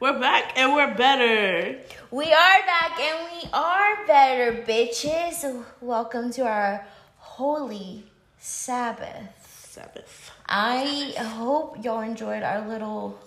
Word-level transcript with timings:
We're 0.00 0.18
back 0.18 0.56
and 0.56 0.74
we're 0.74 0.94
better. 0.94 1.78
We 2.10 2.24
are 2.26 2.58
back 2.66 3.00
and 3.00 3.28
we 3.32 3.48
are 3.52 4.06
better, 4.06 4.62
bitches. 4.62 5.64
Welcome 5.80 6.30
to 6.32 6.42
our 6.46 6.86
holy 7.16 8.04
Sabbath. 8.38 9.66
Sabbath. 9.70 10.30
I 10.46 11.14
hope 11.18 11.82
y'all 11.84 12.00
enjoyed 12.00 12.42
our 12.42 12.66
little 12.68 13.18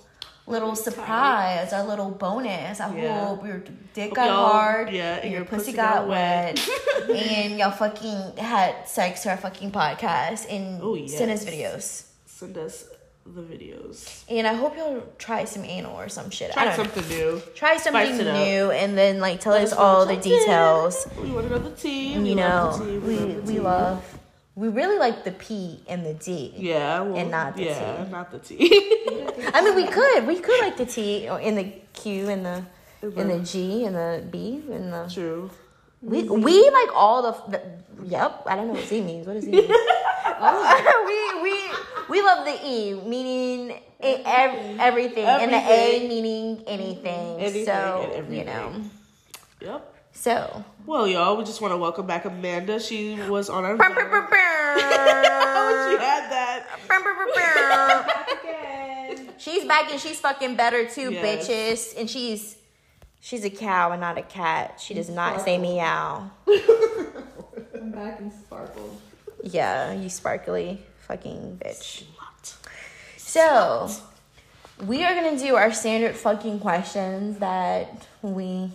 little 0.47 0.75
surprise, 0.75 1.71
our 1.71 1.83
little 1.85 2.09
bonus. 2.09 2.79
I 2.79 2.95
Yeah. 2.95 3.25
hope 3.27 3.45
your 3.45 3.61
dick 3.93 4.13
got 4.13 4.27
y'all- 4.27 4.47
hard, 4.51 4.89
yeah, 4.91 5.15
and 5.21 5.31
your 5.31 5.45
pussy, 5.45 5.71
got, 5.71 6.07
wet, 6.07 6.59
and 7.09 7.57
y'all 7.57 7.71
fucking 7.71 8.37
had 8.37 8.87
sex 8.87 9.23
to 9.23 9.29
our 9.29 9.37
fucking 9.37 9.71
podcast 9.71 10.47
and 10.51 10.81
Oh, 10.81 10.97
send 11.07 11.31
us 11.31 11.45
videos. 11.45 12.05
Send 12.25 12.57
us 12.57 12.85
the 13.35 13.41
videos. 13.41 14.23
And 14.29 14.45
I 14.47 14.53
hope 14.53 14.75
you'll 14.75 15.03
try 15.17 15.45
some 15.45 15.63
anal 15.65 15.95
or 15.95 16.09
some 16.09 16.29
shit. 16.29 16.51
I 16.51 16.53
Try 16.53 16.65
don't 16.65 16.77
know. 16.77 16.83
something 16.83 17.09
new. 17.17 17.41
Try 17.55 17.77
something 17.77 18.19
it 18.19 18.27
up. 18.27 18.35
new 18.47 18.71
and 18.71 18.97
then 18.97 19.19
like 19.19 19.39
tell 19.39 19.53
Let 19.53 19.63
us 19.63 19.73
all 19.73 20.05
the 20.05 20.17
details. 20.17 21.07
We 21.21 21.31
want 21.31 21.47
to 21.47 21.53
know 21.53 21.59
the 21.69 21.75
tea. 21.75 22.17
We 22.17 22.29
You 22.29 22.35
love 22.35 22.79
know, 22.79 22.85
tea. 22.85 22.97
we 22.99 23.15
love 23.17 23.45
the 23.47 23.53
we 23.53 23.59
love 23.59 24.17
we 24.53 24.67
really 24.67 24.99
like 24.99 25.23
the 25.23 25.31
P 25.31 25.81
and 25.87 26.05
the 26.05 26.13
D. 26.13 26.53
Yeah, 26.57 27.01
well, 27.01 27.15
And 27.15 27.31
not 27.31 27.55
the 27.55 27.63
yeah, 27.63 28.03
tea. 28.03 28.11
not 28.11 28.31
the 28.31 28.39
T. 28.39 28.55
I 29.53 29.61
mean, 29.63 29.75
we 29.75 29.87
could 29.87 30.27
we 30.27 30.39
could 30.39 30.59
like 30.61 30.75
the 30.77 30.85
T 30.85 31.25
in 31.27 31.55
the 31.55 31.71
Q 31.93 32.27
and 32.29 32.45
the 32.45 32.63
in 33.01 33.27
the 33.29 33.39
G 33.39 33.85
and 33.85 33.95
the 33.95 34.23
B 34.29 34.61
and 34.69 34.91
the 34.93 35.09
True. 35.11 35.49
We 36.01 36.23
mm-hmm. 36.23 36.41
we 36.41 36.69
like 36.69 36.89
all 36.95 37.21
the, 37.21 37.51
the 37.51 37.61
yep. 38.05 38.43
I 38.45 38.55
don't 38.55 38.67
know 38.67 38.73
what 38.73 38.85
Z 38.85 39.01
means. 39.01 39.27
What 39.27 39.33
does 39.33 39.43
Z 39.45 39.51
mean? 39.51 39.67
we 41.05 41.41
we 41.41 41.59
we 42.09 42.21
love 42.21 42.45
the 42.45 42.57
E 42.65 42.93
meaning 43.05 43.71
e- 44.03 44.21
ev- 44.25 44.79
everything, 44.79 45.25
and 45.25 45.51
the 45.53 45.57
A 45.57 46.07
meaning 46.07 46.63
anything. 46.67 47.39
Anything 47.39 47.65
so 47.65 48.11
everything. 48.15 48.39
you 48.39 48.45
know. 48.45 48.73
Yep. 49.61 49.87
So 50.13 50.65
Well, 50.85 51.07
y'all, 51.07 51.37
we 51.37 51.45
just 51.45 51.61
want 51.61 51.71
to 51.71 51.77
welcome 51.77 52.05
back 52.05 52.25
Amanda. 52.25 52.79
She 52.79 53.15
was 53.29 53.49
on 53.49 53.63
our. 53.63 53.77
Brr, 53.77 53.89
brr, 53.89 54.27
Oh, 54.83 55.87
she 55.89 55.97
had 56.03 56.29
that. 56.31 56.65
She's 59.37 59.65
back 59.65 59.91
and 59.91 59.99
she's 59.99 60.19
fucking 60.19 60.55
better 60.55 60.85
too, 60.87 61.11
Yes. 61.11 61.47
bitches. 61.47 61.99
And 61.99 62.09
she's 62.09 62.55
she's 63.21 63.45
a 63.45 63.49
cow 63.49 63.91
and 63.91 64.01
not 64.01 64.17
a 64.17 64.21
cat. 64.21 64.81
She 64.83 64.93
does 64.93 65.09
not 65.09 65.41
say 65.41 65.57
meow. 65.57 66.29
I'm 67.73 67.91
back 67.91 68.19
in 68.19 68.31
sparkle. 68.31 68.99
Yeah, 69.43 69.93
you 69.93 70.09
sparkly 70.09 70.81
fucking 71.07 71.59
bitch. 71.63 72.03
Slut. 72.03 72.55
So 73.17 73.89
we 74.85 75.03
are 75.05 75.15
gonna 75.15 75.39
do 75.39 75.55
our 75.55 75.71
standard 75.71 76.15
fucking 76.15 76.59
questions 76.59 77.37
that 77.39 78.07
we 78.21 78.71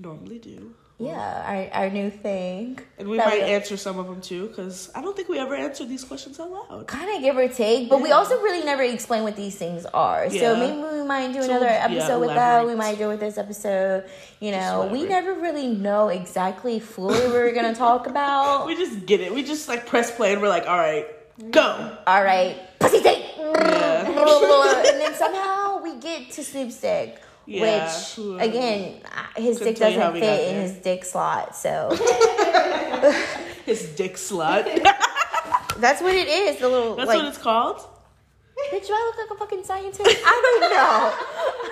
Normally 0.00 0.38
do. 0.38 0.74
Yeah, 0.98 1.70
our, 1.72 1.84
our 1.84 1.90
new 1.90 2.10
thing. 2.10 2.80
And 2.98 3.08
we 3.08 3.18
that 3.18 3.28
might 3.28 3.42
answer 3.42 3.76
some 3.76 4.00
of 4.00 4.06
them 4.06 4.20
too, 4.20 4.48
because 4.48 4.90
I 4.96 5.00
don't 5.00 5.14
think 5.14 5.28
we 5.28 5.38
ever 5.38 5.54
answered 5.54 5.88
these 5.88 6.02
questions 6.02 6.40
out 6.40 6.50
loud. 6.50 6.88
kind 6.88 7.14
of 7.14 7.22
give 7.22 7.36
or 7.36 7.46
take, 7.46 7.88
but 7.88 8.02
we 8.02 8.10
also 8.10 8.34
really 8.42 8.64
never 8.64 8.82
explain 8.82 9.22
what 9.22 9.36
these 9.36 9.54
things 9.54 9.86
are. 9.86 10.28
So 10.28 10.56
maybe 10.56 10.98
we 10.98 11.06
might 11.06 11.32
do 11.32 11.42
So, 11.42 11.50
another 11.50 11.66
yeah, 11.66 11.86
episode 11.88 12.18
with 12.18 12.30
that. 12.30 12.66
We 12.66 12.74
might 12.74 12.98
do 12.98 13.06
with 13.06 13.20
this 13.20 13.38
episode. 13.38 14.06
You 14.40 14.50
know, 14.50 14.88
we 14.92 15.04
never 15.04 15.34
really 15.34 15.68
know 15.68 16.08
exactly 16.08 16.80
fully 16.80 17.14
what 17.20 17.28
we're 17.30 17.54
gonna 17.54 17.74
talk 17.74 18.06
about. 18.06 18.66
We 18.66 18.74
just 18.76 19.06
get 19.06 19.20
it. 19.20 19.32
We 19.32 19.44
just 19.44 19.68
like 19.68 19.86
press 19.86 20.14
play 20.14 20.32
and 20.32 20.42
we're 20.42 20.48
like, 20.48 20.66
all 20.66 20.76
right, 20.76 21.06
go. 21.50 21.96
All 22.06 22.22
right, 22.24 22.56
pussy. 22.80 22.98
Yeah. 22.98 24.06
and 24.90 25.00
then 25.00 25.14
somehow 25.14 25.80
we 25.80 25.96
get 26.00 26.32
to 26.32 26.44
sleep 26.44 26.72
Stick. 26.72 27.20
Yeah. 27.50 27.86
Which 27.86 28.42
again, 28.42 29.00
uh, 29.06 29.40
his 29.40 29.58
dick 29.58 29.76
tell 29.76 29.90
you 29.90 29.98
how 29.98 30.10
doesn't 30.10 30.20
fit 30.20 30.48
in 30.54 30.60
his 30.62 30.72
dick 30.74 31.02
slot, 31.04 31.56
so 31.56 31.88
His 33.64 33.86
dick 33.96 34.16
slot. 34.18 34.64
that's 35.78 36.02
what 36.02 36.14
it 36.14 36.28
is. 36.28 36.58
The 36.58 36.68
little 36.68 36.96
That's 36.96 37.08
like, 37.08 37.18
what 37.18 37.26
it's 37.28 37.38
called. 37.38 37.76
bitch, 38.72 38.86
do 38.86 38.92
I 38.92 39.12
look 39.16 39.30
like 39.30 39.36
a 39.36 39.38
fucking 39.40 39.64
scientist? 39.64 40.00
I 40.04 40.58
don't 40.60 40.70
know. 40.70 41.12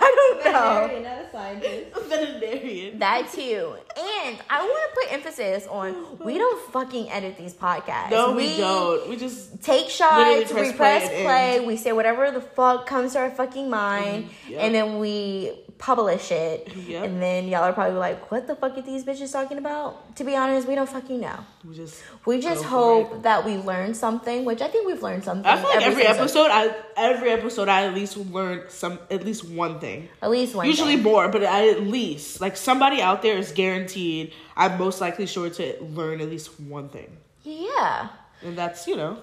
I 0.00 0.38
don't 0.40 0.52
know. 0.52 0.52
Veterinarian, 0.52 1.02
not 1.02 1.18
a 1.24 1.30
scientist. 1.32 1.96
A 1.96 2.00
Veterinarian. 2.00 2.98
That 2.98 3.30
too. 3.32 3.74
And 3.98 4.38
I 4.48 4.62
want 4.62 4.94
to 4.94 5.00
put 5.00 5.12
emphasis 5.12 5.66
on 5.66 6.18
we 6.24 6.38
don't 6.38 6.72
fucking 6.72 7.10
edit 7.10 7.36
these 7.36 7.54
podcasts. 7.54 8.10
No, 8.10 8.32
we, 8.32 8.56
don't. 8.58 9.08
We 9.08 9.16
just 9.16 9.62
Take 9.62 9.88
shots, 9.88 10.50
press 10.52 10.70
we 10.72 10.76
press 10.76 11.08
play 11.08 11.24
play, 11.24 11.60
we 11.66 11.76
say 11.76 11.92
whatever 11.92 12.30
the 12.30 12.40
fuck 12.40 12.86
comes 12.86 13.12
to 13.14 13.18
our 13.20 13.30
fucking 13.30 13.68
mind, 13.68 14.24
Mhm, 14.24 14.50
yep. 14.50 14.62
and 14.62 14.74
then 14.74 14.98
we 14.98 15.52
publish 15.78 16.30
it. 16.32 16.74
Yep. 16.74 17.04
And 17.04 17.22
then 17.22 17.48
y'all 17.48 17.62
are 17.64 17.72
probably 17.72 17.98
like, 17.98 18.30
what 18.30 18.46
the 18.46 18.56
fuck 18.56 18.76
are 18.78 18.82
these 18.82 19.04
bitches 19.04 19.32
talking 19.32 19.58
about? 19.58 20.16
To 20.16 20.24
be 20.24 20.34
honest, 20.36 20.66
we 20.66 20.74
don't 20.74 20.88
fucking 20.88 21.20
know. 21.20 21.38
we 21.68 21.74
just. 21.74 22.02
We 22.24 22.40
just 22.40 22.64
hope 22.64 23.22
that 23.22 23.44
we 23.44 23.56
learn 23.56 23.94
something, 23.94 24.44
which 24.44 24.60
I 24.62 24.68
think 24.68 24.86
we've 24.86 25.02
learned 25.02 25.24
something. 25.24 25.46
I 25.46 25.56
feel 25.56 25.68
like 25.70 25.82
every 25.82 26.02
single- 26.04 26.20
episode, 26.22 26.50
I 26.50 26.74
every 26.96 27.30
episode, 27.30 27.68
I 27.68 27.84
at 27.86 27.94
least 27.94 28.16
learn 28.16 28.64
some, 28.68 28.98
at 29.10 29.24
least 29.24 29.44
one 29.48 29.78
thing. 29.80 30.08
At 30.22 30.30
least 30.30 30.54
one. 30.54 30.66
Usually 30.66 30.94
thing. 30.94 31.02
more, 31.04 31.28
but 31.28 31.44
I 31.44 31.68
at 31.68 31.82
least 31.82 32.40
like 32.40 32.56
somebody 32.56 33.00
out 33.02 33.22
there 33.22 33.36
is 33.36 33.52
guaranteed. 33.52 34.32
I'm 34.56 34.78
most 34.78 35.00
likely 35.00 35.26
sure 35.26 35.50
to 35.50 35.82
learn 35.82 36.20
at 36.20 36.28
least 36.30 36.58
one 36.60 36.88
thing, 36.88 37.16
Yeah. 37.42 38.08
and 38.42 38.56
that's 38.56 38.86
you 38.88 38.96
know 38.96 39.18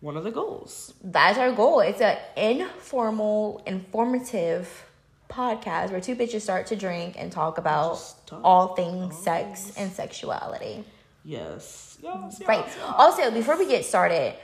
one 0.00 0.16
of 0.16 0.24
the 0.24 0.30
goals. 0.32 0.94
That's 1.04 1.38
our 1.38 1.52
goal. 1.52 1.80
It's 1.80 2.00
an 2.00 2.16
informal, 2.36 3.62
informative 3.66 4.86
podcast 5.32 5.90
where 5.90 6.00
two 6.00 6.14
bitches 6.16 6.42
start 6.42 6.66
to 6.68 6.76
drink 6.76 7.14
and 7.18 7.32
talk 7.32 7.58
about 7.58 7.98
all 8.44 8.74
things 8.74 9.16
sex 9.16 9.72
and 9.76 9.90
sexuality. 9.92 10.84
Yes. 11.24 11.98
Yes. 12.02 12.36
yes, 12.40 12.48
Right. 12.48 12.64
yes. 12.66 12.76
Also, 12.98 13.30
before 13.30 13.56
we 13.56 13.66
get 13.66 13.84
started, 13.84 14.34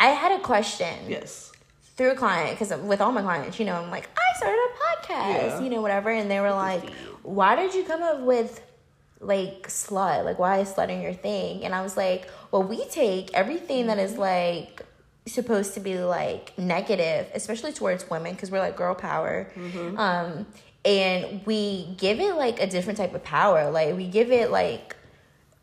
I 0.00 0.08
had 0.08 0.32
a 0.38 0.42
question 0.42 0.94
Yes. 1.08 1.52
through 1.96 2.12
a 2.12 2.14
client 2.14 2.50
because 2.58 2.76
with 2.82 3.00
all 3.00 3.12
my 3.12 3.22
clients, 3.22 3.58
you 3.58 3.64
know, 3.66 3.74
I'm 3.76 3.90
like, 3.90 4.08
I 4.16 4.36
started 4.36 4.58
a 4.58 4.72
podcast, 4.86 5.48
Yeah. 5.48 5.60
you 5.60 5.70
know, 5.70 5.80
whatever, 5.82 6.10
and 6.10 6.30
they 6.30 6.40
were 6.40 6.50
like, 6.52 6.88
why 7.22 7.56
did 7.56 7.74
you 7.74 7.84
come 7.84 8.02
up 8.02 8.20
with 8.20 8.60
like 9.20 9.68
slut? 9.68 10.24
Like, 10.24 10.38
why 10.38 10.58
is 10.58 10.68
slutting 10.72 11.02
your 11.02 11.14
thing? 11.14 11.64
And 11.64 11.74
I 11.74 11.82
was 11.82 11.96
like, 11.96 12.28
well, 12.50 12.62
we 12.62 12.84
take 12.86 13.32
everything 13.34 13.86
that 13.86 13.98
is 13.98 14.16
like 14.18 14.82
supposed 15.26 15.74
to 15.74 15.80
be 15.80 15.98
like 15.98 16.52
negative, 16.58 17.28
especially 17.34 17.72
towards 17.72 18.08
women, 18.10 18.32
because 18.34 18.50
we're 18.50 18.58
like 18.60 18.76
girl 18.76 18.94
power. 18.94 19.48
Um, 19.98 20.46
and 20.84 21.44
we 21.46 21.94
give 21.96 22.20
it 22.20 22.36
like 22.36 22.60
a 22.60 22.66
different 22.66 22.98
type 22.98 23.14
of 23.14 23.24
power. 23.24 23.70
Like 23.70 23.96
we 23.96 24.06
give 24.06 24.30
it 24.30 24.50
like 24.50 24.94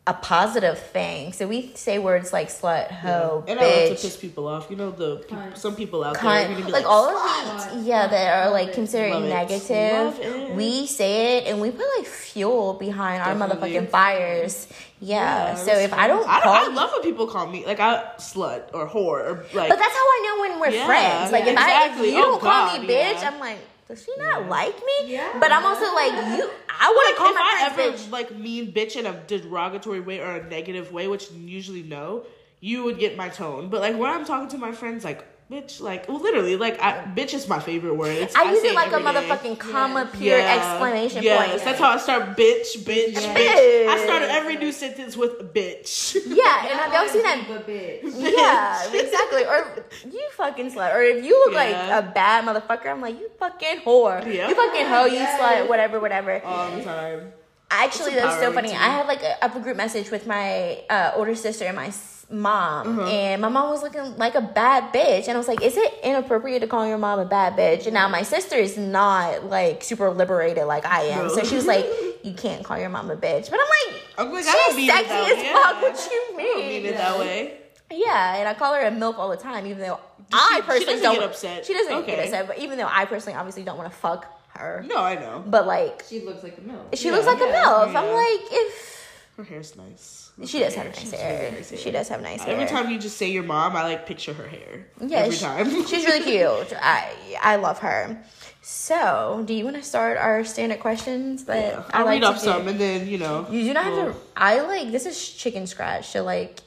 a 0.04 0.14
positive 0.14 0.78
thing. 0.80 1.32
So 1.32 1.46
we 1.46 1.70
say 1.76 2.00
words 2.00 2.32
like 2.32 2.48
slut, 2.48 2.90
hoe, 2.90 3.44
and 3.46 3.60
I 3.60 3.62
love 3.62 3.88
to 3.96 4.02
piss 4.02 4.16
people 4.16 4.48
off. 4.48 4.68
You 4.68 4.74
know 4.76 4.90
the 4.90 5.18
people, 5.18 5.36
Cunt. 5.36 5.56
some 5.56 5.76
people 5.76 6.02
out 6.02 6.14
there 6.14 6.24
are 6.24 6.38
cunt, 6.38 6.44
gonna 6.48 6.56
be 6.56 6.62
like, 6.64 6.72
like, 6.72 6.86
all 6.86 7.08
of 7.16 7.72
these, 7.76 7.86
yeah, 7.86 8.08
that 8.08 8.46
are 8.46 8.50
like 8.50 8.66
Love 8.66 8.70
it. 8.70 8.74
considered 8.74 9.10
Love 9.12 9.24
it. 9.24 9.28
negative. 9.28 10.18
Love 10.18 10.20
it. 10.20 10.56
We 10.56 10.86
say 10.88 11.38
it 11.38 11.46
and 11.46 11.60
we 11.60 11.70
put 11.70 11.86
like 11.98 12.06
fuel 12.06 12.74
behind 12.74 13.22
our 13.22 13.34
motherfucking 13.36 13.90
fires. 13.90 14.66
Yeah. 14.98 15.54
so 15.54 15.66
that's 15.66 15.80
if 15.80 15.92
I 15.92 16.06
don't 16.08 16.28
I, 16.28 16.40
call 16.40 16.52
I 16.52 16.62
you, 16.64 16.74
love 16.74 16.90
when 16.92 17.02
people 17.02 17.26
call 17.28 17.46
me 17.46 17.64
like 17.64 17.78
I 17.80 18.02
slut 18.18 18.70
or 18.74 18.88
whore 18.88 19.20
or 19.24 19.46
like. 19.52 19.68
but 19.68 19.78
that's 19.78 19.92
how 19.94 20.00
I 20.00 20.20
know 20.24 20.40
when 20.50 20.60
we're 20.60 20.76
Yeah, 20.78 20.86
friends. 20.86 21.30
Like 21.32 21.44
if 21.46 21.56
I 21.58 21.90
if 21.90 21.96
you 22.06 22.18
Oh, 22.18 22.22
don't 22.22 22.40
call 22.40 22.78
me 22.80 22.86
bitch, 22.88 23.20
yeah. 23.22 23.30
I'm 23.32 23.38
like, 23.40 23.58
does 23.92 24.04
she 24.04 24.12
not 24.16 24.48
like 24.48 24.74
me? 24.76 25.12
Yeah. 25.12 25.36
But 25.38 25.52
I'm 25.52 25.66
also 25.66 25.94
like 25.94 26.12
you. 26.12 26.50
I 26.80 26.88
want 26.88 27.08
like 27.08 27.14
to 27.14 27.18
call 27.18 27.28
if 27.28 27.34
my 27.34 27.42
I 27.42 27.74
friends 27.74 28.00
ever 28.00 28.08
bitch. 28.08 28.10
like 28.10 28.38
mean 28.38 28.72
bitch 28.72 28.96
in 28.96 29.04
a 29.04 29.12
derogatory 29.26 30.00
way 30.00 30.20
or 30.20 30.36
a 30.36 30.48
negative 30.48 30.92
way, 30.92 31.08
which 31.08 31.30
usually 31.30 31.82
no, 31.82 32.24
you 32.60 32.84
would 32.84 32.98
get 32.98 33.18
my 33.18 33.28
tone. 33.28 33.68
But 33.68 33.82
like 33.82 33.98
when 33.98 34.10
I'm 34.10 34.24
talking 34.24 34.48
to 34.48 34.56
my 34.58 34.72
friends, 34.72 35.04
like 35.04 35.26
bitch, 35.52 35.80
like 35.80 36.08
well, 36.08 36.18
literally, 36.20 36.56
like 36.56 36.80
I, 36.80 37.04
bitch 37.14 37.34
is 37.34 37.46
my 37.48 37.58
favorite 37.60 37.94
word. 37.94 38.16
It's, 38.16 38.34
I 38.34 38.50
use 38.50 38.64
it 38.64 38.74
like 38.74 38.90
a 38.92 38.96
every 38.96 39.12
day. 39.12 39.28
motherfucking 39.28 39.58
comma, 39.58 40.08
Yeah. 40.14 40.18
period, 40.18 40.44
Yeah. 40.44 40.56
exclamation 40.72 41.22
yes, 41.22 41.48
point. 41.50 41.64
that's 41.64 41.78
how 41.78 41.90
I 41.90 41.96
start. 41.98 42.22
Bitch, 42.36 42.78
bitch, 42.78 43.12
Yes. 43.12 43.26
bitch. 43.38 43.88
I 43.88 44.04
started 44.04 44.30
every 44.30 44.56
new 44.56 44.72
sentence 44.72 45.16
with 45.16 45.52
bitch. 45.54 46.14
Yeah, 46.26 46.66
and 46.66 46.78
have 46.80 46.92
y'all 46.94 47.08
seen 47.12 47.22
that? 47.22 47.44
But 47.48 47.66
bitch. 47.66 48.02
Yeah, 48.38 48.92
exactly. 48.92 49.44
Or 49.44 49.84
you 50.10 50.28
fucking 50.32 50.72
slut. 50.72 50.94
Or 50.94 51.02
if 51.02 51.24
you 51.24 51.38
look 51.44 51.52
Yeah. 51.54 51.58
like 51.64 52.04
a 52.04 52.10
bad 52.12 52.44
motherfucker, 52.44 52.86
I'm 52.90 53.00
like, 53.00 53.18
you 53.20 53.28
fucking 53.38 53.80
whore. 53.84 54.24
Yeah. 54.32 54.48
You 54.48 54.54
fucking 54.54 54.86
hoe, 54.86 55.04
you 55.04 55.18
slut, 55.18 55.68
whatever, 55.68 56.00
whatever. 56.00 56.42
All 56.44 56.70
the 56.70 56.82
time. 56.82 57.32
Actually, 57.74 58.14
that's 58.14 58.38
so 58.40 58.52
funny. 58.52 58.68
to 58.68 58.74
I 58.74 58.88
had 58.90 59.06
like 59.06 59.22
a, 59.22 59.36
a 59.42 59.48
group 59.60 59.76
message 59.76 60.10
with 60.10 60.26
my 60.26 60.80
uh, 60.90 61.12
older 61.16 61.34
sister 61.34 61.64
and 61.64 61.74
my 61.76 61.90
mom, 62.30 62.98
Uh-huh. 62.98 63.08
and 63.10 63.42
my 63.42 63.48
mom 63.48 63.70
was 63.70 63.82
looking 63.82 64.16
like 64.16 64.34
a 64.34 64.40
bad 64.40 64.92
bitch, 64.92 65.26
and 65.28 65.32
I 65.34 65.36
was 65.38 65.48
like, 65.48 65.62
"Is 65.62 65.76
it 65.76 65.92
inappropriate 66.02 66.60
to 66.62 66.66
call 66.68 66.86
your 66.86 66.98
mom 66.98 67.18
a 67.18 67.24
bad 67.24 67.56
bitch?" 67.56 67.84
And 67.86 67.94
now 67.94 68.08
my 68.08 68.22
sister 68.22 68.56
is 68.56 68.76
not 68.76 69.44
like 69.46 69.82
super 69.82 70.10
liberated 70.10 70.64
like 70.66 70.84
I 70.86 71.02
am, 71.04 71.26
No. 71.28 71.34
so 71.34 71.44
she 71.44 71.56
was 71.56 71.66
like, 71.66 71.84
"You 72.22 72.34
can't 72.34 72.62
call 72.64 72.78
your 72.78 72.88
mom 72.90 73.10
a 73.10 73.16
bitch," 73.16 73.50
but 73.50 73.58
I'm 73.60 73.68
like, 73.92 74.02
I'm 74.18 74.32
like, 74.32 74.46
I 74.46 74.52
don't 74.52 74.76
"She's 74.76 74.90
sexy 74.90 75.10
as 75.12 75.52
fuck." 75.52 75.74
Yeah. 75.76 75.82
What 75.82 76.08
you 76.12 76.36
mean 76.36 76.56
mean? 76.82 76.86
it 76.86 76.96
that 76.96 77.18
way. 77.18 77.58
Yeah, 77.90 78.36
and 78.36 78.48
I 78.48 78.54
call 78.54 78.72
her 78.74 78.80
a 78.80 78.90
milf 78.90 79.18
all 79.18 79.28
the 79.28 79.36
time, 79.36 79.66
even 79.66 79.80
though 79.82 79.98
she- 80.30 80.38
I 80.38 80.56
she 80.56 80.62
personally 80.62 80.86
doesn't 80.94 81.02
don't 81.02 81.14
get 81.16 81.24
upset? 81.24 81.66
She 81.66 81.74
doesn't 81.74 81.92
Okay. 81.92 82.16
get 82.16 82.24
upset, 82.24 82.46
but 82.46 82.58
even 82.58 82.78
though 82.78 82.88
I 82.90 83.04
personally 83.04 83.36
obviously 83.38 83.64
don't 83.64 83.76
want 83.76 83.90
to 83.90 83.96
fuck 83.98 84.26
her, 84.54 84.84
No, 84.86 84.96
I 84.98 85.14
know. 85.14 85.42
but 85.46 85.66
like 85.66 86.04
She 86.08 86.20
looks 86.20 86.42
like 86.42 86.58
a 86.58 86.60
milk. 86.60 86.94
she 86.94 87.06
Yeah, 87.08 87.14
looks 87.14 87.26
like 87.26 87.40
a 87.40 87.46
yeah, 87.46 87.62
milf. 87.64 87.92
yeah. 87.92 88.00
I'm 88.00 88.08
like, 88.12 88.52
if 88.52 89.06
Her 89.36 89.44
hair's 89.44 89.76
nice. 89.76 90.30
she 90.46 90.58
does 90.60 90.74
have 90.74 90.94
She's 90.96 91.12
nice 91.12 91.20
hair, 91.20 91.38
very 91.40 91.52
nice 91.52 91.80
she 91.80 91.90
does 91.90 92.08
have 92.08 92.20
nice 92.22 92.42
hair. 92.42 92.54
Every 92.54 92.66
time 92.66 92.90
you 92.90 92.98
just 92.98 93.16
say 93.16 93.30
your 93.30 93.42
mom, 93.44 93.74
I 93.76 93.82
like 93.84 94.06
picture 94.06 94.32
her 94.32 94.46
hair. 94.48 94.86
Yeah, 95.00 95.18
Every 95.18 95.36
she- 95.36 95.44
time. 95.44 95.86
she's 95.86 96.04
really 96.06 96.22
cute. 96.24 96.78
I 96.80 97.12
I 97.42 97.56
love 97.56 97.78
her. 97.80 98.22
So, 98.64 99.42
do 99.44 99.54
you 99.54 99.64
want 99.64 99.76
to 99.76 99.82
start 99.82 100.16
our 100.18 100.44
standard 100.44 100.80
questions? 100.80 101.42
But 101.44 101.56
Yeah. 101.56 101.82
I 101.90 101.98
I'll 102.00 102.04
like 102.06 102.12
read 102.14 102.20
to 102.20 102.26
off 102.28 102.36
do- 102.36 102.44
some 102.44 102.68
and 102.68 102.78
then, 102.78 103.08
you 103.08 103.18
know. 103.18 103.46
You 103.50 103.64
do 103.64 103.72
not 103.74 103.84
have 103.84 103.92
we'll- 103.94 104.12
to. 104.12 104.18
I 104.36 104.60
like 104.60 104.92
this 104.92 105.04
is 105.06 105.16
chicken 105.32 105.66
scratch, 105.66 106.08
so 106.08 106.22
like 106.22 106.60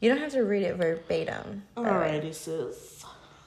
you 0.00 0.08
don't 0.08 0.18
have 0.18 0.32
to 0.32 0.42
read 0.42 0.62
it 0.62 0.76
verbatim. 0.76 1.62
Alrighty, 1.76 2.34
sis. 2.34 2.91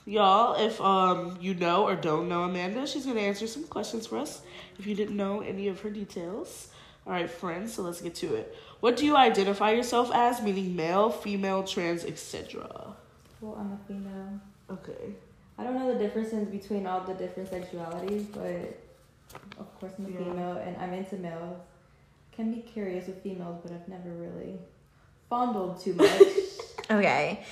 Y'all, 0.06 0.54
if 0.63 0.80
um 0.81 1.38
you 1.42 1.56
know 1.56 1.84
or 1.88 1.96
don't 1.96 2.30
know 2.30 2.44
Amanda, 2.44 2.86
she's 2.86 3.06
gonna 3.06 3.19
answer 3.22 3.48
some 3.48 3.63
questions 3.63 4.06
for 4.07 4.18
us. 4.19 4.42
If 4.78 4.86
you 4.86 4.96
didn't 4.96 5.18
know 5.18 5.42
any 5.42 5.68
of 5.68 5.81
her 5.81 5.90
details. 5.90 6.69
Alright, 7.07 7.30
friends, 7.30 7.74
so 7.74 7.84
let's 7.84 8.02
get 8.02 8.16
to 8.16 8.34
it. 8.36 8.56
What 8.80 8.98
do 8.98 9.06
you 9.06 9.16
identify 9.16 9.72
yourself 9.72 10.10
as, 10.13 10.42
meaning 10.42 10.75
male, 10.75 11.10
female, 11.12 11.63
trans, 11.63 12.04
etc.? 12.04 12.96
Well, 13.42 13.56
I'm 13.60 13.72
a 13.74 13.80
female. 13.88 14.40
Okay. 14.72 15.13
I 15.57 15.63
don't 15.63 15.75
know 15.75 15.94
the 15.94 16.00
differences 16.00 16.48
between 16.48 16.86
all 16.88 17.01
the 17.01 17.13
different 17.13 17.50
sexualities, 17.51 18.25
but 18.34 18.80
of 19.60 19.80
course 19.80 19.94
I'm 20.00 20.06
a 20.08 20.10
Yeah. 20.10 20.18
female 20.18 20.58
and 20.58 20.75
I'm 20.78 20.94
into 20.94 21.16
males. 21.18 21.58
Can 22.31 22.51
be 22.51 22.62
curious 22.62 23.08
with 23.08 23.22
females, 23.24 23.60
but 23.63 23.72
I've 23.72 23.88
never 23.88 24.10
really 24.10 24.60
fondled 25.30 25.80
too 25.81 25.94
much. 25.94 26.10
Okay. 26.92 27.44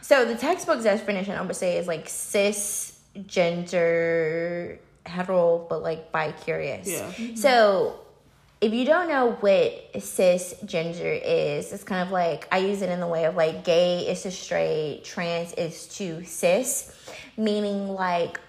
So 0.00 0.24
the 0.24 0.34
textbook 0.34 0.82
definition 0.82 1.36
I 1.36 1.42
would 1.42 1.56
say 1.56 1.76
is 1.78 1.86
like 1.86 2.06
cisgender 2.06 4.78
hetero, 5.06 5.66
but 5.68 5.82
like 5.82 6.12
bi 6.12 6.32
curious. 6.32 6.88
Yeah. 6.88 7.10
Mm-hmm. 7.12 7.36
So 7.36 8.00
if 8.60 8.72
you 8.72 8.84
don't 8.84 9.08
know 9.08 9.32
what 9.40 9.92
cisgender 9.94 11.20
is, 11.24 11.72
it's 11.72 11.82
kind 11.82 12.06
of 12.06 12.12
like 12.12 12.46
I 12.52 12.58
use 12.58 12.82
it 12.82 12.90
in 12.90 13.00
the 13.00 13.08
way 13.08 13.24
of 13.24 13.34
like 13.34 13.64
gay 13.64 14.08
is 14.08 14.22
to 14.22 14.30
straight, 14.30 15.02
trans 15.04 15.52
is 15.54 15.88
to 15.96 16.24
cis, 16.24 16.94
meaning 17.36 17.88
like 17.88 18.40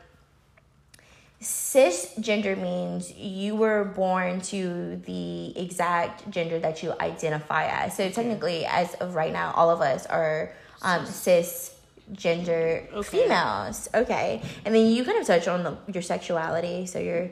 cisgender 1.41 2.59
means 2.59 3.11
you 3.13 3.55
were 3.55 3.83
born 3.83 4.39
to 4.39 5.01
the 5.05 5.57
exact 5.57 6.29
gender 6.29 6.59
that 6.59 6.83
you 6.83 6.93
identify 7.01 7.65
as. 7.65 7.97
So 7.97 8.09
technically, 8.09 8.65
as 8.65 8.93
of 8.95 9.15
right 9.15 9.33
now, 9.33 9.51
all 9.55 9.69
of 9.69 9.81
us 9.81 10.05
are 10.05 10.53
um, 10.83 11.05
cisgender 11.05 12.91
Okay. 12.93 13.03
females. 13.03 13.87
Okay, 13.93 14.41
and 14.65 14.75
then 14.75 14.87
you 14.87 15.03
kind 15.05 15.17
of 15.19 15.25
touched 15.25 15.47
on 15.47 15.63
the, 15.63 15.77
your 15.91 16.01
sexuality, 16.03 16.85
so 16.85 16.99
you're 16.99 17.29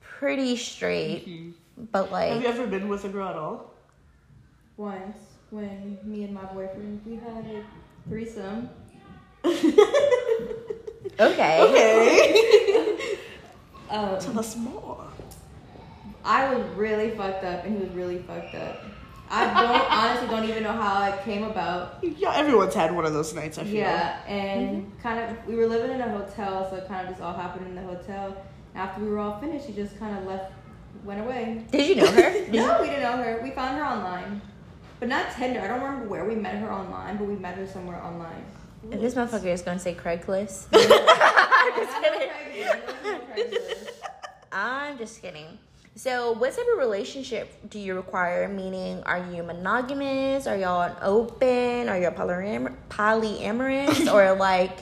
pretty 0.00 0.56
straight, 0.56 1.54
but 1.90 2.10
Mm-hmm. 2.10 2.34
Have 2.34 2.42
you 2.42 2.48
ever 2.48 2.66
been 2.66 2.88
with 2.88 3.04
a 3.04 3.08
girl 3.08 3.28
at 3.28 3.36
all? 3.36 3.70
Once, 4.76 5.16
when 5.50 5.98
me 6.04 6.24
and 6.24 6.34
my 6.34 6.44
boyfriend 6.44 7.00
we 7.04 7.16
had 7.16 7.44
a 7.46 7.64
threesome. 8.08 8.68
okay, 9.44 9.74
Okay. 11.20 12.98
Um, 13.90 14.18
Tell 14.18 14.38
us 14.38 14.56
more. 14.56 15.04
I 16.24 16.54
was 16.54 16.64
really 16.76 17.10
fucked 17.10 17.44
up, 17.44 17.64
and 17.66 17.76
he 17.76 17.84
was 17.84 17.92
really 17.94 18.18
fucked 18.22 18.54
up. 18.54 18.82
I 19.32 19.46
don't 19.46 19.90
honestly 19.90 20.28
don't 20.28 20.44
even 20.46 20.62
know 20.62 20.72
how 20.72 21.10
it 21.10 21.24
came 21.24 21.44
about. 21.44 21.98
Yeah, 22.02 22.34
everyone's 22.34 22.74
had 22.74 22.94
one 22.94 23.06
of 23.06 23.14
those 23.14 23.32
nights, 23.32 23.56
I 23.56 23.64
feel. 23.64 23.76
Yeah, 23.76 24.22
and 24.26 24.82
mm-hmm. 24.82 25.00
kind 25.00 25.18
of 25.20 25.46
we 25.46 25.54
were 25.54 25.66
living 25.66 25.90
in 25.90 26.02
a 26.02 26.08
hotel, 26.10 26.68
so 26.68 26.76
it 26.76 26.86
kind 26.86 27.06
of 27.06 27.12
just 27.14 27.22
all 27.22 27.32
happened 27.32 27.66
in 27.66 27.74
the 27.74 27.80
hotel. 27.80 28.36
After 28.74 29.00
we 29.00 29.08
were 29.08 29.18
all 29.18 29.40
finished, 29.40 29.66
she 29.66 29.72
just 29.72 29.98
kind 29.98 30.18
of 30.18 30.26
left, 30.26 30.52
went 31.02 31.20
away. 31.20 31.64
did 31.70 31.88
you 31.88 31.96
know 31.96 32.10
her? 32.10 32.30
No, 32.52 32.82
we 32.82 32.88
didn't 32.88 33.02
know 33.02 33.16
her. 33.22 33.40
We 33.42 33.52
found 33.52 33.78
her 33.78 33.84
online, 33.84 34.42
but 35.00 35.08
not 35.08 35.32
Tinder. 35.34 35.60
I 35.60 35.68
don't 35.68 35.80
remember 35.80 36.08
where 36.08 36.26
we 36.26 36.34
met 36.34 36.56
her 36.56 36.70
online, 36.70 37.16
but 37.16 37.26
we 37.26 37.36
met 37.36 37.56
her 37.56 37.66
somewhere 37.66 38.02
online. 38.02 38.44
If 38.90 39.00
this 39.00 39.14
motherfucker 39.14 39.46
is 39.46 39.62
gonna 39.62 39.78
say 39.78 39.94
Craigslist, 40.04 40.66
I'm 40.72 41.78
just 41.78 42.02
kidding. 42.02 42.28
I'm 44.52 44.98
just 44.98 45.22
kidding. 45.22 45.58
So, 45.94 46.32
what 46.32 46.56
type 46.56 46.64
of 46.72 46.78
relationship 46.78 47.68
do 47.68 47.78
you 47.78 47.94
require? 47.94 48.48
Meaning, 48.48 49.02
are 49.04 49.26
you 49.30 49.42
monogamous? 49.42 50.46
Are 50.46 50.56
y'all 50.56 50.82
an 50.82 50.96
open? 51.02 51.88
Are 51.90 51.98
you 51.98 52.08
polyam- 52.08 52.74
polyamorous? 52.88 54.10
or 54.12 54.34
like, 54.38 54.78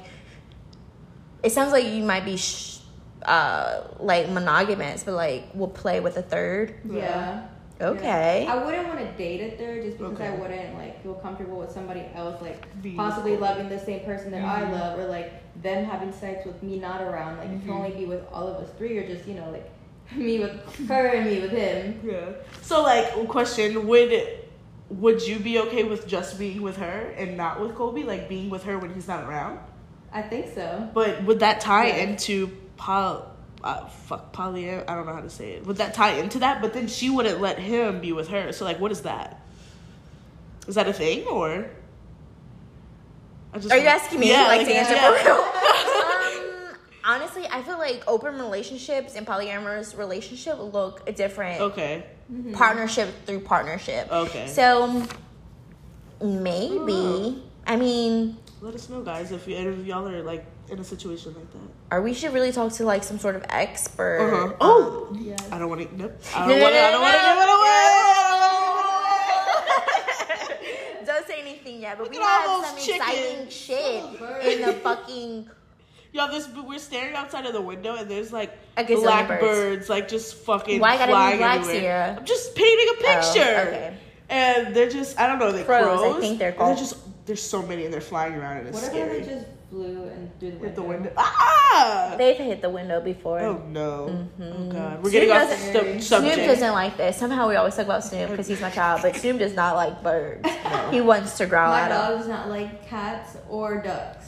it 1.42 1.50
sounds 1.50 1.72
like 1.72 1.84
you 1.86 2.04
might 2.04 2.24
be 2.24 2.36
sh- 2.36 2.78
uh, 3.24 3.82
like 3.98 4.28
monogamous, 4.30 5.02
but 5.02 5.14
like 5.14 5.52
will 5.54 5.68
play 5.68 5.98
with 5.98 6.16
a 6.16 6.22
third. 6.22 6.74
Yeah. 6.88 7.46
Okay. 7.80 8.44
Yeah. 8.44 8.54
I 8.54 8.64
wouldn't 8.64 8.86
want 8.88 9.00
to 9.00 9.10
date 9.16 9.54
a 9.54 9.56
third 9.56 9.82
just 9.82 9.98
because 9.98 10.20
I 10.20 10.30
wouldn't 10.30 10.74
like 10.76 11.02
feel 11.02 11.14
comfortable 11.14 11.58
with 11.58 11.70
somebody 11.72 12.04
else 12.14 12.40
like 12.42 12.62
Being 12.82 12.94
possibly 12.96 13.36
loving 13.38 13.68
the 13.70 13.78
same 13.78 14.04
person 14.04 14.30
that 14.32 14.42
I 14.44 14.60
Mhm. 14.66 14.72
love 14.72 14.98
or 14.98 15.06
like 15.06 15.32
them 15.62 15.84
having 15.86 16.12
sex 16.12 16.44
with 16.46 16.62
me 16.62 16.78
not 16.78 17.00
around. 17.00 17.38
Like 17.38 17.48
it 17.48 17.60
can 17.62 17.68
Mhm. 17.70 17.76
only 17.76 17.90
be 17.92 18.04
with 18.04 18.22
all 18.32 18.46
of 18.46 18.56
us 18.62 18.70
three 18.76 18.96
or 18.98 19.06
just, 19.06 19.26
you 19.26 19.34
know, 19.34 19.48
like 19.50 19.68
me 20.16 20.38
with 20.40 20.88
her 20.88 21.06
and 21.08 21.26
me 21.30 21.40
with 21.40 21.50
him. 21.52 22.00
Yeah. 22.04 22.32
So, 22.62 22.82
like, 22.82 23.12
question: 23.28 23.86
Would 23.86 24.26
would 24.90 25.22
you 25.26 25.38
be 25.38 25.58
okay 25.60 25.84
with 25.84 26.06
just 26.06 26.38
being 26.38 26.62
with 26.62 26.76
her 26.78 27.12
and 27.16 27.36
not 27.36 27.60
with 27.60 27.74
Colby? 27.76 28.02
Like 28.02 28.28
being 28.28 28.50
with 28.50 28.64
her 28.64 28.78
when 28.78 28.92
he's 28.92 29.06
not 29.08 29.24
around? 29.24 29.60
I 30.12 30.22
think 30.22 30.52
so. 30.54 30.88
But 30.92 31.22
would 31.24 31.38
that 31.40 31.60
tie 31.60 31.88
Yeah. 31.88 31.96
into 32.04 32.48
poly? 32.76 33.22
Uh, 33.62 33.86
fuck 33.86 34.32
poly. 34.32 34.68
I 34.70 34.82
don't 34.94 35.06
know 35.06 35.12
how 35.14 35.20
to 35.20 35.30
say 35.30 35.52
it. 35.52 35.66
Would 35.66 35.76
that 35.76 35.94
tie 35.94 36.12
into 36.14 36.38
that? 36.40 36.60
But 36.62 36.72
then 36.72 36.88
she 36.88 37.10
wouldn't 37.10 37.40
let 37.40 37.58
him 37.58 38.00
be 38.00 38.12
with 38.12 38.28
her. 38.28 38.52
So, 38.52 38.64
like, 38.64 38.80
what 38.80 38.90
is 38.90 39.02
that? 39.02 39.40
Is 40.66 40.74
that 40.76 40.88
a 40.88 40.92
thing 40.92 41.24
or? 41.26 41.68
I 43.52 43.58
just 43.58 43.70
Are 43.70 43.76
you 43.78 43.84
want- 43.84 44.00
asking 44.02 44.20
me 44.20 44.30
Yeah, 44.30 44.46
like, 44.48 44.66
to 44.66 44.72
answer 44.74 44.94
yeah. 44.94 45.06
for 45.08 45.24
real? 45.24 45.44
um, 47.04 47.14
honestly, 47.20 47.46
I 47.50 47.62
feel 47.62 47.78
like 47.78 48.02
open 48.06 48.34
relationships 48.38 49.14
and 49.16 49.26
polyamorous 49.26 49.96
relationship 49.96 50.58
look 50.58 51.04
different. 51.14 51.60
Okay. 51.60 52.04
Partnership 52.52 53.08
through 53.26 53.40
partnership. 53.40 54.10
Okay. 54.10 54.46
So 54.46 55.02
maybe. 56.22 57.42
I 57.66 57.76
mean, 57.76 58.36
Let 58.60 58.74
us 58.74 58.88
know, 58.88 59.02
guys, 59.02 59.32
if, 59.32 59.46
you, 59.46 59.54
if 59.56 59.86
y'all 59.86 60.06
are 60.08 60.22
like 60.22 60.44
in 60.70 60.78
a 60.78 60.84
situation 60.84 61.34
like 61.34 61.50
that. 61.52 61.94
or 61.96 62.00
we 62.02 62.14
should 62.14 62.32
really 62.32 62.52
talk 62.52 62.72
to 62.74 62.84
like 62.84 63.02
some 63.04 63.18
sort 63.18 63.36
of 63.36 63.44
expert. 63.50 64.20
Uh-huh. 64.20 64.54
Oh, 64.60 65.16
Yes. 65.20 65.46
I 65.52 65.58
don't 65.58 65.68
want 65.68 65.82
to. 65.88 65.96
Nope. 65.96 66.20
I 66.34 66.46
No, 66.46 66.52
don't 66.58 66.58
no, 66.58 66.62
want 66.64 66.74
to. 66.74 66.80
no, 66.80 66.86
I 66.86 66.90
don't 66.92 67.02
want 67.02 67.14
to 67.16 67.22
no. 67.22 67.34
give 67.34 67.42
it 67.42 67.48
away. 71.00 71.06
Don't 71.06 71.26
say 71.26 71.40
anything 71.40 71.80
yet, 71.80 71.98
but 71.98 72.04
Look 72.04 72.12
we 72.12 72.18
have 72.18 72.64
some 72.66 72.76
chickens. 72.78 73.00
exciting 73.08 73.48
shit 73.50 74.18
birds. 74.18 74.46
in 74.46 74.62
the 74.62 74.72
fucking. 74.84 75.50
Y'all, 76.12 76.28
this 76.28 76.48
we're 76.66 76.78
staring 76.78 77.14
outside 77.14 77.46
of 77.46 77.52
the 77.52 77.60
window 77.60 77.94
and 77.94 78.10
there's 78.10 78.32
like 78.32 78.52
A 78.76 78.82
gazillion 78.84 79.02
black 79.02 79.28
birds. 79.28 79.40
birds. 79.42 79.88
like 79.88 80.08
just 80.08 80.34
fucking 80.34 80.80
Why 80.80 80.96
gotta 80.96 81.12
be 81.12 81.38
black, 81.38 81.60
everywhere. 81.60 81.80
Sierra? 81.80 82.16
I'm 82.18 82.24
just 82.24 82.54
painting 82.56 82.86
a 82.88 82.94
picture. 83.00 83.54
Oh, 83.56 83.68
okay. 83.68 83.96
And 84.28 84.74
they're 84.74 84.88
just 84.90 85.18
I 85.20 85.26
don't 85.28 85.38
know 85.38 85.52
they 85.52 85.62
Crows, 85.64 85.84
crows. 86.00 86.16
I 86.16 86.20
think 86.20 86.38
they're 86.38 86.48
And 86.50 86.58
called. 86.58 86.78
just 86.78 86.96
there's 87.26 87.42
so 87.42 87.62
many 87.62 87.84
and 87.84 87.92
they're 87.94 88.00
flying 88.00 88.34
around 88.34 88.58
and 88.58 88.68
it's 88.68 88.74
What 88.76 88.84
if 88.86 88.90
scary. 88.90 89.20
they 89.20 89.26
just 89.34 89.46
flew 89.70 90.02
and 90.08 90.40
through 90.40 90.50
the 90.50 90.56
window? 90.56 90.66
Hit 90.66 90.74
the 90.74 90.82
window. 90.82 91.12
Ah! 91.16 92.14
They've 92.18 92.36
hit 92.36 92.60
the 92.60 92.70
window 92.70 93.00
before. 93.00 93.38
Oh 93.40 93.62
no! 93.68 94.28
Oh 94.42 94.68
god, 94.68 95.02
we're 95.04 95.10
Snoop 95.10 95.12
getting 95.12 95.30
off 95.30 95.48
the 95.48 95.54
doesn't- 95.54 95.70
stu- 95.70 95.80
Snoop 95.92 96.02
subject. 96.02 96.34
Snoop 96.34 96.46
doesn't 96.48 96.72
like 96.72 96.96
this. 96.96 97.16
Somehow 97.16 97.48
we 97.48 97.54
always 97.54 97.76
talk 97.76 97.84
about 97.84 98.02
Snoop 98.02 98.30
because 98.30 98.48
he's 98.48 98.60
my 98.60 98.70
child, 98.70 99.00
but 99.02 99.14
Snoop 99.14 99.38
does 99.38 99.54
not 99.54 99.76
like 99.76 100.02
birds. 100.02 100.48
He 100.90 101.00
wants 101.00 101.36
to 101.38 101.46
growl 101.46 101.70
My 101.70 101.82
at 101.82 101.88
them. 101.90 102.10
dog 102.10 102.18
does 102.18 102.28
not 102.28 102.48
like 102.48 102.88
cats 102.88 103.36
or 103.48 103.80
ducks. 103.80 104.26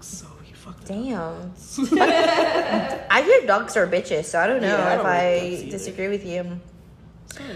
So 0.00 0.26
you 0.48 0.54
fucked 0.54 0.77
up. 0.77 0.77
Damn. 0.88 1.52
I 2.00 3.22
hear 3.22 3.46
dogs 3.46 3.76
are 3.76 3.86
bitches, 3.86 4.24
so 4.24 4.40
I 4.40 4.46
don't 4.46 4.62
know 4.62 4.68
Yeah, 4.76 4.88
I 4.88 4.94
if 4.94 5.04
I 5.04 5.46
either. 5.46 5.70
disagree 5.72 6.08
with 6.08 6.24
you. 6.24 6.58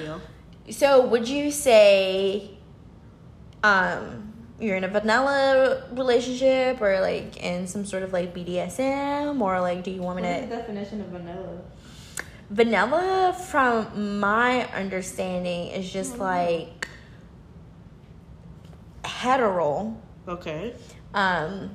Y'all. 0.05 0.21
So, 0.71 1.07
would 1.07 1.27
you 1.27 1.51
say 1.51 2.51
um 3.65 4.35
you're 4.61 4.77
in 4.77 4.85
a 4.85 4.89
vanilla 4.89 5.83
relationship 5.93 6.81
or 6.83 7.01
like 7.01 7.37
in 7.43 7.67
some 7.67 7.85
sort 7.87 8.03
of 8.03 8.13
like 8.13 8.35
BDSM 8.35 9.41
or 9.41 9.61
like 9.61 9.83
do 9.83 9.91
you 9.91 10.03
want 10.03 10.21
me 10.21 10.29
to 10.29 10.41
the 10.47 10.55
definition 10.57 11.01
of 11.01 11.07
vanilla? 11.09 11.59
vanilla 12.51 13.35
from 13.51 14.21
my 14.21 14.67
understanding 14.75 15.69
is 15.69 15.91
just 15.91 16.19
like 16.19 16.87
hetero 19.05 19.97
Okay. 20.29 20.75
um 21.15 21.71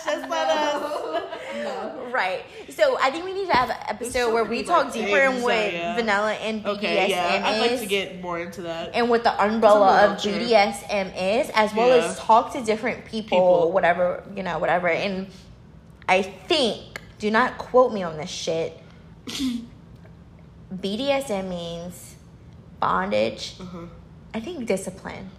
That's 0.05 0.29
not 0.29 0.49
us. 0.51 2.13
Right. 2.13 2.43
So 2.71 2.99
I 3.01 3.11
think 3.11 3.25
we 3.25 3.33
need 3.33 3.47
to 3.47 3.53
have 3.53 3.71
an 3.71 3.77
episode 3.89 4.13
so 4.13 4.35
where 4.35 4.45
we 4.45 4.63
talk 4.63 4.85
like, 4.87 4.93
deeper 4.95 5.19
things 5.21 5.37
in 5.39 5.43
what 5.43 5.55
that- 5.55 5.73
yeah. 5.73 5.95
vanilla 5.97 6.33
and 6.35 6.63
BDSM 6.65 6.77
Okay, 6.77 7.09
yeah. 7.11 7.43
I'd 7.45 7.61
like 7.61 7.71
is. 7.73 7.81
to 7.81 7.87
get 7.87 8.21
more 8.23 8.39
into 8.39 8.63
that. 8.63 8.91
and 8.95 9.09
what 9.11 9.25
the 9.25 9.33
umbrella 9.43 10.07
of 10.07 10.13
It's 10.15 10.25
a 10.27 10.29
BDSM 10.31 11.13
is, 11.17 11.51
as 11.55 11.75
well 11.75 11.89
Yeah. 11.89 12.05
as 12.07 12.19
talk 12.19 12.53
to 12.55 12.63
different 12.63 13.05
people, 13.05 13.29
People. 13.39 13.73
whatever, 13.73 14.23
you 14.35 14.43
know, 14.43 14.59
whatever. 14.59 14.89
And 14.89 15.29
I 16.09 16.23
think, 16.23 17.01
do 17.19 17.31
not 17.31 17.59
quote 17.59 17.93
me 17.93 18.03
on 18.03 18.17
this 18.17 18.31
shit. 18.31 18.77
BDSM 20.75 21.49
means 21.49 22.10
bondage. 22.81 23.55
Uh-huh. 23.61 23.79
I 24.35 24.41
think 24.41 24.67
discipline. 24.67 25.31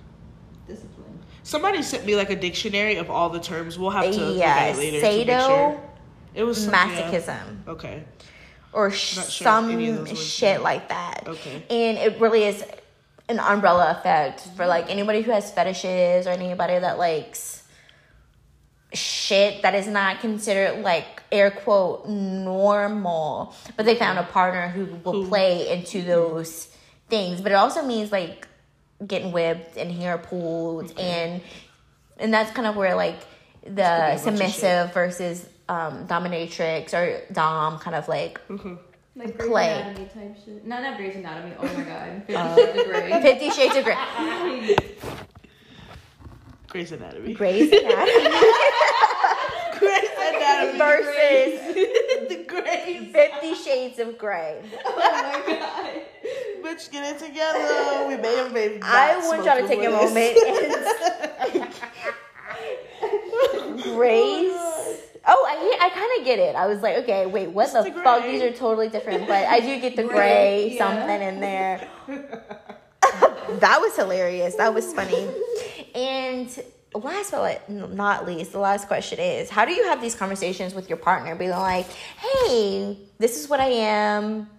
Discipline. 0.67 1.19
Somebody 1.43 1.81
sent 1.81 2.05
me 2.05 2.15
like 2.15 2.29
a 2.29 2.35
dictionary 2.35 2.97
of 2.97 3.09
all 3.09 3.29
the 3.29 3.39
terms. 3.39 3.77
We'll 3.79 3.89
have 3.89 4.05
to 4.13 4.19
look 4.25 4.37
yeah, 4.37 4.73
later. 4.77 4.99
sado, 5.01 5.47
sure. 5.47 5.81
It 6.35 6.43
was 6.43 6.63
some- 6.63 6.73
yeah. 6.73 6.87
masochism, 7.11 7.67
Okay. 7.67 8.03
or 8.73 8.91
sure 8.91 9.23
some 9.23 9.71
any 9.71 9.89
of 9.89 9.97
those 9.97 10.09
words 10.09 10.23
shit 10.23 10.55
mean- 10.57 10.63
like 10.63 10.89
that. 10.89 11.23
Okay. 11.27 11.63
And 11.69 11.97
it 11.97 12.19
really 12.21 12.43
is 12.43 12.63
an 13.27 13.39
umbrella 13.39 13.91
effect 13.97 14.41
for 14.55 14.65
like 14.67 14.89
anybody 14.89 15.21
who 15.21 15.31
has 15.31 15.51
fetishes 15.51 16.27
or 16.27 16.29
anybody 16.31 16.77
that 16.77 16.97
likes 16.99 17.63
shit 18.93 19.61
that 19.61 19.73
is 19.73 19.87
not 19.87 20.19
considered 20.19 20.83
like 20.83 21.23
air 21.31 21.49
quote 21.49 22.07
normal, 22.07 23.55
but 23.77 23.85
they 23.85 23.95
found 23.95 24.19
a 24.19 24.23
partner 24.23 24.67
who 24.67 24.85
will 25.03 25.23
Who- 25.23 25.27
play 25.27 25.69
into 25.71 26.01
those 26.01 26.67
things. 27.11 27.41
But 27.41 27.51
it 27.51 27.55
also 27.55 27.83
means 27.85 28.11
like 28.11 28.47
getting 29.05 29.31
whipped 29.31 29.77
and 29.77 29.91
hair 29.91 30.17
pulled 30.17 30.97
and 30.99 31.41
and 32.17 32.33
that's 32.33 32.49
kind 32.51 32.67
of 32.67 32.75
where 32.75 32.95
like 32.95 33.19
could 33.63 33.75
be 33.75 33.81
a 33.81 33.85
the 33.85 34.17
submissive 34.17 34.93
versus 34.93 35.47
um 35.69 36.07
dominatrix 36.07 36.93
or 36.93 37.21
dom 37.31 37.77
kind 37.79 37.95
of 37.95 38.07
like 38.07 38.41
Like 38.49 39.37
Grey's 39.37 39.49
Play. 39.49 39.73
Anatomy 39.81 40.05
type 40.05 40.35
shit. 40.45 40.65
No, 40.65 40.81
not 40.81 40.97
Grey's 40.97 41.15
Anatomy. 41.15 41.53
Oh 41.59 41.63
my 41.77 41.83
god. 41.83 42.23
Fifty 42.27 42.35
Uh, 42.35 42.55
Shades 42.55 42.79
of 42.79 42.85
Grey. 42.85 43.21
Fifty 43.21 43.49
Shades 43.49 43.75
of 43.75 43.83
Grey. 43.83 44.75
Grey's 46.69 46.91
Anatomy. 46.93 47.33
Grey's 47.33 47.71
Anatomy 47.71 48.29
Grey's 49.81 50.09
Anatomy. 50.17 50.77
versus 50.77 51.75
the 52.29 52.43
Greys. 52.47 53.11
Fifty 53.11 53.53
Shades 53.55 53.99
of 53.99 54.17
Grey. 54.17 54.61
Oh 54.85 54.95
my 54.95 55.53
god. 55.53 56.01
Bitch, 56.63 56.91
get 56.91 57.03
it 57.15 57.19
together. 57.19 58.07
We 58.07 58.15
may 58.17 58.35
have 58.37 58.53
made. 58.53 58.79
I 58.83 59.17
want 59.27 59.43
y'all 59.45 59.59
to 59.59 59.67
take 59.67 59.79
a 59.79 59.89
before 59.89 60.09
this. 60.09 60.35
moment 61.49 61.73
and 63.71 63.83
Grey's. 63.83 64.51
Oh, 65.27 65.45
I 65.47 65.77
I 65.81 65.89
kind 65.89 66.11
of 66.19 66.25
get 66.25 66.39
it. 66.39 66.55
I 66.55 66.67
was 66.67 66.81
like, 66.81 66.97
okay, 66.97 67.25
wait, 67.25 67.49
what 67.49 67.65
It's 67.65 67.73
the, 67.73 67.83
the 67.83 68.01
fuck? 68.01 68.23
These 68.23 68.41
are 68.41 68.51
totally 68.51 68.89
different, 68.89 69.27
but 69.27 69.45
I 69.45 69.59
do 69.59 69.79
get 69.79 69.95
the 69.95 70.03
Gray, 70.03 70.13
gray 70.15 70.71
yeah. 70.75 70.77
something 70.77 71.21
in 71.21 71.39
there. 71.39 71.87
that 73.59 73.79
was 73.81 73.95
hilarious. 73.95 74.55
That 74.55 74.73
was 74.73 74.93
funny. 74.93 75.27
And 75.95 76.49
last 76.93 77.31
but 77.31 77.69
not 77.69 78.25
least, 78.25 78.51
the 78.51 78.59
last 78.59 78.87
question 78.87 79.19
is: 79.19 79.49
How 79.49 79.65
do 79.65 79.73
you 79.73 79.83
have 79.85 80.01
these 80.01 80.15
conversations 80.15 80.73
with 80.73 80.89
your 80.89 80.97
partner? 80.97 81.35
Being 81.35 81.51
like, 81.51 81.87
"Hey, 81.87 82.97
this 83.17 83.39
is 83.39 83.49
what 83.49 83.59
I 83.59 83.67
am. 83.67 84.49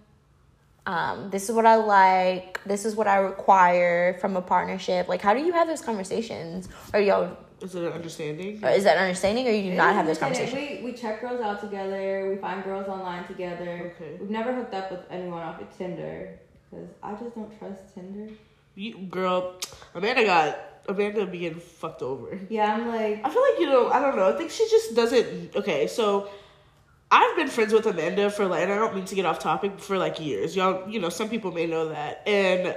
Um, 0.85 1.29
this 1.29 1.49
is 1.49 1.55
what 1.55 1.65
I 1.65 1.75
like. 1.75 2.59
This 2.65 2.85
is 2.85 2.95
what 2.95 3.07
I 3.07 3.17
require 3.17 4.17
from 4.19 4.35
a 4.35 4.41
partnership." 4.41 5.07
Like, 5.07 5.21
how 5.21 5.33
do 5.33 5.41
you 5.41 5.53
have 5.53 5.67
those 5.67 5.81
conversations? 5.81 6.69
Or 6.93 6.99
y'all 6.99 7.37
Is 7.61 7.75
it 7.75 7.83
an 7.83 7.93
understanding? 7.93 8.63
or 8.63 8.69
is 8.69 8.83
that 8.83 8.97
understanding, 8.97 9.47
or 9.47 9.51
you 9.51 9.71
do 9.71 9.77
not 9.77 9.93
have 9.93 10.05
this 10.05 10.17
conversation? 10.17 10.57
We, 10.57 10.81
we 10.83 10.93
check 10.93 11.21
girls 11.21 11.39
out 11.41 11.61
together. 11.61 12.29
We 12.29 12.37
find 12.37 12.63
girls 12.63 12.87
online 12.87 13.25
together. 13.27 13.93
Okay. 13.95 14.17
We've 14.19 14.29
never 14.29 14.53
hooked 14.53 14.73
up 14.73 14.91
with 14.91 15.01
anyone 15.09 15.41
off 15.43 15.61
of 15.61 15.75
Tinder 15.77 16.39
because 16.69 16.89
I 17.03 17.13
just 17.13 17.35
don't 17.35 17.57
trust 17.59 17.93
Tinder. 17.93 18.33
You, 18.75 18.97
girl, 19.05 19.59
Amanda 19.93 20.23
got 20.25 20.57
Amanda 20.87 21.25
being 21.25 21.55
fucked 21.55 22.01
over. 22.01 22.39
Yeah, 22.49 22.73
I'm 22.73 22.87
like, 22.87 23.21
I 23.23 23.29
feel 23.29 23.41
like 23.41 23.59
you 23.59 23.67
know. 23.67 23.89
I 23.89 23.99
don't 23.99 24.15
know. 24.15 24.27
I 24.27 24.37
think 24.37 24.51
she 24.51 24.67
just 24.69 24.95
doesn't. 24.95 25.55
Okay, 25.55 25.87
so 25.87 26.29
I've 27.09 27.35
been 27.35 27.47
friends 27.47 27.73
with 27.73 27.85
Amanda 27.85 28.29
for 28.29 28.45
like, 28.47 28.63
and 28.63 28.71
I 28.71 28.75
don't 28.75 28.95
mean 28.95 29.05
to 29.05 29.15
get 29.15 29.25
off 29.25 29.39
topic 29.39 29.79
for 29.79 29.97
like 29.97 30.19
years. 30.19 30.55
Y'all, 30.55 30.89
you 30.89 30.99
know, 30.99 31.09
some 31.09 31.29
people 31.29 31.51
may 31.51 31.67
know 31.67 31.89
that, 31.89 32.27
and 32.27 32.75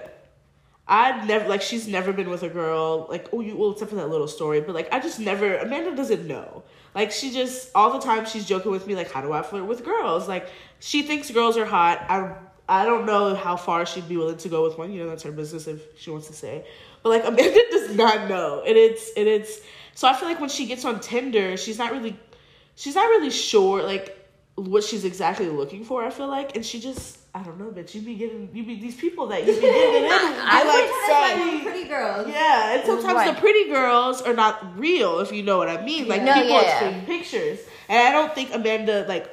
I've 0.89 1.27
never 1.27 1.49
like 1.49 1.63
she's 1.63 1.89
never 1.89 2.13
been 2.13 2.31
with 2.31 2.45
a 2.45 2.49
girl 2.49 3.07
like 3.11 3.29
oh 3.33 3.41
you 3.41 3.57
well 3.57 3.73
except 3.73 3.91
for 3.91 3.97
that 3.97 4.09
little 4.09 4.29
story, 4.29 4.61
but 4.61 4.75
like 4.75 4.93
I 4.93 5.01
just 5.01 5.19
never. 5.19 5.57
Amanda 5.57 5.97
doesn't 5.97 6.27
know. 6.27 6.63
Like 6.95 7.11
she 7.11 7.33
just 7.33 7.71
all 7.75 7.93
the 7.93 8.05
time 8.05 8.25
she's 8.25 8.47
joking 8.47 8.71
with 8.71 8.87
me 8.87 8.95
like 8.95 9.11
how 9.11 9.21
do 9.21 9.33
I 9.33 9.43
flirt 9.43 9.67
with 9.67 9.85
girls? 9.85 10.29
Like 10.29 10.49
she 10.79 11.03
thinks 11.03 11.31
girls 11.31 11.57
are 11.57 11.67
hot. 11.67 12.05
I 12.09 12.37
I 12.69 12.85
don't 12.85 13.05
know 13.05 13.35
how 13.35 13.57
far 13.57 13.85
she'd 13.85 14.09
be 14.09 14.17
willing 14.17 14.39
to 14.39 14.49
go 14.49 14.63
with 14.63 14.79
one. 14.79 14.93
You 14.93 15.03
know 15.03 15.09
that's 15.09 15.25
her 15.25 15.33
business 15.33 15.67
if 15.67 15.83
she 15.99 16.11
wants 16.11 16.29
to 16.29 16.33
say. 16.33 16.65
But 17.07 17.23
like 17.23 17.25
Amanda 17.25 17.61
does 17.71 17.95
not 17.95 18.29
know, 18.29 18.65
and 18.67 18.77
it's 18.77 19.13
and 19.17 19.29
it's 19.29 19.61
so 19.95 20.09
I 20.09 20.13
feel 20.15 20.29
like 20.29 20.41
when 20.41 20.49
she 20.51 20.67
gets 20.67 20.85
on 20.85 20.99
Tinder, 20.99 21.57
she's 21.57 21.79
not 21.79 21.93
really 21.93 22.17
she's 22.75 22.97
not 22.97 23.05
really 23.07 23.31
sure 23.31 23.85
like 23.85 24.13
what 24.57 24.83
she's 24.83 25.05
exactly 25.05 25.49
looking 25.49 25.85
for. 25.85 26.03
I 26.05 26.11
feel 26.11 26.27
like, 26.27 26.57
and 26.57 26.67
she 26.67 26.81
just 26.81 27.19
I 27.33 27.45
don't 27.45 27.61
know, 27.61 27.67
bitch. 27.67 27.95
You 27.95 28.01
be 28.01 28.17
getting 28.17 28.49
you 28.53 28.65
be 28.65 28.81
these 28.81 28.97
people 28.97 29.29
that 29.29 29.47
you 29.47 29.55
be 29.55 29.61
getting 29.61 30.05
in. 30.07 30.11
I 30.11 30.65
they're 30.65 30.73
would 30.73 30.91
"That's 31.07 31.61
say- 31.61 31.63
pretty 31.71 31.89
girls. 31.89 32.27
yeah, 32.29 32.75
and 32.75 32.85
sometimes 32.87 33.15
Right. 33.15 33.35
the 33.37 33.41
pretty 33.41 33.69
girls 33.71 34.21
are 34.23 34.35
not 34.35 34.77
real, 34.77 35.21
if 35.21 35.31
you 35.31 35.45
know 35.45 35.59
what 35.59 35.69
I 35.69 35.85
mean. 35.85 36.09
Like 36.09 36.23
No, 36.23 36.35
people 36.35 36.49
yeah. 36.61 36.61
exchange 36.89 37.07
pictures, 37.07 37.61
and 37.89 37.99
I 38.09 38.11
don't 38.11 38.35
think 38.35 38.53
Amanda 38.53 39.05
like, 39.07 39.29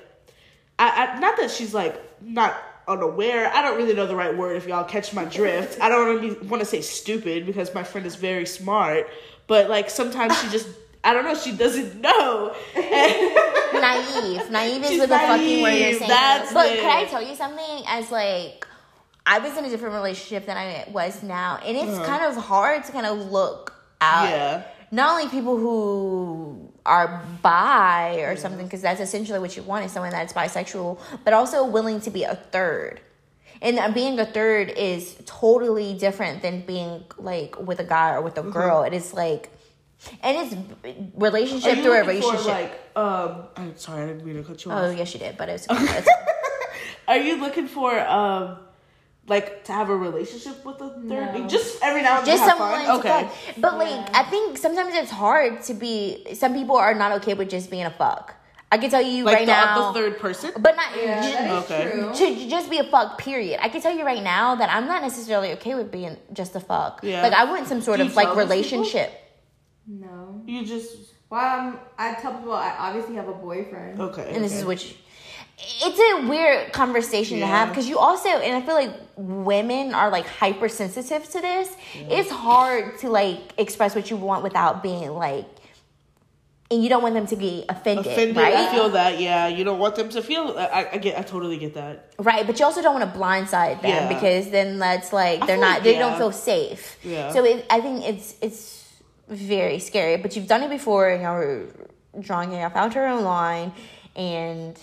I, 0.77 1.07
I 1.15 1.19
not 1.19 1.37
that 1.37 1.49
she's 1.49 1.73
like 1.73 1.99
not 2.21 2.55
unaware. 2.87 3.51
I 3.53 3.61
don't 3.61 3.77
really 3.77 3.93
know 3.93 4.07
the 4.07 4.15
right 4.15 4.35
word. 4.35 4.57
If 4.57 4.67
y'all 4.67 4.83
catch 4.83 5.13
my 5.13 5.25
drift, 5.25 5.79
I 5.81 5.89
don't 5.89 6.07
really 6.07 6.37
want 6.47 6.61
to 6.61 6.65
say 6.65 6.81
stupid 6.81 7.45
because 7.45 7.73
my 7.73 7.83
friend 7.83 8.05
is 8.05 8.15
very 8.15 8.45
smart, 8.45 9.09
but 9.47 9.69
like 9.69 9.89
sometimes 9.89 10.39
she 10.41 10.49
just. 10.49 10.67
I 11.05 11.13
don't 11.13 11.25
know. 11.25 11.35
She 11.35 11.51
doesn't 11.51 11.99
know. 11.99 12.55
naive. 13.73 14.49
Naive 14.49 14.83
is 14.85 15.01
the 15.01 15.07
fucking 15.07 15.61
word 15.61 15.71
you're 15.71 15.93
saying. 15.93 16.07
that's 16.07 16.53
but 16.53 16.71
it. 16.71 16.79
could 16.79 16.89
I 16.89 17.05
tell 17.05 17.21
you 17.21 17.35
something? 17.35 17.83
As 17.87 18.09
like, 18.09 18.65
I 19.25 19.39
was 19.39 19.57
in 19.57 19.65
a 19.65 19.69
different 19.69 19.95
relationship 19.95 20.45
than 20.45 20.55
I 20.55 20.85
was 20.91 21.21
now, 21.21 21.59
and 21.63 21.75
it's 21.75 22.07
kind 22.07 22.23
of 22.23 22.41
hard 22.41 22.85
to 22.85 22.91
kind 22.91 23.05
of 23.05 23.31
look 23.31 23.73
out. 24.01 24.25
Uh-huh. 24.25 24.33
Yeah. 24.33 24.63
Not 24.91 25.11
only 25.11 25.29
people 25.29 25.57
who 25.57 26.72
are 26.85 27.23
bi 27.41 28.15
or 28.21 28.35
something, 28.35 28.65
because 28.65 28.81
that's 28.81 28.99
essentially 29.01 29.39
what 29.39 29.55
you 29.55 29.63
want 29.63 29.85
is 29.85 29.91
someone 29.91 30.11
that's 30.11 30.33
bisexual, 30.33 30.99
but 31.23 31.33
also 31.33 31.65
willing 31.65 32.01
to 32.01 32.09
be 32.11 32.23
a 32.23 32.35
third. 32.35 32.99
And 33.61 33.79
uh, 33.79 33.89
being 33.91 34.19
a 34.19 34.25
third 34.25 34.69
is 34.69 35.15
totally 35.25 35.93
different 35.93 36.41
than 36.41 36.61
being 36.65 37.03
like 37.17 37.57
with 37.59 37.79
a 37.79 37.85
guy 37.85 38.13
or 38.15 38.21
with 38.21 38.37
a 38.37 38.41
Mm-hmm. 38.41 38.51
girl. 38.51 38.83
It 38.83 38.93
is 38.93 39.13
like, 39.13 39.49
and 40.21 40.35
it's 40.37 40.55
relationship 41.15 41.79
through 41.79 41.93
a 41.93 42.03
looking 42.03 42.21
for, 42.21 42.31
relationship. 42.33 42.45
like 42.47 42.97
um? 42.97 43.43
I'm 43.55 43.77
sorry, 43.77 44.03
I 44.03 44.07
didn't 44.07 44.25
mean 44.25 44.35
to 44.35 44.43
cut 44.43 44.65
you 44.65 44.71
off. 44.71 44.83
Oh 44.83 44.89
yes, 44.91 45.13
you 45.13 45.19
did, 45.21 45.37
but 45.37 45.47
it 45.47 45.65
was. 45.69 46.07
Are 47.07 47.17
you 47.17 47.37
looking 47.39 47.67
for 47.67 47.97
um 47.99 48.57
like 49.27 49.63
to 49.65 49.71
have 49.73 49.89
a 49.89 49.95
relationship 49.95 50.63
with 50.65 50.81
a 50.81 50.89
third? 50.89 51.03
No. 51.03 51.47
Just 51.47 51.81
every 51.81 52.01
now 52.01 52.19
and 52.19 52.27
then 52.27 52.33
just 52.37 52.43
have 52.43 52.57
someone 52.57 52.85
fun? 52.85 53.01
to 53.01 53.09
Okay. 53.09 53.27
fuck. 53.27 53.55
But 53.57 53.77
like, 53.77 54.15
I 54.15 54.23
think 54.23 54.57
sometimes 54.57 54.93
it's 54.95 55.11
hard 55.11 55.61
to 55.63 55.73
be. 55.73 56.25
Some 56.33 56.53
people 56.53 56.75
are 56.77 56.93
not 56.93 57.11
okay 57.21 57.33
with 57.33 57.49
just 57.49 57.69
being 57.71 57.85
a 57.85 57.91
fuck. 57.91 58.35
I 58.71 58.79
can 58.79 58.89
tell 58.89 59.03
you 59.03 59.23
Like 59.23 59.35
right 59.35 59.45
the, 59.45 59.51
now, 59.53 59.91
the 59.91 59.99
third 59.99 60.17
person? 60.19 60.51
but 60.57 60.75
not 60.75 60.87
Yeah, 60.97 61.21
ju- 61.21 61.31
that 61.31 61.45
is 61.45 61.63
Okay. 61.71 61.91
true. 61.91 62.11
to 62.15 62.49
just 62.49 62.71
be 62.71 62.79
a 62.79 62.83
fuck. 62.83 63.19
Period. 63.19 63.59
I 63.61 63.69
can 63.69 63.81
tell 63.81 63.95
you 63.95 64.03
right 64.03 64.23
now 64.23 64.55
that 64.55 64.67
I'm 64.75 64.87
not 64.87 65.03
necessarily 65.03 65.51
okay 65.53 65.75
with 65.75 65.91
being 65.91 66.17
just 66.33 66.55
a 66.55 66.59
fuck. 66.59 67.01
Yeah. 67.03 67.21
Like 67.21 67.33
I 67.33 67.45
want 67.45 67.67
some 67.67 67.81
sort 67.81 67.97
Do 67.99 68.05
of 68.05 68.09
you 68.09 68.15
like 68.15 68.25
tell 68.25 68.33
people? 68.35 68.49
relationship. 68.49 69.13
No. 69.87 70.41
You 70.47 70.65
just 70.65 70.97
Well, 71.29 71.59
um, 71.59 71.79
I 71.99 72.13
tell 72.15 72.33
people 72.33 72.53
I 72.53 72.75
obviously 72.79 73.15
have 73.15 73.27
a 73.27 73.33
boyfriend. 73.33 74.01
okay. 74.01 74.31
and 74.33 74.43
this 74.43 74.53
is 74.53 74.65
what 74.65 74.83
you, 74.83 74.95
it's 75.57 75.99
a 75.99 76.27
weird 76.27 76.73
conversation 76.73 77.39
to 77.39 77.45
have 77.45 77.69
because 77.69 77.87
you 77.87 77.97
also 77.97 78.27
and 78.27 78.55
i 78.55 78.61
feel 78.65 78.75
like 78.75 78.93
women 79.15 79.93
are 79.93 80.09
like 80.09 80.25
hypersensitive 80.25 81.23
to 81.29 81.39
this 81.39 81.69
it's 81.95 82.29
hard 82.29 82.97
to 82.97 83.09
like 83.09 83.39
express 83.57 83.95
what 83.95 84.09
you 84.09 84.17
want 84.17 84.43
without 84.43 84.81
being 84.83 85.11
like 85.11 85.45
and 86.71 86.81
you 86.81 86.89
don't 86.89 87.03
want 87.03 87.13
them 87.13 87.27
to 87.27 87.35
be 87.35 87.65
offended, 87.69 88.07
offended. 88.07 88.35
right 88.35 88.55
I 88.55 88.71
feel 88.73 88.89
that. 88.89 89.19
Yeah, 89.19 89.47
you 89.47 89.63
don't 89.63 89.77
want 89.77 89.95
them 89.95 90.09
to 90.09 90.23
feel. 90.23 90.57
I, 90.57 90.87
I 90.93 90.97
get. 90.97 91.19
I 91.19 91.21
totally 91.21 91.57
get 91.57 91.75
that. 91.75 92.13
right 92.17 92.47
but 92.47 92.57
you 92.57 92.65
also 92.65 92.81
don't 92.81 92.99
want 92.99 93.13
to 93.13 93.19
blindside 93.19 93.81
them 93.83 93.91
Yeah. 93.91 94.07
because 94.07 94.49
then 94.49 94.79
that's 94.79 95.13
like 95.13 95.45
they're 95.45 95.57
not 95.57 95.75
like, 95.75 95.83
they 95.83 95.93
yeah. 95.93 95.99
don't 95.99 96.17
feel 96.17 96.31
safe 96.31 96.97
Yeah. 97.03 97.31
so 97.31 97.43
it, 97.43 97.65
i 97.69 97.79
think 97.79 98.03
it's 98.07 98.35
it's 98.41 98.89
very 99.29 99.77
scary 99.77 100.17
but 100.17 100.35
you've 100.35 100.47
done 100.47 100.63
it 100.63 100.69
before 100.69 101.09
and 101.09 101.21
you're 101.21 101.67
drawing 102.19 102.53
it 102.53 102.61
out 102.61 102.93
her 102.95 103.05
own 103.07 103.23
line 103.23 103.71
and 104.15 104.79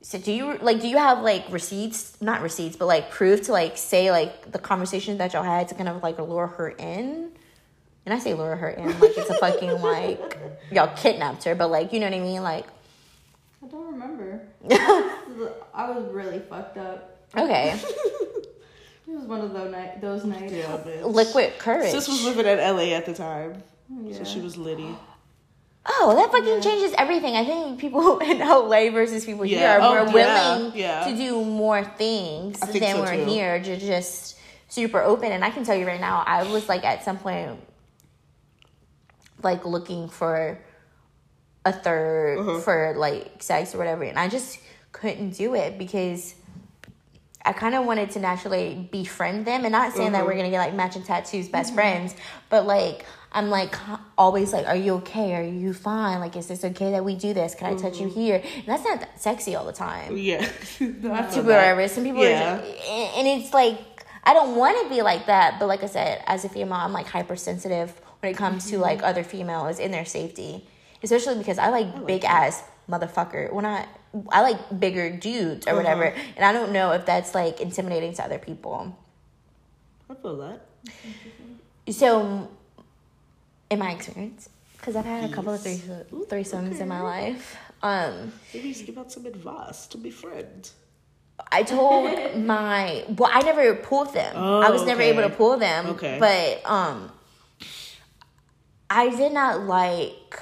so 0.00 0.18
do 0.18 0.32
you 0.32 0.56
like 0.58 0.80
do 0.80 0.88
you 0.88 0.96
have 0.98 1.22
like 1.22 1.44
receipts 1.50 2.20
not 2.22 2.40
receipts 2.40 2.76
but 2.76 2.86
like 2.86 3.10
proof 3.10 3.42
to 3.42 3.52
like 3.52 3.76
say 3.76 4.10
like 4.10 4.52
the 4.52 4.58
conversation 4.58 5.18
that 5.18 5.32
y'all 5.32 5.42
had 5.42 5.68
to 5.68 5.74
kind 5.74 5.88
of 5.88 6.02
like 6.02 6.18
lure 6.18 6.46
her 6.46 6.68
in 6.70 7.30
and 8.06 8.14
I 8.14 8.18
say 8.18 8.32
lure 8.34 8.56
her 8.56 8.70
in 8.70 8.86
like 9.00 9.16
it's 9.18 9.28
a 9.30 9.34
fucking 9.34 9.70
like 9.82 10.38
y'all 10.70 10.94
kidnapped 10.96 11.44
her, 11.44 11.54
but 11.54 11.68
like 11.70 11.92
you 11.92 12.00
know 12.00 12.06
what 12.06 12.14
I 12.16 12.20
mean, 12.20 12.42
like 12.42 12.64
I 13.62 13.66
don't 13.66 13.92
remember. 13.92 14.40
I 15.74 15.90
was 15.90 16.08
really 16.12 16.38
fucked 16.38 16.78
up. 16.78 17.26
okay, 17.36 17.78
It 19.08 19.14
was 19.14 19.24
one 19.24 19.40
of 19.40 19.52
those 19.52 19.70
night 19.72 20.00
those 20.00 20.24
nights. 20.24 20.52
Yeah, 20.52 20.76
bitch. 20.78 21.02
liquid 21.12 21.58
courage. 21.58 21.90
Sis 21.90 22.08
was 22.08 22.24
living 22.24 22.46
at 22.46 22.58
LA 22.74 22.94
at 22.94 23.04
the 23.04 23.14
time, 23.14 23.62
Yeah. 23.90 24.16
so 24.18 24.24
she 24.24 24.40
was 24.40 24.56
litty. 24.56 24.94
Oh, 25.86 26.14
that 26.16 26.30
fucking 26.30 26.60
changes 26.60 26.94
everything. 26.98 27.34
I 27.34 27.44
think 27.44 27.78
people 27.80 28.18
in 28.30 28.38
LA 28.40 28.90
versus 28.90 29.24
people 29.24 29.44
Yeah. 29.46 29.58
here 29.58 29.68
are 29.68 29.80
Oh, 29.80 30.04
more 30.04 30.18
yeah. 30.18 30.56
willing 30.58 30.72
Yeah. 30.76 31.04
to 31.04 31.16
do 31.16 31.44
more 31.44 31.82
things 31.84 32.60
than 32.60 32.72
so, 32.82 33.00
we're 33.00 33.16
too. 33.16 33.24
here 33.24 33.62
to 33.62 33.76
just 33.78 34.36
super 34.68 35.00
open. 35.02 35.32
And 35.32 35.42
I 35.44 35.50
can 35.50 35.64
tell 35.64 35.76
you 35.76 35.86
right 35.86 36.00
now, 36.00 36.22
I 36.26 36.42
was 36.50 36.68
like 36.68 36.84
at 36.84 37.04
some 37.04 37.18
point 37.18 37.58
like 39.42 39.64
looking 39.64 40.08
for 40.08 40.58
a 41.64 41.72
3rd 41.72 42.38
Uh-huh. 42.40 42.60
for 42.60 42.94
like 42.96 43.42
sex 43.42 43.74
or 43.74 43.78
whatever, 43.78 44.02
and 44.04 44.18
I 44.18 44.28
just 44.28 44.58
couldn't 44.92 45.30
do 45.30 45.54
it 45.54 45.78
because 45.78 46.34
I 47.44 47.52
kind 47.52 47.74
of 47.74 47.86
wanted 47.86 48.10
to 48.12 48.18
naturally 48.20 48.88
befriend 48.90 49.46
them, 49.46 49.64
and 49.64 49.72
not 49.72 49.92
saying 49.92 50.12
that 50.12 50.18
Uh-huh. 50.18 50.26
we're 50.26 50.36
gonna 50.36 50.50
get 50.50 50.58
like 50.58 50.74
matching 50.74 51.02
tattoos, 51.02 51.48
best 51.48 51.72
friends, 51.72 52.14
but 52.50 52.66
like 52.66 53.04
I'm 53.30 53.50
like 53.50 53.74
always 54.16 54.52
like, 54.54 54.66
are 54.66 54.76
you 54.76 54.94
okay? 54.96 55.34
Are 55.34 55.42
you 55.42 55.74
fine? 55.74 56.20
Like, 56.20 56.34
is 56.36 56.46
this 56.46 56.64
okay 56.64 56.92
that 56.92 57.04
we 57.04 57.14
do 57.14 57.34
this? 57.34 57.54
Can 57.54 57.66
I 57.66 57.74
touch 57.76 57.94
Uh-huh. 57.96 58.04
you 58.04 58.08
here? 58.08 58.42
And 58.56 58.64
that's 58.66 58.84
not 58.84 59.00
that 59.00 59.20
sexy 59.20 59.54
all 59.54 59.66
the 59.66 59.72
time. 59.72 60.16
Yeah, 60.16 60.40
no, 60.80 61.12
I 61.12 61.22
To 61.22 61.42
that. 61.42 61.44
whatever. 61.44 61.86
Some 61.88 62.04
people, 62.04 62.24
Yeah. 62.24 62.56
are, 62.56 62.60
and 62.60 63.26
and 63.28 63.40
it's 63.42 63.52
like 63.52 63.78
I 64.24 64.32
don't 64.34 64.56
want 64.56 64.82
to 64.82 64.88
be 64.94 65.02
like 65.02 65.26
that, 65.26 65.58
but 65.58 65.68
like 65.68 65.82
I 65.82 65.86
said, 65.86 66.22
as 66.26 66.44
a 66.44 66.48
female, 66.48 66.74
I'm 66.80 66.92
like 66.92 67.06
hypersensitive 67.06 67.92
when 68.20 68.32
it 68.32 68.36
comes 68.36 68.68
to 68.70 68.78
like 68.78 69.02
other 69.02 69.22
females 69.24 69.78
in 69.78 69.90
their 69.90 70.04
safety, 70.04 70.66
especially 71.02 71.36
because 71.38 71.58
I 71.58 71.68
like 71.68 72.06
big 72.06 72.24
ass 72.24 72.62
motherfucker. 72.90 73.52
When 73.52 73.64
I 73.66 73.86
I 74.32 74.40
like 74.40 74.80
bigger 74.80 75.10
dudes 75.10 75.66
or 75.68 75.76
whatever, 75.76 76.06
Uh-huh. 76.08 76.32
and 76.36 76.44
I 76.46 76.52
don't 76.52 76.72
know 76.72 76.92
if 76.92 77.04
that's 77.04 77.34
like 77.34 77.60
intimidating 77.60 78.14
to 78.14 78.24
other 78.24 78.38
people. 78.38 78.96
I 80.10 80.14
feel 80.14 80.36
that. 80.38 80.64
So, 81.90 82.48
in 83.70 83.78
my 83.78 83.92
experience, 83.92 84.48
because 84.76 84.96
I've 84.96 85.04
had 85.04 85.30
a 85.30 85.32
couple 85.32 85.52
of 85.52 85.60
threes- 85.62 85.82
threesomes 86.28 86.80
in 86.80 86.88
my 86.88 87.00
life, 87.00 87.56
um, 87.82 88.32
Maybe 88.52 88.72
just 88.72 88.86
give 88.86 88.98
out 88.98 89.12
some 89.12 89.26
advice 89.26 89.86
to 89.88 89.98
be 89.98 90.10
friends. 90.10 90.72
I 91.52 91.62
told 91.62 92.36
my 92.36 93.04
well, 93.16 93.30
I 93.32 93.42
never 93.42 93.74
pulled 93.76 94.12
them. 94.12 94.32
Oh, 94.36 94.60
I 94.60 94.70
was 94.70 94.84
never 94.84 95.00
okay. 95.02 95.10
able 95.10 95.22
to 95.22 95.30
pull 95.30 95.56
them. 95.56 95.86
Okay. 95.86 96.18
But 96.18 96.68
um 96.68 97.12
I 98.90 99.08
did 99.10 99.32
not 99.32 99.60
like 99.62 100.40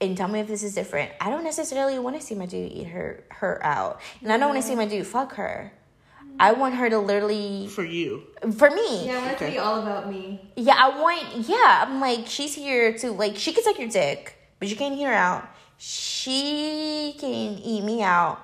and 0.00 0.16
tell 0.16 0.26
me 0.26 0.40
if 0.40 0.48
this 0.48 0.64
is 0.64 0.74
different. 0.74 1.12
I 1.20 1.30
don't 1.30 1.44
necessarily 1.44 1.98
want 2.00 2.16
to 2.18 2.22
see 2.22 2.34
my 2.34 2.46
dude 2.46 2.72
eat 2.72 2.88
her 2.88 3.22
her 3.30 3.64
out. 3.64 4.00
And 4.20 4.32
I 4.32 4.36
don't 4.36 4.48
want 4.50 4.60
to 4.60 4.66
see 4.66 4.74
my 4.74 4.86
dude 4.86 5.06
fuck 5.06 5.34
her. 5.34 5.72
I 6.40 6.52
want 6.52 6.74
her 6.74 6.90
to 6.90 6.98
literally 6.98 7.68
For 7.68 7.84
you, 7.84 8.24
for 8.56 8.70
me. 8.70 9.06
Yeah, 9.06 9.12
I 9.12 9.16
want 9.18 9.30
it 9.32 9.38
to 9.38 9.44
Okay. 9.44 9.50
be 9.52 9.58
all 9.58 9.80
about 9.82 10.10
me. 10.10 10.40
Yeah, 10.56 10.74
I 10.76 11.00
want. 11.00 11.48
Yeah, 11.48 11.84
I'm 11.86 12.00
like, 12.00 12.26
she's 12.26 12.54
here 12.54 12.96
to 12.98 13.12
like. 13.12 13.36
She 13.36 13.52
can 13.52 13.62
suck 13.62 13.78
your 13.78 13.88
dick, 13.88 14.36
but 14.58 14.68
you 14.68 14.76
can't 14.76 14.94
eat 14.98 15.04
her 15.04 15.12
out. 15.12 15.48
She 15.78 17.14
can 17.18 17.58
eat 17.58 17.82
me 17.84 18.02
out. 18.02 18.40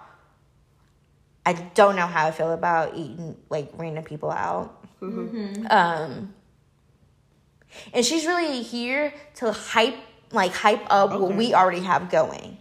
I 1.47 1.53
don't 1.53 1.97
know 1.97 2.07
how 2.07 2.27
I 2.27 2.31
feel 2.31 2.53
about 2.53 2.95
eating 2.95 3.37
like 3.49 3.71
random 3.75 4.05
people 4.05 4.31
out. 4.31 4.75
Um, 5.01 6.35
and 7.93 8.05
she's 8.05 8.27
really 8.27 8.63
here 8.63 9.15
to 9.37 9.53
hype, 9.53 9.97
like 10.33 10.53
hype 10.53 10.85
up 10.91 11.19
what 11.19 11.35
we 11.35 11.55
already 11.55 11.81
have 11.81 12.11
going. 12.11 12.59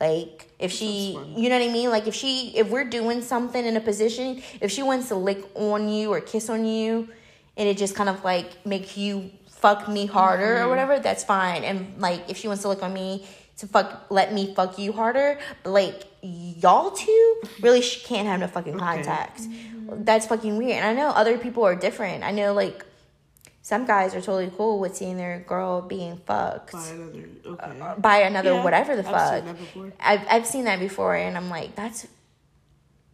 Like 0.00 0.51
if 0.62 0.72
she, 0.72 1.18
you 1.36 1.48
know 1.48 1.58
what 1.58 1.68
I 1.68 1.72
mean. 1.72 1.90
Like 1.90 2.06
if 2.06 2.14
she, 2.14 2.56
if 2.56 2.70
we're 2.70 2.88
doing 2.88 3.20
something 3.20 3.64
in 3.64 3.76
a 3.76 3.80
position, 3.80 4.42
if 4.60 4.70
she 4.70 4.82
wants 4.82 5.08
to 5.08 5.16
lick 5.16 5.44
on 5.54 5.88
you 5.88 6.12
or 6.12 6.20
kiss 6.20 6.48
on 6.48 6.64
you, 6.64 7.08
and 7.56 7.68
it 7.68 7.76
just 7.76 7.94
kind 7.94 8.08
of 8.08 8.24
like 8.24 8.64
make 8.64 8.96
you 8.96 9.30
fuck 9.48 9.88
me 9.88 10.06
harder 10.06 10.56
Mm-hmm. 10.56 10.64
or 10.66 10.68
whatever, 10.68 10.98
that's 10.98 11.24
fine. 11.24 11.64
And 11.64 12.00
like 12.00 12.30
if 12.30 12.36
she 12.38 12.48
wants 12.48 12.62
to 12.62 12.68
lick 12.68 12.82
on 12.82 12.92
me 12.92 13.26
to 13.58 13.66
fuck, 13.66 14.06
let 14.10 14.32
me 14.32 14.54
fuck 14.54 14.78
you 14.78 14.92
harder. 14.92 15.38
But 15.62 15.70
like 15.70 16.04
y'all 16.22 16.90
two 16.92 17.42
really 17.60 17.82
can't 17.82 18.26
have 18.26 18.40
no 18.40 18.46
fucking 18.46 18.78
contact. 18.78 19.42
That's 19.90 20.26
fucking 20.26 20.56
weird. 20.56 20.72
And 20.78 20.86
I 20.86 20.94
know 20.94 21.10
other 21.10 21.36
people 21.36 21.64
are 21.64 21.76
different. 21.76 22.24
I 22.24 22.30
know 22.30 22.54
like 22.54 22.84
some 23.64 23.86
guys 23.86 24.14
are 24.14 24.20
totally 24.20 24.50
cool 24.56 24.80
with 24.80 24.96
seeing 24.96 25.16
their 25.16 25.38
girl 25.40 25.80
being 25.82 26.16
fucked 26.26 26.72
by 26.72 26.84
another. 26.88 27.28
Okay. 27.46 27.80
Uh, 27.80 27.94
by 27.96 28.16
another 28.18 28.52
Yeah, 28.54 28.64
whatever 28.64 28.96
the 28.96 29.06
I've 29.08 29.14
fuck. 29.14 29.34
seen 29.36 29.44
that 29.46 29.58
before. 29.58 29.92
I've 30.00 30.26
I've 30.28 30.46
seen 30.46 30.64
that 30.64 30.80
before, 30.80 31.14
and 31.14 31.36
I'm 31.36 31.48
like, 31.48 31.74
that's 31.76 32.06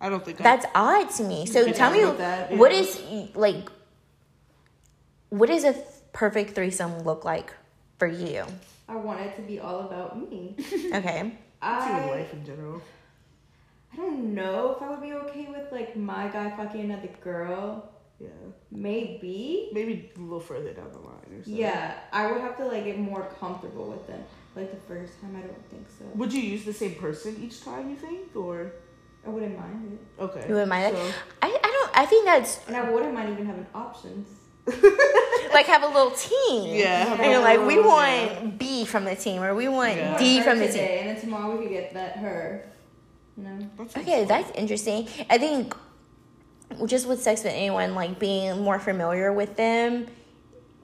I 0.00 0.08
don't 0.08 0.24
think 0.24 0.38
that's 0.38 0.64
odd 0.74 1.10
to 1.16 1.24
me. 1.24 1.44
So 1.46 1.70
tell 1.72 1.90
me, 1.90 2.04
with 2.04 2.18
that, 2.18 2.50
yeah. 2.50 2.66
is 2.66 3.00
like, 3.34 3.68
what 5.28 5.48
does 5.48 5.64
a 5.64 5.72
th- 5.74 5.84
perfect 6.12 6.54
threesome 6.54 7.00
look 7.00 7.24
like 7.24 7.52
for 7.98 8.06
you? 8.08 8.44
I 8.88 8.96
want 8.96 9.20
it 9.20 9.36
to 9.36 9.42
be 9.42 9.60
all 9.60 9.80
about 9.80 10.18
me. 10.18 10.56
Okay, 10.94 11.32
I, 11.60 11.86
see 11.86 11.94
with 11.94 12.02
I 12.04 12.10
life 12.10 12.32
in 12.32 12.44
general. 12.46 12.80
I 13.92 13.96
don't 13.96 14.34
know 14.34 14.74
if 14.76 14.82
I 14.82 14.90
would 14.90 15.02
be 15.02 15.12
okay 15.12 15.46
with 15.50 15.70
like 15.72 15.96
my 15.96 16.28
guy 16.28 16.50
fucking 16.56 16.80
another 16.80 17.10
girl. 17.20 17.90
Yeah, 18.20 18.28
Maybe. 18.72 19.70
maybe 19.72 20.10
a 20.16 20.20
little 20.20 20.40
further 20.40 20.72
down 20.72 20.90
the 20.92 20.98
line 20.98 21.14
or 21.30 21.36
something. 21.44 21.54
Yeah, 21.56 21.94
I 22.12 22.30
would 22.30 22.40
have 22.40 22.56
to 22.56 22.66
like 22.66 22.84
get 22.84 22.98
more 22.98 23.28
comfortable 23.38 23.88
with 23.90 24.06
them. 24.08 24.20
Like 24.56 24.70
the 24.72 24.80
first 24.92 25.20
time, 25.20 25.36
I 25.36 25.42
don't 25.46 25.70
think 25.70 25.86
so. 25.98 26.04
Would 26.16 26.32
you 26.32 26.40
use 26.40 26.64
the 26.64 26.72
same 26.72 26.96
person 26.96 27.36
each 27.40 27.62
time? 27.64 27.90
You 27.90 27.96
think, 27.96 28.34
or 28.34 28.72
I 29.24 29.30
wouldn't 29.30 29.56
mind 29.56 29.92
it, 30.18 30.22
okay? 30.22 30.44
You 30.48 30.54
wouldn't 30.54 30.68
mind 30.68 30.96
it? 30.96 31.14
I 31.42 31.46
I 31.46 31.70
don't. 31.76 31.90
I 31.96 32.06
think 32.06 32.24
that's 32.24 32.66
and 32.66 32.76
I 32.76 32.90
wouldn't 32.90 33.14
mind 33.14 33.30
even 33.30 33.46
having 33.46 33.66
options. 33.74 34.26
like 35.52 35.66
have 35.66 35.82
a 35.82 35.86
little 35.86 36.10
team. 36.10 36.74
Yeah, 36.74 37.14
and 37.14 37.30
you're 37.30 37.40
like, 37.40 37.64
we 37.66 37.78
want 37.80 38.10
yeah. 38.10 38.44
B 38.58 38.84
from 38.84 39.04
the 39.04 39.14
team, 39.14 39.42
or 39.42 39.54
we 39.54 39.68
want 39.68 39.96
Yeah. 39.96 40.18
D 40.18 40.38
Her 40.38 40.44
from 40.44 40.58
the 40.58 40.66
team. 40.68 40.82
and 40.82 41.08
then 41.10 41.20
tomorrow 41.20 41.56
we 41.56 41.62
could 41.64 41.72
get 41.72 41.94
that 41.94 42.16
her. 42.18 42.68
No. 43.36 43.50
know. 43.50 43.68
that 43.78 43.96
Okay, 43.98 44.18
fun. 44.18 44.28
that's 44.28 44.50
interesting. 44.58 45.08
I 45.30 45.38
think 45.38 45.74
just 46.86 47.06
with 47.08 47.22
sex 47.22 47.42
with 47.44 47.52
anyone, 47.52 47.94
like 47.94 48.18
being 48.18 48.60
more 48.62 48.78
familiar 48.78 49.32
with 49.32 49.56
them 49.56 50.06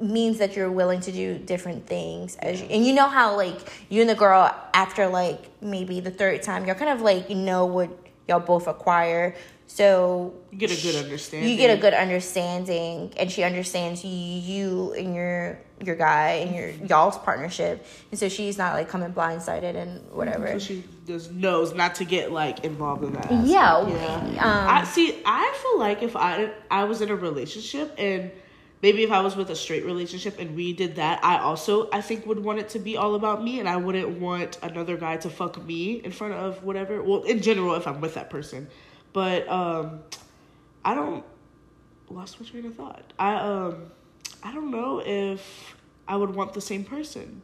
means 0.00 0.38
that 0.38 0.56
you're 0.56 0.70
willing 0.70 1.00
to 1.00 1.12
do 1.12 1.38
different 1.38 1.86
things 1.86 2.36
as 2.36 2.60
you, 2.60 2.66
and 2.68 2.84
you 2.84 2.92
know 2.92 3.08
how 3.08 3.36
like 3.36 3.56
you 3.88 4.00
and 4.00 4.10
the 4.10 4.14
girl 4.14 4.54
after 4.74 5.06
like 5.06 5.50
maybe 5.62 6.00
the 6.00 6.10
third 6.10 6.42
time 6.42 6.66
you're 6.66 6.74
kind 6.74 6.90
of 6.90 7.00
like 7.00 7.30
you 7.30 7.36
know 7.36 7.64
what 7.64 7.88
y'all 8.28 8.40
both 8.40 8.66
acquire 8.66 9.34
so 9.66 10.35
You 10.53 10.59
get 10.59 10.70
a 10.70 10.83
good 10.83 10.96
understanding. 11.05 11.50
you 11.50 11.57
get 11.57 11.77
a 11.77 11.81
good 11.81 11.94
understanding 11.94 13.12
and 13.16 13.31
she 13.31 13.42
understands 13.42 14.05
you 14.05 14.92
and 14.92 15.14
your 15.14 15.59
your 15.83 15.96
guy 15.96 16.31
and 16.46 16.55
your 16.55 16.68
y'all's 16.88 17.18
partnership 17.18 17.85
and 18.11 18.18
so 18.18 18.29
she's 18.29 18.57
not 18.57 18.74
like 18.74 18.88
coming 18.88 19.12
blindsided 19.12 19.74
and 19.74 20.00
whatever 20.12 20.46
So 20.53 20.59
she 20.61 20.85
just 21.07 21.33
knows 21.33 21.74
not 21.74 21.96
to 21.96 22.05
get 22.05 22.31
like 22.33 22.64
involved 22.64 23.05
in 23.05 23.12
that. 23.14 23.24
aspect. 23.24 23.46
Yeah, 23.48 23.88
Yeah. 23.88 24.44
um, 24.44 24.68
I 24.68 24.85
see. 24.85 25.20
I 25.27 25.55
feel 25.62 25.79
like 25.79 26.03
if 26.03 26.14
I 26.16 26.50
I 26.70 26.85
was 26.85 27.00
in 27.00 27.11
a 27.11 27.16
relationship 27.16 27.94
and 27.98 28.31
maybe 28.83 29.03
if 29.03 29.11
I 29.11 29.20
was 29.20 29.35
with 29.35 29.50
a 29.50 29.57
straight 29.57 29.85
relationship 29.85 30.38
and 30.38 30.55
we 30.55 30.72
did 30.72 30.96
that, 30.96 31.24
I 31.24 31.38
also 31.38 31.90
I 31.92 32.00
think 32.00 32.24
would 32.27 32.38
want 32.44 32.59
it 32.61 32.68
to 32.70 32.79
be 32.79 32.96
all 32.96 33.14
about 33.16 33.42
me, 33.42 33.59
and 33.61 33.68
I 33.68 33.77
wouldn't 33.77 34.20
want 34.20 34.59
another 34.62 34.96
guy 34.96 35.16
to 35.18 35.29
fuck 35.31 35.62
me 35.64 35.94
in 36.05 36.12
front 36.12 36.35
of 36.35 36.62
whatever. 36.62 37.03
Well, 37.03 37.22
in 37.24 37.40
general, 37.42 37.74
if 37.74 37.87
I'm 37.87 38.00
with 38.00 38.14
that 38.14 38.31
person, 38.31 38.68
but 39.14 39.48
um, 39.48 40.00
I 40.85 40.92
don't 40.92 41.24
lost 42.11 42.38
my 42.38 42.46
train 42.46 42.66
of 42.66 42.74
thought. 42.74 43.14
I 43.18 43.37
um, 43.37 43.87
I 44.42 44.53
don't 44.53 44.70
know 44.70 45.00
if 45.00 45.74
I 46.07 46.16
would 46.16 46.35
want 46.35 46.53
the 46.53 46.61
same 46.61 46.85
person 46.85 47.40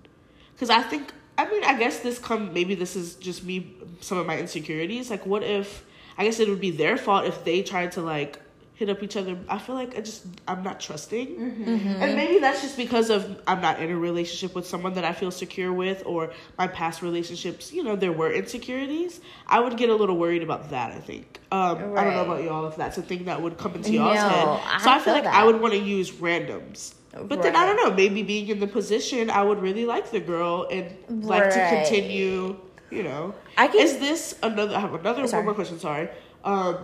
because 0.52 0.68
I 0.68 0.82
think 0.82 1.14
I 1.38 1.48
mean 1.48 1.64
I 1.64 1.78
guess 1.78 2.00
this 2.00 2.18
come 2.18 2.52
maybe 2.52 2.74
this 2.74 2.94
is 2.96 3.14
just 3.14 3.42
me 3.44 3.74
some 4.00 4.18
of 4.18 4.26
my 4.26 4.38
insecurities. 4.38 5.08
Like, 5.08 5.24
what 5.24 5.42
if 5.42 5.86
I 6.18 6.24
guess 6.24 6.40
it 6.40 6.48
would 6.48 6.60
be 6.60 6.72
their 6.72 6.98
fault 6.98 7.24
if 7.24 7.44
they 7.44 7.62
tried 7.62 7.92
to 7.92 8.02
like 8.02 8.38
hit 8.80 8.88
up 8.88 9.02
each 9.02 9.14
other. 9.14 9.36
I 9.46 9.58
feel 9.58 9.74
like 9.74 9.94
I 9.96 10.00
just 10.00 10.24
I'm 10.48 10.62
not 10.62 10.80
trusting, 10.80 11.36
and 11.36 12.16
maybe 12.16 12.38
that's 12.38 12.62
just 12.62 12.78
because 12.78 13.10
of 13.10 13.38
I'm 13.46 13.60
not 13.60 13.78
in 13.78 13.90
a 13.90 13.96
relationship 13.96 14.54
with 14.54 14.66
someone 14.66 14.94
that 14.94 15.04
I 15.04 15.12
feel 15.12 15.30
secure 15.30 15.70
with, 15.70 16.02
or 16.06 16.32
my 16.56 16.66
past 16.66 17.02
relationships. 17.02 17.74
You 17.74 17.82
know, 17.84 17.94
there 17.94 18.10
were 18.10 18.32
insecurities. 18.32 19.20
I 19.46 19.60
would 19.60 19.76
get 19.76 19.90
a 19.90 19.94
little 19.94 20.16
worried 20.16 20.42
about 20.42 20.70
that. 20.70 20.92
I 20.92 20.98
think. 20.98 21.38
Um, 21.52 21.76
I 21.94 22.04
don't 22.04 22.14
know 22.14 22.24
about 22.24 22.42
y'all 22.42 22.66
if 22.68 22.76
that's 22.76 22.96
a 22.96 23.02
thing 23.02 23.26
that 23.26 23.42
would 23.42 23.58
come 23.58 23.74
into 23.74 23.92
y'all's 23.92 24.14
No, 24.16 24.28
head. 24.28 24.80
So 24.80 24.90
I, 24.90 24.94
feel 24.94 25.04
feel 25.04 25.14
like 25.14 25.24
that. 25.24 25.34
I 25.34 25.44
would 25.44 25.60
want 25.60 25.74
to 25.74 25.80
use 25.80 26.10
randoms. 26.12 26.94
But 27.12 27.42
then 27.42 27.54
I 27.56 27.66
don't 27.66 27.76
know. 27.76 27.94
Maybe 27.94 28.22
being 28.22 28.48
in 28.48 28.60
the 28.60 28.66
position, 28.68 29.28
I 29.28 29.42
would 29.42 29.60
really 29.60 29.84
like 29.84 30.10
the 30.10 30.20
girl 30.20 30.66
and 30.70 30.86
like 31.22 31.50
to 31.50 31.68
continue. 31.68 32.56
You 32.90 33.02
know, 33.04 33.34
I 33.58 33.68
can- 33.68 33.80
is 33.82 33.98
this 33.98 34.36
another? 34.42 34.74
I 34.74 34.80
have 34.80 34.94
another 34.94 35.26
Sorry. 35.28 35.40
one 35.40 35.46
more 35.46 35.54
question. 35.54 35.78
Sorry. 35.78 36.08
Um, 36.44 36.78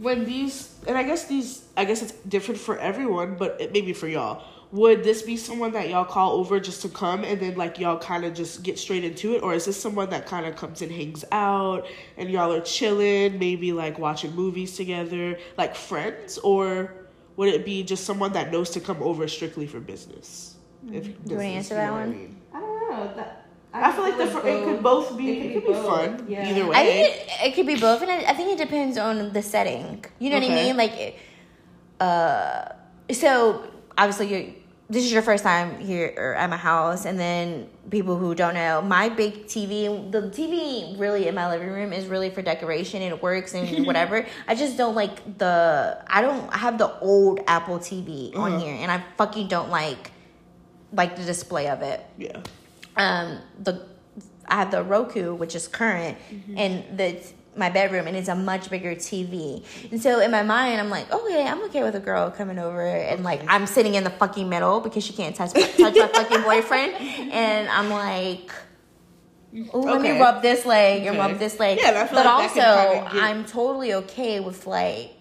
when 0.00 0.24
these, 0.24 0.74
and 0.86 0.96
I 0.96 1.02
guess 1.02 1.26
these, 1.26 1.64
I 1.76 1.84
guess 1.84 2.02
it's 2.02 2.12
different 2.12 2.60
for 2.60 2.78
everyone, 2.78 3.36
but 3.36 3.60
it 3.60 3.72
maybe 3.72 3.92
for 3.92 4.08
y'all. 4.08 4.42
would 4.70 5.02
this 5.02 5.22
be 5.22 5.36
someone 5.36 5.72
that 5.72 5.88
y'all 5.88 6.04
call 6.04 6.32
over 6.32 6.60
just 6.60 6.82
to 6.82 6.88
come 6.90 7.24
and 7.24 7.40
then 7.40 7.54
like 7.56 7.78
y'all 7.78 7.98
kind 7.98 8.24
of 8.24 8.34
just 8.34 8.62
get 8.62 8.78
straight 8.78 9.02
into 9.02 9.34
it 9.34 9.42
or 9.42 9.54
is 9.54 9.64
this 9.64 9.80
someone 9.80 10.10
that 10.10 10.26
kind 10.26 10.44
of 10.44 10.56
comes 10.56 10.82
and 10.82 10.92
hangs 10.92 11.24
out 11.32 11.86
and 12.18 12.30
y'all 12.30 12.52
are 12.52 12.60
chilling 12.60 13.38
maybe 13.38 13.72
like 13.72 13.98
watching 13.98 14.30
movies 14.34 14.76
together 14.76 15.38
like 15.56 15.74
friends 15.74 16.36
or 16.38 16.94
would 17.36 17.48
it 17.48 17.64
be 17.64 17.82
just 17.82 18.04
someone 18.04 18.32
that 18.34 18.52
knows 18.52 18.68
to 18.68 18.78
come 18.78 19.02
over 19.02 19.26
strictly 19.26 19.66
for 19.66 19.80
business 19.80 20.56
if 20.92 21.04
mm-hmm. 21.04 21.30
you 21.30 21.36
wanna 21.36 21.48
answer 21.48 21.74
that 21.74 21.86
know 21.86 21.92
what 21.92 22.00
I 22.00 22.06
one? 22.06 22.12
mean? 22.12 22.40
I 22.52 22.60
don't 22.60 22.90
know. 22.90 23.14
That, 23.16 23.47
I 23.72 23.92
feel 23.92 24.02
like 24.04 24.16
the 24.18 24.26
fr- 24.26 24.46
it 24.46 24.64
could 24.64 24.82
both 24.82 25.16
be 25.16 25.30
it 25.40 25.52
could 25.54 25.66
be, 25.66 25.72
both. 25.72 25.86
fun 25.86 26.24
Yeah. 26.28 26.48
either 26.48 26.66
way 26.66 26.76
I 26.76 26.84
think 26.84 27.16
it, 27.16 27.28
it 27.46 27.54
could 27.54 27.66
be 27.66 27.76
both, 27.76 28.00
and 28.02 28.10
I, 28.10 28.30
I 28.30 28.34
think 28.34 28.50
it 28.52 28.58
depends 28.58 28.96
on 28.98 29.32
the 29.32 29.42
setting. 29.42 30.04
You 30.18 30.30
know 30.30 30.38
what 30.38 30.50
I 30.50 30.54
mean? 30.54 30.76
Like, 30.76 30.92
it- 30.96 31.16
uh, 32.00 32.72
so 33.12 33.64
obviously 33.96 34.28
you 34.34 34.54
this 34.90 35.04
is 35.04 35.12
your 35.12 35.20
first 35.20 35.44
time 35.44 35.78
here 35.80 36.34
at 36.38 36.48
my 36.48 36.56
house, 36.56 37.04
and 37.04 37.20
then 37.20 37.68
people 37.90 38.16
who 38.16 38.34
don't 38.34 38.54
know, 38.54 38.80
my 38.80 39.10
big 39.10 39.44
TV, 39.44 40.10
the 40.10 40.22
TV 40.30 40.98
really 40.98 41.28
in 41.28 41.34
my 41.34 41.46
living 41.50 41.68
room 41.68 41.92
is 41.92 42.06
really 42.06 42.30
for 42.30 42.40
decoration 42.40 43.02
and 43.02 43.12
it 43.12 43.22
works 43.22 43.52
and 43.52 43.86
whatever. 43.90 44.24
I 44.46 44.54
just 44.54 44.78
don't 44.78 44.94
like 44.94 45.36
the 45.36 46.02
I 46.06 46.22
don't 46.22 46.48
I 46.54 46.56
have 46.56 46.78
the 46.78 46.98
old 47.00 47.40
Apple 47.46 47.78
TV 47.78 48.32
Uh-huh. 48.34 48.44
on 48.44 48.60
here, 48.60 48.74
and 48.80 48.90
I 48.90 49.04
fucking 49.18 49.48
don't 49.48 49.68
like 49.68 50.10
like 50.94 51.16
the 51.16 51.22
display 51.24 51.68
of 51.68 51.82
it 51.82 52.02
yeah 52.16 52.40
um 52.98 53.38
the 53.58 53.86
I 54.46 54.56
have 54.56 54.70
the 54.70 54.82
Roku, 54.82 55.34
which 55.34 55.54
is 55.54 55.68
current, 55.68 56.18
and 56.56 56.98
the 56.98 57.18
my 57.56 57.70
bedroom, 57.70 58.06
and 58.06 58.16
it's 58.16 58.28
a 58.28 58.34
much 58.34 58.70
bigger 58.70 58.94
TV. 58.94 59.64
And 59.90 60.00
so 60.00 60.20
in 60.20 60.30
my 60.30 60.42
mind, 60.42 60.80
I'm 60.80 60.90
like, 60.90 61.10
okay, 61.12 61.46
I'm 61.46 61.62
okay 61.64 61.82
with 61.82 61.96
a 61.96 62.00
girl 62.00 62.30
coming 62.30 62.58
over, 62.58 62.86
and 62.86 63.24
like 63.24 63.42
I'm 63.48 63.66
sitting 63.66 63.94
in 63.94 64.04
the 64.04 64.10
fucking 64.10 64.48
middle 64.48 64.80
because 64.80 65.04
she 65.04 65.12
can't 65.12 65.34
touch 65.34 65.52
touch 65.52 65.78
my 65.78 66.08
fucking 66.08 66.42
boyfriend, 66.42 66.94
and 67.32 67.68
I'm 67.68 67.90
like. 67.90 68.50
Ooh, 69.74 69.80
let 69.80 70.02
me 70.02 70.20
rub 70.20 70.42
this 70.42 70.66
leg 70.66 71.06
and 71.06 71.16
rub 71.16 71.38
this 71.38 71.58
leg. 71.58 71.78
Yeah, 71.80 72.04
but 72.04 72.12
like 72.14 72.26
also, 72.26 72.60
I'm 72.60 73.46
totally 73.46 73.94
okay 73.94 74.40
with 74.40 74.66
like, 74.66 75.17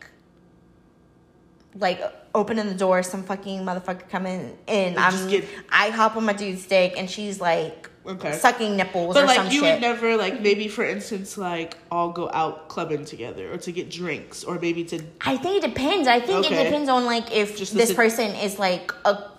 like 1.79 2.01
opening 2.35 2.67
the 2.67 2.73
door, 2.75 3.03
some 3.03 3.23
fucking 3.23 3.61
motherfucker 3.61 4.07
coming 4.09 4.57
in. 4.67 4.93
And 4.93 4.99
I'm, 4.99 5.11
just 5.11 5.29
get- 5.29 5.45
I 5.69 5.89
hop 5.89 6.15
on 6.15 6.25
my 6.25 6.33
dude's 6.33 6.65
dick, 6.67 6.93
and 6.97 7.09
she's 7.09 7.39
like 7.41 7.89
Okay. 8.05 8.31
sucking 8.31 8.77
nipples 8.77 9.15
But 9.15 9.23
or 9.23 9.27
like 9.27 9.35
some 9.35 9.47
you 9.47 9.59
shit. 9.61 9.73
would 9.73 9.81
never 9.81 10.15
like 10.15 10.39
maybe 10.41 10.69
for 10.69 10.85
instance 10.85 11.37
like 11.37 11.75
all 11.91 12.09
go 12.13 12.29
out 12.33 12.69
clubbing 12.69 13.03
together 13.03 13.51
or 13.51 13.57
to 13.57 13.71
get 13.73 13.89
drinks 13.91 14.45
or 14.45 14.57
maybe 14.59 14.85
to 14.85 15.01
I 15.19 15.35
think 15.35 15.61
it 15.61 15.67
depends. 15.67 16.07
I 16.07 16.21
think 16.21 16.45
Okay. 16.45 16.55
it 16.55 16.63
depends 16.63 16.87
on 16.87 17.05
like 17.05 17.35
if 17.35 17.57
Just 17.57 17.73
this 17.75 17.89
sit- 17.89 17.97
person 17.97 18.31
is 18.35 18.57
like 18.59 18.93
a 19.03 19.29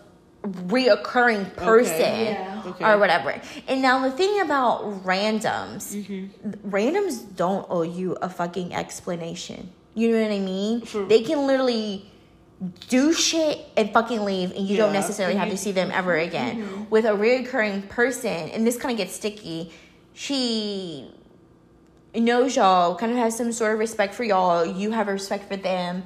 reoccurring 0.66 1.54
person 1.56 1.96
Yeah. 2.00 2.62
Okay. 2.66 2.84
or 2.84 2.98
whatever. 2.98 3.40
And 3.66 3.82
now 3.82 4.00
the 4.06 4.10
thing 4.10 4.40
about 4.40 5.04
randoms, 5.04 5.94
Mm-hmm. 5.94 6.68
randoms 6.70 7.24
don't 7.36 7.66
owe 7.70 7.82
you 7.82 8.16
a 8.20 8.28
fucking 8.28 8.74
explanation. 8.74 9.70
You 9.94 10.12
know 10.12 10.22
what 10.22 10.32
I 10.32 10.38
mean? 10.40 10.82
For- 10.82 11.04
they 11.04 11.22
can 11.22 11.46
literally 11.46 12.04
do 12.88 13.12
shit 13.12 13.64
and 13.76 13.92
fucking 13.92 14.24
leave 14.24 14.50
and 14.50 14.66
you 14.66 14.76
don't 14.76 14.92
necessarily 14.92 15.36
have 15.36 15.48
to 15.48 15.54
mm-hmm. 15.54 15.62
see 15.62 15.72
them 15.72 15.90
ever 15.92 16.16
mm-hmm. 16.16 16.28
again. 16.28 16.86
With 16.90 17.04
a 17.04 17.10
reoccurring 17.10 17.88
person, 17.88 18.50
and 18.50 18.66
this 18.66 18.76
kind 18.76 18.92
of 18.92 18.98
gets 18.98 19.14
sticky, 19.14 19.72
she 20.12 21.10
knows 22.14 22.56
y'all, 22.56 22.96
kind 22.96 23.12
of 23.12 23.18
has 23.18 23.36
some 23.36 23.52
sort 23.52 23.74
of 23.74 23.78
respect 23.78 24.14
for 24.14 24.24
y'all. 24.24 24.66
You 24.66 24.90
have 24.90 25.06
respect 25.06 25.48
for 25.48 25.56
them. 25.56 26.04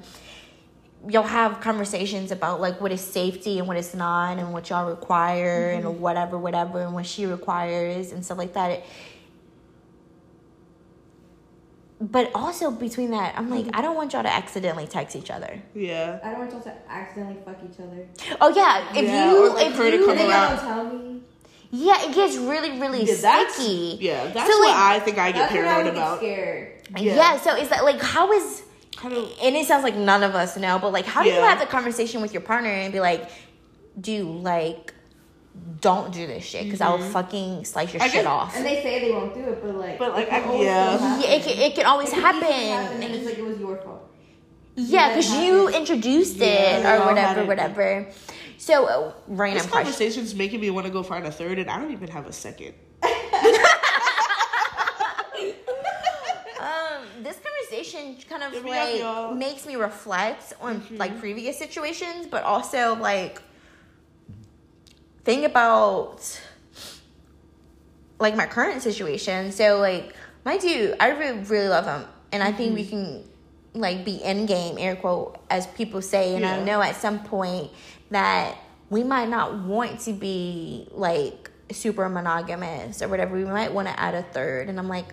Y'all 1.09 1.23
have 1.23 1.61
conversations 1.61 2.31
about 2.31 2.61
like 2.61 2.81
what 2.81 2.93
is 2.93 3.01
safety 3.01 3.59
and 3.59 3.67
what 3.67 3.77
is 3.77 3.95
not, 3.95 4.39
and 4.39 4.53
what 4.53 4.69
y'all 4.69 4.89
require, 4.89 5.71
and 5.71 5.85
mm-hmm. 5.85 6.01
whatever, 6.01 6.39
whatever, 6.39 6.83
and 6.83 6.95
what 6.95 7.07
she 7.07 7.27
requires, 7.27 8.13
and 8.13 8.25
stuff 8.25 8.39
like 8.39 8.53
that. 8.53 8.85
But 12.11 12.33
also 12.35 12.73
between 12.73 13.13
that, 13.13 13.35
I'm 13.39 13.49
like, 13.49 13.67
I 13.75 13.81
don't 13.81 13.95
want 13.95 14.13
y'all 14.13 14.25
to 14.25 14.33
accidentally 14.33 14.89
text 14.89 15.15
each 15.15 15.31
other. 15.31 15.63
yeah. 15.73 16.19
I 16.25 16.31
don't 16.31 16.41
want 16.41 16.51
y'all 16.51 16.61
to 16.63 16.75
accidentally 16.91 17.39
fuck 17.45 17.57
each 17.65 17.79
other. 17.79 18.09
Oh 18.41 18.49
yeah, 18.49 18.91
if 18.99 19.05
Yeah, 19.05 19.31
you 19.31 19.53
or, 19.53 19.61
if 19.61 19.77
her 19.77 19.89
to 19.91 19.97
you 19.97 20.01
come 20.07 20.11
And 20.11 20.21
then 20.21 20.31
around. 20.31 20.57
y'all 20.57 20.67
tell 20.67 20.85
me. 20.99 21.21
yeah, 21.71 22.03
it 22.09 22.13
gets 22.15 22.37
really 22.37 22.81
really 22.81 23.05
Yeah, 23.05 23.15
that's 23.21 23.55
sticky. 23.55 23.99
yeah, 24.01 24.27
that's 24.33 24.51
So, 24.51 24.59
what 24.59 24.69
like, 24.71 24.77
I 24.77 24.99
think 25.01 25.19
I 25.19 25.31
get 25.31 25.39
That's 25.39 25.53
when 25.55 25.65
I 25.65 25.69
paranoid 25.69 25.95
get 25.95 26.03
about. 26.03 26.19
scared. 26.19 26.73
Yeah. 26.97 27.15
Yeah. 27.15 27.37
so 27.39 27.55
is 27.57 27.69
that 27.69 27.85
like 27.85 28.01
how 28.03 28.33
is 28.33 28.63
Kind 28.97 29.15
of 29.15 29.33
and 29.43 29.55
it 29.57 29.67
sounds 29.67 29.85
like 29.85 29.97
none 29.97 30.23
of 30.25 30.35
us 30.35 30.57
know, 30.57 30.79
but 30.81 30.93
like 30.93 31.07
how 31.07 31.23
do 31.23 31.29
you 31.29 31.41
have 31.41 31.61
the 31.61 31.67
conversation 31.67 32.21
with 32.21 32.33
your 32.33 32.43
partner 32.43 32.69
and 32.71 32.93
be 32.93 33.01
like, 33.01 33.29
do 34.01 34.25
like 34.25 34.93
don't 35.81 36.13
do 36.13 36.27
this 36.27 36.45
shit 36.45 36.65
because 36.65 36.81
I 36.81 36.91
will 36.91 36.99
fucking 37.11 37.65
slice 37.65 37.93
your 37.93 38.01
Mm-hmm. 38.01 38.05
I 38.05 38.09
shit 38.09 38.25
guess- 38.25 38.27
off. 38.27 38.57
And 38.57 38.65
they 38.65 38.83
say 38.83 39.01
they 39.01 39.11
won't 39.13 39.35
do 39.35 39.41
it, 39.41 39.63
but 39.63 39.75
like, 39.75 39.99
But, 39.99 40.13
like, 40.15 40.27
it 40.27 40.31
can 40.31 40.43
I- 40.43 40.47
always 40.47 40.65
yeah. 40.67 40.99
happen. 40.99 41.23
yeah, 41.23 41.31
it 41.37 41.43
can, 41.43 41.59
it 41.59 41.75
can 41.75 41.87
always 41.87 42.09
It 42.09 42.13
can 42.13 42.21
happen. 42.23 42.43
happen, 42.53 43.03
and 43.03 43.15
it's 43.15 43.27
like 43.27 43.39
it 43.39 43.45
was 43.45 43.59
your 43.59 43.77
fault. 43.79 44.09
Yeah, 44.77 45.09
because 45.09 45.31
you 45.37 45.67
happen. 45.67 45.81
introduced 45.81 46.41
it 46.41 46.79
we 46.85 46.91
or 46.91 47.05
whatever, 47.05 47.45
whatever. 47.45 48.09
So, 48.59 48.87
uh, 48.87 49.13
random 49.27 49.59
this 49.59 49.67
question. 49.71 49.85
conversation's 49.93 50.35
making 50.35 50.61
me 50.61 50.71
want 50.71 50.87
to 50.87 50.93
go 50.93 51.03
find 51.03 51.27
a 51.27 51.31
third, 51.33 51.59
and 51.59 51.69
I 51.69 51.79
don't 51.79 51.91
even 51.93 52.09
have 52.09 52.27
a 52.27 52.33
second. 52.33 52.75
Um, 56.61 57.25
this 57.25 57.39
conversation 57.41 58.17
kind 58.29 58.45
of 58.45 58.53
Hit 58.53 58.65
me 58.65 59.01
up, 59.03 59.31
like 59.31 59.37
makes 59.39 59.67
me 59.67 59.75
reflect 59.75 60.53
on 60.61 60.81
Mm-hmm. 60.81 60.97
like 60.97 61.19
previous 61.19 61.59
situations, 61.59 62.27
but 62.31 62.45
also 62.45 62.95
like 62.95 63.43
think 65.25 65.45
about 65.45 66.41
like 68.19 68.37
my 68.37 68.47
current 68.47 68.83
situation. 68.83 69.53
So 69.53 69.79
like 69.79 70.15
my 70.45 70.59
dude, 70.59 70.97
I 71.01 71.11
really 71.11 71.39
really 71.41 71.69
love 71.69 71.85
him, 71.87 72.09
and 72.33 72.43
I 72.43 72.53
think 72.53 72.75
we 72.75 72.83
Mm-hmm. 72.85 72.91
can 72.91 73.25
like 73.75 74.05
be 74.05 74.17
in 74.17 74.45
game 74.47 74.77
air 74.79 74.97
quote 74.97 75.39
as 75.49 75.67
people 75.69 76.03
say, 76.03 76.37
and 76.37 76.45
I 76.45 76.63
know 76.63 76.83
at 76.83 76.97
some 76.97 77.21
point 77.21 77.71
that 78.11 78.57
we 78.91 79.03
might 79.03 79.29
not 79.29 79.55
want 79.61 80.01
to 80.01 80.13
be 80.13 80.87
like 80.91 81.51
super 81.71 82.07
monogamous 82.11 83.01
or 83.01 83.09
whatever 83.09 83.35
we 83.35 83.45
might 83.47 83.73
want 83.73 83.89
to 83.89 83.99
add 83.99 84.15
a 84.15 84.23
third 84.23 84.69
and 84.69 84.79
i'm 84.79 84.89
like 84.89 85.07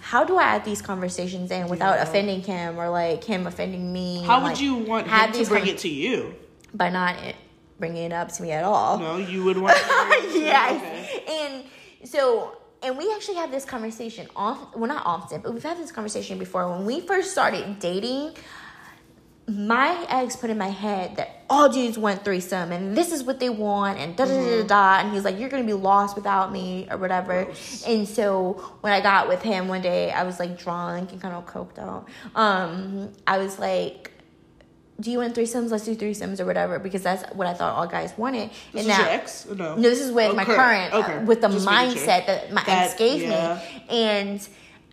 how 0.00 0.22
do 0.22 0.36
i 0.36 0.44
add 0.44 0.64
these 0.64 0.80
conversations 0.80 1.50
in 1.50 1.66
without 1.66 1.96
Yeah. 1.96 2.04
offending 2.04 2.40
him 2.40 2.78
or 2.78 2.88
like 2.88 3.24
him 3.24 3.48
offending 3.48 3.92
me 3.92 4.22
How 4.22 4.34
and, 4.36 4.44
would 4.44 4.50
like, 4.52 4.60
you 4.60 4.74
want 4.76 5.08
him 5.08 5.32
to 5.32 5.44
bring 5.46 5.64
con- 5.64 5.70
it 5.70 5.78
to 5.78 5.88
you? 5.88 6.36
by 6.72 6.88
not 6.90 7.16
it, 7.24 7.34
bringing 7.78 8.04
it 8.04 8.12
up 8.12 8.30
to 8.32 8.42
me 8.42 8.52
at 8.52 8.64
all 8.64 8.98
No, 8.98 9.16
you 9.16 9.44
would 9.44 9.58
want. 9.58 9.76
to 9.76 9.82
yes. 10.38 10.80
Okay. 10.80 11.24
And 11.44 12.08
so, 12.08 12.56
and 12.82 12.96
we 12.98 13.12
actually 13.14 13.36
have 13.36 13.50
this 13.50 13.64
conversation 13.64 14.28
often, 14.36 14.80
well, 14.80 14.88
not 14.88 15.04
often, 15.06 15.40
but 15.40 15.52
we've 15.54 15.62
had 15.62 15.78
this 15.78 15.90
conversation 15.90 16.38
before. 16.38 16.68
When 16.70 16.84
we 16.84 17.00
first 17.00 17.32
started 17.32 17.78
dating, 17.78 18.34
my 19.46 20.06
ex 20.08 20.36
put 20.36 20.48
in 20.48 20.56
my 20.56 20.70
head 20.70 21.16
that 21.16 21.44
all 21.50 21.68
dudes 21.68 21.98
want 21.98 22.24
threesome 22.24 22.72
and 22.72 22.96
this 22.96 23.12
is 23.12 23.22
what 23.22 23.38
they 23.40 23.50
want 23.50 23.98
and 23.98 24.16
da 24.16 24.24
da 24.24 24.32
da 24.32 24.62
da 24.62 24.66
da. 24.66 25.00
And 25.00 25.12
he's 25.12 25.22
like, 25.24 25.38
you're 25.38 25.50
going 25.50 25.62
to 25.62 25.66
be 25.66 25.78
lost 25.78 26.16
without 26.16 26.50
me 26.50 26.88
or 26.90 26.96
whatever. 26.96 27.44
Gross. 27.44 27.84
And 27.86 28.08
so 28.08 28.54
when 28.80 28.94
I 28.94 29.02
got 29.02 29.28
with 29.28 29.42
him 29.42 29.68
one 29.68 29.82
day, 29.82 30.10
I 30.12 30.22
was 30.22 30.38
like 30.38 30.58
drunk 30.58 31.12
and 31.12 31.20
kind 31.20 31.34
of 31.34 31.44
coked 31.44 31.78
out. 31.78 32.08
Um, 32.34 33.12
I 33.26 33.36
was 33.36 33.58
like, 33.58 34.12
do 35.00 35.10
you 35.10 35.18
want 35.18 35.34
threesomes? 35.34 35.70
Let's 35.70 35.84
do 35.84 35.96
threesomes 35.96 36.38
or 36.40 36.46
whatever 36.46 36.78
because 36.78 37.02
that's 37.02 37.24
what 37.34 37.46
I 37.46 37.54
thought 37.54 37.74
all 37.74 37.86
guys 37.86 38.16
wanted. 38.16 38.50
This 38.50 38.58
and 38.72 38.80
is 38.82 38.86
now, 38.86 38.98
your 39.00 39.08
ex? 39.08 39.46
No. 39.46 39.54
no, 39.74 39.80
this 39.82 40.00
is 40.00 40.12
with 40.12 40.30
Oh, 40.30 40.34
my 40.34 40.44
current. 40.44 40.92
current, 40.92 41.04
Okay. 41.04 41.16
uh, 41.18 41.24
with 41.24 41.40
the 41.40 41.48
Just 41.48 41.66
mindset 41.66 42.26
that 42.26 42.52
my 42.52 42.62
That- 42.64 42.90
ex 42.90 42.94
gave 42.94 43.22
yeah. 43.22 43.60
me. 43.80 43.84
And 43.90 44.48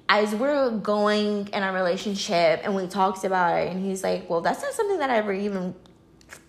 as 0.10 0.34
we're 0.36 0.72
going 0.72 1.48
in 1.54 1.64
our 1.64 1.74
relationship 1.74 2.62
and 2.64 2.76
we 2.76 2.88
talked 2.88 3.24
about 3.24 3.60
it, 3.60 3.72
and 3.72 3.86
he's 3.86 4.04
like, 4.04 4.30
Well, 4.30 4.42
that's 4.42 4.62
not 4.62 4.74
something 4.74 4.98
that 5.00 5.10
I 5.10 5.18
ever 5.18 5.34
even 5.34 5.76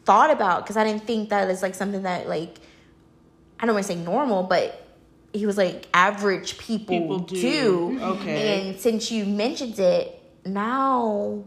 thought 0.05 0.31
about 0.31 0.63
because 0.65 0.77
I 0.77 0.85
didn't 0.85 1.05
think 1.07 1.29
that 1.29 1.49
is 1.51 1.63
like 1.63 1.75
something 1.75 2.03
that, 2.05 2.29
like, 2.29 2.59
I 3.61 3.67
don't 3.67 3.75
want 3.75 3.87
to 3.87 3.93
say 3.93 3.99
normal, 3.99 4.43
but 4.45 4.79
he 5.33 5.47
was 5.47 5.57
like, 5.57 5.87
average 5.95 6.59
people, 6.59 6.99
People 6.99 7.19
do. 7.21 7.41
do. 7.41 8.01
Okay. 8.03 8.71
And 8.71 8.81
since 8.81 9.11
you 9.13 9.25
mentioned 9.25 9.79
it, 9.79 10.21
now 10.45 11.45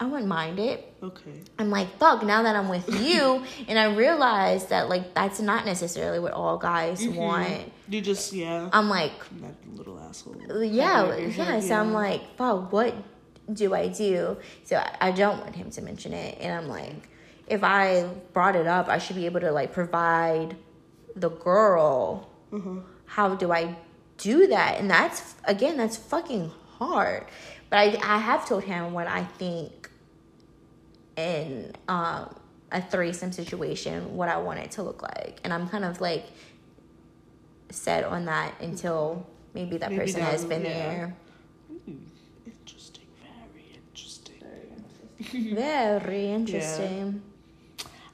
I 0.00 0.06
wouldn't 0.06 0.28
mind 0.28 0.58
it. 0.60 0.92
Okay. 1.02 1.42
I'm 1.58 1.70
like, 1.70 1.98
fuck, 1.98 2.22
now 2.22 2.42
that 2.44 2.54
I'm 2.54 2.68
with 2.68 2.88
you, 3.02 3.42
and 3.68 3.78
I 3.78 3.92
realized 3.94 4.68
that, 4.68 4.88
like, 4.88 5.12
that's 5.14 5.40
not 5.40 5.64
necessarily 5.66 6.18
what 6.20 6.32
all 6.32 6.56
guys 6.56 7.00
Mm-hmm. 7.02 7.16
want. 7.16 7.72
You 7.88 8.00
just 8.00 8.32
yeah. 8.32 8.68
I'm 8.72 8.88
like, 8.88 9.12
that 9.40 9.54
little 9.74 9.98
asshole. 9.98 10.36
yeah, 10.62 11.16
yeah. 11.16 11.58
So 11.60 11.74
I'm 11.74 11.92
like, 11.92 12.36
fuck, 12.36 12.70
what 12.72 12.94
do 13.52 13.74
I 13.74 13.88
do? 13.88 14.36
So 14.64 14.76
I, 14.76 15.08
I 15.08 15.10
don't 15.10 15.40
want 15.40 15.56
him 15.56 15.70
to 15.70 15.82
mention 15.82 16.12
it. 16.12 16.38
And 16.40 16.52
I'm 16.54 16.68
like, 16.68 17.08
if 17.46 17.64
I 17.64 18.06
brought 18.34 18.56
it 18.56 18.66
up, 18.66 18.88
I 18.88 18.98
should 18.98 19.16
be 19.16 19.26
able 19.26 19.40
to, 19.40 19.50
like, 19.50 19.72
provide 19.72 20.54
the 21.16 21.30
girl. 21.30 22.28
Mm-hmm. 22.52 22.80
How 23.06 23.34
do 23.34 23.50
I 23.52 23.74
do 24.18 24.46
that? 24.48 24.78
And 24.78 24.90
that's, 24.90 25.34
again, 25.44 25.76
that's 25.76 25.96
fucking 25.96 26.52
hard. 26.78 27.24
But 27.70 27.76
I, 27.78 27.84
I 28.16 28.18
have 28.18 28.46
told 28.48 28.64
him 28.64 28.92
what 28.92 29.06
I 29.06 29.24
think 29.24 29.77
and 31.18 31.76
um 31.88 32.34
a 32.70 32.82
threesome 32.82 33.32
situation 33.32 34.14
what 34.14 34.28
I 34.28 34.36
want 34.36 34.58
it 34.60 34.70
to 34.72 34.82
look 34.82 35.02
like. 35.02 35.40
And 35.42 35.52
I'm 35.52 35.68
kind 35.68 35.84
of 35.84 36.00
like 36.00 36.26
set 37.70 38.04
on 38.04 38.26
that 38.26 38.54
until 38.60 39.26
maybe 39.54 39.78
that 39.78 39.90
Maybe 39.90 40.02
person 40.02 40.20
that 40.20 40.32
has 40.32 40.44
been 40.44 40.64
yeah. 40.64 40.68
there. 40.68 41.16
Interesting, 42.46 43.06
very 43.22 43.72
interesting. 43.74 45.54
Very 45.54 46.30
interesting. 46.30 47.22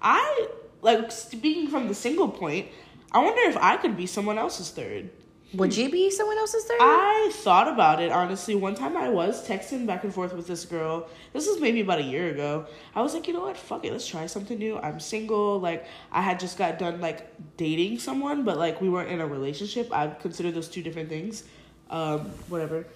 I 0.00 0.48
like 0.80 1.12
speaking 1.12 1.68
from 1.68 1.88
the 1.88 1.94
single 1.94 2.28
point. 2.28 2.68
I 3.12 3.18
wonder 3.18 3.42
if 3.42 3.56
I 3.56 3.76
could 3.76 3.96
be 3.96 4.06
someone 4.06 4.38
else's 4.38 4.70
third. 4.70 5.10
Would 5.54 5.76
you 5.76 5.88
be 5.88 6.10
someone 6.10 6.36
else's 6.38 6.64
third? 6.64 6.78
I 6.80 7.30
thought 7.32 7.68
about 7.68 8.02
it 8.02 8.10
honestly. 8.10 8.54
One 8.54 8.74
time 8.74 8.96
I 8.96 9.08
was 9.08 9.46
texting 9.46 9.86
back 9.86 10.02
and 10.04 10.12
forth 10.12 10.34
with 10.34 10.46
this 10.46 10.64
girl. 10.64 11.08
This 11.32 11.46
was 11.46 11.60
maybe 11.60 11.80
about 11.80 12.00
a 12.00 12.02
year 12.02 12.30
ago. 12.30 12.66
I 12.94 13.02
was 13.02 13.14
like, 13.14 13.28
you 13.28 13.34
know 13.34 13.42
what? 13.42 13.56
Fuck 13.56 13.84
it. 13.84 13.92
Let's 13.92 14.06
try 14.06 14.26
something 14.26 14.58
new. 14.58 14.78
I'm 14.78 14.98
single. 14.98 15.60
Like 15.60 15.86
I 16.10 16.22
had 16.22 16.40
just 16.40 16.58
got 16.58 16.78
done 16.78 17.00
like 17.00 17.56
dating 17.56 18.00
someone, 18.00 18.44
but 18.44 18.58
like 18.58 18.80
we 18.80 18.88
weren't 18.88 19.10
in 19.10 19.20
a 19.20 19.26
relationship. 19.26 19.92
I 19.92 20.08
consider 20.08 20.50
those 20.50 20.68
two 20.68 20.82
different 20.82 21.08
things. 21.08 21.44
Um, 21.88 22.20
whatever. 22.48 22.86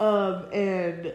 Um, 0.00 0.46
and 0.52 1.14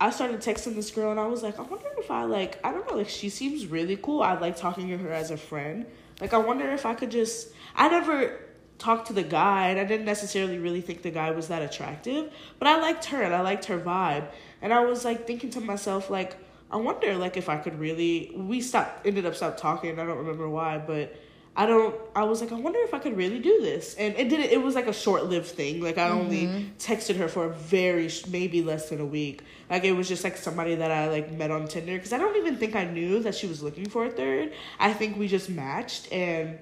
I 0.00 0.10
started 0.10 0.40
texting 0.40 0.74
this 0.74 0.90
girl 0.90 1.10
and 1.10 1.20
I 1.20 1.26
was 1.26 1.42
like, 1.42 1.58
I 1.58 1.62
wonder 1.62 1.88
if 1.98 2.10
I 2.10 2.24
like 2.24 2.58
I 2.64 2.72
don't 2.72 2.88
know, 2.90 2.96
like 2.96 3.10
she 3.10 3.28
seems 3.28 3.66
really 3.66 3.96
cool. 3.96 4.22
I 4.22 4.38
like 4.38 4.56
talking 4.56 4.88
to 4.88 4.96
her 4.96 5.12
as 5.12 5.30
a 5.30 5.36
friend. 5.36 5.84
Like 6.22 6.32
I 6.32 6.38
wonder 6.38 6.70
if 6.70 6.86
I 6.86 6.94
could 6.94 7.10
just 7.10 7.48
I 7.76 7.88
never 7.88 8.40
talked 8.80 9.06
to 9.08 9.12
the 9.12 9.22
guy 9.22 9.68
and 9.68 9.78
I 9.78 9.84
didn't 9.84 10.06
necessarily 10.06 10.58
really 10.58 10.80
think 10.80 11.02
the 11.02 11.10
guy 11.10 11.30
was 11.30 11.48
that 11.48 11.62
attractive, 11.62 12.32
but 12.58 12.66
I 12.66 12.80
liked 12.80 13.04
her 13.06 13.22
and 13.22 13.34
I 13.34 13.42
liked 13.42 13.66
her 13.66 13.78
vibe. 13.78 14.26
And 14.62 14.72
I 14.72 14.84
was 14.84 15.04
like 15.04 15.26
thinking 15.26 15.50
to 15.50 15.60
myself 15.60 16.10
like 16.10 16.36
I 16.72 16.76
wonder 16.76 17.14
like 17.16 17.36
if 17.36 17.48
I 17.48 17.58
could 17.58 17.78
really 17.78 18.32
we 18.34 18.60
stopped 18.60 19.06
ended 19.06 19.26
up 19.26 19.36
stopped 19.36 19.58
talking. 19.58 19.98
I 19.98 20.06
don't 20.06 20.18
remember 20.18 20.48
why, 20.48 20.78
but 20.78 21.16
I 21.56 21.66
don't 21.66 21.94
I 22.16 22.24
was 22.24 22.40
like 22.40 22.52
I 22.52 22.54
wonder 22.54 22.78
if 22.80 22.94
I 22.94 22.98
could 23.00 23.16
really 23.16 23.38
do 23.38 23.60
this. 23.60 23.94
And 23.96 24.14
it 24.16 24.28
didn't 24.28 24.50
it 24.50 24.62
was 24.62 24.74
like 24.74 24.86
a 24.86 24.92
short-lived 24.92 25.46
thing. 25.46 25.82
Like 25.82 25.98
I 25.98 26.08
only 26.08 26.46
mm-hmm. 26.46 26.68
texted 26.78 27.16
her 27.16 27.28
for 27.28 27.46
a 27.46 27.50
very 27.50 28.08
maybe 28.28 28.62
less 28.62 28.88
than 28.88 29.00
a 29.00 29.06
week. 29.06 29.42
Like 29.68 29.84
it 29.84 29.92
was 29.92 30.08
just 30.08 30.24
like 30.24 30.36
somebody 30.36 30.76
that 30.76 30.90
I 30.90 31.08
like 31.08 31.30
met 31.32 31.50
on 31.50 31.68
Tinder 31.68 31.98
cuz 31.98 32.12
I 32.12 32.18
don't 32.18 32.36
even 32.36 32.56
think 32.56 32.76
I 32.76 32.84
knew 32.84 33.20
that 33.20 33.34
she 33.34 33.46
was 33.46 33.62
looking 33.62 33.88
for 33.88 34.06
a 34.06 34.10
third. 34.10 34.52
I 34.78 34.92
think 34.94 35.18
we 35.18 35.28
just 35.28 35.50
matched 35.50 36.10
and 36.12 36.58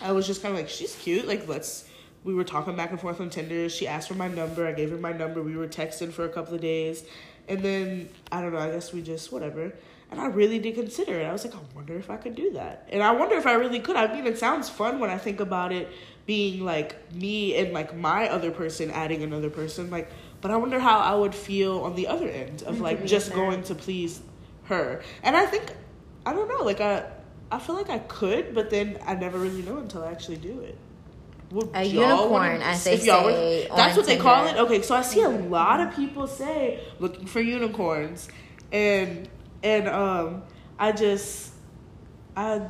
I 0.00 0.12
was 0.12 0.26
just 0.26 0.42
kind 0.42 0.52
of 0.52 0.60
like 0.60 0.68
she's 0.68 0.94
cute. 0.96 1.26
Like 1.26 1.48
let's 1.48 1.88
we 2.24 2.34
were 2.34 2.44
talking 2.44 2.74
back 2.74 2.90
and 2.90 3.00
forth 3.00 3.20
on 3.20 3.30
Tinder. 3.30 3.68
She 3.68 3.86
asked 3.86 4.08
for 4.08 4.14
my 4.14 4.28
number. 4.28 4.66
I 4.66 4.72
gave 4.72 4.90
her 4.90 4.96
my 4.96 5.12
number. 5.12 5.42
We 5.42 5.56
were 5.56 5.68
texting 5.68 6.12
for 6.12 6.24
a 6.24 6.28
couple 6.28 6.54
of 6.54 6.60
days. 6.60 7.04
And 7.48 7.62
then 7.62 8.08
I 8.32 8.40
don't 8.40 8.52
know, 8.52 8.58
I 8.58 8.70
guess 8.70 8.92
we 8.92 9.00
just 9.00 9.32
whatever. 9.32 9.72
And 10.10 10.20
I 10.20 10.26
really 10.26 10.58
did 10.58 10.74
consider 10.74 11.20
it. 11.20 11.24
I 11.24 11.32
was 11.32 11.44
like, 11.44 11.54
I 11.54 11.58
wonder 11.74 11.96
if 11.96 12.10
I 12.10 12.16
could 12.16 12.34
do 12.34 12.52
that. 12.52 12.88
And 12.90 13.02
I 13.02 13.12
wonder 13.12 13.36
if 13.36 13.46
I 13.46 13.54
really 13.54 13.80
could. 13.80 13.96
I 13.96 14.12
mean, 14.12 14.26
it 14.26 14.38
sounds 14.38 14.68
fun 14.68 14.98
when 14.98 15.10
I 15.10 15.18
think 15.18 15.40
about 15.40 15.72
it 15.72 15.88
being 16.26 16.64
like 16.64 17.12
me 17.12 17.56
and 17.56 17.72
like 17.72 17.96
my 17.96 18.28
other 18.28 18.50
person 18.50 18.90
adding 18.90 19.22
another 19.22 19.50
person. 19.50 19.90
Like, 19.90 20.10
but 20.40 20.50
I 20.50 20.56
wonder 20.56 20.78
how 20.78 20.98
I 20.98 21.14
would 21.14 21.34
feel 21.34 21.80
on 21.80 21.94
the 21.94 22.08
other 22.08 22.28
end 22.28 22.62
of 22.64 22.80
like 22.80 23.04
just 23.06 23.32
going 23.32 23.62
to 23.64 23.74
please 23.74 24.20
her. 24.64 25.02
And 25.22 25.36
I 25.36 25.46
think 25.46 25.72
I 26.24 26.32
don't 26.32 26.48
know, 26.48 26.64
like 26.64 26.80
I 26.80 27.04
I 27.50 27.58
feel 27.58 27.74
like 27.76 27.90
I 27.90 27.98
could, 28.00 28.54
but 28.54 28.70
then 28.70 28.98
I 29.06 29.14
never 29.14 29.38
really 29.38 29.62
know 29.62 29.78
until 29.78 30.02
I 30.02 30.10
actually 30.10 30.38
do 30.38 30.60
it. 30.60 30.76
Would 31.52 31.70
A 31.74 31.84
unicorn, 31.84 32.30
wanna- 32.30 32.58
as 32.64 32.82
they 32.84 32.94
if 32.94 33.04
y'all 33.04 33.24
were- 33.24 33.30
say 33.30 33.68
that's 33.74 33.96
what 33.96 34.06
they 34.06 34.16
call 34.16 34.46
it. 34.48 34.56
Okay, 34.56 34.82
so 34.82 34.96
I 34.96 35.02
see 35.02 35.22
a 35.22 35.28
lot 35.28 35.80
of 35.80 35.94
people 35.94 36.26
say 36.26 36.80
looking 36.98 37.26
for 37.26 37.40
unicorns, 37.40 38.28
and 38.72 39.28
and 39.62 39.86
um, 39.88 40.42
I 40.78 40.90
just 40.92 41.52
I 42.36 42.60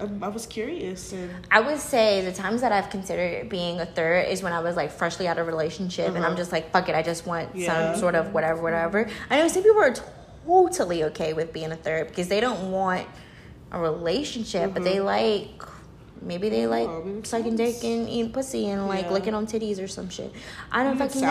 um, 0.00 0.22
I 0.22 0.28
was 0.28 0.44
curious 0.44 1.12
and 1.12 1.30
I 1.50 1.60
would 1.60 1.78
say 1.78 2.22
the 2.24 2.32
times 2.32 2.60
that 2.62 2.72
I've 2.72 2.90
considered 2.90 3.48
being 3.48 3.80
a 3.80 3.86
third 3.86 4.26
is 4.28 4.42
when 4.42 4.52
I 4.52 4.60
was 4.60 4.76
like 4.76 4.90
freshly 4.90 5.26
out 5.28 5.38
of 5.38 5.46
a 5.46 5.50
relationship 5.50 6.08
and 6.08 6.18
I'm 6.18 6.24
Uh-huh. 6.24 6.34
just 6.36 6.52
like, 6.52 6.70
fuck 6.72 6.88
it, 6.90 6.94
I 6.94 7.02
just 7.02 7.26
want 7.26 7.54
Yeah. 7.54 7.92
some 7.92 8.00
sort 8.00 8.14
of 8.14 8.34
whatever, 8.34 8.60
whatever. 8.60 9.08
I 9.30 9.38
know 9.38 9.48
some 9.48 9.62
people 9.62 9.80
are 9.80 9.94
totally 10.46 11.04
okay 11.04 11.32
with 11.32 11.52
being 11.52 11.72
a 11.72 11.76
third 11.76 12.08
because 12.08 12.28
they 12.28 12.40
don't 12.40 12.70
want 12.72 13.06
a 13.72 13.80
relationship, 13.80 14.72
but 14.74 14.84
they 14.84 15.00
like 15.00 15.62
maybe 16.22 16.48
they 16.48 16.66
like 16.66 16.88
Mm-hmm. 16.88 17.16
Makes 17.16 17.28
sucking 17.28 17.56
dick 17.56 17.84
and 17.84 18.08
eating 18.08 18.32
pussy 18.32 18.68
and 18.68 18.88
like 18.88 19.04
Yeah. 19.04 19.12
licking 19.12 19.34
on 19.34 19.46
titties 19.46 19.80
or 19.82 19.86
some 19.86 20.08
shit. 20.08 20.32
I 20.72 20.82
don't 20.82 20.94
it 20.94 20.98
fucking 20.98 21.20
know. 21.20 21.28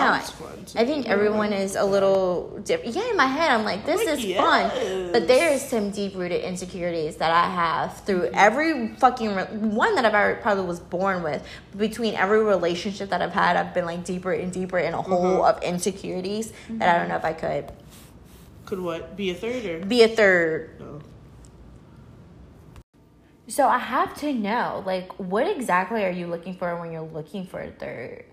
I 0.75 0.85
think 0.85 1.07
everyone 1.09 1.51
is 1.53 1.75
a 1.75 1.83
little 1.83 2.59
different. 2.63 2.95
Yeah, 2.95 3.09
in 3.09 3.17
my 3.17 3.25
head, 3.25 3.49
I'm 3.51 3.65
like, 3.65 3.85
this 3.85 4.05
like, 4.05 4.19
is 4.23 4.35
fun. 4.37 5.11
But 5.11 5.27
there's 5.27 5.61
some 5.63 5.89
deep 5.89 6.15
rooted 6.15 6.43
insecurities 6.43 7.17
that 7.17 7.31
I 7.31 7.49
have 7.49 7.97
through 8.05 8.29
every 8.33 8.89
fucking 8.95 9.35
re- 9.35 9.43
one 9.57 9.95
that 9.95 10.05
I've 10.05 10.13
ever 10.13 10.35
probably 10.41 10.65
was 10.65 10.79
born 10.79 11.23
with. 11.23 11.43
Between 11.75 12.13
every 12.15 12.43
relationship 12.43 13.09
that 13.09 13.21
I've 13.21 13.33
had, 13.33 13.57
I've 13.57 13.73
been 13.73 13.85
like 13.85 14.05
deeper 14.05 14.31
and 14.33 14.51
deeper 14.53 14.77
in 14.77 14.93
a 14.93 15.01
hole 15.01 15.41
Mhm. 15.41 15.49
of 15.57 15.63
insecurities 15.63 16.53
that 16.69 16.95
I 16.95 16.99
don't 16.99 17.09
know 17.09 17.15
if 17.17 17.25
I 17.25 17.33
could 17.33 17.71
could 18.65 18.79
what 18.79 19.15
be 19.17 19.29
a 19.29 19.35
third 19.35 19.65
or 19.65 19.79
be 19.85 20.03
a 20.03 20.07
third. 20.07 20.69
no? 20.79 21.01
So 23.47 23.67
I 23.67 23.77
have 23.77 24.15
to 24.21 24.33
know, 24.33 24.83
like, 24.85 25.11
what 25.19 25.47
exactly 25.47 26.03
are 26.03 26.09
you 26.11 26.27
looking 26.27 26.55
for 26.55 26.79
when 26.79 26.91
you're 26.91 27.01
looking 27.03 27.45
for 27.45 27.59
a 27.61 27.69
third? 27.71 28.25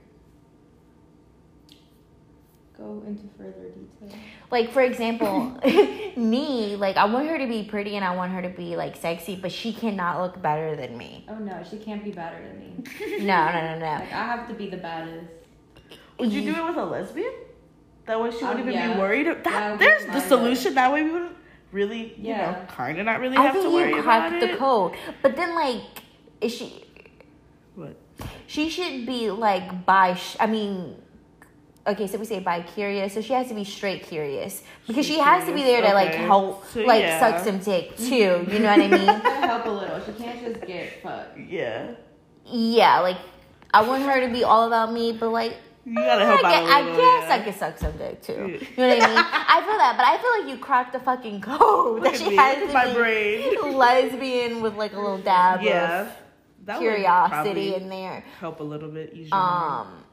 Go 2.78 3.02
into 3.06 3.24
further 3.36 3.68
detail. 4.00 4.18
Like, 4.50 4.72
for 4.72 4.80
example, 4.80 5.58
me, 6.16 6.76
like, 6.76 6.96
I 6.96 7.04
want 7.04 7.28
her 7.28 7.38
to 7.38 7.46
be 7.46 7.62
pretty 7.62 7.96
and 7.96 8.04
I 8.04 8.16
want 8.16 8.32
her 8.32 8.40
to 8.42 8.48
be 8.48 8.74
like 8.76 8.96
sexy, 8.96 9.36
but 9.36 9.52
she 9.52 9.72
cannot 9.74 10.20
look 10.20 10.40
better 10.40 10.74
than 10.74 10.96
me. 10.96 11.26
Oh 11.28 11.34
no, 11.34 11.62
she 11.68 11.76
can't 11.76 12.02
be 12.02 12.10
better 12.10 12.36
than 12.42 12.58
me. 12.58 12.68
No, 13.24 13.46
no, 13.52 13.52
no, 13.52 13.78
no. 13.78 13.84
Like 14.00 14.12
I 14.12 14.24
have 14.24 14.48
to 14.48 14.54
be 14.54 14.68
the 14.70 14.78
baddest. 14.78 15.26
Would 16.18 16.32
you 16.32 16.40
do 16.42 16.58
it 16.58 16.64
with 16.68 16.76
a 16.76 16.84
lesbian? 16.84 17.32
That 18.06 18.20
way 18.20 18.30
she 18.30 18.36
wouldn't 18.36 18.54
Um, 18.54 18.60
even 18.60 18.72
yeah. 18.72 18.94
be 18.94 18.98
worried. 19.00 19.26
Yeah, 19.26 19.34
That, 19.44 19.70
would 19.72 19.80
there's 19.80 20.02
the 20.06 20.12
mind 20.12 20.22
solution. 20.24 20.74
That 20.74 20.92
way 20.92 21.02
we 21.04 21.12
would 21.12 21.30
really, 21.72 22.14
you 22.16 22.28
Yeah. 22.30 22.50
know, 22.52 22.66
kind 22.68 22.98
of 22.98 23.06
not 23.06 23.20
really 23.20 23.36
I 23.36 23.42
have 23.42 23.52
think 23.54 23.64
to 23.64 23.70
worry 23.70 23.90
you 23.90 24.00
about 24.00 24.28
cracked 24.30 24.40
the 24.40 24.52
it. 24.52 24.58
code. 24.58 24.92
But 25.22 25.36
then, 25.36 25.54
like, 25.54 25.82
is 26.40 26.52
she? 26.54 26.84
What? 27.74 27.96
She 28.46 28.68
should 28.68 29.06
be 29.06 29.30
like 29.30 29.84
bi. 29.86 30.16
I 30.38 30.46
mean, 30.46 30.96
okay, 31.86 32.06
so 32.06 32.18
we 32.18 32.24
say 32.26 32.38
bi 32.40 32.62
curious, 32.62 33.14
so 33.14 33.20
she 33.20 33.32
has 33.32 33.48
to 33.48 33.54
be 33.54 33.64
straight 33.64 34.02
curious 34.04 34.62
because 34.86 35.06
she 35.06 35.14
Straight 35.14 35.24
has 35.24 35.44
to 35.46 35.54
be 35.54 35.62
there 35.62 35.80
curious, 35.82 35.90
to 35.90 35.94
like 35.94 36.14
help, 36.14 36.66
So, 36.68 36.80
like 36.82 37.00
yeah. 37.02 37.18
suck 37.18 37.44
some 37.44 37.58
dick 37.58 37.96
too. 37.96 38.46
You 38.50 38.58
know 38.60 38.70
what 38.76 38.80
I 38.80 38.88
mean? 38.88 39.08
Help 39.48 39.66
a 39.66 39.70
little. 39.70 40.00
She 40.04 40.12
can't 40.22 40.40
just 40.44 40.66
get 40.66 41.02
fucked. 41.02 41.38
Yeah. 41.38 41.92
yeah, 42.44 43.00
like 43.00 43.16
I 43.72 43.80
want 43.82 44.02
her 44.02 44.20
to 44.26 44.32
be 44.32 44.44
all 44.44 44.66
about 44.66 44.92
me, 44.92 45.12
but 45.12 45.30
like. 45.30 45.56
You 45.84 45.94
gotta 45.96 46.24
help 46.24 46.44
I, 46.44 46.54
out 46.54 46.64
guess, 46.64 46.70
I 46.72 46.82
guess 46.96 47.24
yeah. 47.28 47.34
I 47.34 47.38
could 47.44 47.54
suck 47.56 47.78
some 47.78 47.96
dick 47.96 48.22
too. 48.22 48.32
Yeah. 48.32 48.46
You 48.46 48.52
know 48.76 48.88
what 48.88 49.02
I 49.02 49.06
mean? 49.08 49.24
I 49.48 49.62
feel 49.66 49.78
that, 49.78 49.94
but 49.96 50.06
I 50.06 50.18
feel 50.18 50.42
like 50.44 50.50
you 50.56 50.62
cracked 50.64 50.92
the 50.92 51.00
fucking 51.00 51.40
code 51.40 52.02
Look 52.02 52.12
that 52.12 52.18
she 52.22 52.28
me, 52.30 52.36
has 52.36 52.58
to 52.68 52.72
my 52.72 52.86
be 52.88 52.94
brain. 52.94 53.56
lesbian 53.76 54.62
with 54.62 54.74
like 54.76 54.92
a 54.92 54.96
little 55.00 55.18
dab 55.18 55.60
Yeah. 55.62 56.02
of 56.02 56.08
That 56.66 56.78
curiosity 56.78 57.74
in 57.74 57.88
there. 57.88 58.24
help 58.38 58.60
a 58.60 58.62
little 58.62 58.90
bit. 58.90 59.12
Mind. 59.16 59.32
Um, 59.32 60.04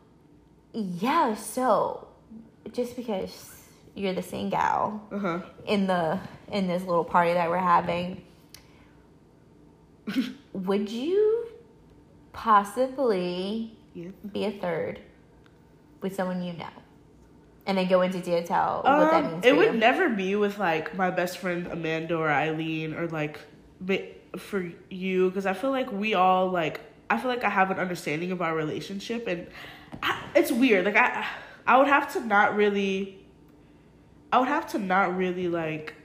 yeah. 0.74 1.36
So, 1.36 2.08
just 2.72 2.96
because 2.96 3.54
you're 3.94 4.14
the 4.14 4.24
same 4.24 4.50
gal 4.50 5.08
Uh-huh. 5.12 5.42
in 5.68 5.86
the 5.86 6.20
in 6.52 6.68
this 6.68 6.82
little 6.84 7.04
party 7.04 7.34
that 7.34 7.48
we're 7.48 7.58
having, 7.60 8.24
would 10.54 10.90
you 10.90 11.48
possibly 12.34 13.78
Yeah. 13.94 14.10
be 14.32 14.46
a 14.46 14.52
third 14.52 15.00
with 16.02 16.16
someone 16.16 16.42
you 16.42 16.54
know, 16.54 16.68
and 17.66 17.78
then 17.78 17.88
go 17.88 18.02
into 18.02 18.20
detail 18.20 18.82
what 18.84 19.12
that 19.12 19.24
Um, 19.26 19.32
means 19.32 19.46
it 19.46 19.56
would 19.56 19.74
you? 19.74 19.80
never 19.80 20.10
be 20.10 20.36
with 20.36 20.58
like 20.58 20.96
my 20.96 21.10
best 21.10 21.38
friend 21.40 21.68
Amanda 21.68 22.16
or 22.18 22.30
Eileen 22.30 22.94
or 22.94 23.08
like 23.08 23.40
for 24.38 24.72
you 24.90 25.30
because 25.30 25.46
I 25.46 25.54
feel 25.54 25.72
like 25.72 25.92
we 25.92 26.14
all 26.14 26.50
like 26.50 26.82
I 27.10 27.18
feel 27.18 27.30
like 27.30 27.44
I 27.44 27.50
have 27.50 27.72
an 27.72 27.80
understanding 27.80 28.32
of 28.32 28.42
our 28.42 28.56
relationship 28.56 29.28
and 29.28 29.48
I, 30.04 30.22
it's 30.36 30.52
weird 30.52 30.86
like 30.86 30.96
I 30.96 31.26
I 31.66 31.78
would 31.78 31.88
have 31.88 32.12
to 32.14 32.20
not 32.20 32.56
really 32.56 33.18
I 34.32 34.40
would 34.40 34.48
have 34.48 34.68
to 34.72 34.80
not 34.80 35.18
really 35.18 35.48
like 35.48 35.96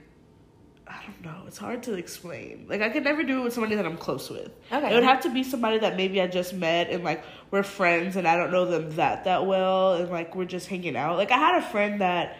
I 0.87 1.01
don't 1.03 1.21
know 1.25 1.43
it's 1.47 1.57
hard 1.57 1.81
to 1.83 1.93
explain 1.93 2.67
like 2.69 2.81
I 2.81 2.89
could 2.89 3.03
never 3.03 3.23
do 3.23 3.39
it 3.41 3.43
with 3.45 3.53
somebody 3.53 3.75
that 3.75 3.85
I'm 3.85 3.97
close 3.97 4.29
with 4.29 4.51
Okay. 4.71 4.91
it 4.91 4.93
would 4.93 5.03
have 5.03 5.21
to 5.21 5.33
be 5.33 5.43
somebody 5.43 5.79
that 5.79 5.95
maybe 5.97 6.21
I 6.21 6.27
just 6.27 6.53
met 6.53 6.89
and 6.89 7.03
like 7.03 7.23
we're 7.51 7.63
friends 7.63 8.15
and 8.15 8.27
I 8.27 8.37
don't 8.37 8.51
know 8.51 8.65
them 8.65 8.91
that 8.95 9.23
that 9.23 9.45
well 9.45 9.95
and 9.95 10.09
like 10.11 10.35
we're 10.35 10.45
just 10.45 10.67
hanging 10.67 10.95
out. 10.95 11.17
Like 11.17 11.31
I 11.31 11.37
had 11.37 11.55
a 11.63 11.65
friend 11.67 12.01
that 12.01 12.37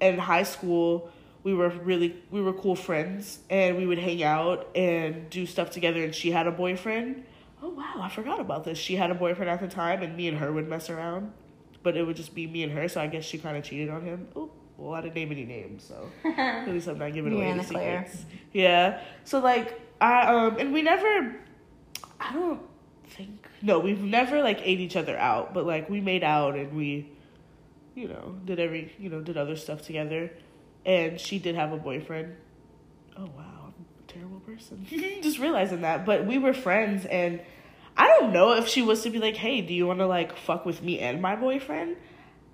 in 0.00 0.18
high 0.18 0.42
school 0.42 1.10
we 1.42 1.54
were 1.54 1.68
really 1.70 2.16
we 2.30 2.42
were 2.42 2.52
cool 2.52 2.76
friends 2.76 3.38
and 3.48 3.76
we 3.76 3.86
would 3.86 3.98
hang 3.98 4.22
out 4.22 4.68
and 4.76 5.30
do 5.30 5.46
stuff 5.46 5.70
together 5.70 6.02
and 6.04 6.14
she 6.14 6.30
had 6.30 6.46
a 6.46 6.52
boyfriend. 6.52 7.24
Oh 7.62 7.70
wow, 7.70 7.94
I 8.00 8.08
forgot 8.10 8.40
about 8.40 8.64
this. 8.64 8.76
She 8.78 8.96
had 8.96 9.10
a 9.10 9.14
boyfriend 9.14 9.48
at 9.50 9.60
the 9.60 9.68
time 9.68 10.02
and 10.02 10.14
me 10.16 10.28
and 10.28 10.36
her 10.38 10.52
would 10.52 10.68
mess 10.68 10.90
around. 10.90 11.32
But 11.82 11.96
it 11.96 12.02
would 12.04 12.16
just 12.16 12.34
be 12.34 12.46
me 12.48 12.64
and 12.64 12.72
her, 12.72 12.88
so 12.88 13.00
I 13.00 13.06
guess 13.06 13.24
she 13.24 13.38
kind 13.38 13.56
of 13.56 13.62
cheated 13.62 13.88
on 13.88 14.02
him. 14.02 14.26
Oop. 14.36 14.50
Well, 14.78 14.94
I 14.94 15.00
didn't 15.00 15.14
name 15.14 15.32
any 15.32 15.44
names, 15.44 15.84
so 15.84 16.10
at 16.38 16.68
least 16.68 16.86
I'm 16.86 16.98
not 16.98 17.12
giving 17.12 17.32
away 17.32 17.46
any 17.46 17.62
secrets. 17.62 18.24
Yeah. 18.52 19.00
So 19.24 19.40
like 19.40 19.80
I 20.00 20.26
um 20.26 20.58
and 20.58 20.72
we 20.72 20.82
never 20.82 21.36
I 22.20 22.32
don't 22.32 22.60
think 23.08 23.48
no, 23.62 23.78
we've 23.78 24.02
never 24.02 24.42
like 24.42 24.60
ate 24.62 24.80
each 24.80 24.96
other 24.96 25.16
out, 25.16 25.54
but 25.54 25.66
like 25.66 25.88
we 25.88 26.00
made 26.00 26.22
out 26.22 26.56
and 26.56 26.76
we 26.76 27.10
you 27.94 28.08
know, 28.08 28.36
did 28.44 28.60
every 28.60 28.92
you 28.98 29.08
know, 29.08 29.20
did 29.20 29.36
other 29.36 29.56
stuff 29.56 29.82
together. 29.82 30.30
And 30.84 31.18
she 31.18 31.38
did 31.38 31.56
have 31.56 31.72
a 31.72 31.78
boyfriend. 31.78 32.36
Oh 33.16 33.24
wow, 33.24 33.64
I'm 33.64 33.74
a 33.98 34.12
terrible 34.12 34.40
person. 34.40 34.86
Just 35.22 35.38
realizing 35.38 35.80
that. 35.80 36.04
But 36.04 36.26
we 36.26 36.38
were 36.38 36.52
friends 36.52 37.06
and 37.06 37.40
I 37.96 38.08
don't 38.08 38.32
know 38.32 38.52
if 38.52 38.68
she 38.68 38.82
was 38.82 39.02
to 39.04 39.10
be 39.10 39.18
like, 39.18 39.36
Hey, 39.36 39.62
do 39.62 39.72
you 39.72 39.86
wanna 39.86 40.06
like 40.06 40.36
fuck 40.36 40.66
with 40.66 40.82
me 40.82 40.98
and 41.00 41.22
my 41.22 41.34
boyfriend? 41.34 41.96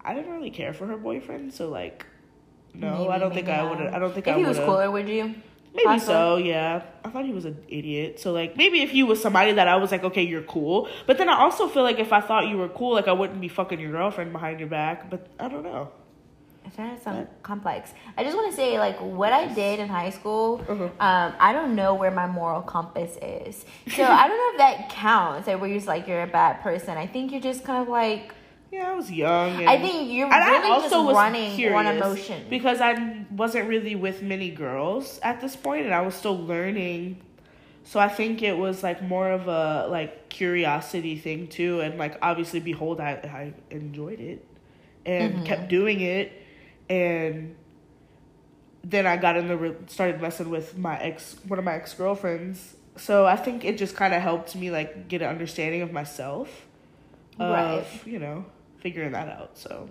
I 0.05 0.15
didn't 0.15 0.33
really 0.33 0.51
care 0.51 0.73
for 0.73 0.87
her 0.87 0.97
boyfriend, 0.97 1.55
so 1.55 1.69
like 1.69 2.07
no, 2.75 2.99
Maybe, 2.99 3.11
I 3.11 3.19
don't 3.19 3.35
think 3.35 3.49
I 3.49 3.63
would. 3.63 3.81
I 3.81 3.99
don't 3.99 4.13
think 4.15 4.27
If 4.27 4.35
I 4.35 4.39
he 4.39 4.45
was 4.45 4.59
cooler, 4.59 4.91
would 4.91 5.09
you? 5.09 5.35
Maybe 5.75 5.85
Possibly. 5.87 6.15
so, 6.15 6.37
yeah. 6.37 6.83
I 7.05 7.09
thought 7.09 7.25
he 7.25 7.33
was 7.33 7.47
an 7.47 7.57
idiot. 7.69 8.21
So 8.21 8.33
like 8.33 8.57
maybe 8.59 8.83
if 8.83 8.93
you 8.93 9.07
was 9.07 9.23
somebody 9.23 9.53
that 9.53 9.69
I 9.69 9.77
was 9.77 9.91
like, 9.91 10.05
okay, 10.05 10.23
you're 10.23 10.43
cool. 10.43 10.89
But 11.07 11.17
then 11.19 11.29
I 11.31 11.39
also 11.41 11.67
feel 11.69 11.83
like 11.83 11.99
if 11.99 12.13
I 12.13 12.21
thought 12.21 12.47
you 12.49 12.59
were 12.59 12.69
cool, 12.69 12.93
like 12.93 13.09
I 13.09 13.13
wouldn't 13.13 13.41
be 13.41 13.49
fucking 13.49 13.81
your 13.81 13.91
girlfriend 13.91 14.33
behind 14.33 14.61
your 14.61 14.69
back. 14.69 15.09
But 15.09 15.27
I 15.41 15.49
don't 15.49 15.63
know. 15.63 15.91
It's 16.67 16.79
not 16.79 17.03
some 17.03 17.27
complex. 17.43 17.93
I 18.17 18.23
just 18.23 18.37
want 18.37 18.51
to 18.51 18.57
say, 18.57 18.79
like, 18.79 18.97
what 19.01 19.33
I 19.33 19.53
did 19.53 19.81
in 19.81 19.89
high 19.89 20.11
school, 20.11 20.65
Uh-huh. 20.69 20.85
um, 21.01 21.35
I 21.41 21.53
don't 21.53 21.75
know 21.75 21.95
where 21.95 22.13
my 22.13 22.27
moral 22.27 22.63
compass 22.63 23.17
is. 23.21 23.65
So 23.97 24.05
I 24.05 24.29
don't 24.29 24.39
know 24.39 24.51
if 24.53 24.59
that 24.59 24.89
counts. 24.91 25.49
Like, 25.49 25.61
where 25.61 25.69
you're 25.69 25.79
just 25.79 25.89
like 25.89 26.07
you're 26.07 26.23
a 26.23 26.27
bad 26.29 26.61
person. 26.63 26.97
I 26.97 27.07
think 27.09 27.33
you're 27.33 27.41
just 27.41 27.65
kind 27.65 27.83
of 27.83 27.89
like. 27.89 28.33
Yeah, 28.73 28.91
I 28.91 28.95
was 28.95 29.11
young. 29.13 29.57
And, 29.61 29.69
I 29.69 29.79
think 29.79 30.11
you're 30.11 30.25
and 30.27 30.35
I 30.35 30.49
really 30.51 30.71
also 30.71 30.89
just 30.89 31.07
was 31.07 31.15
running 31.15 31.75
on 31.75 31.87
emotion. 31.87 32.47
because 32.49 32.81
I 32.81 33.27
wasn't 33.31 33.69
really 33.69 33.95
with 33.95 34.23
many 34.23 34.51
girls 34.51 35.21
at 35.23 35.41
this 35.43 35.55
point, 35.57 35.85
and 35.85 35.95
I 35.95 36.01
was 36.01 36.15
still 36.15 36.39
learning. 36.39 37.21
So 37.85 38.01
I 38.01 38.09
think 38.09 38.43
it 38.43 38.57
was 38.57 38.83
like 38.83 39.03
more 39.03 39.31
of 39.31 39.47
a 39.49 39.87
like 39.91 40.31
curiosity 40.31 41.17
thing 41.17 41.49
too, 41.49 41.81
and 41.81 41.99
like 41.99 42.17
obviously, 42.23 42.61
behold, 42.61 43.01
I 43.01 43.13
I 43.43 43.53
enjoyed 43.75 44.21
it 44.21 44.45
and 45.05 45.35
Mm-hmm. 45.35 45.45
kept 45.45 45.69
doing 45.69 46.01
it, 46.01 46.33
and 46.89 47.55
then 48.85 49.07
I 49.07 49.17
got 49.17 49.37
in 49.37 49.49
the 49.49 49.57
re- 49.57 49.77
started 49.89 50.21
messing 50.23 50.49
with 50.49 50.79
my 50.79 50.99
ex 50.99 51.37
one 51.47 51.59
of 51.59 51.65
my 51.65 51.75
ex 51.75 51.93
girlfriends. 51.95 52.75
So 52.97 53.27
I 53.27 53.37
think 53.37 53.65
it 53.65 53.79
just 53.79 53.97
kind 53.97 54.15
of 54.15 54.23
helped 54.23 54.55
me 54.57 54.71
like 54.71 55.09
get 55.09 55.23
an 55.23 55.29
understanding 55.29 55.83
of 55.83 55.93
myself, 55.93 56.49
of 57.39 57.51
Right. 57.51 57.87
you 58.07 58.19
know 58.19 58.45
figuring 58.83 59.13
that 59.13 59.29
out. 59.29 59.57
So 59.57 59.89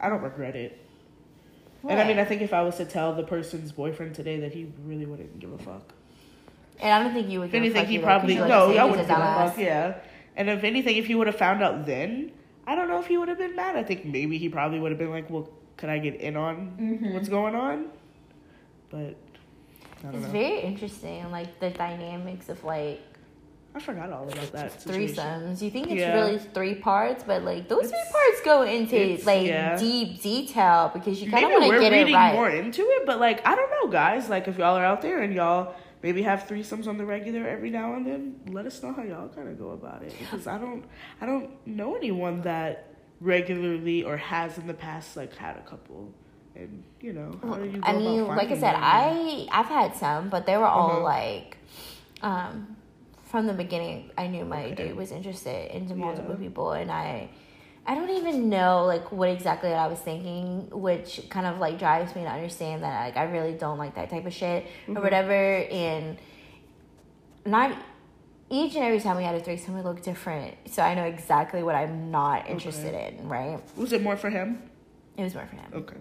I 0.00 0.08
don't 0.08 0.22
regret 0.22 0.56
it. 0.56 0.78
And 1.88 2.00
I 2.00 2.06
mean, 2.06 2.18
I 2.18 2.24
think 2.24 2.42
if 2.42 2.52
I 2.52 2.62
was 2.62 2.76
to 2.76 2.84
tell 2.84 3.12
the 3.14 3.24
person's 3.24 3.72
boyfriend 3.72 4.14
today 4.14 4.38
that 4.40 4.52
he 4.52 4.72
really 4.84 5.04
wouldn't 5.04 5.38
give 5.40 5.52
a 5.52 5.58
fuck. 5.58 5.92
and 6.80 6.92
I 6.92 7.02
don't 7.02 7.12
think 7.12 7.28
you 7.28 7.40
would. 7.40 7.46
If 7.46 7.52
give 7.52 7.62
a 7.62 7.66
anything, 7.66 7.86
he 7.86 7.94
either, 7.96 8.04
probably 8.04 8.34
no, 8.36 8.76
I 8.76 8.84
wouldn't 8.84 9.08
give 9.08 9.16
a 9.18 9.48
fuck. 9.48 9.58
Yeah. 9.58 9.94
And 10.36 10.48
if 10.48 10.64
anything, 10.64 10.96
if 10.96 11.06
he 11.06 11.14
would 11.14 11.26
have 11.26 11.36
found 11.36 11.62
out 11.62 11.84
then, 11.84 12.32
I 12.66 12.74
don't 12.76 12.88
know 12.88 13.00
if 13.00 13.06
he 13.06 13.18
would 13.18 13.28
have 13.28 13.38
been 13.38 13.56
mad. 13.56 13.76
I 13.76 13.82
think 13.82 14.04
maybe 14.04 14.38
he 14.38 14.48
probably 14.48 14.78
would 14.78 14.92
have 14.92 14.98
been 14.98 15.10
like, 15.10 15.28
"Well, 15.28 15.50
could 15.76 15.90
I 15.90 15.98
get 15.98 16.14
in 16.20 16.36
on 16.36 16.76
Mhm. 16.80 17.12
what's 17.14 17.28
going 17.28 17.54
on?" 17.56 17.86
But 18.88 18.98
I 19.98 20.02
don't 20.04 20.14
It's 20.14 20.26
know. 20.26 20.32
very 20.32 20.60
interesting, 20.60 21.30
like 21.32 21.58
the 21.58 21.70
dynamics 21.70 22.48
of 22.48 22.62
like 22.64 23.00
I 23.74 23.80
forgot 23.80 24.12
all 24.12 24.28
about 24.28 24.52
that 24.52 24.80
situation. 24.82 25.14
threesomes. 25.16 25.62
You 25.62 25.70
think 25.70 25.86
it's 25.90 25.94
Yeah. 26.00 26.14
really 26.14 26.38
three 26.38 26.74
parts, 26.74 27.24
but 27.26 27.42
like 27.42 27.68
those 27.68 27.88
three 27.88 28.04
parts 28.12 28.40
go 28.44 28.62
into 28.62 29.18
like 29.24 29.46
yeah. 29.46 29.76
deep 29.78 30.20
detail 30.20 30.90
because 30.92 31.22
you 31.22 31.30
kind 31.30 31.44
of 31.46 31.52
want 31.52 31.68
we're 31.68 31.76
to 31.76 31.80
get 31.80 31.92
it 31.92 31.96
reading 32.00 32.14
right. 32.14 32.34
more 32.34 32.50
into 32.50 32.82
it, 32.82 33.06
but 33.06 33.18
like 33.18 33.46
I 33.46 33.54
don't 33.54 33.70
know, 33.70 33.90
guys. 33.90 34.28
Like 34.28 34.46
if 34.46 34.58
y'all 34.58 34.76
are 34.76 34.84
out 34.84 35.00
there 35.00 35.22
and 35.22 35.32
y'all 35.34 35.74
maybe 36.02 36.20
have 36.22 36.46
threesomes 36.46 36.86
on 36.86 36.98
the 36.98 37.06
regular 37.06 37.48
every 37.48 37.70
now 37.70 37.94
and 37.94 38.04
then, 38.06 38.40
let 38.48 38.66
us 38.66 38.82
know 38.82 38.92
how 38.92 39.02
y'all 39.02 39.28
kind 39.28 39.48
of 39.48 39.58
go 39.58 39.70
about 39.70 40.02
it 40.02 40.14
because 40.18 40.46
I 40.46 40.58
don't, 40.58 40.84
I 41.20 41.26
don't 41.26 41.50
know 41.66 41.96
anyone 41.96 42.42
that 42.42 42.88
regularly 43.20 44.02
or 44.02 44.16
has 44.18 44.58
in 44.58 44.66
the 44.66 44.74
past 44.74 45.16
like 45.16 45.34
had 45.36 45.56
a 45.56 45.60
couple, 45.62 46.12
and 46.54 46.82
you 47.00 47.12
know 47.14 47.30
you 47.64 47.80
I 47.82 47.92
mean, 47.94 48.26
like 48.26 48.48
I 48.50 48.54
said, 48.54 48.74
them? 48.74 48.80
I 48.82 49.46
I've 49.50 49.66
had 49.66 49.94
some, 49.96 50.28
but 50.28 50.44
they 50.44 50.58
were 50.58 50.66
all 50.66 50.90
Uh-huh. 50.90 51.02
like, 51.04 51.56
um, 52.20 52.71
from 53.32 53.46
the 53.48 53.54
beginning. 53.54 54.10
I 54.16 54.26
knew 54.28 54.44
my 54.44 54.66
Okay. 54.66 54.74
dude 54.88 54.96
was 54.96 55.10
interested 55.10 55.74
into 55.74 55.96
multiple 55.96 56.32
Yeah. 56.32 56.46
people, 56.46 56.72
and 56.72 56.90
I, 56.92 57.30
I 57.86 57.94
don't 57.96 58.10
even 58.10 58.48
know 58.50 58.84
like 58.84 59.10
what 59.10 59.28
exactly 59.30 59.72
I 59.72 59.86
was 59.88 59.98
thinking, 59.98 60.68
which 60.70 61.22
kind 61.30 61.46
of 61.46 61.58
like 61.58 61.78
drives 61.78 62.14
me 62.14 62.22
to 62.22 62.28
understand 62.28 62.82
that 62.84 63.00
like 63.06 63.16
I 63.16 63.24
really 63.24 63.54
don't 63.54 63.78
like 63.78 63.94
that 63.96 64.10
type 64.10 64.26
of 64.26 64.34
shit 64.34 64.66
Mhm. 64.86 64.98
or 64.98 65.00
whatever, 65.00 65.32
and 65.32 66.18
not. 67.44 67.76
Each 68.50 68.74
and 68.74 68.84
every 68.84 69.00
time 69.00 69.16
we 69.16 69.22
had 69.24 69.34
a 69.34 69.40
threesome, 69.40 69.76
it 69.78 69.84
looked 69.86 70.02
different. 70.04 70.54
So 70.66 70.82
I 70.82 70.94
know 70.94 71.04
exactly 71.04 71.62
what 71.62 71.74
I'm 71.74 72.10
not 72.10 72.50
interested 72.50 72.94
in, 72.94 73.26
right? 73.26 73.58
was 73.78 73.94
it 73.94 74.02
more 74.02 74.14
for 74.14 74.28
him? 74.28 74.62
It 75.16 75.22
was 75.22 75.34
more 75.34 75.46
for 75.46 75.56
him. 75.56 75.70
Okay. 75.72 75.96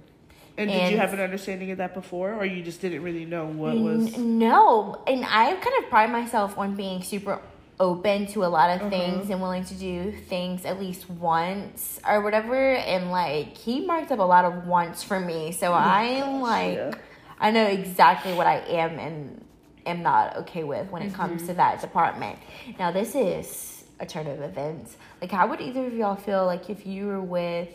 And, 0.69 0.81
did 0.81 0.91
you 0.91 0.97
have 0.97 1.13
an 1.13 1.19
understanding 1.19 1.71
of 1.71 1.77
that 1.79 1.93
before, 1.93 2.33
or 2.33 2.45
you 2.45 2.61
just 2.63 2.81
didn't 2.81 3.03
really 3.03 3.25
know 3.25 3.45
what 3.45 3.71
N- 3.75 3.83
was? 3.83 4.17
No, 4.17 5.01
and 5.07 5.25
I 5.25 5.53
kind 5.53 5.83
of 5.83 5.89
pride 5.89 6.11
myself 6.11 6.57
on 6.57 6.75
being 6.75 7.01
super 7.03 7.39
open 7.79 8.27
to 8.27 8.45
a 8.45 8.47
lot 8.47 8.69
of 8.69 8.81
Uh-huh. 8.81 8.89
things 8.91 9.29
and 9.31 9.41
willing 9.41 9.63
to 9.65 9.73
do 9.73 10.11
things 10.27 10.65
at 10.65 10.79
least 10.79 11.09
once 11.09 11.99
or 12.07 12.21
whatever. 12.21 12.73
And 12.75 13.09
like 13.11 13.57
he 13.57 13.85
marked 13.85 14.11
up 14.11 14.19
a 14.19 14.23
lot 14.23 14.45
of 14.45 14.67
once 14.67 15.01
for 15.03 15.19
me, 15.19 15.51
so 15.51 15.73
I'm 15.73 16.41
like, 16.41 16.75
yeah. 16.75 16.91
I 17.39 17.49
know 17.49 17.65
exactly 17.65 18.33
what 18.33 18.45
I 18.45 18.57
am 18.67 18.99
and 18.99 19.43
am 19.87 20.03
not 20.03 20.37
okay 20.37 20.63
with 20.63 20.91
when 20.91 21.01
it 21.01 21.11
comes 21.11 21.47
to 21.47 21.55
that 21.55 21.81
department. 21.81 22.37
Now 22.77 22.91
this 22.91 23.15
is 23.15 23.83
a 23.99 24.05
turn 24.05 24.27
of 24.27 24.41
events. 24.41 24.95
Like, 25.19 25.31
how 25.31 25.47
would 25.47 25.59
either 25.59 25.87
of 25.87 25.93
y'all 25.95 26.15
feel 26.15 26.45
like 26.45 26.69
if 26.69 26.85
you 26.85 27.07
were 27.07 27.21
with, 27.21 27.69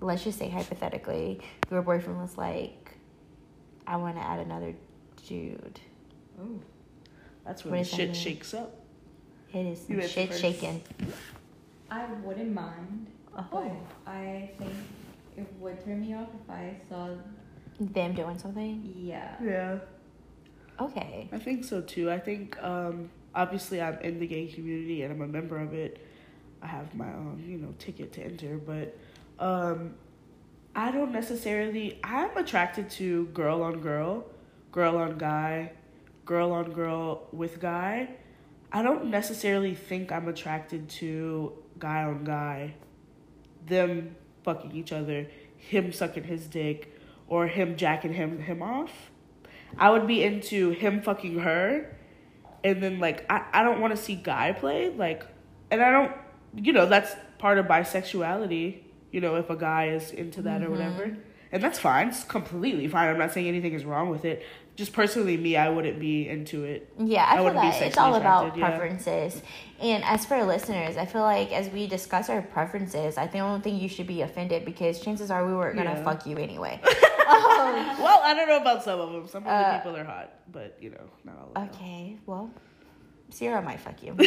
let's 0.00 0.24
just 0.24 0.38
say 0.38 0.48
hypothetically, 0.48 1.40
your 1.70 1.82
boyfriend 1.82 2.20
was 2.20 2.36
like, 2.36 2.92
I 3.86 3.96
want 3.96 4.16
to 4.16 4.22
add 4.22 4.40
another 4.40 4.74
dude. 5.26 5.80
Oh, 6.40 6.60
that's 7.44 7.64
What 7.64 7.72
when 7.72 7.82
the 7.82 7.88
does 7.88 7.98
that 7.98 8.06
shit 8.08 8.16
shakes 8.16 8.54
up. 8.54 8.74
It 9.52 9.64
is 9.66 9.80
some 9.86 10.00
shit 10.02 10.34
shaking. 10.34 10.82
I 11.90 12.04
wouldn't 12.22 12.52
mind, 12.52 13.06
Oh. 13.36 13.46
but 13.50 13.72
I 14.10 14.50
think 14.58 14.72
it 15.36 15.46
would 15.58 15.82
turn 15.84 16.00
me 16.00 16.14
off 16.14 16.28
if 16.44 16.50
I 16.50 16.76
saw. 16.88 17.08
Them 17.80 18.12
doing 18.12 18.36
something? 18.38 18.92
Yeah. 18.96 19.36
Yeah. 19.42 19.78
Okay. 20.80 21.28
I 21.32 21.38
think 21.38 21.64
so 21.64 21.80
too. 21.80 22.10
I 22.10 22.18
think 22.18 22.60
um, 22.62 23.08
obviously 23.34 23.80
I'm 23.80 23.98
in 24.00 24.18
the 24.18 24.26
gay 24.26 24.48
community 24.48 25.02
and 25.02 25.12
I'm 25.12 25.22
a 25.22 25.28
member 25.28 25.58
of 25.58 25.72
it. 25.74 26.04
I 26.60 26.66
have 26.66 26.92
my 26.94 27.06
own, 27.06 27.42
you 27.46 27.56
know, 27.58 27.72
ticket 27.78 28.12
to 28.14 28.22
enter, 28.24 28.58
but 28.58 28.98
um, 29.38 29.94
I 30.74 30.90
don't 30.90 31.12
necessarily. 31.12 31.98
I'm 32.04 32.36
attracted 32.36 32.90
to 32.90 33.26
girl 33.26 33.62
on 33.62 33.80
girl, 33.80 34.26
girl 34.72 34.96
on 34.96 35.18
guy, 35.18 35.72
girl 36.24 36.52
on 36.52 36.72
girl 36.72 37.26
with 37.32 37.60
guy. 37.60 38.10
I 38.70 38.82
don't 38.82 39.06
necessarily 39.06 39.74
think 39.74 40.12
I'm 40.12 40.28
attracted 40.28 40.88
to 40.90 41.52
guy 41.78 42.04
on 42.04 42.24
guy, 42.24 42.74
them 43.66 44.14
fucking 44.44 44.72
each 44.72 44.92
other, 44.92 45.26
him 45.56 45.92
sucking 45.92 46.24
his 46.24 46.46
dick, 46.46 46.94
or 47.28 47.46
him 47.46 47.76
jacking 47.76 48.12
him 48.12 48.40
him 48.40 48.62
off. 48.62 49.10
I 49.76 49.90
would 49.90 50.06
be 50.06 50.22
into 50.22 50.70
him 50.70 51.02
fucking 51.02 51.40
her, 51.40 51.96
and 52.62 52.82
then 52.82 53.00
like 53.00 53.24
I, 53.30 53.44
I 53.52 53.62
don't 53.62 53.80
want 53.80 53.96
to 53.96 54.02
see 54.02 54.14
guy 54.14 54.52
play 54.52 54.90
like, 54.90 55.26
and 55.70 55.82
I 55.82 55.90
don't, 55.90 56.12
you 56.54 56.72
know, 56.72 56.86
that's 56.86 57.14
part 57.38 57.58
of 57.58 57.66
bisexuality. 57.66 58.82
You 59.10 59.20
know, 59.20 59.36
if 59.36 59.50
a 59.50 59.56
guy 59.56 59.88
is 59.88 60.10
into 60.10 60.42
that 60.42 60.62
or 60.62 60.70
whatever, 60.70 61.16
and 61.50 61.62
that's 61.62 61.78
fine. 61.78 62.08
It's 62.08 62.24
completely 62.24 62.88
fine. 62.88 63.08
I'm 63.08 63.18
not 63.18 63.32
saying 63.32 63.46
anything 63.48 63.72
is 63.72 63.84
wrong 63.84 64.10
with 64.10 64.24
it. 64.24 64.44
Just 64.76 64.92
personally, 64.92 65.36
me, 65.36 65.56
I 65.56 65.70
wouldn't 65.70 65.98
be 65.98 66.28
into 66.28 66.62
it. 66.64 66.88
Yeah, 66.98 67.24
I, 67.24 67.32
I 67.32 67.34
feel 67.36 67.44
wouldn't 67.44 67.62
be 67.62 67.68
that 67.70 67.82
it's 67.82 67.98
all 67.98 68.14
about 68.14 68.56
yeah. 68.56 68.68
preferences. 68.68 69.42
And 69.80 70.04
as 70.04 70.24
for 70.24 70.44
listeners, 70.44 70.96
I 70.96 71.04
feel 71.04 71.22
like 71.22 71.50
as 71.52 71.68
we 71.70 71.86
discuss 71.88 72.28
our 72.30 72.42
preferences, 72.42 73.18
I 73.18 73.26
don't 73.26 73.60
think 73.64 73.82
you 73.82 73.88
should 73.88 74.06
be 74.06 74.22
offended 74.22 74.64
because 74.64 75.00
chances 75.00 75.30
are 75.32 75.44
we 75.44 75.52
weren't 75.54 75.76
gonna 75.76 75.90
Yeah. 75.90 76.04
fuck 76.04 76.26
you 76.26 76.36
anyway. 76.36 76.80
Well, 77.28 78.20
I 78.24 78.32
don't 78.34 78.48
know 78.48 78.56
about 78.56 78.82
some 78.82 79.00
of 79.00 79.12
them. 79.12 79.28
Some 79.28 79.42
of 79.42 79.48
the 79.48 79.50
Uh, 79.50 79.78
people 79.78 79.96
are 79.96 80.04
hot, 80.04 80.32
but 80.50 80.78
you 80.80 80.90
know, 80.90 81.10
not 81.24 81.36
all 81.38 81.48
of 81.48 81.54
them. 81.54 81.68
Okay, 81.74 82.16
well, 82.24 82.50
Sierra 83.30 83.62
might 83.62 83.80
fuck 83.80 84.02
you, 84.02 84.12
but 84.16 84.26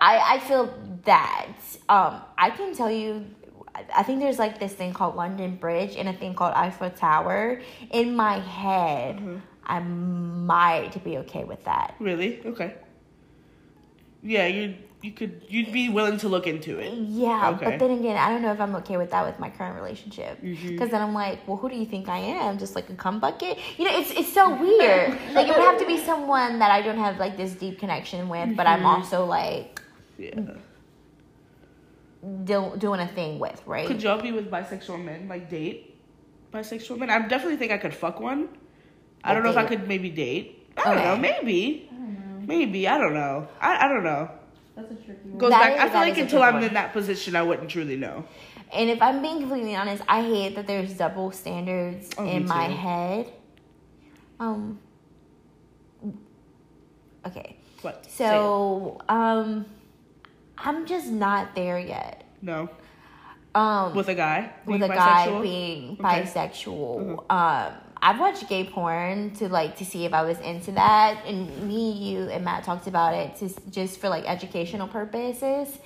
I 0.00 0.34
I 0.34 0.38
feel 0.48 0.72
that 1.04 1.48
um 1.88 2.20
I 2.38 2.50
can 2.50 2.74
tell 2.74 2.90
you. 2.90 3.26
I- 3.74 4.02
think 4.02 4.20
there's 4.20 4.38
like 4.38 4.58
this 4.60 4.72
thing 4.74 4.92
called 4.92 5.16
London 5.16 5.56
Bridge 5.56 5.96
and 5.96 6.06
a 6.08 6.12
thing 6.12 6.34
called 6.34 6.52
Eiffel 6.54 6.90
Tower. 6.90 7.60
In 7.90 8.14
my 8.14 8.38
head, 8.38 9.16
Mm-hmm. 9.16 9.36
I 9.64 9.78
might 9.80 11.02
be 11.04 11.18
okay 11.18 11.44
with 11.44 11.64
that. 11.64 11.94
Really? 11.98 12.40
Okay. 12.44 12.74
Yeah, 14.22 14.46
you 14.46 14.74
you 15.02 15.10
could 15.12 15.42
you'd 15.48 15.72
be 15.72 15.88
willing 15.88 16.16
to 16.18 16.28
look 16.28 16.46
into 16.46 16.78
it. 16.78 16.92
Yeah, 16.94 17.50
Okay. 17.50 17.64
but 17.64 17.78
then 17.80 17.90
again, 17.98 18.16
I 18.16 18.28
don't 18.30 18.40
know 18.42 18.52
if 18.52 18.60
I'm 18.60 18.74
okay 18.76 18.96
with 18.96 19.10
that 19.10 19.26
with 19.26 19.38
my 19.40 19.50
current 19.50 19.74
relationship. 19.74 20.40
Mm-hmm. 20.40 20.68
Because 20.68 20.90
then 20.90 21.02
I'm 21.02 21.12
like, 21.12 21.46
well, 21.46 21.56
who 21.56 21.68
do 21.68 21.76
you 21.76 21.86
think 21.86 22.08
I 22.08 22.18
am? 22.18 22.58
Just 22.58 22.74
like 22.76 22.88
a 22.88 22.94
cum 22.94 23.18
bucket? 23.18 23.58
You 23.78 23.84
know, 23.86 23.98
it's 23.98 24.10
it's 24.12 24.32
so 24.32 24.54
weird. 24.54 25.10
like 25.32 25.48
it 25.48 25.54
would 25.56 25.66
have 25.70 25.78
to 25.80 25.86
be 25.86 25.98
someone 25.98 26.58
that 26.60 26.70
I 26.70 26.82
don't 26.82 26.98
have 26.98 27.18
like 27.18 27.36
this 27.36 27.52
deep 27.52 27.78
connection 27.80 28.28
with, 28.28 28.56
but 28.56 28.66
Mm-hmm. 28.66 28.86
I'm 28.86 28.86
also 28.86 29.24
like 29.26 29.80
Yeah. 30.18 30.38
do, 32.44 32.72
doing 32.78 33.00
a 33.00 33.08
thing 33.08 33.38
with, 33.38 33.60
right? 33.66 33.86
Could 33.86 34.02
y'all 34.02 34.20
be 34.20 34.32
with 34.32 34.50
bisexual 34.50 35.02
men, 35.04 35.28
like 35.28 35.50
date 35.50 35.88
bisexual 36.52 36.98
men? 36.98 37.10
I 37.10 37.26
definitely 37.26 37.56
think 37.56 37.72
I 37.72 37.78
could 37.78 37.94
fuck 37.94 38.20
one. 38.20 38.48
I 39.24 39.34
don't 39.34 39.42
know 39.42 39.50
if 39.50 39.56
I 39.56 39.64
could 39.64 39.88
maybe 39.88 40.10
date. 40.10 40.68
I 40.76 40.84
don't 40.84 40.98
Okay. 40.98 41.04
know, 41.04 41.16
maybe. 41.16 41.88
I 41.90 41.94
don't 41.96 42.14
know. 42.40 42.46
Maybe. 42.46 42.88
I 42.88 42.98
don't 42.98 43.14
know. 43.14 43.48
I, 43.60 43.84
I 43.84 43.88
don't 43.88 44.04
know. 44.04 44.30
That's 44.74 44.90
a 44.90 44.94
tricky 44.94 45.28
one. 45.28 45.38
Goes 45.38 45.50
That 45.50 45.60
back 45.60 45.72
is- 45.74 45.80
I 45.80 45.88
feel 45.90 46.00
like 46.00 46.18
until 46.18 46.42
I'm 46.42 46.54
one. 46.54 46.64
in 46.64 46.74
that 46.74 46.92
position 46.92 47.36
I 47.36 47.42
wouldn't 47.42 47.68
truly 47.70 47.96
know. 47.96 48.24
And 48.72 48.88
if 48.88 49.02
I'm 49.02 49.20
being 49.20 49.40
completely 49.40 49.76
honest, 49.76 50.02
I 50.08 50.22
hate 50.22 50.54
that 50.56 50.66
there's 50.66 50.94
double 50.94 51.30
standards 51.30 52.08
Oh, 52.16 52.24
in 52.26 52.46
my 52.46 52.64
head. 52.64 53.30
Um. 54.40 54.78
Okay, 57.24 57.56
What? 57.82 58.04
So 58.10 59.00
um, 59.08 59.64
I'm 60.58 60.86
just 60.86 61.06
not 61.08 61.54
there 61.54 61.78
yet. 61.78 62.24
No. 62.40 62.68
Um, 63.54 63.94
With 63.94 64.08
a 64.08 64.14
guy? 64.14 64.50
with 64.64 64.80
being 64.80 64.90
a 64.90 64.94
guy 64.94 65.40
being 65.42 65.90
Okay. 65.92 66.02
Uh-huh. 66.02 66.22
bisexual. 66.48 67.30
Um, 67.30 67.72
I've 68.04 68.18
watched 68.18 68.48
gay 68.48 68.64
porn 68.64 69.30
to 69.36 69.48
like 69.48 69.76
to 69.76 69.84
see 69.84 70.04
if 70.04 70.12
I 70.12 70.22
was 70.22 70.38
into 70.40 70.72
that, 70.72 71.24
and 71.24 71.68
me, 71.68 71.92
you, 71.92 72.28
and 72.28 72.44
Matt 72.44 72.64
talked 72.64 72.88
about 72.88 73.14
it 73.14 73.36
to 73.36 73.70
just 73.70 74.00
for 74.00 74.08
like 74.08 74.24
educational 74.28 74.88
purposes. 74.88 75.78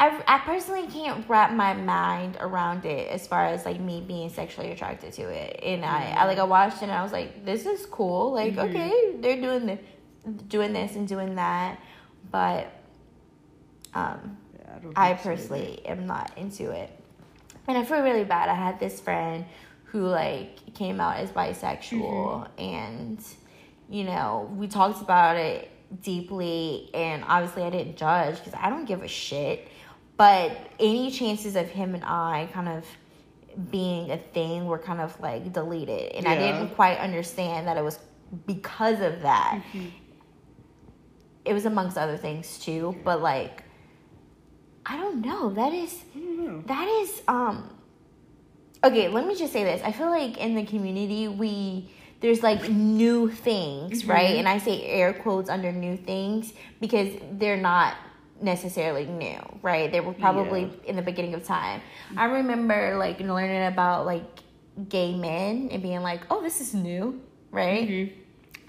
I, 0.00 0.22
I 0.28 0.38
personally 0.40 0.86
can't 0.86 1.28
wrap 1.28 1.52
my 1.52 1.72
mind 1.72 2.36
around 2.38 2.84
it 2.84 3.08
as 3.08 3.26
far 3.26 3.46
as 3.46 3.64
like 3.64 3.80
me 3.80 4.00
being 4.06 4.28
sexually 4.30 4.70
attracted 4.70 5.12
to 5.14 5.22
it, 5.22 5.58
and 5.62 5.84
I, 5.84 6.12
I 6.18 6.26
like 6.26 6.38
I 6.38 6.44
watched 6.44 6.76
it 6.76 6.82
and 6.84 6.92
I 6.92 7.02
was 7.02 7.12
like, 7.12 7.44
this 7.46 7.64
is 7.66 7.86
cool. 7.86 8.32
Like 8.32 8.54
Mhm. 8.54 8.68
okay, 8.68 9.16
they're 9.20 9.40
doing 9.40 9.66
this, 9.66 9.80
doing 10.48 10.72
this 10.74 10.94
and 10.96 11.08
doing 11.08 11.34
that, 11.36 11.80
but 12.30 12.70
um, 13.94 14.36
Yeah, 14.58 14.78
I, 14.94 15.12
I 15.12 15.16
so 15.16 15.22
personally 15.22 15.80
am 15.86 16.06
not 16.06 16.30
into 16.36 16.70
it. 16.70 16.90
And 17.66 17.76
I 17.76 17.84
feel 17.84 18.00
really 18.02 18.24
bad. 18.24 18.48
I 18.48 18.54
had 18.54 18.78
this 18.78 19.00
friend 19.00 19.44
who 19.90 20.02
like 20.06 20.74
came 20.74 21.00
out 21.00 21.16
as 21.16 21.30
bisexual 21.30 22.48
and 22.58 23.22
you 23.90 24.04
know, 24.04 24.50
we 24.54 24.68
talked 24.68 25.00
about 25.00 25.36
it 25.36 25.70
deeply 26.02 26.90
and 26.92 27.24
obviously 27.26 27.62
I 27.62 27.70
didn't 27.70 27.96
judge 27.96 28.42
cuz 28.44 28.52
I 28.54 28.68
don't 28.68 28.84
give 28.84 29.02
a 29.02 29.08
shit. 29.08 29.68
But 30.16 30.50
any 30.78 31.10
chances 31.10 31.56
of 31.56 31.68
him 31.70 31.94
and 31.94 32.04
I 32.04 32.48
kind 32.52 32.68
of 32.68 32.84
being 33.70 34.10
a 34.10 34.18
thing 34.18 34.66
were 34.66 34.78
kind 34.78 35.00
of 35.00 35.18
like 35.20 35.52
deleted 35.52 36.12
and 36.12 36.28
I 36.28 36.36
didn't 36.36 36.74
quite 36.74 36.98
understand 36.98 37.66
that 37.66 37.76
it 37.76 37.82
was 37.84 37.98
because 38.46 39.00
of 39.00 39.22
that. 39.22 39.62
It 41.44 41.54
was 41.54 41.64
amongst 41.64 41.96
other 41.96 42.16
things 42.16 42.58
too, 42.58 42.94
but 43.04 43.22
like 43.22 43.62
I 44.84 44.96
don't 44.96 45.22
know. 45.22 45.50
That 45.50 45.72
is 45.72 46.04
I 46.14 46.18
don't 46.18 46.44
know. 46.46 46.62
that 46.66 46.88
is 46.88 47.22
um 47.26 47.70
okay 48.84 49.08
let 49.08 49.26
me 49.26 49.34
just 49.36 49.52
say 49.52 49.64
this. 49.64 49.80
I 49.84 49.92
feel 49.92 50.10
like 50.10 50.38
in 50.38 50.54
the 50.54 50.64
community 50.64 51.28
we 51.28 51.90
there's 52.20 52.42
like 52.42 52.68
new 52.68 53.30
things 53.30 54.04
right? 54.04 54.36
And 54.38 54.48
i 54.48 54.58
say 54.58 54.82
air 54.84 55.12
quotes 55.12 55.48
under 55.48 55.70
new 55.72 55.96
things 55.96 56.52
because 56.80 57.08
they're 57.32 57.56
not 57.56 57.94
necessarily 58.40 59.06
new 59.06 59.40
right? 59.62 59.90
They 59.90 60.00
were 60.00 60.12
probably 60.14 60.62
Yeah. 60.62 60.90
in 60.90 60.96
the 60.96 61.02
beginning 61.02 61.34
of 61.34 61.44
time. 61.44 61.80
I 62.16 62.24
remember 62.26 62.96
like 62.96 63.18
learning 63.20 63.66
about 63.66 64.06
like 64.06 64.24
gay 64.88 65.14
men 65.16 65.68
and 65.72 65.82
being 65.82 66.02
like 66.02 66.20
oh 66.30 66.42
this 66.42 66.60
is 66.60 66.74
new 66.74 67.20
right? 67.50 67.88
Mhm. 67.88 68.12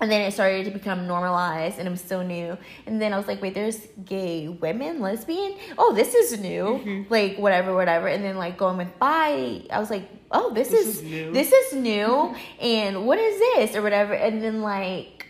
And 0.01 0.09
then 0.09 0.21
it 0.21 0.31
started 0.31 0.65
to 0.65 0.71
become 0.71 1.07
normalized 1.07 1.77
and 1.77 1.87
it 1.87 1.91
was 1.91 2.01
so 2.01 2.21
new. 2.23 2.57
And 2.85 3.01
then 3.01 3.13
I 3.13 3.17
was 3.17 3.27
like, 3.27 3.41
wait, 3.41 3.53
there's 3.53 3.79
gay 4.05 4.47
women, 4.47 5.01
lesbian? 5.01 5.55
Oh, 5.77 5.93
this 5.93 6.13
is 6.15 6.39
new. 6.39 6.63
Mm-hmm. 6.63 7.11
Like 7.11 7.37
whatever, 7.37 7.75
whatever. 7.75 8.07
And 8.07 8.23
then 8.23 8.37
like 8.37 8.57
going 8.57 8.77
with 8.77 8.97
bi, 8.97 9.63
I 9.69 9.79
was 9.79 9.89
like, 9.89 10.07
oh, 10.31 10.53
this, 10.53 10.69
This 10.69 10.87
is, 10.87 10.97
is 10.97 11.03
new. 11.03 11.33
this 11.33 11.51
is 11.51 11.73
new. 11.73 12.35
and 12.61 13.05
what 13.05 13.19
is 13.19 13.39
this? 13.39 13.75
Or 13.75 13.81
whatever. 13.81 14.13
And 14.13 14.41
then 14.41 14.61
like 14.61 15.27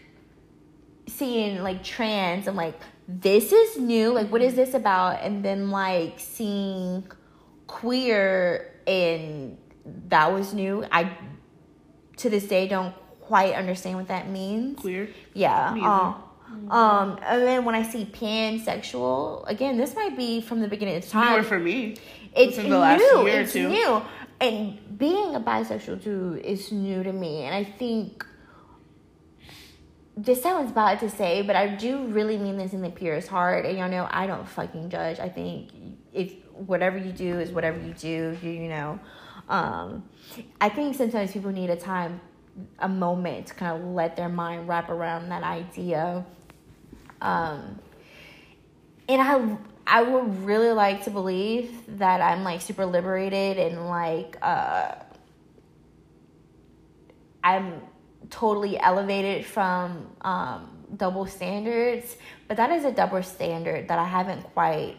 seeing 1.07 1.63
like 1.63 1.83
trans, 1.83 2.47
I'm 2.47 2.55
like, 2.55 2.79
this 3.07 3.51
is 3.51 3.77
new. 3.77 4.11
Like 4.11 4.31
what 4.31 4.41
is 4.41 4.53
this 4.53 4.75
about? 4.75 5.21
And 5.23 5.43
then 5.43 5.71
like 5.71 6.19
seeing 6.19 7.07
queer 7.65 8.75
and 8.85 9.57
that 10.09 10.31
was 10.31 10.53
new. 10.53 10.85
I 10.91 11.17
to 12.17 12.29
this 12.29 12.45
day 12.45 12.67
don't 12.67 12.93
quite 13.29 13.53
understand 13.53 13.95
what 13.95 14.07
that 14.07 14.27
means. 14.27 14.79
Queer? 14.79 15.07
Yeah. 15.35 15.71
Me 15.75 15.81
Uh, 15.83 16.13
um, 16.71 17.19
and 17.21 17.43
then 17.43 17.63
when 17.63 17.75
I 17.75 17.83
see 17.83 18.05
pansexual, 18.05 19.47
again, 19.47 19.77
this 19.77 19.95
might 19.95 20.17
be 20.17 20.41
from 20.41 20.61
the 20.61 20.67
beginning 20.67 20.95
of 20.95 21.07
time. 21.07 21.33
Newer 21.33 21.43
for 21.43 21.59
me. 21.59 21.95
it's 22.35 22.57
within 22.57 22.71
the 22.71 22.79
last 22.79 22.99
new. 22.99 23.27
it's 23.27 23.53
two. 23.53 23.69
new. 23.69 24.01
And 24.41 24.97
being 24.97 25.35
a 25.35 25.39
bisexual 25.39 26.03
too 26.03 26.41
is 26.43 26.71
new 26.71 27.03
to 27.03 27.13
me. 27.13 27.43
And 27.43 27.53
I 27.53 27.63
think 27.63 28.25
this 30.17 30.41
sounds 30.41 30.71
bad 30.71 30.99
to 31.01 31.09
say, 31.11 31.43
but 31.43 31.55
I 31.55 31.67
do 31.67 32.07
really 32.07 32.37
mean 32.37 32.57
this 32.57 32.73
in 32.73 32.81
the 32.81 32.89
purest 32.89 33.27
heart. 33.27 33.67
And 33.67 33.77
y'all 33.77 33.89
know 33.89 34.07
I 34.09 34.25
don't 34.25 34.47
fucking 34.47 34.89
judge. 34.89 35.19
I 35.19 35.29
think 35.29 35.69
if 36.13 36.33
whatever 36.53 36.97
you 36.97 37.11
do 37.11 37.39
is 37.39 37.51
whatever 37.51 37.79
you 37.79 37.93
do, 37.93 38.35
you, 38.41 38.49
you 38.49 38.69
know. 38.69 38.99
Um, 39.49 40.03
I 40.61 40.69
think 40.69 40.95
sometimes 40.95 41.31
people 41.31 41.51
need 41.51 41.69
a 41.69 41.75
time, 41.75 42.21
a 42.79 42.89
moment 42.89 43.47
to 43.47 43.53
kind 43.53 43.81
of 43.81 43.87
let 43.89 44.15
their 44.15 44.29
mind 44.29 44.67
wrap 44.67 44.89
around 44.89 45.29
that 45.29 45.43
idea. 45.43 46.25
Um, 47.21 47.79
and 49.07 49.21
I 49.21 49.57
I 49.87 50.03
would 50.03 50.45
really 50.45 50.71
like 50.71 51.03
to 51.05 51.09
believe 51.09 51.97
that 51.97 52.21
I'm 52.21 52.43
like 52.43 52.61
super 52.61 52.85
liberated 52.85 53.57
and 53.57 53.87
like 53.87 54.37
uh 54.41 54.95
I'm 57.43 57.81
totally 58.29 58.79
elevated 58.79 59.45
from 59.45 60.07
um 60.21 60.69
double 60.95 61.25
standards, 61.25 62.17
but 62.47 62.57
that 62.57 62.71
is 62.71 62.85
a 62.85 62.91
double 62.91 63.23
standard 63.23 63.87
that 63.87 63.99
I 63.99 64.05
haven't 64.05 64.43
quite 64.53 64.97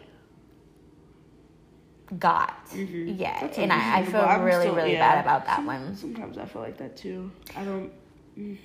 got 2.19 2.67
Mhm. 2.71 3.17
yet. 3.19 3.37
That's 3.41 3.57
and 3.57 3.71
I, 3.71 3.99
I 3.99 4.03
feel. 4.05 4.19
I'm 4.21 4.43
really, 4.43 4.63
still- 4.63 4.75
really 4.75 4.93
yeah. 4.93 5.15
bad 5.15 5.23
about 5.25 5.45
that 5.45 5.63
one. 5.65 5.95
Sometimes 5.95 6.37
I 6.37 6.45
feel 6.45 6.61
like 6.61 6.77
that 6.77 6.95
too. 6.97 7.31
I 7.55 7.63
don't. 7.63 7.91
mm. 8.37 8.57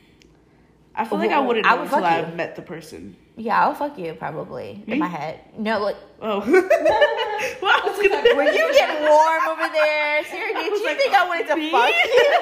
I 0.99 1.05
feel 1.05 1.19
like 1.19 1.31
I 1.31 1.41
wouldn't 1.41 1.67
I 1.67 1.75
would 1.75 1.83
until 1.85 2.05
I 2.05 2.31
met 2.33 2.57
the 2.57 2.63
person. 2.63 3.15
Yeah, 3.37 3.63
I'll 3.63 3.75
fuck 3.75 3.99
you 3.99 4.15
probably 4.15 4.83
Me? 4.87 4.95
in 4.95 4.99
my 4.99 5.07
head. 5.09 5.41
No, 5.59 5.79
like 5.79 5.97
Oh. 6.23 6.41
well, 6.47 6.51
I 6.51 7.83
was 7.85 8.09
gonna. 8.09 8.35
were 8.35 8.45
you 8.45 8.73
getting 8.73 9.07
warm 9.07 9.43
over 9.49 9.69
there? 9.73 10.25
Sarah, 10.25 10.55
did 10.55 10.67
you 10.73 10.85
like, 10.87 10.97
think 10.99 11.15
I 11.15 11.29
wanted 11.29 11.47
to 11.49 11.57
me? 11.57 11.71
fuck 11.71 11.91
you? 11.93 12.39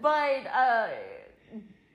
but 0.00 0.46
uh 0.54 0.88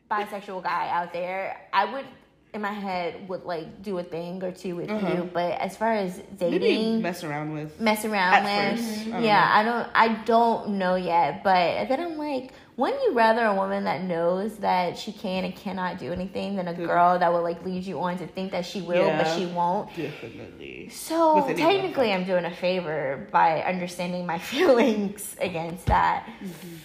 bisexual 0.09 0.61
guy 0.63 0.89
out 0.89 1.13
there, 1.13 1.57
I 1.71 1.85
would 1.93 2.05
in 2.53 2.61
my 2.61 2.73
head 2.73 3.29
would 3.29 3.43
like 3.45 3.81
do 3.81 3.97
a 3.97 4.03
thing 4.03 4.43
or 4.43 4.51
two 4.51 4.75
with 4.75 4.89
Uh-huh. 4.89 5.13
you. 5.13 5.29
But 5.33 5.53
as 5.59 5.77
far 5.77 5.93
as 5.93 6.19
dating 6.37 7.01
mess 7.01 7.23
around 7.23 7.53
with. 7.53 7.79
mess 7.79 8.03
around 8.03 8.43
with. 8.43 8.79
first. 8.79 9.07
I 9.13 9.19
yeah. 9.19 9.49
I 9.53 9.63
don't 9.63 9.87
I 9.95 10.07
don't 10.25 10.69
know 10.77 10.95
yet, 10.95 11.43
but 11.45 11.87
then 11.87 11.99
I'm 12.01 12.17
like, 12.17 12.51
wouldn't 12.75 13.01
you 13.03 13.13
rather 13.13 13.45
a 13.45 13.55
woman 13.55 13.85
that 13.85 14.03
knows 14.03 14.57
that 14.57 14.97
she 14.97 15.13
can 15.13 15.45
and 15.45 15.55
cannot 15.55 15.97
do 15.97 16.11
anything 16.11 16.57
than 16.57 16.67
a 16.67 16.73
girl 16.73 17.17
that 17.19 17.31
will 17.31 17.43
like 17.43 17.63
lead 17.63 17.85
you 17.85 17.99
on 18.01 18.17
to 18.17 18.27
think 18.27 18.51
that 18.51 18.65
she 18.65 18.81
will 18.81 19.07
but 19.11 19.27
she 19.37 19.45
won't? 19.45 19.87
Definitely. 19.95 20.89
So 20.89 21.47
technically 21.55 22.11
I'm 22.11 22.25
doing 22.25 22.43
a 22.43 22.53
favor 22.55 23.29
by 23.31 23.61
understanding 23.61 24.25
my 24.25 24.39
feelings 24.51 25.37
against 25.39 25.85
that. 25.85 26.25
Mm-hmm. 26.43 26.75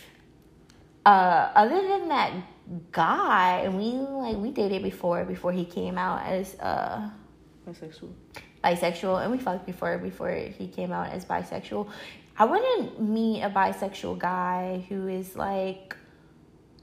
Uh 1.04 1.50
other 1.54 1.80
than 1.88 2.08
that 2.08 2.32
guy, 2.92 3.60
and 3.64 3.76
we 3.76 3.90
like 3.92 4.36
we 4.36 4.50
dated 4.50 4.82
before 4.82 5.24
before 5.24 5.52
he 5.52 5.64
came 5.64 5.96
out 5.98 6.22
as 6.26 6.54
uh 6.60 7.08
Bisexual. 7.66 8.10
bisexual 8.62 9.22
and 9.22 9.30
we 9.32 9.38
fucked 9.38 9.66
before 9.66 9.98
before 9.98 10.30
he 10.30 10.68
came 10.68 10.92
out 10.92 11.10
as 11.10 11.24
bisexual. 11.24 11.88
I 12.38 12.44
wouldn't 12.44 13.00
meet 13.00 13.42
a 13.42 13.50
bisexual 13.50 14.18
guy 14.18 14.84
who 14.88 15.08
is 15.08 15.34
like 15.36 15.96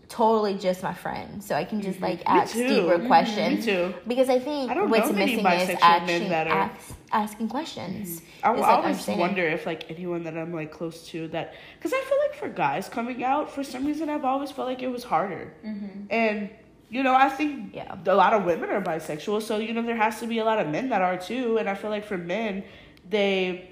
totally 0.10 0.56
just 0.58 0.84
my 0.84 0.94
friend, 0.94 1.44
so 1.44 1.56
I 1.56 1.64
can 1.64 1.82
just 1.82 2.00
like 2.02 2.24
Mm-hmm. 2.24 2.34
Me 2.36 2.42
ask 2.42 2.54
deeper 2.54 2.98
Mhm. 3.00 3.08
questions. 3.08 3.66
Me 3.66 3.72
too. 3.74 3.94
Because 4.08 4.30
I 4.30 4.40
think 4.40 4.72
I 4.72 4.74
don't 4.76 4.90
what's 4.90 5.12
missing 5.12 5.40
is 5.40 5.46
bisexual 5.46 5.68
men 5.68 5.78
action, 5.82 6.30
that 6.30 6.48
are- 6.48 6.70
Mm-hmm. 6.70 6.76
ask, 6.76 7.03
asking 7.14 7.48
questions. 7.50 8.22
I, 8.44 8.52
It's, 8.54 8.62
I 8.62 8.66
like, 8.76 8.84
always 8.84 9.08
wonder 9.08 9.44
if 9.48 9.66
like 9.66 9.90
anyone 9.90 10.24
that 10.24 10.36
I'm 10.38 10.52
like 10.54 10.72
close 10.72 11.08
to 11.10 11.28
that 11.30 11.54
because 11.78 11.94
I 11.94 12.02
feel 12.08 12.18
like 12.26 12.36
for 12.36 12.50
guys 12.50 12.90
coming 12.90 13.24
out 13.24 13.50
for 13.54 13.64
some 13.64 13.86
reason 13.86 14.10
I've 14.10 14.26
always 14.26 14.52
felt 14.52 14.68
like 14.68 14.82
it 14.82 14.88
was 14.92 15.04
harder 15.04 15.54
Mm-hmm. 15.66 16.02
and 16.10 16.50
you 16.90 17.02
know, 17.02 17.16
I 17.16 17.28
think 17.30 17.74
Yeah. 17.74 17.96
a 18.06 18.14
lot 18.16 18.34
of 18.34 18.46
women 18.46 18.70
are 18.70 18.80
bisexual, 18.82 19.42
so 19.42 19.58
you 19.58 19.74
know 19.74 19.82
there 19.82 19.96
has 19.96 20.20
to 20.20 20.28
be 20.28 20.38
a 20.40 20.46
lot 20.46 20.60
of 20.60 20.68
men 20.68 20.90
that 20.90 21.02
are 21.02 21.18
too. 21.18 21.58
And 21.58 21.68
I 21.68 21.74
feel 21.74 21.90
like 21.90 22.06
for 22.06 22.20
men, 22.20 22.64
they 23.10 23.72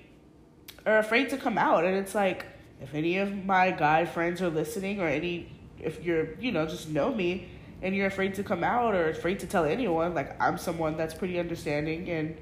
are 0.87 0.97
afraid 0.97 1.29
to 1.29 1.37
come 1.37 1.57
out, 1.59 1.85
and 1.85 1.95
it's 1.95 2.15
like 2.15 2.45
if 2.81 2.95
any 2.95 3.17
of 3.19 3.45
my 3.45 3.69
guy 3.69 4.05
friends 4.05 4.41
are 4.41 4.49
listening, 4.49 4.99
or 5.01 5.07
any 5.07 5.51
if 5.79 6.03
you're 6.03 6.33
you 6.39 6.51
know 6.51 6.65
just 6.65 6.89
know 6.89 7.13
me, 7.13 7.47
and 7.83 7.95
you're 7.95 8.07
afraid 8.07 8.33
to 8.35 8.43
come 8.43 8.63
out 8.63 8.95
or 8.95 9.09
afraid 9.09 9.39
to 9.41 9.45
tell 9.47 9.65
anyone, 9.65 10.15
like 10.15 10.29
I'm 10.41 10.57
someone 10.57 10.97
that's 10.97 11.13
pretty 11.13 11.37
understanding 11.39 12.09
and. 12.09 12.35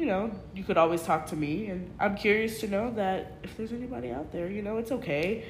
You 0.00 0.06
know, 0.06 0.30
you 0.54 0.64
could 0.64 0.78
always 0.78 1.02
talk 1.02 1.26
to 1.26 1.36
me, 1.36 1.66
and 1.66 1.90
I'm 2.00 2.16
curious 2.16 2.58
to 2.60 2.68
know 2.68 2.90
that 2.92 3.32
if 3.42 3.54
there's 3.58 3.70
anybody 3.70 4.10
out 4.10 4.32
there, 4.32 4.48
you 4.50 4.62
know, 4.62 4.78
it's 4.78 4.90
okay. 4.92 5.44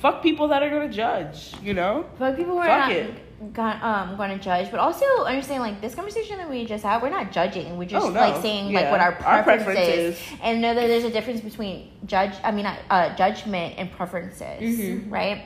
Fuck 0.00 0.20
people 0.20 0.48
that 0.48 0.64
are 0.64 0.68
gonna 0.68 0.88
judge, 0.88 1.54
you 1.62 1.74
know. 1.74 2.04
Fuck 2.18 2.34
people 2.36 2.54
who 2.54 2.58
are 2.58 2.66
Fuck 2.66 2.88
not 2.88 2.90
it. 2.90 3.52
gon- 3.54 3.80
um, 3.80 4.16
going 4.16 4.30
to 4.36 4.38
judge, 4.44 4.68
but 4.72 4.80
also 4.80 5.06
understand 5.24 5.62
like 5.62 5.80
this 5.80 5.94
conversation 5.94 6.38
that 6.38 6.50
we 6.50 6.64
just 6.66 6.82
had, 6.82 7.02
we're 7.02 7.08
not 7.08 7.30
judging. 7.30 7.78
We're 7.78 7.84
just 7.86 8.04
Oh, 8.04 8.10
no. 8.10 8.18
like 8.18 8.42
saying 8.42 8.72
like 8.72 8.90
what 8.90 8.98
our 8.98 9.12
Our 9.22 9.44
preference, 9.44 9.62
preference 9.62 9.88
is, 9.88 10.16
is- 10.16 10.22
and 10.42 10.60
know 10.60 10.74
that 10.74 10.88
there's 10.88 11.04
a 11.04 11.10
difference 11.10 11.40
between 11.40 11.92
judge. 12.04 12.32
I 12.42 12.50
mean, 12.50 12.66
uh, 12.66 13.14
judgment 13.14 13.74
and 13.78 13.92
preferences, 13.92 14.60
Mhm. 14.60 15.08
right? 15.08 15.42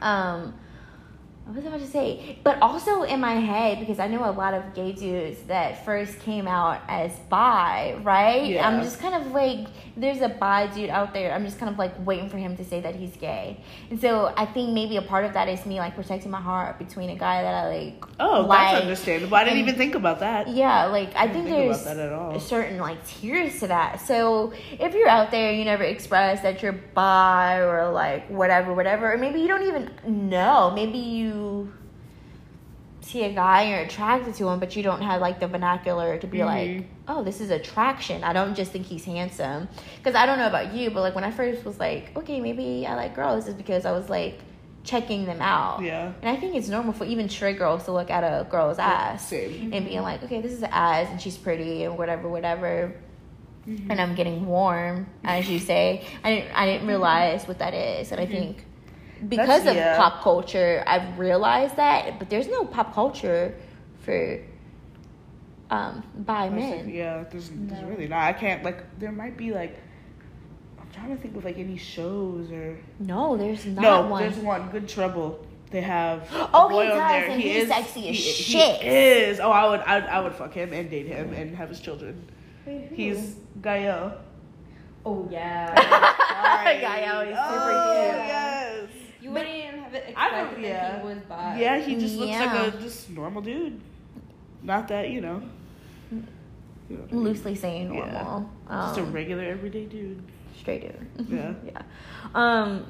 Um, 0.00 0.54
what 1.46 1.54
was 1.54 1.64
about 1.64 1.78
to 1.78 1.86
say? 1.86 2.38
But 2.42 2.60
also 2.60 3.04
in 3.04 3.20
my 3.20 3.34
head, 3.34 3.78
because 3.78 4.00
I 4.00 4.08
know 4.08 4.28
a 4.28 4.32
lot 4.32 4.52
of 4.52 4.74
gay 4.74 4.90
dudes 4.90 5.40
that 5.42 5.84
first 5.84 6.18
came 6.18 6.48
out 6.48 6.80
as 6.88 7.12
bi, 7.28 7.96
right? 8.02 8.46
Yeah. 8.46 8.68
I'm 8.68 8.82
just 8.82 8.98
kind 8.98 9.14
of 9.14 9.30
like, 9.30 9.68
there's 9.96 10.22
a 10.22 10.28
bi 10.28 10.66
dude 10.66 10.90
out 10.90 11.14
there. 11.14 11.32
I'm 11.32 11.44
just 11.44 11.60
kind 11.60 11.70
of 11.70 11.78
like 11.78 11.92
waiting 12.04 12.28
for 12.28 12.36
him 12.36 12.56
to 12.56 12.64
say 12.64 12.80
that 12.80 12.96
he's 12.96 13.16
gay. 13.16 13.60
And 13.90 14.00
so 14.00 14.34
I 14.36 14.44
think 14.44 14.70
maybe 14.72 14.96
a 14.96 15.02
part 15.02 15.24
of 15.24 15.34
that 15.34 15.48
is 15.48 15.64
me 15.66 15.78
like 15.78 15.94
protecting 15.94 16.32
my 16.32 16.40
heart 16.40 16.80
between 16.80 17.10
a 17.10 17.16
guy 17.16 17.42
that 17.42 17.54
I 17.54 17.68
like. 17.68 18.04
Oh, 18.18 18.40
like. 18.40 18.72
that's 18.72 18.82
understandable. 18.82 19.36
I 19.36 19.44
didn't 19.44 19.60
and- 19.60 19.68
even 19.68 19.78
think 19.78 19.94
about 19.94 20.18
that. 20.20 20.48
Yeah, 20.48 20.86
like 20.86 21.14
I, 21.14 21.28
didn't 21.28 21.44
think, 21.44 21.54
think 21.54 21.68
there's 21.68 21.82
about 21.82 21.96
that 21.96 22.06
at 22.06 22.12
all. 22.12 22.34
a 22.34 22.40
certain 22.40 22.78
like 22.78 23.06
tiers 23.06 23.60
to 23.60 23.68
that. 23.68 24.00
So 24.00 24.52
if 24.80 24.94
you're 24.94 25.08
out 25.08 25.30
there, 25.30 25.52
you 25.52 25.64
never 25.64 25.84
express 25.84 26.42
that 26.42 26.60
you're 26.60 26.72
bi 26.72 27.58
or 27.60 27.92
like 27.92 28.28
whatever, 28.30 28.74
whatever, 28.74 29.12
or 29.12 29.16
maybe 29.16 29.40
you 29.40 29.46
don't 29.46 29.62
even 29.62 30.28
know. 30.28 30.72
Maybe 30.74 30.98
you 30.98 31.35
see 33.06 33.22
a 33.22 33.32
guy 33.32 33.62
and 33.62 33.70
you're 33.70 33.80
attracted 33.80 34.34
to 34.34 34.48
him, 34.48 34.58
but 34.58 34.74
you 34.74 34.82
don't 34.82 35.00
have 35.02 35.20
like 35.20 35.38
the 35.38 35.46
vernacular 35.46 36.18
to 36.18 36.26
be 36.26 36.38
Mhm. 36.38 36.46
like, 36.46 36.68
mm-hmm. 36.68 36.88
oh, 37.08 37.22
this 37.22 37.40
is 37.40 37.50
attraction. 37.50 38.24
I 38.24 38.32
don't 38.32 38.54
just 38.54 38.72
think 38.72 38.86
he's 38.86 39.04
handsome. 39.04 39.68
Because 39.98 40.16
I 40.16 40.26
don't 40.26 40.38
know 40.38 40.48
about 40.48 40.74
you, 40.74 40.90
but 40.90 41.02
like 41.02 41.14
when 41.14 41.24
I 41.24 41.30
first 41.30 41.64
was 41.64 41.78
like, 41.78 42.16
okay, 42.16 42.40
maybe 42.40 42.86
I 42.86 42.94
like 42.96 43.14
girls, 43.14 43.46
is 43.46 43.54
because 43.54 43.84
I 43.84 43.92
was 43.92 44.08
like 44.08 44.40
checking 44.82 45.24
them 45.24 45.40
out. 45.40 45.82
Yeah. 45.82 46.12
And 46.22 46.36
I 46.36 46.40
think 46.40 46.56
it's 46.56 46.68
normal 46.68 46.92
for 46.92 47.04
even 47.04 47.28
straight 47.28 47.58
girls 47.58 47.84
to 47.84 47.92
look 47.92 48.10
at 48.10 48.24
a 48.24 48.44
girl's 48.48 48.78
ass 48.78 49.28
Same. 49.28 49.72
and 49.72 49.84
being 49.84 49.96
mm-hmm. 49.98 50.02
like, 50.02 50.24
okay, 50.24 50.40
this 50.40 50.52
is 50.52 50.62
an 50.62 50.70
ass 50.72 51.08
and 51.10 51.20
she's 51.20 51.36
pretty 51.36 51.84
and 51.84 51.96
whatever, 51.96 52.28
whatever. 52.28 52.94
Mm-hmm. 53.68 53.90
And 53.90 54.00
I'm 54.00 54.14
getting 54.14 54.46
warm, 54.46 55.06
as 55.24 55.48
you 55.48 55.58
say. 55.58 56.04
I 56.24 56.34
didn't, 56.34 56.50
I 56.56 56.66
didn't 56.66 56.86
realize 56.86 57.46
what 57.48 57.58
that 57.58 57.74
is, 57.74 58.12
and 58.12 58.20
I 58.20 58.26
think 58.26 58.64
because 59.28 59.48
That's- 59.48 59.66
of 59.68 59.76
yeah. 59.76 59.96
pop 59.96 60.22
culture, 60.22 60.84
I've 60.86 61.18
realized 61.18 61.76
that. 61.76 62.18
But 62.18 62.30
there's 62.30 62.48
no 62.48 62.64
pop 62.64 62.94
culture 62.94 63.54
for 64.00 64.40
um 65.70 66.02
bi 66.18 66.48
men. 66.48 66.88
Yeah, 66.88 67.24
there's, 67.30 67.50
there's 67.52 67.84
really 67.84 68.08
not. 68.08 68.22
I 68.22 68.32
can't 68.32 68.62
like. 68.62 68.98
There 68.98 69.12
might 69.12 69.36
be 69.36 69.52
like. 69.52 69.76
I'm 70.78 70.88
trying 70.92 71.16
to 71.16 71.20
think 71.20 71.36
of 71.36 71.44
like 71.44 71.58
any 71.58 71.76
shows 71.76 72.50
or. 72.50 72.78
No, 73.00 73.36
there's 73.36 73.66
not 73.66 73.82
no, 73.82 74.06
one. 74.06 74.22
there's 74.22 74.36
one. 74.36 74.68
Good 74.70 74.88
Trouble. 74.88 75.44
They 75.70 75.80
have. 75.80 76.22
a 76.32 76.50
Oh, 76.54 76.68
he 76.68 76.74
boy 76.74 76.82
on 76.84 76.88
does, 76.90 77.10
there. 77.10 77.24
and 77.26 77.42
he 77.42 77.52
he's 77.52 77.62
is 77.64 77.68
sexy 77.68 78.08
as 78.10 78.16
he, 78.16 78.32
shit. 78.32 78.80
He 78.80 78.88
is. 78.88 79.40
Oh, 79.40 79.50
I 79.50 79.68
would. 79.68 79.80
I, 79.80 79.98
I 79.98 80.20
would 80.20 80.34
fuck 80.34 80.52
him 80.52 80.72
and 80.72 80.88
date 80.88 81.06
him 81.06 81.32
and 81.32 81.56
have 81.56 81.68
his 81.68 81.80
children. 81.80 82.30
Wait, 82.66 82.86
who? 82.88 82.94
He's 82.94 83.36
Gael. 83.62 84.18
Oh 85.04 85.28
yeah. 85.30 85.72
Gael 86.80 87.20
is 87.20 87.28
super 87.28 87.72
oh, 87.72 87.92
cute. 87.92 88.26
Yes. 88.26 88.88
You 89.26 89.32
wouldn't 89.32 89.50
even 89.54 89.80
have 89.80 89.94
it 89.94 90.14
I 90.16 90.30
don't- 90.30 90.38
expected 90.44 90.64
yeah. 90.68 90.90
that 90.92 91.00
he 91.02 91.06
was 91.08 91.18
bi. 91.28 91.58
Yeah, 91.60 91.78
he 91.80 91.96
just 91.96 92.16
looks 92.16 92.30
Yeah. 92.30 92.52
like 92.64 92.74
a 92.74 92.78
just 92.78 93.10
normal 93.10 93.42
dude. 93.42 93.80
Not 94.62 94.86
that 94.88 95.10
you 95.10 95.20
know. 95.20 95.42
you 96.12 96.18
know 96.90 97.02
what 97.02 97.10
I 97.10 97.14
mean. 97.14 97.24
Loosely 97.24 97.54
saying 97.56 97.92
Yeah. 97.94 98.10
normal. 98.12 98.50
Just 98.70 98.98
a 98.98 99.02
Um, 99.02 99.12
regular 99.12 99.42
everyday 99.44 99.86
dude. 99.86 100.22
straight 100.58 100.82
dude. 100.82 101.26
Yeah. 101.28 101.52
yeah. 101.66 101.82
Um 102.34 102.86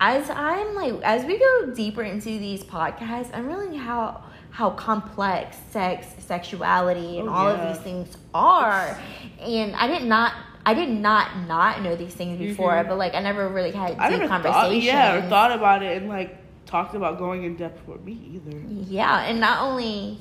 as 0.00 0.28
I'm 0.30 0.74
like 0.74 0.94
as 1.02 1.24
we 1.24 1.38
go 1.38 1.72
deeper 1.74 2.02
into 2.02 2.26
these 2.38 2.64
podcasts, 2.64 3.30
I'm 3.34 3.46
realizing 3.46 3.78
how 3.78 4.22
how 4.50 4.70
complex 4.70 5.56
sex, 5.70 6.06
sexuality, 6.18 7.18
and 7.18 7.28
Oh, 7.28 7.32
all 7.32 7.48
yeah. 7.52 7.54
of 7.62 7.74
these 7.74 7.82
things 7.84 8.16
are. 8.34 8.98
And 9.40 9.74
I 9.76 9.86
did 9.86 10.04
not 10.06 10.32
I 10.64 10.74
did 10.74 10.88
not 10.90 11.46
not 11.48 11.82
know 11.82 11.96
these 11.96 12.14
things 12.14 12.38
before, 12.38 12.72
Mhm. 12.74 12.88
but 12.88 12.98
like 12.98 13.14
I 13.14 13.20
never 13.20 13.48
really 13.48 13.72
had 13.72 13.96
I 13.98 14.08
deep 14.10 14.18
never 14.20 14.28
thought, 14.28 14.42
conversations. 14.44 14.84
yeah, 14.84 15.14
or 15.14 15.22
thought 15.28 15.52
about 15.52 15.82
it 15.82 15.96
and 16.00 16.08
like 16.08 16.36
talked 16.66 16.94
about 16.94 17.18
going 17.18 17.44
in 17.44 17.56
depth 17.56 17.86
with 17.88 18.02
me 18.04 18.12
either. 18.34 18.56
Yeah, 18.68 19.24
and 19.24 19.40
not 19.40 19.60
only 19.62 20.18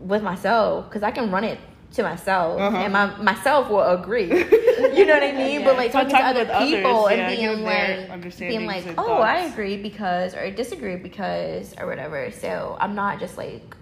with 0.00 0.22
myself, 0.22 0.88
because 0.88 1.02
I 1.02 1.10
can 1.10 1.30
run 1.30 1.44
it 1.44 1.58
to 1.92 2.02
myself, 2.02 2.60
Uh-huh. 2.60 2.76
and 2.76 2.92
my 2.92 3.06
myself 3.16 3.68
will 3.70 3.82
agree. 3.82 4.24
you 4.94 5.06
know 5.06 5.14
what 5.14 5.22
I 5.22 5.32
mean? 5.32 5.64
But 5.64 5.76
like 5.76 5.92
But 5.92 6.08
talking 6.10 6.16
to 6.16 6.22
other 6.24 6.52
others, 6.52 6.68
people 6.70 7.10
yeah, 7.10 7.16
and 7.28 7.36
give 7.36 7.38
being 7.56 7.64
like, 7.64 8.38
being 8.38 8.66
like, 8.66 8.84
oh, 8.98 9.20
I 9.20 9.38
agree 9.40 9.76
because, 9.76 10.34
or 10.34 10.40
I 10.40 10.50
disagree 10.50 10.96
because, 10.96 11.74
or 11.78 11.86
whatever. 11.86 12.30
So 12.30 12.76
I'm 12.80 12.94
not 12.94 13.18
just 13.18 13.36
like 13.38 13.74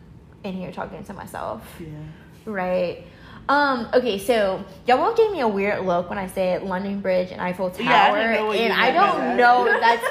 in 0.45 0.55
here 0.55 0.71
talking 0.73 1.03
to 1.05 1.13
myself, 1.13 1.63
Yeah. 1.81 1.87
right? 2.47 3.05
Um, 3.49 3.89
okay, 3.93 4.19
so 4.19 4.65
y'all 4.87 4.97
both 4.99 5.17
gave 5.17 5.31
me 5.31 5.41
a 5.41 5.49
weird 5.49 5.85
look 5.85 6.09
when 6.09 6.19
I 6.19 6.29
said 6.29 6.63
London 6.63 7.01
Bridge 7.01 7.31
and 7.31 7.41
Eiffel 7.41 7.71
Tower, 7.71 7.85
Yeah, 7.85 8.13
I 8.13 8.37
know 8.37 8.47
what 8.47 8.59
you 8.59 8.65
and 8.65 8.73
I 8.73 8.91
don't 8.91 9.37
know 9.37 9.67
if 9.67 9.81
that's 9.81 10.05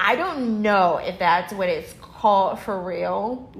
I 0.00 0.14
don't 0.14 0.62
know 0.62 0.98
if 0.98 1.18
that's 1.18 1.52
what 1.52 1.68
it's 1.68 1.92
called 2.00 2.60
for 2.60 2.80
real. 2.80 3.52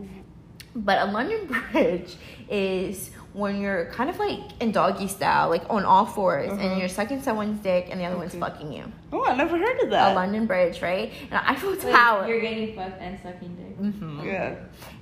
But 0.77 1.09
a 1.09 1.11
London 1.11 1.47
Bridge 1.73 2.15
is 2.49 3.11
when 3.33 3.61
you're 3.61 3.87
kind 3.87 4.09
of 4.09 4.19
like 4.19 4.39
in 4.61 4.71
doggy 4.73 5.07
style, 5.09 5.49
like 5.49 5.63
on 5.69 5.85
all 5.85 6.07
4s 6.07 6.51
Uh-huh. 6.51 6.61
and 6.61 6.79
you're 6.81 6.89
sucking 6.89 7.23
someone's 7.23 7.61
dick 7.63 7.89
and 7.91 8.01
the 8.01 8.05
other 8.05 8.17
one's 8.17 8.35
fucking 8.35 8.73
you. 8.73 8.85
Oh, 9.13 9.25
I 9.25 9.37
never 9.37 9.59
heard 9.59 9.81
of 9.81 9.91
that. 9.91 10.13
A. 10.13 10.15
London 10.15 10.47
Bridge, 10.47 10.81
right? 10.81 11.13
And 11.25 11.33
an 11.35 11.41
Eiffel 11.45 11.71
Wait, 11.73 11.81
Tower. 11.81 12.27
You're 12.29 12.41
getting 12.41 12.75
fucked 12.77 13.01
and 13.01 13.19
sucking 13.21 13.55
dick. 13.57 13.79
Mhm. 13.79 14.25
Yeah. 14.25 14.55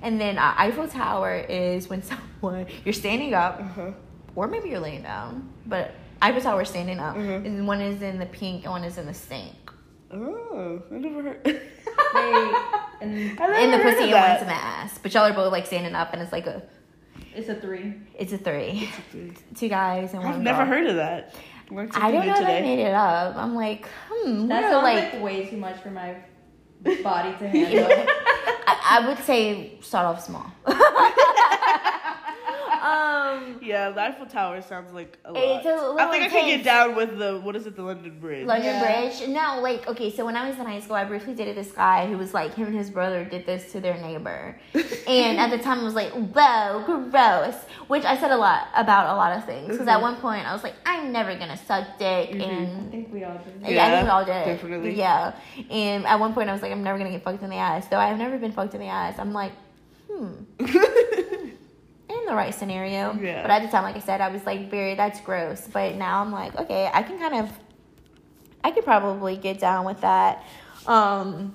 And 0.03 0.21
then 0.21 0.39
uh, 0.39 0.55
Eiffel 0.57 0.89
Tower 0.89 1.35
is 1.37 1.89
when 1.89 2.03
someone 2.43 2.67
you're 2.85 2.93
standing 2.95 3.35
up, 3.35 3.61
Uh-huh. 3.61 3.91
Or 4.37 4.47
maybe 4.47 4.68
you're 4.68 4.78
laying 4.80 5.03
down, 5.03 5.49
but 5.66 5.93
Eiffel 6.22 6.41
Tower 6.41 6.62
is 6.62 6.68
standing 6.68 6.99
up, 7.01 7.16
Mhm. 7.16 7.45
and 7.47 7.66
one 7.66 7.80
is 7.80 8.01
in 8.03 8.18
the 8.18 8.26
pink 8.26 8.62
and 8.64 8.70
one 8.72 8.84
is 8.84 8.97
in 8.99 9.07
the 9.07 9.14
stink. 9.14 9.55
Oh, 10.12 10.80
I 10.93 10.95
never 10.95 11.22
heard. 11.22 11.45
They 12.14 12.53
and 13.01 13.41
I 13.41 13.47
never 13.47 13.53
in 13.55 13.70
the 13.72 13.78
heard 13.78 13.95
pussy 13.97 14.11
of 14.12 14.16
and 14.16 14.28
one's 14.28 14.41
that. 14.41 14.43
in 14.43 14.47
the 14.49 14.55
ass. 14.55 14.99
But 15.03 15.12
y'all 15.14 15.24
are 15.24 15.32
both 15.32 15.51
like 15.53 15.66
standing 15.66 15.95
up, 15.95 16.12
and 16.12 16.22
it's 16.22 16.32
like 16.32 16.47
a 16.47 16.62
it's 17.34 17.49
a 17.49 17.55
three. 17.55 17.95
it's 18.18 18.32
a 18.32 18.39
three, 18.39 18.89
two 19.55 19.68
guys 19.68 20.12
and 20.14 20.22
one. 20.22 20.32
I've 20.34 20.41
never 20.41 20.64
girl. 20.64 20.66
heard 20.78 20.87
of 20.87 20.97
that. 20.97 21.34
Learned 21.70 21.91
I 21.91 21.95
something 21.95 22.12
don't 22.12 22.20
new 22.26 22.32
know 22.32 22.41
if 22.41 22.47
I 22.49 22.61
made 22.61 22.78
it 22.80 22.95
up. 22.95 23.37
I'm 23.37 23.55
like, 23.55 23.87
hmm, 24.09 24.47
That 24.49 24.70
sounds 24.70 24.84
like, 24.84 25.14
like, 25.14 25.22
way 25.22 25.47
too 25.47 25.57
much 25.57 25.80
for 25.82 25.91
my 25.91 26.14
body 27.03 27.34
to 27.39 27.49
handle. 27.49 27.89
I, 28.68 28.99
I 29.03 29.09
would 29.09 29.18
say 29.24 29.78
start 29.82 30.07
off 30.07 30.22
small. 30.24 30.47
um, 32.87 33.59
Yeah, 33.62 33.91
the 33.91 34.01
Eiffel 34.01 34.26
Tower 34.26 34.62
sounds 34.62 34.93
like 34.93 35.18
a 35.24 35.32
lot. 35.32 35.43
It's 35.43 35.66
a 35.66 35.68
little 35.70 35.99
I 35.99 36.11
think 36.11 36.24
I 36.24 36.28
can 36.28 36.45
intense. 36.45 36.57
get 36.57 36.64
down 36.64 36.95
with 36.97 37.18
the 37.18 37.41
what 37.41 37.57
is 37.57 37.66
it, 37.66 37.76
the 37.76 37.82
London 37.82 38.18
Bridge. 38.20 38.47
London 38.47 38.66
Yeah. 38.66 39.09
Bridge. 39.09 39.28
No, 39.28 39.61
like 39.61 39.87
okay. 39.89 40.11
So 40.11 40.24
when 40.24 40.37
I 40.37 40.49
was 40.49 40.59
in 40.59 40.66
high 40.66 40.80
school, 40.80 40.97
I 40.97 41.05
briefly 41.05 41.34
dated 41.34 41.57
this 41.57 41.72
guy 41.72 42.07
who 42.07 42.16
was 42.16 42.32
like 42.34 42.55
him 42.55 42.66
and 42.68 42.76
his 42.76 42.91
brother 42.91 43.24
did 43.24 43.47
this 43.47 43.72
to 43.72 43.80
their 43.80 43.97
neighbor, 43.99 44.59
and 45.09 45.39
at 45.39 45.51
the 45.51 45.59
time 45.59 45.80
I 45.80 45.84
was 45.84 45.95
like, 45.95 46.12
"Whoa, 46.12 47.09
gross," 47.11 47.55
which 47.89 48.05
I 48.05 48.16
said 48.16 48.30
a 48.30 48.37
lot 48.37 48.68
about 48.74 49.14
a 49.14 49.16
lot 49.16 49.37
of 49.37 49.45
things. 49.45 49.68
Because 49.72 49.89
at 49.89 49.99
Mhm. 49.99 50.03
one 50.03 50.16
point 50.16 50.47
I 50.49 50.53
was 50.53 50.62
like, 50.62 50.74
"I'm 50.87 51.12
never 51.12 51.34
gonna 51.37 51.57
suck 51.57 51.99
dick," 51.99 52.30
Mhm. 52.30 52.89
I 52.89 52.91
think 52.91 53.12
we 53.12 53.24
all 53.24 53.39
did. 53.39 53.72
yeah, 53.72 53.87
I 53.87 53.91
think 53.91 54.05
we 54.05 54.11
all 54.11 54.24
did. 54.24 54.45
definitely. 54.45 54.95
Yeah, 54.95 55.32
and 55.70 56.07
at 56.07 56.20
one 56.20 56.32
point 56.34 56.49
I 56.49 56.53
was 56.53 56.62
like, 56.62 56.72
"I'm 56.72 56.82
never 56.82 56.99
gonna 56.99 57.11
get 57.11 57.22
fucked 57.24 57.43
in 57.43 57.51
the 57.51 57.57
ass." 57.57 57.89
Though 57.89 57.99
I 57.99 58.07
have 58.07 58.18
never 58.18 58.39
been 58.39 58.53
fucked 58.53 58.74
in 58.74 58.80
the 58.80 58.87
ass. 58.89 59.18
I'm 59.18 59.32
like, 59.32 59.53
hmm. 60.11 60.32
in 62.27 62.33
the 62.33 62.37
right 62.37 62.55
scenario. 62.55 63.14
Yeah. 63.20 63.43
But 63.43 63.51
at 63.51 63.62
the 63.62 63.68
time, 63.68 63.85
like 63.85 63.97
I 63.97 64.01
said, 64.01 64.20
I 64.20 64.29
was 64.29 64.45
like, 64.45 64.70
very, 64.70 64.95
that's 64.95 65.20
gross. 65.20 65.68
But 65.72 65.95
now 65.95 66.20
I'm 66.20 66.33
like, 66.33 66.57
okay, 66.57 66.91
I 66.93 67.03
can 67.03 67.18
kind 67.18 67.35
of, 67.35 67.53
I 68.64 68.70
could 68.72 68.85
probably 68.85 69.37
get 69.37 69.59
down 69.61 69.85
with 69.85 70.01
that. 70.01 70.45
Um, 70.87 71.55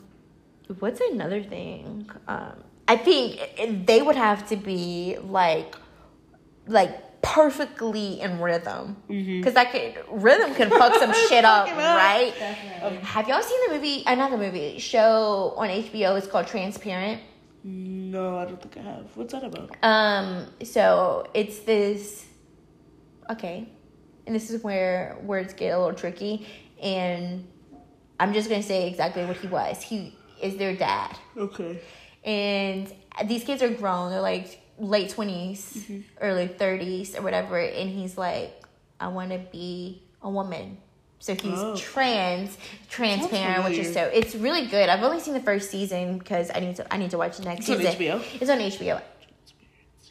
what's 0.80 1.02
another 1.02 1.44
thing? 1.44 2.10
Um, 2.28 2.64
I 2.88 2.98
think 2.98 3.86
they 3.86 4.02
would 4.02 4.16
have 4.16 4.48
to 4.50 4.56
be 4.56 5.18
like, 5.24 5.76
like 6.68 7.22
perfectly 7.22 8.20
in 8.22 8.40
rhythm. 8.40 8.98
Because 9.08 9.56
I 9.56 9.66
could 9.66 10.04
rhythm 10.10 10.56
can 10.56 10.70
fuck 10.70 10.96
some 10.96 11.14
shit 11.30 11.46
up, 11.46 11.68
up. 11.68 11.78
right? 11.78 12.34
Definitely. 12.38 12.98
Have 13.00 13.28
y'all 13.28 13.42
seen 13.42 13.60
the 13.68 13.76
movie? 13.76 14.04
Another 14.08 14.38
movie 14.38 14.80
show 14.80 15.54
on 15.58 15.70
HBO. 15.70 16.18
It's 16.18 16.28
called 16.28 16.48
Transparent. 16.48 17.22
No, 17.64 18.38
I 18.38 18.46
don't 18.46 18.62
think 18.62 18.78
I 18.78 18.82
have. 18.82 19.06
What's 19.16 19.34
that 19.34 19.44
about? 19.44 19.76
Um, 19.84 20.48
so 20.64 21.28
it's 21.34 21.60
this 21.60 22.26
okay. 23.30 23.68
And 24.26 24.36
this 24.36 24.50
is 24.50 24.64
where 24.64 25.18
words 25.24 25.54
get 25.54 25.70
a 25.70 25.80
little 25.80 25.96
tricky 25.96 26.48
and 26.82 27.48
I'm 28.20 28.34
just 28.34 28.50
gonna 28.50 28.64
say 28.64 28.88
exactly 28.88 29.26
what 29.26 29.38
he 29.38 29.48
was. 29.48 29.82
He 29.82 30.16
is 30.42 30.58
their 30.58 30.76
dad. 30.76 31.18
Okay. 31.38 31.82
And 32.24 32.92
these 33.26 33.44
kids 33.44 33.64
are 33.64 33.70
grown, 33.70 34.12
they're 34.12 34.22
like 34.22 34.62
late 34.78 35.10
20s, 35.12 36.04
early 36.22 36.48
30s, 36.48 37.18
or 37.18 37.22
whatever. 37.22 37.60
And 37.60 37.90
he's 37.90 38.18
like, 38.18 38.64
I 39.00 39.08
wanna 39.08 39.40
be 39.52 40.04
a 40.22 40.30
woman. 40.30 40.78
So 41.22 41.36
he's 41.36 41.54
Oh. 41.60 41.76
trans, 41.78 42.58
transparent, 42.90 43.64
which 43.66 43.78
is 43.78 43.94
so 43.94 44.06
it's 44.06 44.34
really 44.36 44.66
good. 44.66 44.90
I've 44.90 45.04
only 45.04 45.20
seen 45.20 45.36
the 45.36 45.40
first 45.40 45.70
season 45.70 46.18
because 46.18 46.50
I 46.54 46.60
need 46.60 46.76
to 46.78 46.94
I 46.94 46.98
need 46.98 47.12
to 47.12 47.18
watch 47.18 47.38
the 47.38 47.46
next 47.46 47.62
It's 47.62 47.70
on 47.70 47.78
season. 47.78 47.94
HBO? 47.94 48.42
It's 48.42 48.50
on 48.50 48.58
HBO. 48.60 49.02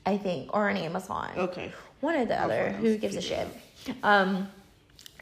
I 0.07 0.17
think, 0.17 0.55
or 0.55 0.71
on 0.71 0.77
Amazon. 0.77 1.31
Okay. 1.37 1.73
One 2.01 2.15
or 2.15 2.25
the 2.25 2.41
other. 2.41 2.71
Who 2.71 2.97
gives 2.97 3.17
a 3.17 3.21
shit? 3.21 3.47
Um, 4.03 4.49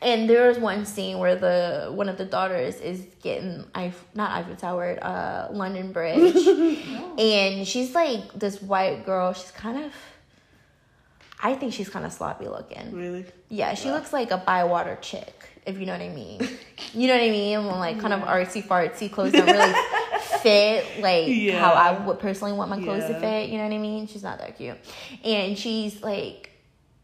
and 0.00 0.28
there 0.30 0.46
was 0.46 0.58
one 0.58 0.84
scene 0.86 1.18
where 1.18 1.34
the 1.34 1.90
one 1.90 2.08
of 2.08 2.18
the 2.18 2.24
daughters 2.24 2.76
is 2.80 3.04
getting 3.22 3.64
Eiff- 3.74 4.04
not 4.14 4.30
Eiffel 4.30 4.56
Tower, 4.56 4.98
uh, 5.02 5.48
London 5.52 5.90
Bridge, 5.92 6.36
and 7.18 7.66
she's 7.66 7.94
like 7.94 8.32
this 8.34 8.60
white 8.62 9.04
girl. 9.06 9.32
She's 9.32 9.50
kind 9.50 9.84
of, 9.86 9.92
I 11.42 11.54
think 11.54 11.72
she's 11.72 11.88
kind 11.88 12.04
of 12.04 12.12
sloppy 12.12 12.46
looking. 12.46 12.92
Really? 12.94 13.24
Yeah, 13.48 13.74
she 13.74 13.90
looks 13.90 14.12
like 14.12 14.30
a 14.30 14.36
Bywater 14.38 14.98
chick, 15.00 15.34
if 15.68 15.78
you 15.78 15.86
know 15.86 15.92
what 15.92 16.02
I 16.02 16.08
mean. 16.08 16.40
you 16.94 17.06
know 17.06 17.14
what 17.14 17.22
I 17.22 17.30
mean? 17.30 17.66
When, 17.66 17.78
like 17.78 18.00
kind 18.00 18.12
of 18.12 18.20
artsy 18.22 18.62
fartsy 18.66 19.10
clothes 19.10 19.32
don't 19.32 19.46
really 19.46 19.74
fit 20.42 21.00
like 21.00 21.28
Yeah. 21.28 21.60
how 21.60 21.72
I 21.72 22.04
would 22.06 22.18
personally 22.18 22.52
want 22.54 22.70
my 22.70 22.80
clothes 22.82 23.06
to 23.06 23.18
fit. 23.20 23.50
You 23.50 23.58
know 23.58 23.64
what 23.64 23.72
I 23.72 23.78
mean? 23.78 24.06
She's 24.06 24.22
not 24.22 24.38
that 24.38 24.56
cute, 24.56 24.78
and 25.24 25.56
she's 25.58 26.02
like, 26.02 26.50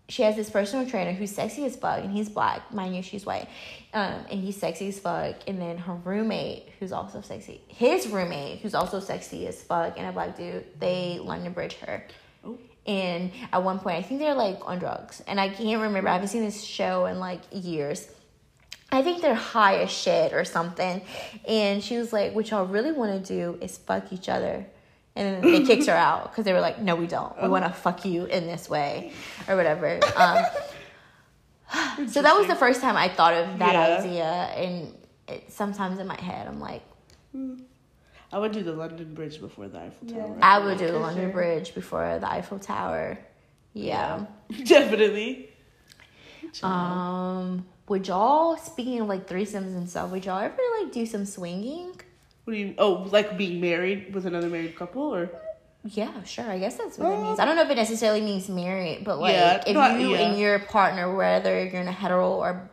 she 0.08 0.22
has 0.22 0.36
this 0.36 0.50
personal 0.50 0.86
trainer 0.88 1.12
who's 1.12 1.30
sexy 1.30 1.64
as 1.64 1.76
fuck, 1.76 2.00
and 2.04 2.10
he's 2.12 2.28
black, 2.28 2.72
mind 2.72 2.94
you, 2.94 3.02
she's 3.02 3.24
white, 3.24 3.48
um, 3.94 4.14
and 4.30 4.40
he's 4.40 4.56
sexy 4.56 4.88
as 4.88 4.98
fuck. 4.98 5.36
And 5.46 5.60
then 5.60 5.78
her 5.78 5.94
roommate, 5.94 6.68
who's 6.78 6.92
also 6.92 7.20
sexy, 7.22 7.60
his 7.68 8.08
roommate, 8.08 8.60
who's 8.60 8.74
also 8.74 9.00
sexy 9.00 9.46
as 9.46 9.62
fuck, 9.62 9.94
and 9.98 10.06
a 10.06 10.12
black 10.12 10.36
dude, 10.36 10.64
they 10.78 11.18
London 11.22 11.52
Bridge 11.52 11.74
her. 11.86 12.04
Oh. 12.44 12.58
And 12.86 13.30
at 13.50 13.62
one 13.62 13.78
point, 13.78 13.96
I 13.96 14.02
think 14.02 14.20
they're 14.20 14.34
like 14.34 14.58
on 14.66 14.78
drugs, 14.78 15.22
and 15.26 15.40
I 15.40 15.48
can't 15.48 15.80
remember. 15.80 16.08
I 16.10 16.14
haven't 16.14 16.28
seen 16.28 16.44
this 16.44 16.62
show 16.62 17.06
in 17.06 17.18
like 17.18 17.40
years. 17.50 18.06
I 18.94 19.02
think 19.02 19.22
they're 19.22 19.34
high 19.34 19.76
as 19.78 19.90
shit 19.90 20.32
or 20.32 20.44
something. 20.44 21.02
And 21.46 21.82
she 21.82 21.96
was 21.98 22.12
like, 22.12 22.34
"What 22.34 22.50
y'all 22.50 22.66
really 22.66 22.92
want 22.92 23.24
to 23.24 23.34
do 23.34 23.58
is 23.60 23.76
fuck 23.78 24.12
each 24.12 24.28
other." 24.28 24.66
And 25.16 25.44
they 25.44 25.62
kicked 25.64 25.86
her 25.86 25.94
out 25.94 26.30
because 26.32 26.44
they 26.44 26.52
were 26.52 26.60
like, 26.60 26.80
"No, 26.80 26.96
we 26.96 27.06
don't. 27.06 27.40
We 27.42 27.48
want 27.48 27.64
to 27.64 27.70
fuck 27.72 28.04
you 28.04 28.24
in 28.24 28.46
this 28.46 28.68
way, 28.68 29.12
or 29.48 29.56
whatever." 29.56 30.00
Um, 30.16 30.44
so 32.08 32.22
that 32.22 32.36
was 32.36 32.46
the 32.46 32.56
first 32.56 32.80
time 32.80 32.96
I 32.96 33.08
thought 33.08 33.34
of 33.34 33.58
that 33.58 33.72
Yeah. 33.74 33.98
idea, 34.00 34.24
and 34.24 34.94
it, 35.28 35.52
sometimes 35.52 35.98
in 35.98 36.06
my 36.06 36.20
head, 36.20 36.46
I'm 36.46 36.60
like, 36.60 36.82
I 38.32 38.38
would 38.38 38.52
do 38.52 38.62
the 38.62 38.72
London 38.72 39.14
Bridge 39.14 39.40
before 39.40 39.68
the 39.68 39.78
Eiffel 39.78 40.08
Yeah. 40.08 40.18
Tower. 40.26 40.38
I 40.42 40.58
would 40.58 40.78
do 40.78 40.86
the 40.88 40.98
London 40.98 41.24
sure. 41.26 41.32
Bridge 41.32 41.74
before 41.74 42.18
the 42.18 42.30
Eiffel 42.30 42.58
Tower. 42.58 43.18
Yeah. 43.72 44.26
Definitely. 44.64 45.50
Um, 46.62 47.66
would 47.88 48.06
y'all 48.08 48.56
speaking 48.56 49.00
of 49.00 49.08
like 49.08 49.26
threesomes 49.28 49.76
and 49.76 49.88
stuff, 49.88 50.10
would 50.10 50.24
y'all 50.24 50.40
ever 50.40 50.56
like 50.80 50.92
do 50.92 51.04
some 51.06 51.24
swinging? 51.24 51.92
What 52.44 52.52
do 52.54 52.58
you? 52.58 52.74
Oh, 52.78 53.06
like 53.10 53.36
being 53.38 53.60
married 53.60 54.14
with 54.14 54.26
another 54.26 54.48
married 54.48 54.76
couple, 54.76 55.02
or 55.02 55.30
Yeah, 55.84 56.22
sure. 56.24 56.50
I 56.50 56.58
guess 56.58 56.76
that's 56.76 56.98
what 56.98 57.12
it 57.12 57.22
means. 57.22 57.38
I 57.38 57.44
don't 57.44 57.56
know 57.56 57.62
if 57.62 57.70
it 57.70 57.74
necessarily 57.76 58.20
means 58.20 58.48
married, 58.48 59.04
but 59.04 59.18
like 59.18 59.34
Yeah, 59.34 59.62
if 59.66 59.74
not- 59.74 59.98
you 60.00 60.10
yeah. 60.10 60.18
and 60.28 60.38
your 60.38 60.58
partner, 60.60 61.14
whether 61.14 61.64
you're 61.64 61.80
in 61.82 61.88
a 61.88 61.92
hetero 61.92 62.32
or 62.34 62.70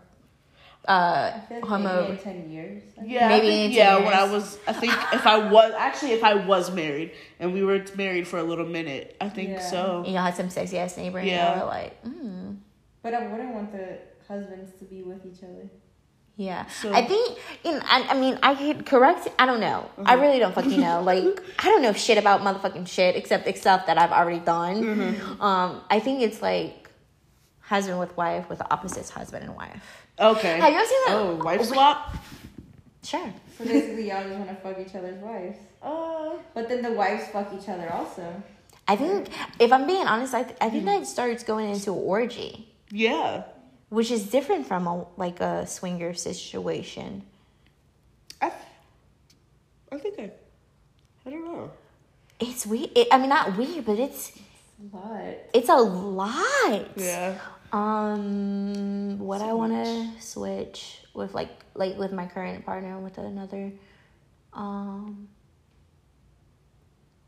uh 0.87 1.39
like 1.51 1.63
homo, 1.63 2.01
maybe 2.01 2.11
in 2.13 2.17
ten 2.17 2.49
years. 2.51 2.83
Yeah, 3.05 3.27
Maybe 3.29 3.47
think, 3.47 3.65
in 3.65 3.77
yeah. 3.77 3.95
10 3.97 4.03
When 4.05 4.13
I 4.15 4.23
was, 4.23 4.57
I 4.67 4.73
think 4.73 4.93
if 5.13 5.27
I 5.27 5.37
was 5.37 5.73
actually 5.77 6.13
if 6.13 6.23
I 6.23 6.33
was 6.33 6.71
married 6.71 7.11
and 7.39 7.53
we 7.53 7.63
were 7.63 7.83
married 7.95 8.27
for 8.27 8.39
a 8.39 8.43
little 8.43 8.65
minute, 8.65 9.15
I 9.21 9.29
think 9.29 9.49
Yeah. 9.49 9.59
so. 9.61 10.03
and 10.05 10.13
y'all 10.13 10.23
had 10.23 10.35
some 10.35 10.49
sexy 10.49 10.79
ass 10.79 10.97
neighbor, 10.97 11.19
and 11.19 11.27
Yeah. 11.27 11.51
y'all 11.51 11.59
were 11.59 11.71
like, 11.71 12.03
mm, 12.03 12.57
But 13.03 13.13
I 13.13 13.27
wouldn't 13.27 13.53
want 13.53 13.71
the 13.71 13.99
husbands 14.35 14.71
to 14.79 14.85
be 14.85 14.99
with 15.03 15.25
each 15.25 15.43
other. 15.43 15.65
yeah. 16.37 16.65
So- 16.81 16.93
I 16.93 17.05
think, 17.05 17.37
you 17.65 17.71
know, 17.73 17.81
I, 17.95 17.97
I 18.11 18.13
mean, 18.23 18.35
I 18.41 18.55
could 18.55 18.85
correct. 18.85 19.27
I 19.37 19.45
don't 19.45 19.59
know. 19.59 19.79
I 19.97 20.13
Mm-hmm. 20.13 20.21
really 20.23 20.39
don't 20.39 20.55
fucking 20.55 20.79
know. 20.87 20.97
Like, 21.11 21.25
I 21.59 21.65
don't 21.69 21.81
know 21.85 21.93
shit 21.93 22.17
about 22.17 22.37
motherfucking 22.41 22.87
shit 22.87 23.15
except 23.15 23.45
the 23.45 23.53
stuff 23.53 23.85
that 23.87 23.97
I've 23.97 24.11
already 24.19 24.39
done. 24.39 24.75
Mm-hmm. 24.83 25.41
Um, 25.41 25.81
I 25.89 25.99
think 25.99 26.21
it's 26.27 26.41
like 26.41 26.89
husband 27.59 27.99
with 27.99 28.15
wife 28.17 28.49
with 28.49 28.59
the 28.59 28.67
opposites, 28.73 29.09
husband 29.09 29.43
and 29.47 29.55
wife. 29.55 29.83
Okay. 30.19 30.55
Have 30.59 30.71
you 30.73 30.77
ever 30.79 30.87
seen 30.93 31.01
that? 31.07 31.13
Oh, 31.15 31.35
wife 31.43 31.63
swap. 31.65 32.15
Sure. 33.03 33.33
So 33.57 33.65
basically, 33.65 34.09
y'all 34.09 34.23
just 34.23 34.35
want 34.35 34.49
to 34.49 34.55
fuck 34.55 34.77
each 34.79 34.95
other's 34.95 35.19
wives. 35.21 35.57
Uh, 35.81 36.31
But 36.55 36.69
then 36.69 36.81
the 36.87 36.91
wives 36.91 37.23
fuck 37.33 37.47
each 37.57 37.67
other 37.69 37.91
also. 37.91 38.25
I 38.87 38.95
think, 38.95 39.29
if 39.59 39.71
I'm 39.71 39.85
being 39.87 40.05
honest, 40.07 40.33
I, 40.33 40.43
th- 40.43 40.57
I 40.61 40.69
think 40.69 40.85
that 40.85 41.05
starts 41.07 41.43
going 41.43 41.69
into 41.75 41.91
orgy, 41.91 42.67
yeah. 42.91 43.43
Which 43.91 44.09
is 44.09 44.29
different 44.31 44.65
from 44.65 44.87
a 44.87 45.05
like 45.17 45.39
a 45.41 45.67
swinger 45.67 46.13
situation. 46.13 47.21
I, 48.41 48.51
I 49.91 49.97
think 49.99 50.17
I, 50.17 50.31
I 51.25 51.29
don't 51.29 51.43
know. 51.45 51.69
It's 52.39 52.65
weird. 52.65 52.89
It, 52.95 53.07
I 53.11 53.17
mean, 53.19 53.29
not 53.29 53.55
weird, 53.57 53.85
but 53.85 53.99
it's 53.99 54.31
A 54.93 54.97
lot. 54.97 55.35
it's 55.53 55.69
a 55.69 55.75
lot. 55.75 56.87
Yeah. 56.95 57.37
Um, 57.73 59.19
what 59.19 59.39
So 59.41 59.49
I 59.49 59.53
want 59.53 59.73
to 59.73 60.09
switch 60.21 60.99
with 61.13 61.33
like 61.33 61.51
like 61.75 61.97
with 61.97 62.11
my 62.13 62.25
current 62.27 62.65
partner 62.65 62.97
with 62.99 63.17
another, 63.17 63.71
um, 64.53 65.27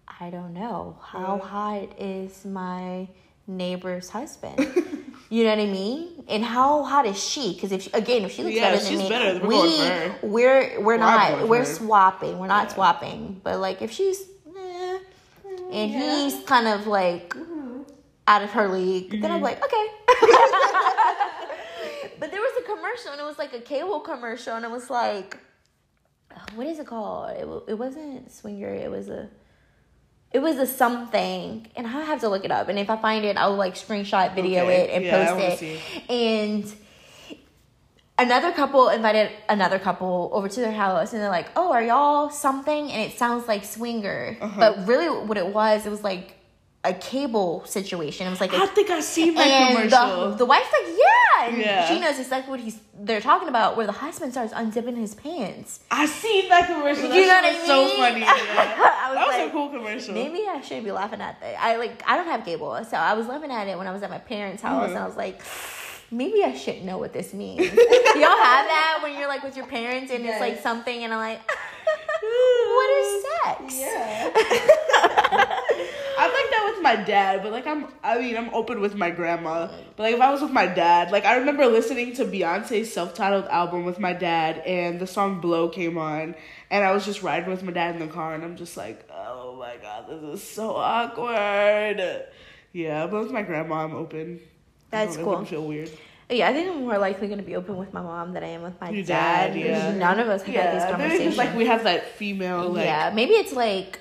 I 0.08 0.30
don't 0.30 0.54
know 0.54 0.98
how 1.04 1.36
Yeah. 1.42 1.48
hot 1.50 2.00
is 2.00 2.46
my 2.46 3.08
neighbor's 3.48 4.10
husband. 4.10 4.60
you 5.30 5.44
know 5.44 5.50
what 5.52 5.60
I 5.60 5.66
mean? 5.66 6.24
And 6.28 6.44
how 6.44 6.84
hot 6.84 7.06
is 7.06 7.22
she? 7.24 7.54
Because 7.54 7.72
if 7.72 7.84
she, 7.84 7.92
again, 7.92 8.24
if 8.24 8.32
she 8.34 8.44
looks 8.44 8.56
Yeah, 8.56 8.72
better 8.72 8.84
than 8.84 8.98
me, 8.98 9.10
better. 9.10 9.48
We're 9.48 10.16
we 10.22 10.30
we're 10.30 10.82
we're 10.82 10.98
not 10.98 11.30
going 11.30 11.42
for 11.42 11.48
we're 11.48 11.66
swapping. 11.66 12.40
We're 12.40 12.48
not 12.48 12.70
Yeah. 12.70 12.74
swapping. 12.76 13.42
But 13.44 13.60
like 13.60 13.82
if 13.82 13.92
she's, 13.92 14.22
eh, 14.48 14.98
and 15.72 15.92
Yeah. 15.92 16.00
he's 16.00 16.42
kind 16.46 16.68
of 16.68 16.88
like 16.88 17.36
out 18.28 18.42
of 18.44 18.52
her 18.52 18.68
league, 18.70 19.22
then 19.22 19.32
I'm 19.32 19.42
Mm-hmm. 19.42 19.44
like, 19.44 19.64
okay. 19.66 19.88
but 22.20 22.32
there 22.32 22.42
was 22.42 22.54
a 22.60 22.64
commercial, 22.64 23.12
and 23.12 23.20
it 23.20 23.24
was 23.26 23.38
like 23.38 23.54
a 23.54 23.60
cable 23.60 24.00
commercial, 24.00 24.56
and 24.56 24.64
it 24.66 24.72
was 24.72 24.90
like, 24.90 25.38
what 26.56 26.68
is 26.68 26.80
it 26.80 26.88
called? 26.88 27.32
It, 27.32 27.72
it 27.72 27.78
wasn't 27.78 28.32
swinger. 28.32 28.74
It 28.74 28.90
was 28.90 29.10
a, 29.10 29.30
it 30.34 30.40
was 30.42 30.58
a 30.58 30.66
something, 30.68 31.68
and 31.76 31.86
I 31.88 32.02
have 32.04 32.20
to 32.22 32.30
look 32.30 32.44
it 32.44 32.52
up. 32.52 32.68
And 32.68 32.78
if 32.80 32.90
I 32.90 32.98
find 32.98 33.24
it, 33.24 33.38
I'll 33.38 33.56
like 33.56 33.76
screenshot, 33.76 34.34
video 34.36 34.64
Okay. 34.66 34.82
it, 34.82 34.90
and 34.90 35.06
Yeah, 35.06 35.34
post 35.36 35.62
it. 35.62 35.82
And 36.10 36.76
another 38.20 38.52
couple 38.52 38.90
invited 38.90 39.32
another 39.50 39.80
couple 39.80 40.30
over 40.34 40.48
to 40.48 40.60
their 40.60 40.72
house 40.72 41.14
and 41.14 41.22
they're 41.22 41.30
like 41.32 41.50
oh 41.56 41.72
are 41.74 41.82
y'all 41.82 42.30
something 42.30 42.92
and 42.92 43.02
it 43.02 43.18
sounds 43.18 43.48
like 43.48 43.66
swinger 43.66 44.38
Uh-huh. 44.40 44.60
but 44.60 44.88
really 44.88 45.10
what 45.26 45.36
it 45.36 45.48
was 45.48 45.88
it 45.88 45.90
was 45.90 46.04
like 46.04 46.36
a 46.86 46.94
cable 46.94 47.64
situation 47.66 48.28
it 48.28 48.30
was 48.30 48.42
like 48.42 48.52
a 48.52 48.58
I 48.58 48.66
think 48.68 48.90
I 48.90 49.00
seen 49.00 49.36
that 49.36 49.48
and 49.48 49.90
commercial. 49.90 50.32
the, 50.32 50.36
the 50.38 50.46
wife's 50.46 50.68
like 50.82 50.94
yeah 50.98 51.48
and 51.48 51.58
Yeah. 51.58 51.88
she 51.88 52.00
knows 52.00 52.20
exactly 52.20 52.52
what 52.52 52.60
he's 52.60 52.80
they're 53.00 53.22
talking 53.22 53.48
about 53.48 53.78
where 53.78 53.86
the 53.86 53.94
husband 53.94 54.34
starts 54.34 54.54
unzipping 54.54 54.98
his 54.98 55.16
pants 55.16 55.80
I 55.90 56.06
seen 56.06 56.50
that 56.50 56.68
commercial. 56.68 57.08
That 57.10 57.16
You 57.16 57.28
know 57.28 57.42
what 57.42 57.54
was 57.54 57.64
I 57.64 57.68
so 57.68 57.88
funny. 57.98 58.20
Yeah. 58.22 58.28
I 58.30 59.08
was 59.10 59.16
that 59.16 59.28
was 59.28 59.36
like, 59.38 59.48
a 59.48 59.52
cool 59.52 59.70
commercial. 59.70 60.14
Maybe 60.14 60.44
I 60.50 60.60
shouldn't 60.62 60.86
be 60.86 60.92
laughing 60.92 61.22
at 61.22 61.40
that. 61.40 61.56
I 61.62 61.78
like 61.78 62.04
I 62.06 62.16
don't 62.18 62.28
have 62.28 62.44
cable, 62.46 62.84
so 62.86 62.98
I 62.98 63.14
was 63.14 63.28
laughing 63.28 63.52
at 63.52 63.68
it 63.68 63.78
when 63.78 63.88
I 63.88 63.92
was 63.92 64.04
at 64.04 64.10
my 64.10 64.18
parents' 64.20 64.62
house, 64.62 64.84
mm-hmm. 64.84 64.96
and 64.96 65.04
I 65.04 65.06
was 65.08 65.16
like, 65.18 65.42
maybe 66.12 66.44
I 66.44 66.54
shouldn't 66.54 66.86
know 66.86 66.98
what 66.98 67.14
this 67.14 67.34
means. 67.34 67.62
Y'all 67.66 67.76
have 67.76 68.66
that 68.68 69.00
when 69.04 69.18
you're 69.18 69.28
like 69.28 69.44
with 69.44 69.56
your 69.58 69.66
parents 69.68 70.12
and 70.12 70.26
it's 70.26 70.40
like 70.40 70.60
something, 70.62 71.04
and 71.04 71.14
I'm 71.14 71.20
like, 71.20 71.42
what 72.22 72.90
is 73.02 73.26
sex? 73.44 73.80
Yeah. 73.80 75.13
I'm 76.24 76.32
like 76.32 76.50
that 76.52 76.72
with 76.74 76.82
my 76.84 76.96
dad, 76.96 77.44
but 77.44 77.52
like 77.52 77.68
I'm 77.68 77.88
I 78.02 78.18
mean 78.18 78.38
I'm 78.38 78.54
open 78.54 78.80
with 78.80 78.96
my 78.96 79.10
grandma. 79.10 79.68
But 79.98 80.04
like 80.04 80.16
if 80.16 80.22
I 80.22 80.32
was 80.32 80.42
with 80.42 80.52
my 80.52 80.68
dad, 80.68 81.12
like 81.12 81.26
I 81.26 81.36
remember 81.38 81.66
listening 81.66 82.14
to 82.16 82.26
Beyonce's 82.26 82.94
self-titled 82.94 83.46
album 83.48 83.84
with 83.84 84.00
my 84.00 84.14
dad 84.14 84.60
and 84.60 85.00
the 85.00 85.08
song 85.08 85.42
Blow 85.42 85.68
came 85.68 85.98
on 85.98 86.36
and 86.72 86.84
I 86.86 86.92
was 86.94 87.04
just 87.06 87.24
riding 87.24 87.50
with 87.50 87.62
my 87.62 87.74
dad 87.74 87.96
in 87.96 88.00
the 88.00 88.14
car 88.14 88.34
and 88.36 88.44
I'm 88.44 88.56
just 88.56 88.78
like, 88.78 89.06
"Oh 89.12 89.58
my 89.60 89.76
god, 89.82 90.06
this 90.08 90.24
is 90.42 90.44
so 90.48 90.76
awkward." 90.78 92.26
Yeah, 92.72 93.08
but 93.08 93.24
with 93.24 93.32
my 93.32 93.42
grandma 93.42 93.84
I'm 93.84 93.94
open. 93.94 94.40
That's 94.92 95.14
I 95.14 95.16
don't 95.16 95.16
know, 95.16 95.22
it 95.22 95.24
cool. 95.24 95.32
wouldn't 95.32 95.50
feel 95.50 95.68
weird. 95.68 95.92
Yeah, 96.30 96.50
I 96.50 96.54
think 96.54 96.70
I'm 96.70 96.80
more 96.86 96.98
likely 96.98 97.28
going 97.28 97.40
to 97.40 97.46
be 97.46 97.56
open 97.56 97.78
with 97.78 97.94
my 97.94 98.02
mom 98.02 98.34
than 98.34 98.44
I 98.44 98.48
am 98.48 98.64
with 98.64 98.80
my 98.80 98.90
Your 98.90 99.04
dad. 99.04 99.54
dad, 99.54 99.60
yeah. 99.60 99.94
None 99.94 100.20
of 100.20 100.30
us 100.30 100.42
have 100.44 100.56
had 100.56 100.76
these 100.76 100.82
maybe 100.84 100.92
conversations. 100.92 101.28
it's 101.28 101.38
like 101.38 101.56
we 101.56 101.66
have 101.66 101.84
that 101.84 102.12
female 102.14 102.70
like 102.70 102.86
yeah, 102.86 103.12
maybe 103.14 103.34
it's 103.34 103.54
like 103.54 104.00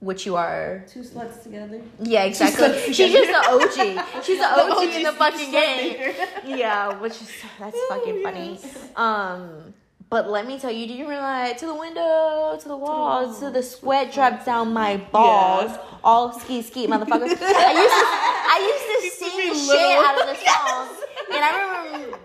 what 0.00 0.26
you 0.26 0.36
are. 0.36 0.84
Two 0.88 1.00
sluts 1.00 1.42
together. 1.42 1.80
Yeah, 2.00 2.24
exactly. 2.24 2.92
She's 2.92 3.12
just 3.12 3.30
the. 3.30 3.50
OG. 3.50 4.24
She's 4.24 4.38
the 4.44 4.46
OG 4.46 4.82
in 4.94 5.02
the 5.02 5.12
fucking 5.12 5.50
game. 5.50 6.14
Yeah, 6.44 6.98
which 7.00 7.12
is 7.12 7.30
that's 7.58 7.76
fucking 7.88 8.18
Oh, 8.18 8.22
funny. 8.22 8.58
yes. 8.62 8.88
Um, 8.96 9.74
but 10.08 10.30
let 10.30 10.46
me 10.46 10.56
tell 10.58 10.70
you, 10.70 10.86
do 10.86 10.94
you 10.94 11.08
realize 11.08 11.58
to 11.60 11.66
the 11.66 11.74
window, 11.74 12.56
to 12.60 12.68
the 12.68 12.76
walls, 12.76 13.40
to 13.40 13.50
the 13.50 13.62
sweat 13.62 14.12
drops 14.12 14.44
down 14.44 14.72
my 14.72 14.98
balls, 15.10 15.72
all 16.04 16.38
ski 16.38 16.62
ski 16.62 16.86
motherfuckers. 16.92 17.36
I 17.42 17.72
used 17.72 17.96
to, 17.96 18.06
I 18.54 18.58
used 18.70 19.18
to 19.18 19.24
sing 19.24 19.54
shit 19.66 19.98
out 20.06 20.20
of 20.20 20.26
the 20.28 20.36
song, 20.44 20.96
and 21.34 21.44
I 21.44 21.90
remember 21.98 22.18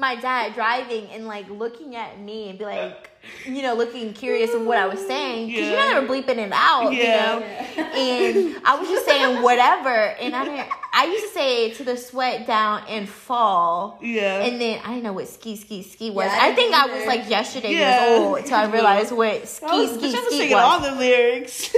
my 0.00 0.16
dad 0.16 0.54
driving 0.54 1.06
and 1.10 1.26
like 1.26 1.48
looking 1.50 1.96
at 1.96 2.18
me 2.20 2.48
and 2.50 2.58
be 2.58 2.64
like, 2.64 3.10
you 3.44 3.60
know, 3.62 3.74
looking 3.74 4.12
curious 4.12 4.54
of 4.54 4.62
what 4.62 4.78
I 4.78 4.86
was 4.86 5.04
saying 5.04 5.48
because 5.48 5.62
Yeah. 5.68 5.70
you're 5.70 5.94
never 5.94 6.06
bleeping 6.06 6.38
it 6.38 6.52
out, 6.52 6.92
Yeah. 6.92 7.38
you 7.38 7.40
know. 7.40 7.90
And 7.90 8.56
I 8.64 8.76
was 8.78 8.88
just 8.88 9.04
saying 9.04 9.42
whatever, 9.48 9.90
and 9.90 10.34
I 10.36 10.44
didn't. 10.44 10.68
I 10.92 11.06
used 11.06 11.24
to 11.26 11.30
say 11.32 11.70
to 11.74 11.84
the 11.84 11.96
sweat 11.96 12.46
down 12.46 12.84
and 12.88 13.06
fall. 13.08 13.98
Yeah. 14.00 14.42
And 14.44 14.60
then 14.60 14.80
I 14.84 14.88
didn't 14.90 15.02
know 15.02 15.12
what 15.12 15.28
ski 15.28 15.56
ski 15.56 15.82
ski 15.82 16.10
was. 16.10 16.26
Yeah, 16.26 16.38
I 16.40 16.48
I 16.50 16.54
think 16.54 16.72
I 16.74 16.86
was 16.86 17.06
like 17.06 17.28
yesterday 17.28 17.72
Yeah. 17.74 18.06
years 18.08 18.20
old 18.20 18.38
until 18.38 18.56
I 18.56 18.64
realized 18.72 19.12
what 19.12 19.46
ski 19.48 19.66
I 19.66 19.74
was, 19.76 19.90
ski 19.90 19.98
bitch, 20.06 20.14
I 20.14 20.18
was 20.20 20.26
ski 20.28 20.38
singing 20.38 20.54
all 20.54 20.80
the 20.80 20.92
lyrics. 20.92 21.74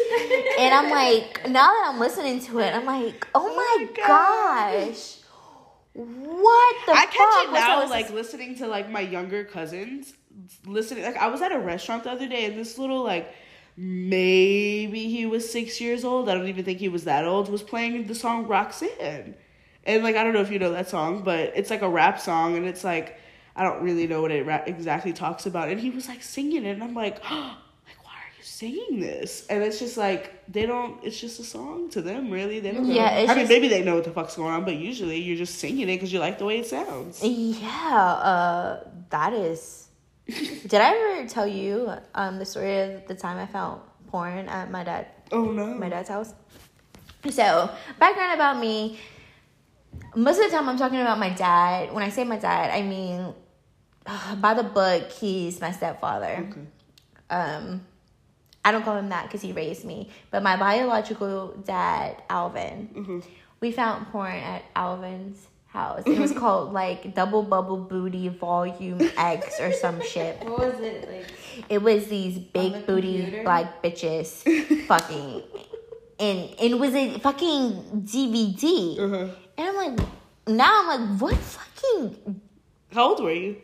And 0.58 0.74
I'm 0.74 0.90
like, 0.90 1.48
now 1.48 1.68
that 1.68 1.90
I'm 1.92 1.98
listening 2.00 2.40
to 2.40 2.58
it, 2.60 2.74
I'm 2.74 2.84
like, 2.84 3.26
oh, 3.34 3.48
oh 3.50 3.56
my, 3.56 3.86
my 3.86 4.06
gosh, 4.06 5.16
what 5.98 6.76
the 6.86 6.92
fuck? 6.92 6.96
I 6.96 7.06
catch 7.06 7.48
it 7.48 7.52
now, 7.52 7.88
like 7.88 8.10
listening 8.10 8.54
to 8.56 8.68
like 8.68 8.88
my 8.88 9.00
younger 9.00 9.44
cousins 9.44 10.12
listening. 10.64 11.04
Like 11.04 11.16
I 11.16 11.26
was 11.28 11.42
at 11.42 11.52
a 11.52 11.58
restaurant 11.58 12.04
the 12.04 12.10
other 12.10 12.28
day, 12.28 12.44
and 12.44 12.58
this 12.58 12.78
little 12.78 13.02
like 13.02 13.34
maybe 13.76 15.08
he 15.08 15.26
was 15.26 15.50
six 15.50 15.80
years 15.80 16.04
old. 16.04 16.28
I 16.28 16.34
don't 16.34 16.48
even 16.48 16.64
think 16.64 16.78
he 16.78 16.88
was 16.88 17.04
that 17.04 17.24
old. 17.24 17.48
Was 17.48 17.62
playing 17.62 18.06
the 18.06 18.14
song 18.14 18.46
Roxanne, 18.46 19.34
and 19.84 20.02
like 20.04 20.16
I 20.16 20.22
don't 20.22 20.34
know 20.34 20.40
if 20.40 20.50
you 20.50 20.58
know 20.58 20.72
that 20.72 20.88
song, 20.88 21.22
but 21.22 21.52
it's 21.56 21.70
like 21.70 21.82
a 21.82 21.88
rap 21.88 22.20
song, 22.20 22.56
and 22.56 22.66
it's 22.66 22.84
like 22.84 23.18
I 23.56 23.64
don't 23.64 23.82
really 23.82 24.06
know 24.06 24.22
what 24.22 24.30
it 24.30 24.46
ra- 24.46 24.62
exactly 24.66 25.12
talks 25.12 25.46
about. 25.46 25.68
And 25.68 25.80
he 25.80 25.90
was 25.90 26.08
like 26.08 26.22
singing 26.22 26.64
it, 26.64 26.72
and 26.72 26.82
I'm 26.82 26.94
like. 26.94 27.16
like, 27.30 28.04
why 28.04 28.12
are 28.12 28.32
you 28.37 28.37
Singing 28.48 28.98
this, 28.98 29.46
and 29.48 29.62
it's 29.62 29.78
just 29.78 29.98
like 29.98 30.42
they 30.50 30.64
don't. 30.64 31.04
It's 31.04 31.20
just 31.20 31.38
a 31.38 31.44
song 31.44 31.90
to 31.90 32.00
them, 32.00 32.30
really. 32.30 32.60
They 32.60 32.72
don't. 32.72 32.88
Know. 32.88 32.94
Yeah, 32.94 33.26
I 33.28 33.34
mean, 33.34 33.46
maybe 33.46 33.68
they 33.68 33.82
know 33.84 33.96
what 33.96 34.04
the 34.04 34.10
fuck's 34.10 34.36
going 34.36 34.50
on, 34.50 34.64
but 34.64 34.74
usually 34.74 35.18
you're 35.20 35.36
just 35.36 35.56
singing 35.58 35.82
it 35.82 35.96
because 35.96 36.10
you 36.12 36.18
like 36.18 36.38
the 36.38 36.46
way 36.46 36.58
it 36.58 36.66
sounds. 36.66 37.22
Yeah, 37.22 37.66
uh, 37.68 38.84
that 39.10 39.34
is. 39.34 39.88
Did 40.26 40.74
I 40.74 40.94
ever 40.96 41.28
tell 41.28 41.46
you 41.46 41.92
um, 42.14 42.38
the 42.38 42.46
story 42.46 42.80
of 42.80 43.06
the 43.06 43.14
time 43.14 43.38
I 43.38 43.46
found 43.46 43.82
porn 44.06 44.48
at 44.48 44.70
my 44.70 44.82
dad 44.82 45.06
Oh 45.30 45.52
no. 45.52 45.66
my 45.74 45.90
dad's 45.90 46.08
house. 46.08 46.32
So, 47.28 47.70
background 47.98 48.32
about 48.34 48.58
me. 48.58 48.98
Most 50.16 50.38
of 50.38 50.50
the 50.50 50.56
time, 50.56 50.68
I'm 50.70 50.78
talking 50.78 51.00
about 51.00 51.18
my 51.18 51.30
dad. 51.30 51.92
When 51.92 52.02
I 52.02 52.08
say 52.08 52.24
my 52.24 52.38
dad, 52.38 52.70
I 52.70 52.80
mean 52.82 53.34
by 54.40 54.54
the 54.54 54.64
book, 54.64 55.12
he's 55.12 55.60
my 55.60 55.70
stepfather. 55.70 56.48
Okay. 56.50 56.60
Um, 57.30 57.84
I 58.64 58.72
don't 58.72 58.82
call 58.84 58.96
him 58.96 59.08
that 59.10 59.24
because 59.24 59.40
he 59.40 59.52
raised 59.52 59.84
me, 59.84 60.10
but 60.30 60.42
my 60.42 60.56
biological 60.56 61.48
dad, 61.64 62.22
Alvin. 62.28 62.90
Mm-hmm. 62.94 63.20
We 63.60 63.72
found 63.72 64.06
porn 64.08 64.32
at 64.34 64.62
Alvin's 64.76 65.46
house. 65.66 66.02
It 66.06 66.18
was 66.18 66.32
called 66.42 66.72
like 66.72 67.14
Double 67.14 67.42
Bubble 67.42 67.76
Booty 67.78 68.28
Volume 68.28 69.00
X 69.16 69.58
or 69.60 69.72
some 69.72 70.02
shit. 70.02 70.38
What 70.44 70.58
was 70.58 70.80
it 70.80 71.08
like? 71.10 71.26
It 71.68 71.82
was 71.82 72.06
these 72.08 72.38
big 72.38 72.72
the 72.72 72.78
booty 72.80 73.18
computer? 73.22 73.42
black 73.44 73.82
bitches 73.82 74.42
fucking 74.86 75.42
and, 76.20 76.38
and 76.50 76.72
it 76.72 76.78
was 76.78 76.94
a 76.94 77.18
fucking 77.20 78.02
DVD. 78.04 78.98
Uh-huh. 78.98 79.28
And 79.56 79.68
I'm 79.68 79.74
like 79.74 80.06
now 80.46 80.80
I'm 80.90 81.10
like, 81.12 81.20
what 81.20 81.36
fucking 81.36 82.40
How 82.92 83.10
old 83.10 83.22
were 83.22 83.32
you? 83.32 83.56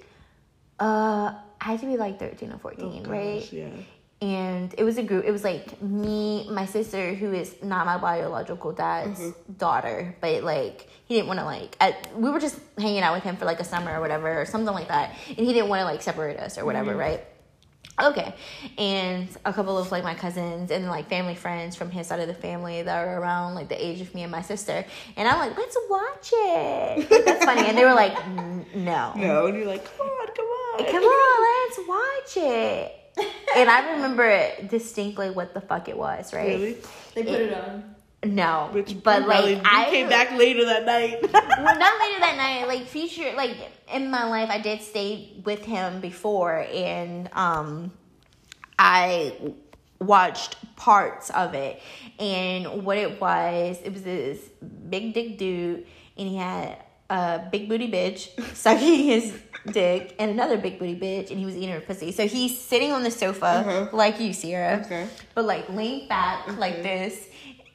uh 0.81 1.35
I 1.61 1.65
had 1.65 1.81
to 1.81 1.87
be 1.87 1.97
like 1.97 2.19
thirteen 2.19 2.53
or 2.53 2.59
fourteen, 2.59 3.05
right? 3.05 3.37
Oh, 3.37 3.41
Gosh, 3.41 3.53
yeah. 3.53 3.69
And 4.25 4.75
it 4.79 4.85
was 4.85 4.97
a 4.97 5.03
group 5.03 5.27
it 5.27 5.33
was 5.33 5.45
like 5.45 5.83
me, 5.83 6.49
my 6.51 6.65
sister, 6.65 7.13
who 7.13 7.35
is 7.35 7.63
not 7.63 7.85
my 7.85 7.99
biological 7.99 8.73
dad's 8.73 9.21
mm-hmm. 9.21 9.53
daughter, 9.59 10.17
but 10.23 10.43
like 10.43 10.89
he 11.05 11.17
didn't 11.17 11.29
want 11.29 11.41
to 11.41 11.45
like 11.45 11.77
we 12.17 12.31
were 12.31 12.41
just 12.41 12.59
hanging 12.79 13.03
out 13.03 13.13
with 13.13 13.23
him 13.23 13.37
for 13.37 13.45
like 13.45 13.61
a 13.61 13.65
summer 13.65 13.99
or 13.99 14.01
whatever 14.01 14.41
or 14.41 14.47
something 14.47 14.73
like 14.73 14.89
that. 14.89 15.15
And 15.29 15.41
he 15.47 15.53
didn't 15.53 15.69
want 15.69 15.81
to 15.81 15.85
like 15.85 16.01
separate 16.01 16.41
us 16.41 16.57
or 16.57 16.65
whatever, 16.65 16.93
mm-hmm. 16.93 17.01
right? 17.01 17.25
Okay. 18.03 18.35
And 18.79 19.29
a 19.45 19.53
couple 19.53 19.77
of 19.77 19.93
like 19.93 20.05
my 20.05 20.15
cousins 20.15 20.71
and 20.71 20.87
like 20.87 21.11
family 21.11 21.35
friends 21.35 21.77
from 21.77 21.91
his 21.91 22.07
side 22.07 22.21
of 22.21 22.27
the 22.27 22.35
family 22.35 22.81
that 22.81 22.97
are 23.07 23.21
around 23.21 23.55
like 23.55 23.69
the 23.69 23.87
age 23.87 24.01
of 24.01 24.15
me 24.15 24.23
and 24.23 24.33
my 24.33 24.41
sister. 24.41 24.87
And 25.19 25.29
I'm 25.29 25.39
like, 25.39 25.55
let's 25.59 25.77
watch 25.91 26.31
it. 26.33 27.11
Like, 27.11 27.25
That's 27.27 27.45
funny. 27.45 27.67
And 27.69 27.77
they 27.77 27.85
were 27.85 27.93
like, 27.93 28.17
no. 28.75 29.13
No, 29.15 29.47
and 29.49 29.57
you're 29.57 29.67
like, 29.67 29.85
come 29.85 30.07
on, 30.07 30.27
come 30.29 30.47
on. 30.47 30.85
Come 30.87 31.05
on, 31.05 31.69
let's 31.69 31.89
watch 31.89 32.43
it. 32.43 33.04
And 33.57 33.71
I 33.71 33.93
remember 33.93 34.51
distinctly 34.69 35.31
what 35.31 35.55
the 35.55 35.61
fuck 35.61 35.89
it 35.89 35.97
was, 35.97 36.33
right? 36.33 36.49
Really? 36.49 36.77
They 37.15 37.23
put 37.23 37.41
it 37.41 37.55
on. 37.55 37.95
No. 38.25 38.69
Which 38.73 39.03
but 39.03 39.29
like 39.29 39.61
I 39.65 39.91
came 39.91 40.09
back 40.09 40.33
later 40.33 40.65
that 40.65 40.85
night. 40.85 41.21
well, 41.33 41.79
not 41.79 42.01
later 42.01 42.21
that 42.21 42.35
night. 42.37 42.67
Like 42.67 42.87
future, 42.87 43.33
like 43.37 43.57
in 43.93 44.11
my 44.11 44.29
life, 44.29 44.51
I 44.51 44.59
did 44.59 44.83
stay 44.83 45.33
with 45.45 45.65
him 45.65 46.01
before, 46.01 46.67
and 46.73 47.29
um, 47.33 47.93
I 48.79 49.55
watched 50.01 50.57
parts 50.77 51.31
of 51.31 51.55
it. 51.55 51.81
And 52.19 52.85
what 52.85 52.99
it 52.99 53.21
was, 53.21 53.79
it 53.85 53.93
was 53.93 54.03
this 54.03 54.41
big 54.89 55.15
dick 55.15 55.39
dude, 55.39 55.87
and 56.17 56.29
he 56.29 56.37
had 56.37 56.79
a 57.15 57.49
big 57.53 57.69
booty 57.69 57.89
bitch 57.91 58.21
sucking 58.55 59.05
his 59.13 59.33
dick, 59.71 60.15
and 60.19 60.31
another 60.31 60.57
big 60.59 60.79
booty 60.79 60.97
bitch, 61.05 61.31
and 61.31 61.39
he 61.39 61.47
was 61.47 61.55
eating 61.57 61.71
her 61.71 61.81
pussy. 61.81 62.11
So 62.13 62.27
he's 62.27 62.59
sitting 62.61 62.91
on 62.93 63.03
the 63.03 63.11
sofa 63.11 63.47
Uh-huh. 63.47 63.89
like 63.93 64.21
you, 64.21 64.33
Sierra, 64.33 64.83
Okay. 64.85 65.07
but 65.35 65.45
like 65.45 65.69
leaned 65.71 66.09
back 66.09 66.39
like 66.59 66.83
this. 66.83 67.15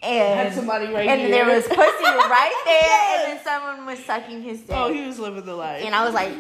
And, 0.02 0.40
Had 0.40 0.54
somebody 0.54 0.88
right 0.94 1.10
and 1.10 1.20
here. 1.22 1.30
there 1.30 1.46
was 1.56 1.64
pussy 1.68 1.78
right 2.38 2.58
there, 2.66 2.82
Yes. 2.82 3.26
and 3.28 3.38
then 3.38 3.44
someone 3.44 3.86
was 3.86 4.00
sucking 4.06 4.42
his 4.44 4.62
dick. 4.62 4.76
oh, 4.76 4.88
he 4.94 5.06
was 5.06 5.20
living 5.20 5.44
the 5.46 5.56
life. 5.56 5.84
and 5.84 5.94
I 5.94 6.06
was 6.06 6.14
like, 6.14 6.32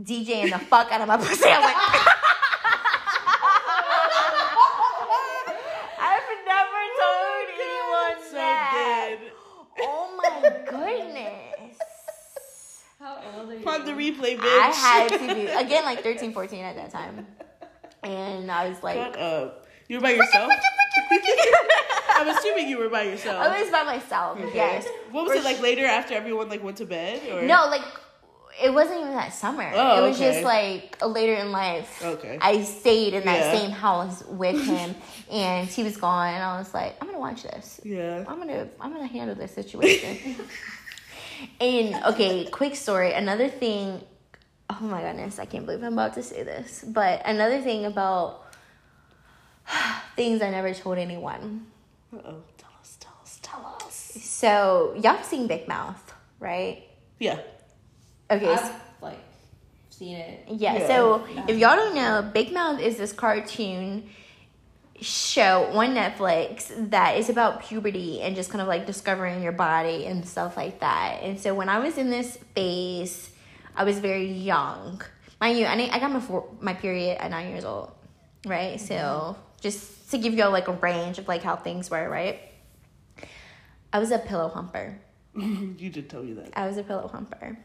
DJing 0.00 0.50
the 0.52 0.58
fuck 0.70 0.90
out 0.92 1.00
of 1.00 1.08
my 1.08 1.16
pussy. 1.16 1.44
I 1.46 1.58
was 1.58 1.66
like, 1.70 1.76
I've 5.98 6.30
never 6.46 6.82
told 7.02 7.46
anyone 7.58 8.18
so 8.30 8.36
that. 8.36 9.16
good. 9.18 9.32
Oh 9.80 10.04
my 10.16 10.30
goodness. 10.70 11.48
How 13.64 13.72
old 13.78 13.82
are 13.82 13.84
you? 13.84 13.90
On 13.90 13.96
the 14.14 14.22
replay, 14.22 14.36
bitch. 14.38 14.42
I 14.42 14.70
had 14.70 15.08
to 15.10 15.18
be, 15.34 15.46
again, 15.64 15.84
like 15.84 16.02
13, 16.02 16.32
14 16.32 16.64
at 16.64 16.76
that 16.76 16.90
time. 16.90 17.26
And 18.02 18.50
I 18.50 18.68
was 18.68 18.82
like, 18.82 18.96
Shut 18.96 19.16
up. 19.18 19.66
You 19.88 19.96
were 19.98 20.02
by 20.02 20.10
yourself? 20.10 20.50
I'm 22.14 22.28
assuming 22.28 22.68
you 22.68 22.78
were 22.78 22.88
by 22.88 23.02
yourself. 23.02 23.44
I 23.46 23.60
was 23.62 23.70
by 23.70 23.82
myself, 23.82 24.38
yes. 24.54 24.86
What 25.10 25.26
was 25.26 25.36
it 25.38 25.44
like 25.44 25.60
later 25.60 25.84
after 25.86 26.14
everyone 26.14 26.48
like 26.48 26.62
went 26.62 26.76
to 26.78 26.86
bed? 26.86 27.20
Or 27.30 27.42
No, 27.42 27.66
like 27.70 27.82
it 28.62 28.72
wasn't 28.72 29.00
even 29.00 29.12
that 29.14 29.32
summer. 29.32 29.70
Oh, 29.74 30.04
it 30.04 30.08
was 30.08 30.16
okay. 30.20 30.32
just 30.32 30.44
like 30.44 31.04
later 31.04 31.34
in 31.34 31.52
life. 31.52 32.02
Okay. 32.04 32.38
I 32.40 32.62
stayed 32.62 33.14
in 33.14 33.24
that 33.24 33.52
Yeah. 33.54 33.58
same 33.60 33.70
house 33.70 34.22
with 34.26 34.62
him, 34.66 34.94
and 35.30 35.66
he 35.68 35.82
was 35.82 35.96
gone. 35.96 36.34
And 36.34 36.42
I 36.42 36.58
was 36.58 36.72
like, 36.74 36.94
I'm 37.00 37.06
gonna 37.08 37.18
watch 37.18 37.42
this. 37.44 37.80
Yeah. 37.82 38.24
I'm 38.28 38.38
gonna 38.38 38.68
I'm 38.80 38.92
gonna 38.92 39.06
handle 39.06 39.34
this 39.34 39.52
situation. 39.54 40.36
And 41.60 42.04
okay, 42.06 42.46
quick 42.46 42.76
story. 42.76 43.12
Another 43.12 43.48
thing. 43.48 44.02
Oh 44.70 44.78
my 44.84 45.02
goodness, 45.02 45.38
I 45.38 45.44
can't 45.44 45.66
believe 45.66 45.82
I'm 45.82 45.92
about 45.92 46.14
to 46.14 46.22
say 46.22 46.42
this. 46.42 46.84
But 46.86 47.22
another 47.26 47.60
thing 47.60 47.84
about 47.84 48.44
things 50.16 50.42
I 50.42 50.50
never 50.50 50.72
told 50.74 50.98
anyone. 50.98 51.66
Uh 52.14 52.18
oh. 52.24 52.42
Tell 52.58 52.70
us, 52.80 52.96
tell 53.00 53.14
us, 53.22 53.38
tell 53.42 53.78
us. 53.86 53.94
So 54.20 54.92
y'all 54.96 55.16
have 55.16 55.24
seen 55.24 55.46
Big 55.46 55.68
Mouth, 55.68 56.14
right? 56.40 56.84
Yeah. 57.18 57.38
Okay. 58.30 58.48
I've 58.52 58.72
like 59.00 59.18
seen 59.90 60.16
it. 60.16 60.44
Yeah, 60.48 60.78
Yeah. 60.78 60.86
so 60.86 61.26
if 61.48 61.58
y'all 61.58 61.76
don't 61.76 61.94
know, 61.94 62.28
Big 62.32 62.52
Mouth 62.52 62.80
is 62.80 62.96
this 62.96 63.12
cartoon 63.12 64.08
show 65.02 65.64
on 65.72 65.94
Netflix 65.94 66.90
that 66.90 67.16
is 67.16 67.28
about 67.28 67.62
puberty 67.62 68.20
and 68.20 68.34
just 68.36 68.50
kind 68.50 68.62
of 68.62 68.68
like 68.68 68.86
discovering 68.86 69.42
your 69.42 69.52
body 69.52 70.06
and 70.06 70.26
stuff 70.26 70.56
like 70.56 70.80
that. 70.80 71.22
And 71.22 71.38
so 71.38 71.54
when 71.54 71.68
I 71.68 71.78
was 71.78 71.98
in 71.98 72.10
this 72.10 72.38
phase, 72.54 73.30
I 73.74 73.84
was 73.84 73.98
very 73.98 74.30
young. 74.30 75.02
Mind 75.40 75.58
you, 75.58 75.66
I, 75.66 75.74
I 75.92 75.98
got 75.98 76.12
my 76.12 76.20
four, 76.20 76.48
my 76.60 76.74
period 76.74 77.18
at 77.20 77.30
nine 77.30 77.50
years 77.50 77.64
old, 77.64 77.92
right? 78.46 78.80
So 78.80 78.94
mm-hmm. 78.94 79.40
just 79.60 80.10
to 80.12 80.18
give 80.18 80.34
y'all 80.34 80.52
like 80.52 80.68
a 80.68 80.72
range 80.72 81.18
of 81.18 81.28
like 81.28 81.42
how 81.42 81.56
things 81.56 81.90
were, 81.90 82.08
right? 82.08 82.40
I 83.92 83.98
was 83.98 84.10
a 84.10 84.18
pillow 84.18 84.48
humper. 84.48 84.98
you 85.36 85.90
did 85.90 86.08
tell 86.08 86.22
me 86.22 86.34
that. 86.34 86.50
I 86.54 86.66
was 86.66 86.76
a 86.76 86.82
pillow 86.82 87.08
humper. 87.08 87.58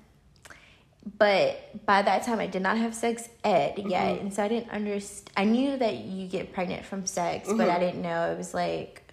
But 1.18 1.86
by 1.86 2.02
that 2.02 2.24
time, 2.24 2.40
I 2.40 2.48
did 2.48 2.62
not 2.62 2.78
have 2.78 2.94
sex 2.94 3.30
ed 3.44 3.80
yet, 3.88 4.20
and 4.20 4.34
so 4.34 4.44
I 4.44 4.48
didn't 4.50 4.72
understand. 4.72 5.30
I 5.38 5.46
knew 5.46 5.78
that 5.78 5.96
you 6.00 6.28
get 6.28 6.52
pregnant 6.52 6.86
from 6.86 7.06
sex, 7.06 7.48
but 7.52 7.70
I 7.70 7.80
didn't 7.80 8.02
know 8.02 8.32
it 8.32 8.38
was 8.38 8.54
like 8.54 9.04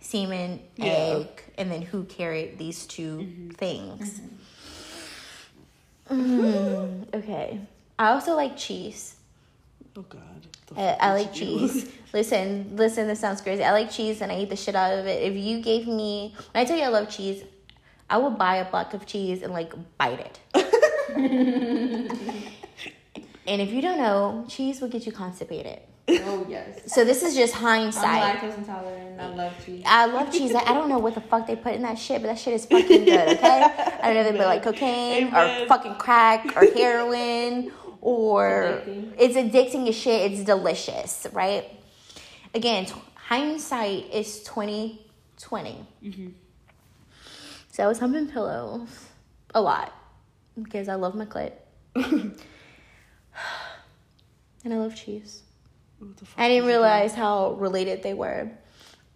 semen, 0.00 0.60
Yeah. 0.76 0.86
egg, 1.20 1.28
and 1.56 1.70
then 1.70 1.82
who 1.82 2.04
carried 2.04 2.58
these 2.58 2.86
2 2.86 3.50
things. 3.56 4.20
Mm, 6.10 7.14
okay. 7.14 7.60
I 7.98 8.08
also 8.10 8.34
like 8.34 8.56
cheese. 8.56 9.16
Oh 9.96 10.02
God. 10.02 10.20
Uh, 10.76 10.96
I 11.00 11.12
like 11.12 11.32
cheese. 11.32 11.88
listen, 12.12 12.74
listen, 12.76 13.06
this 13.06 13.20
sounds 13.20 13.40
crazy. 13.40 13.62
I 13.62 13.70
like 13.70 13.90
cheese 13.90 14.20
and 14.20 14.32
I 14.32 14.40
eat 14.40 14.50
the 14.50 14.56
shit 14.56 14.74
out 14.74 14.98
of 14.98 15.06
it. 15.06 15.22
If 15.22 15.36
you 15.36 15.60
gave 15.62 15.86
me, 15.86 16.34
when 16.52 16.62
I 16.62 16.64
tell 16.64 16.76
you 16.76 16.82
I 16.82 16.88
love 16.88 17.08
cheese, 17.08 17.44
I 18.10 18.18
would 18.18 18.36
buy 18.36 18.56
a 18.56 18.70
block 18.70 18.92
of 18.92 19.06
cheese 19.06 19.42
and 19.42 19.52
like 19.52 19.72
bite 19.98 20.20
it. 20.20 20.40
and 23.46 23.46
if 23.46 23.70
you 23.70 23.80
don't 23.80 23.98
know, 23.98 24.44
cheese 24.48 24.80
will 24.80 24.88
get 24.88 25.06
you 25.06 25.12
constipated. 25.12 25.80
Oh 26.08 26.44
yes. 26.48 26.92
So 26.92 27.04
this 27.04 27.22
is 27.22 27.34
just 27.34 27.54
hindsight. 27.54 28.04
I'm 28.04 28.36
lactose 28.36 28.58
intolerant. 28.58 29.20
I 29.20 29.26
love 29.26 29.52
cheese. 29.64 29.82
I 29.86 30.06
love 30.06 30.32
cheese. 30.32 30.54
I, 30.54 30.60
I 30.60 30.74
don't 30.74 30.88
know 30.88 30.98
what 30.98 31.14
the 31.14 31.20
fuck 31.20 31.46
they 31.46 31.56
put 31.56 31.74
in 31.74 31.82
that 31.82 31.98
shit, 31.98 32.20
but 32.20 32.28
that 32.28 32.38
shit 32.38 32.54
is 32.54 32.66
fucking 32.66 33.04
good, 33.04 33.38
okay? 33.38 33.62
I 34.02 34.12
don't 34.12 34.14
know 34.14 34.20
if 34.20 34.32
they 34.32 34.38
put 34.38 34.46
like 34.46 34.62
cocaine 34.62 35.28
or 35.28 35.66
fucking 35.66 35.94
crack 35.94 36.54
or 36.56 36.66
heroin 36.76 37.72
or 38.00 38.82
Addicting. 38.84 39.12
it's 39.18 39.36
addicting 39.36 39.88
as 39.88 39.96
shit. 39.96 40.32
It's 40.32 40.44
delicious, 40.44 41.26
right? 41.32 41.64
Again, 42.54 42.84
t- 42.84 42.94
hindsight 43.14 44.12
is 44.12 44.42
twenty 44.42 45.00
mm-hmm. 45.40 46.28
So 47.70 47.82
I 47.82 47.86
was 47.86 47.98
humping 47.98 48.28
pillows 48.28 48.88
a 49.54 49.60
lot 49.60 49.92
because 50.62 50.88
I 50.88 50.94
love 50.94 51.14
my 51.14 51.26
clit. 51.26 51.52
and 51.94 52.34
I 54.64 54.76
love 54.76 54.94
cheese. 54.94 55.42
What 55.98 56.16
the 56.16 56.24
fuck 56.26 56.38
I 56.40 56.48
didn't 56.48 56.66
realize 56.66 57.14
how 57.14 57.52
related 57.54 58.02
they 58.02 58.14
were. 58.14 58.50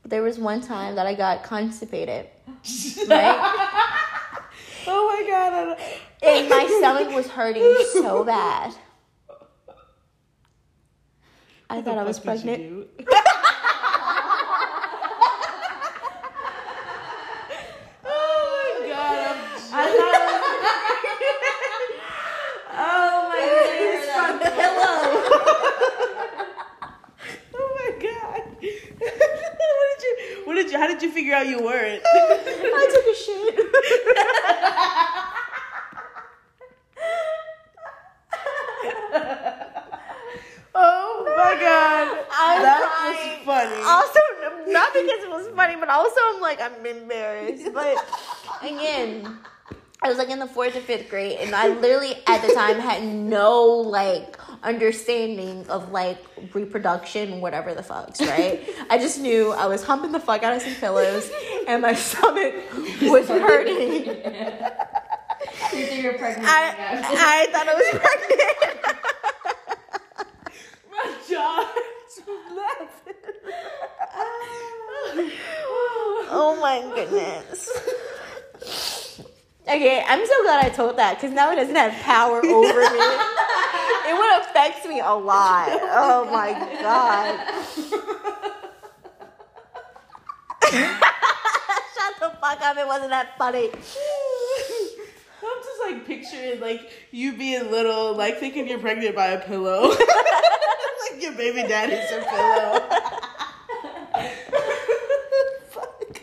But 0.02 0.10
there 0.10 0.22
was 0.22 0.38
one 0.38 0.60
time 0.60 0.94
that 0.94 1.06
I 1.06 1.14
got 1.14 1.42
constipated, 1.42 2.26
right? 3.08 3.38
Oh 4.86 5.06
my 5.06 5.24
God. 5.28 5.78
And 6.20 6.48
my 6.48 6.66
stomach 6.78 7.14
was 7.14 7.28
hurting 7.28 7.76
so 7.92 8.24
bad. 8.24 8.74
I 11.70 11.76
What 11.76 11.84
thought 11.84 11.98
I 11.98 12.02
was 12.02 12.18
fuck 12.18 12.38
did 12.42 12.44
you 12.60 12.86
pregnant. 12.88 12.98
do? 13.06 13.14
oh 18.04 18.78
my 18.80 18.88
God. 18.88 19.18
I'm 19.28 19.38
I 19.70 19.86
thought 19.96 20.14
I 20.14 20.28
was 20.34 20.48
Oh 22.80 23.28
my 23.28 23.40
goodness, 23.68 24.06
from 24.14 24.34
pillow. 24.40 25.00
Oh 27.54 27.68
my 27.78 27.90
god! 28.02 28.42
what 28.60 29.98
did 30.00 30.02
you? 30.02 30.14
What 30.46 30.54
did 30.54 30.68
you? 30.72 30.78
How 30.78 30.86
did 30.86 31.02
you 31.02 31.10
figure 31.28 31.36
out 31.36 31.46
you 31.46 31.62
weren't? 31.62 32.02
I 32.06 32.88
took 32.90 33.06
a 33.06 33.14
shit. 33.14 33.54
oh 40.74 41.24
my 41.36 41.54
god! 41.60 42.24
I'm 42.32 42.62
that 42.62 42.80
crying. 42.96 43.38
was 43.38 43.44
funny. 43.44 43.82
Also, 43.84 44.20
not 44.72 44.92
because 44.94 45.22
it 45.22 45.30
was 45.30 45.48
funny, 45.54 45.76
but 45.76 45.88
also 45.90 46.16
I'm 46.28 46.40
like 46.40 46.60
I'm 46.62 46.86
embarrassed. 46.86 47.68
But 47.74 47.96
again, 48.62 49.38
I 50.02 50.08
was 50.08 50.16
like 50.16 50.30
in 50.30 50.38
the 50.38 50.46
fourth 50.46 50.76
or 50.76 50.80
fifth 50.80 51.10
grade, 51.10 51.38
and 51.40 51.54
I 51.54 51.68
literally 51.68 52.14
at 52.26 52.40
the 52.40 52.54
time 52.54 52.78
had 52.78 53.02
no 53.04 53.64
like 53.64 54.38
understanding 54.62 55.66
of 55.68 55.92
like 55.92 56.18
reproduction, 56.54 57.40
whatever 57.40 57.74
the 57.74 57.82
fucks, 57.82 58.20
right? 58.20 58.62
I 58.90 58.98
just 58.98 59.20
knew 59.20 59.52
I 59.52 59.66
was 59.66 59.84
humping 59.84 60.12
the 60.12 60.20
fuck 60.20 60.42
out 60.42 60.54
of 60.56 60.62
some 60.62 60.74
pillows, 60.74 61.30
and 61.66 61.82
my 61.82 61.94
stomach 61.94 62.54
was 63.02 63.28
hurting. 63.28 64.04
You 65.72 65.84
think 65.86 66.02
you're 66.02 66.18
pregnant? 66.18 66.48
I 66.48 66.74
I 67.02 67.46
thought 67.52 67.68
I 67.68 67.74
was 67.74 67.88
pregnant. 68.00 68.38
my 70.90 72.56
laughing. 72.56 73.14
Oh 76.30 76.58
my 76.60 76.82
goodness. 76.94 77.70
Okay, 79.68 80.02
I'm 80.06 80.26
so 80.26 80.42
glad 80.44 80.64
I 80.64 80.70
told 80.70 80.96
that 80.96 81.16
because 81.16 81.32
now 81.32 81.52
it 81.52 81.56
doesn't 81.56 81.74
have 81.74 81.92
power 82.02 82.38
over 82.38 82.80
me. 82.80 83.00
It 84.08 84.14
would 84.16 84.40
affect 84.40 84.86
me 84.86 85.00
a 85.00 85.12
lot. 85.12 85.68
Oh 85.70 86.24
my 86.32 86.52
god. 86.80 87.38
Shut 91.94 92.14
the 92.20 92.30
fuck 92.40 92.60
up. 92.62 92.76
It 92.78 92.86
wasn't 92.86 93.10
that 93.10 93.36
funny. 93.36 93.70
I'm 95.40 95.62
just 95.62 95.80
like 95.86 96.06
picturing 96.06 96.60
like 96.60 96.90
you 97.10 97.36
being 97.36 97.70
little, 97.70 98.14
like 98.16 98.38
thinking 98.38 98.68
you're 98.68 98.78
pregnant 98.78 99.14
by 99.14 99.26
a 99.28 99.40
pillow. 99.40 99.88
like 101.10 101.22
your 101.22 101.32
baby 101.32 101.62
daddy's 101.62 102.10
a 102.10 102.24
pillow. 102.24 102.88
Fuck. 105.70 106.20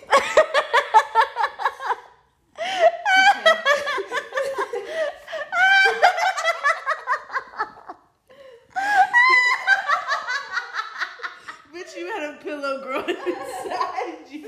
Bitch, 11.73 11.97
you 11.97 12.07
had 12.07 12.23
a 12.33 12.37
pillow 12.41 12.81
growing 12.83 13.09
inside 13.09 14.17
you. 14.29 14.47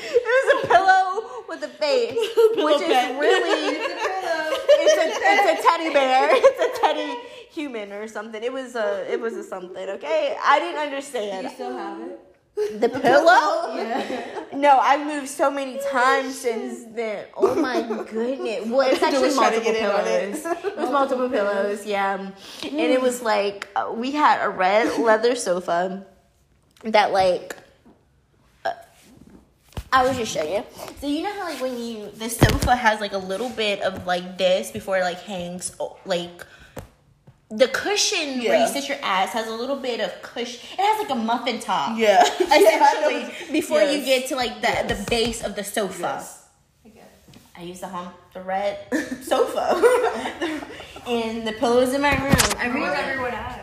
It 0.00 0.24
was 0.24 0.64
a 0.64 0.66
pillow 0.68 1.44
with 1.48 1.62
a 1.62 1.68
face, 1.68 2.16
which 2.56 2.82
is 2.82 2.82
pet. 2.82 3.18
really 3.18 3.78
it's 4.80 4.96
a 4.96 5.06
it's 5.20 5.60
a 5.60 5.62
teddy 5.62 5.92
bear. 5.92 6.28
It's 6.32 6.78
a 6.78 6.80
teddy 6.80 7.16
human 7.50 7.92
or 7.92 8.08
something. 8.08 8.37
It 8.48 8.52
was 8.54 8.76
a 8.76 9.12
it 9.12 9.20
was 9.20 9.34
a 9.34 9.44
something. 9.44 9.90
Okay, 9.90 10.34
I 10.42 10.58
didn't 10.58 10.80
understand. 10.80 11.42
You 11.44 11.50
still 11.50 11.76
have 11.76 12.00
it? 12.00 12.80
the 12.80 12.88
pillow. 12.88 13.76
Yeah. 13.76 14.44
No, 14.54 14.78
I've 14.78 15.06
moved 15.06 15.28
so 15.28 15.50
many 15.50 15.78
times 15.92 16.40
since 16.40 16.84
then. 16.94 17.26
Oh 17.36 17.54
my 17.54 17.82
goodness. 18.10 18.66
Well, 18.66 18.90
it's 18.90 19.02
actually 19.06 19.26
was 19.26 19.36
trying 19.36 19.52
to 19.52 19.60
multiple 19.60 19.68
in 19.68 19.76
it. 19.76 20.42
pillows. 20.42 20.64
It 20.64 20.76
was 20.78 20.90
multiple 20.90 21.28
pillows, 21.28 21.84
yeah. 21.84 22.14
And 22.16 22.80
it 22.80 23.02
was 23.02 23.20
like 23.20 23.68
uh, 23.76 23.92
we 23.94 24.12
had 24.12 24.42
a 24.42 24.48
red 24.48 24.98
leather 24.98 25.34
sofa 25.34 26.06
that 26.84 27.12
like 27.12 27.54
uh, 28.64 28.72
I 29.92 30.08
was 30.08 30.16
just 30.16 30.32
showing 30.32 30.54
you. 30.54 30.64
So 31.02 31.06
you 31.06 31.22
know 31.22 31.34
how 31.34 31.44
like 31.50 31.60
when 31.60 31.76
you 31.78 32.10
the 32.12 32.30
sofa 32.30 32.74
has 32.74 32.98
like 32.98 33.12
a 33.12 33.18
little 33.18 33.50
bit 33.50 33.82
of 33.82 34.06
like 34.06 34.38
this 34.38 34.70
before 34.70 34.96
it 34.96 35.02
like 35.02 35.20
hangs 35.20 35.76
like 36.06 36.46
the 37.50 37.68
cushion 37.68 38.40
where 38.44 38.60
you 38.60 38.68
sit 38.68 38.88
your 38.88 38.98
ass 39.02 39.30
has 39.30 39.46
a 39.48 39.54
little 39.54 39.76
bit 39.76 40.00
of 40.00 40.10
cushion. 40.22 40.60
It 40.78 40.80
has 40.80 40.98
like 41.00 41.10
a 41.10 41.14
muffin 41.20 41.58
top 41.60 41.98
Yeah. 41.98 42.22
essentially 42.40 43.34
before 43.52 43.80
you 43.80 44.04
get 44.04 44.28
to 44.28 44.36
like 44.36 44.60
the 44.60 44.68
Yes. 44.68 44.98
the 45.04 45.10
base 45.10 45.42
of 45.44 45.56
the 45.56 45.64
sofa. 45.64 46.00
Yes. 46.20 46.46
I 46.84 46.88
guess. 46.90 47.04
I 47.56 47.62
used 47.62 47.80
to 47.80 47.88
hump 47.88 48.14
the 48.34 48.42
red 48.42 48.78
sofa 49.22 49.80
and 51.06 51.46
the 51.46 51.52
pillows 51.54 51.94
in 51.94 52.02
my 52.02 52.14
room. 52.22 52.34
I 52.58 52.68
Where's 52.68 52.74
really, 52.74 52.96
everyone 52.96 53.32
out. 53.34 53.58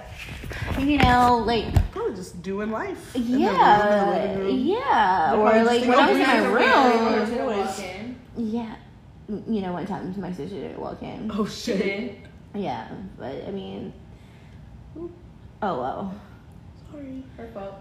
you 0.82 0.98
know, 0.98 1.44
like 1.46 1.66
Probably 1.92 2.16
just 2.16 2.42
doing 2.42 2.72
life. 2.72 3.16
In 3.16 3.24
the 3.24 3.38
room, 3.38 3.44
in 3.44 3.46
the 3.46 3.52
yeah, 3.54 4.36
room. 4.36 4.58
yeah, 4.66 5.30
They're 5.32 5.40
or 5.40 5.64
like 5.64 5.84
just 5.84 5.88
when 5.90 6.00
I 6.00 6.10
was 6.10 6.18
in 6.18 6.24
my 6.24 6.40
"Oh, 6.40 6.54
room. 6.54 7.36
yeah, 7.36 7.46
walk 7.66 7.80
in. 7.80 8.16
Yeah, 8.38 8.76
you 9.48 9.62
know, 9.62 9.74
one 9.74 9.86
time 9.86 10.14
my 10.20 10.32
sister 10.34 10.56
didn't 10.60 10.80
walk 10.80 11.02
in. 11.04 11.32
Oh 11.34 11.46
shit. 11.46 12.16
Did. 12.56 12.64
Yeah, 12.64 12.88
but 13.18 13.44
I 13.48 13.52
mean, 13.52 13.94
oh 14.98 15.10
well. 15.62 16.16
Sorry. 16.92 17.24
Her 17.38 17.48
fault. 17.54 17.76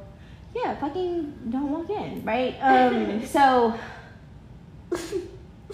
Yeah, 0.55 0.79
fucking 0.79 1.51
don't 1.51 1.71
walk 1.71 1.91
in, 1.91 2.25
right? 2.25 2.57
Um, 2.61 3.25
so 3.27 3.79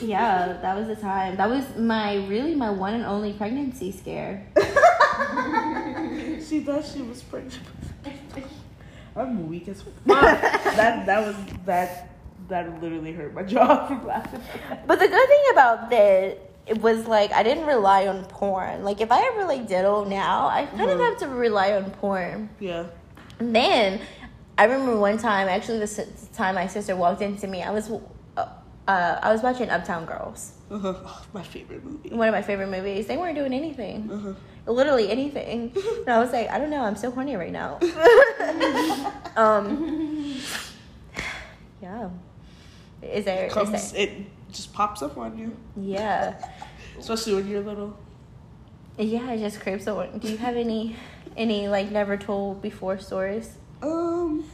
yeah, 0.00 0.58
that 0.62 0.76
was 0.76 0.86
the 0.86 0.96
time. 0.96 1.36
That 1.36 1.48
was 1.48 1.64
my 1.76 2.16
really 2.26 2.54
my 2.54 2.70
one 2.70 2.94
and 2.94 3.04
only 3.04 3.32
pregnancy 3.32 3.92
scare. 3.92 4.46
She 6.50 6.60
thought 6.60 6.84
she 6.84 7.00
was 7.02 7.22
pregnant. 7.22 7.60
I'm 9.16 9.48
weak 9.48 9.68
as 9.68 9.82
fuck. 9.82 9.94
that 10.04 11.06
that 11.06 11.24
was 11.24 11.36
that 11.64 12.08
that 12.48 12.82
literally 12.82 13.12
hurt 13.12 13.32
my 13.34 13.44
jaw 13.44 13.86
from 13.86 14.04
laughing. 14.04 14.40
But 14.84 14.98
the 14.98 15.06
good 15.06 15.28
thing 15.28 15.44
about 15.52 15.90
that 15.90 16.49
it 16.70 16.80
was 16.80 17.06
like 17.08 17.32
I 17.32 17.42
didn't 17.42 17.66
rely 17.66 18.06
on 18.06 18.24
porn. 18.26 18.84
Like 18.84 19.00
if 19.00 19.10
I 19.10 19.20
ever 19.32 19.44
like 19.44 19.66
diddle 19.66 20.04
now, 20.04 20.46
I 20.46 20.66
kind 20.66 20.88
of 20.88 21.00
have 21.00 21.18
to 21.18 21.26
rely 21.28 21.72
on 21.72 21.90
porn. 21.90 22.48
Yeah. 22.60 22.86
And 23.40 23.54
then 23.54 24.00
I 24.56 24.64
remember 24.64 24.96
one 24.96 25.18
time, 25.18 25.48
actually, 25.48 25.80
this 25.80 25.98
time 26.32 26.54
my 26.54 26.68
sister 26.68 26.94
walked 26.94 27.22
into 27.22 27.48
me. 27.48 27.62
I 27.62 27.70
was, 27.72 27.90
uh, 28.36 28.46
Uh, 28.86 29.18
I 29.22 29.32
was 29.32 29.42
watching 29.42 29.68
Uptown 29.70 30.04
Girls. 30.04 30.52
Uh-huh. 30.70 30.94
Oh, 31.10 31.22
my 31.32 31.42
favorite 31.42 31.84
movie. 31.84 32.10
One 32.10 32.28
of 32.28 32.34
my 32.34 32.42
favorite 32.42 32.70
movies. 32.70 33.06
They 33.06 33.16
weren't 33.16 33.36
doing 33.36 33.52
anything. 33.52 34.08
Uh-huh. 34.10 34.72
Literally 34.72 35.10
anything. 35.10 35.72
And 36.06 36.08
I 36.08 36.18
was 36.20 36.32
like, 36.32 36.48
I 36.50 36.58
don't 36.58 36.70
know. 36.70 36.82
I'm 36.88 36.96
so 36.96 37.10
horny 37.10 37.34
right 37.34 37.52
now. 37.52 37.78
um. 39.36 40.38
Yeah. 41.82 42.10
Is 43.02 43.24
there? 43.24 43.46
Is 43.46 43.52
Comes, 43.54 43.92
there 43.92 44.02
it 44.02 44.10
just 44.52 44.72
pops 44.72 45.02
up 45.02 45.16
on 45.18 45.38
you, 45.38 45.56
yeah. 45.76 46.34
especially 46.98 47.34
when 47.34 47.48
you're 47.48 47.60
little. 47.62 47.96
Yeah, 48.98 49.30
it 49.32 49.38
just 49.38 49.60
creeps 49.60 49.86
over. 49.88 50.06
Do 50.18 50.28
you 50.28 50.36
have 50.36 50.56
any, 50.56 50.96
any 51.36 51.68
like 51.68 51.90
never 51.90 52.16
told 52.16 52.60
before 52.60 52.98
stories? 52.98 53.56
Um. 53.82 54.44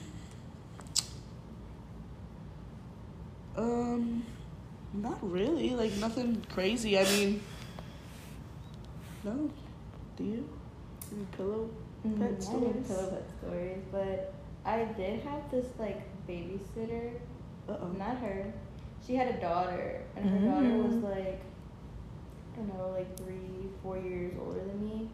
Um. 3.57 4.24
Not 4.94 5.18
really. 5.22 5.70
Like 5.70 5.92
nothing 5.97 6.42
crazy. 6.53 6.99
I 6.99 7.05
mean. 7.05 7.40
No. 9.24 9.51
Do 10.16 10.24
you? 10.24 10.49
Any 11.12 11.24
pillow 11.36 11.70
Mm, 12.07 12.18
pet 12.20 12.26
I 12.28 12.30
didn't 12.30 12.42
stories? 12.42 12.86
pillow 12.86 13.11
pet 13.11 13.30
stories, 13.42 13.78
but 13.90 14.34
I 14.64 14.84
did 14.84 15.20
have 15.22 15.51
this 15.51 15.66
like 15.78 16.03
babysitter. 16.28 17.14
Uh 17.68 17.76
oh. 17.80 17.88
Not 17.99 18.18
her. 18.18 18.53
She 19.07 19.15
had 19.15 19.29
a 19.29 19.41
daughter, 19.41 20.01
and 20.17 20.29
her 20.29 20.39
daughter 20.51 20.77
was 20.83 20.95
Mm. 20.95 21.03
like, 21.05 21.41
I 22.55 22.57
don't 22.57 22.77
know, 22.77 22.89
like 22.91 23.17
three, 23.17 23.69
four 23.83 23.99
years 23.99 24.33
older 24.41 24.59
than 24.61 24.83
me. 24.83 25.09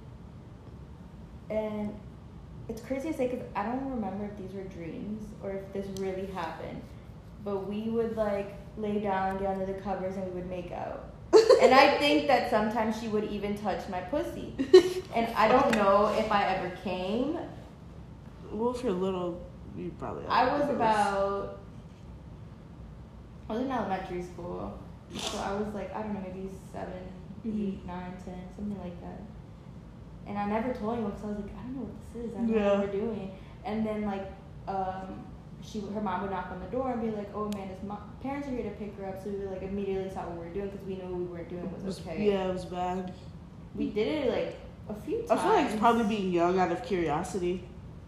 And 1.50 1.94
it's 2.68 2.80
crazy 2.80 3.10
to 3.10 3.16
say 3.16 3.26
because 3.28 3.44
I 3.54 3.64
don't 3.64 3.90
remember 3.90 4.24
if 4.24 4.36
these 4.38 4.54
were 4.54 4.64
dreams 4.64 5.24
or 5.42 5.50
if 5.50 5.72
this 5.72 5.86
really 6.00 6.26
happened. 6.26 6.80
But 7.44 7.68
we 7.68 7.90
would 7.90 8.16
like 8.16 8.54
lay 8.78 9.00
down, 9.00 9.38
get 9.38 9.48
under 9.48 9.66
the 9.66 9.74
covers, 9.80 10.16
and 10.16 10.24
we 10.26 10.40
would 10.40 10.48
make 10.48 10.70
out. 10.72 11.10
and 11.60 11.74
I 11.74 11.98
think 11.98 12.28
that 12.28 12.48
sometimes 12.50 12.98
she 13.00 13.08
would 13.08 13.24
even 13.24 13.56
touch 13.58 13.88
my 13.88 14.00
pussy. 14.00 14.54
And 15.14 15.26
I 15.34 15.46
don't 15.48 15.74
know 15.74 16.06
if 16.16 16.32
I 16.32 16.44
ever 16.54 16.74
came. 16.76 17.36
Well, 18.50 18.74
if 18.74 18.82
you're 18.82 18.92
little, 18.92 19.38
you 19.76 19.92
probably. 19.98 20.24
I 20.26 20.44
was 20.50 20.62
have 20.62 20.70
about. 20.70 21.58
I 23.52 23.54
was 23.56 23.64
in 23.66 23.70
elementary 23.70 24.22
school, 24.22 24.72
so 25.14 25.38
I 25.38 25.52
was 25.54 25.74
like 25.74 25.94
I 25.94 26.00
don't 26.02 26.14
know 26.14 26.20
maybe 26.20 26.48
7 26.72 26.88
Mhm. 27.44 27.68
eight, 27.68 27.86
nine, 27.86 28.12
ten, 28.24 28.40
something 28.56 28.78
like 28.78 28.98
that. 29.02 29.20
And 30.26 30.38
I 30.38 30.46
never 30.48 30.72
told 30.72 30.94
anyone 30.94 31.10
because 31.10 31.24
I 31.24 31.28
was 31.28 31.38
like 31.40 31.54
I 31.58 31.62
don't 31.64 31.76
know 31.76 31.82
what 31.82 31.96
this 32.00 32.24
is. 32.24 32.34
I 32.34 32.38
don't 32.38 32.48
know 32.50 32.56
Yeah. 32.56 32.78
what 32.78 32.86
we're 32.86 33.00
doing. 33.00 33.30
And 33.64 33.84
then 33.86 34.02
like 34.06 34.26
um, 34.68 35.24
she 35.60 35.80
her 35.80 36.00
mom 36.00 36.22
would 36.22 36.30
knock 36.30 36.48
on 36.50 36.60
the 36.60 36.66
door 36.76 36.92
and 36.92 37.02
be 37.02 37.10
like, 37.10 37.28
"Oh 37.34 37.50
man, 37.54 37.68
his 37.68 37.82
mom, 37.82 37.98
parents 38.22 38.48
are 38.48 38.52
here 38.52 38.62
to 38.64 38.70
pick 38.70 38.96
her 38.96 39.06
up." 39.06 39.22
So 39.22 39.28
we 39.30 39.44
like 39.46 39.62
immediately 39.62 40.08
saw 40.08 40.20
what 40.28 40.38
we 40.38 40.46
were 40.46 40.54
doing 40.54 40.70
because 40.70 40.86
we 40.86 40.94
knew 40.94 41.02
what 41.10 41.18
we 41.20 41.24
weren't 41.26 41.48
doing 41.50 41.70
was 41.74 41.82
was- 41.82 42.00
okay. 42.00 42.24
Yeah, 42.30 42.48
it 42.48 42.52
was 42.54 42.64
bad. 42.64 43.12
We 43.74 43.90
did 43.90 44.08
it 44.24 44.30
like 44.30 44.56
a 44.88 44.94
few 44.94 45.18
times. 45.18 45.30
I 45.32 45.36
feel 45.36 45.52
like 45.52 45.66
it's 45.70 45.78
probably 45.80 46.04
being 46.04 46.32
young 46.32 46.58
out 46.58 46.72
of 46.72 46.82
curiosity. 46.84 47.64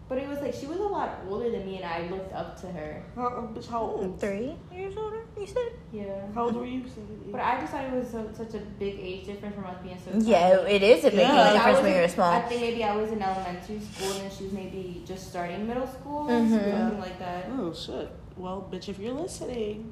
But 0.07 0.19
it 0.19 0.29
was 0.29 0.39
like 0.39 0.53
she 0.53 0.67
was 0.67 0.77
a 0.77 0.83
lot 0.83 1.21
older 1.27 1.49
than 1.49 1.65
me, 1.65 1.77
and 1.77 1.85
I 1.85 2.07
looked 2.09 2.31
up 2.31 2.61
to 2.61 2.67
her. 2.67 3.01
How, 3.15 3.49
bitch, 3.55 3.67
how 3.67 3.81
old? 3.81 4.19
Three 4.19 4.53
years 4.71 4.95
older, 4.95 5.21
you 5.39 5.47
said? 5.47 5.71
Yeah. 5.91 6.27
How 6.35 6.43
old 6.43 6.55
were 6.55 6.65
you? 6.67 6.83
But? 7.31 7.41
I 7.41 7.59
just 7.59 7.71
thought 7.73 7.85
it 7.85 7.91
was 7.93 8.11
so, 8.11 8.29
such 8.31 8.53
a 8.53 8.59
big 8.77 8.99
age 8.99 9.25
difference 9.25 9.55
from 9.55 9.65
us 9.65 9.77
being 9.81 9.97
so. 9.97 10.11
Yeah, 10.19 10.57
tiny. 10.57 10.71
it 10.73 10.83
is 10.83 11.05
a 11.05 11.09
big 11.09 11.19
Yeah. 11.19 11.31
age 11.31 11.37
Like, 11.37 11.53
difference 11.55 11.81
when 11.81 11.95
you're 11.95 12.07
small. 12.09 12.31
I 12.31 12.41
think 12.41 12.61
maybe 12.61 12.83
I 12.83 12.95
was 12.95 13.11
in 13.11 13.19
elementary 13.21 13.79
school 13.79 14.11
and 14.11 14.21
then 14.21 14.31
she 14.37 14.43
was 14.43 14.53
maybe 14.53 15.01
just 15.07 15.27
starting 15.31 15.65
middle 15.67 15.87
school, 15.87 16.27
Mhm. 16.27 16.49
something 16.51 16.99
like 16.99 17.17
that. 17.17 17.45
Oh 17.57 17.73
shit. 17.73 18.09
Well, 18.37 18.67
bitch, 18.71 18.89
if 18.89 18.99
you're 18.99 19.13
listening, 19.13 19.91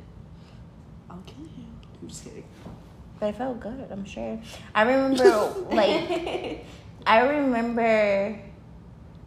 I'll 1.09 1.24
kill 1.26 1.43
you. 1.57 1.66
I'm 2.01 2.07
just 2.07 2.24
kidding. 2.24 2.43
But 3.20 3.30
it 3.30 3.36
felt 3.38 3.59
good, 3.59 3.88
I'm 3.89 4.05
sure. 4.05 4.39
I 4.76 4.84
remember, 4.84 5.53
like, 5.72 6.66
I 7.07 7.20
remember, 7.22 8.38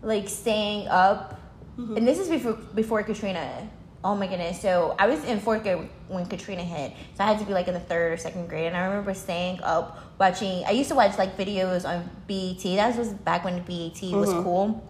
like, 0.03 0.29
staying 0.29 0.89
up, 0.89 1.41
Mhm. 1.79 1.97
and 1.99 2.09
this 2.09 2.19
is 2.19 2.29
before 2.29 2.55
before 2.75 3.03
Katrina. 3.03 3.69
Oh 4.05 4.15
my 4.15 4.27
goodness! 4.29 4.61
So 4.61 4.95
I 4.99 5.07
was 5.09 5.25
in 5.25 5.41
fourth 5.41 5.63
grade 5.63 5.89
when 6.09 6.27
Katrina 6.27 6.63
hit, 6.63 6.93
so 7.17 7.25
I 7.25 7.27
had 7.27 7.39
to 7.41 7.45
be 7.45 7.53
like 7.53 7.67
in 7.69 7.75
the 7.75 7.81
third 7.81 8.13
or 8.13 8.17
second 8.17 8.49
grade. 8.49 8.67
And 8.69 8.77
I 8.77 8.85
remember 8.87 9.13
staying 9.15 9.61
up 9.63 9.99
watching. 10.19 10.65
I 10.65 10.71
used 10.71 10.89
to 10.91 10.95
watch 10.95 11.19
like 11.19 11.37
videos 11.37 11.85
on 11.85 12.09
BET. 12.29 12.63
That 12.77 12.97
was 12.97 13.09
back 13.09 13.45
when 13.45 13.63
BET 13.63 14.01
was 14.15 14.31
Mhm. 14.31 14.45
cool, 14.45 14.83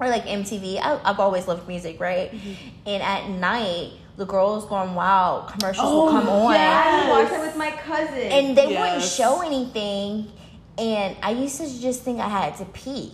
or 0.00 0.08
like 0.08 0.24
MTV. 0.26 0.78
I, 0.78 0.98
I've 1.04 1.20
always 1.20 1.46
loved 1.46 1.68
music, 1.68 2.00
right? 2.00 2.32
And 2.86 3.02
at 3.02 3.28
night, 3.28 3.90
the 4.16 4.24
girls 4.24 4.64
going 4.64 4.94
wild 4.94 5.48
commercials 5.48 5.86
Oh, 5.92 6.04
would 6.06 6.12
come 6.12 6.28
on 6.30 6.54
Yeah, 6.54 6.60
I 6.60 6.90
Yes. 7.06 7.10
watched 7.10 7.32
it 7.34 7.40
with 7.46 7.56
my 7.56 7.70
cousin. 7.72 8.18
and 8.32 8.56
they 8.56 8.66
wouldn't 8.68 9.02
show 9.02 9.42
anything 9.42 10.28
and 10.78 11.16
i 11.22 11.30
used 11.30 11.56
to 11.58 11.80
just 11.80 12.02
think 12.02 12.18
i 12.20 12.28
had 12.28 12.54
to 12.56 12.64
pee 12.66 13.12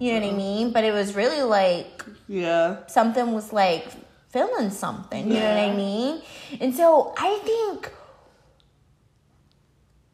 you 0.00 0.12
know 0.14 0.20
what 0.26 0.32
i 0.32 0.36
mean? 0.36 0.72
But 0.72 0.82
it 0.84 0.92
was 0.92 1.14
really 1.14 1.42
like 1.42 2.04
Yeah. 2.26 2.86
something 2.86 3.32
was 3.32 3.52
like 3.52 3.86
feeling 4.30 4.70
something 4.70 5.26
you 5.28 5.34
know 5.40 5.48
what 5.54 5.70
i 5.70 5.74
mean? 5.74 6.22
And 6.60 6.74
so 6.74 7.12
i 7.16 7.38
think 7.44 7.92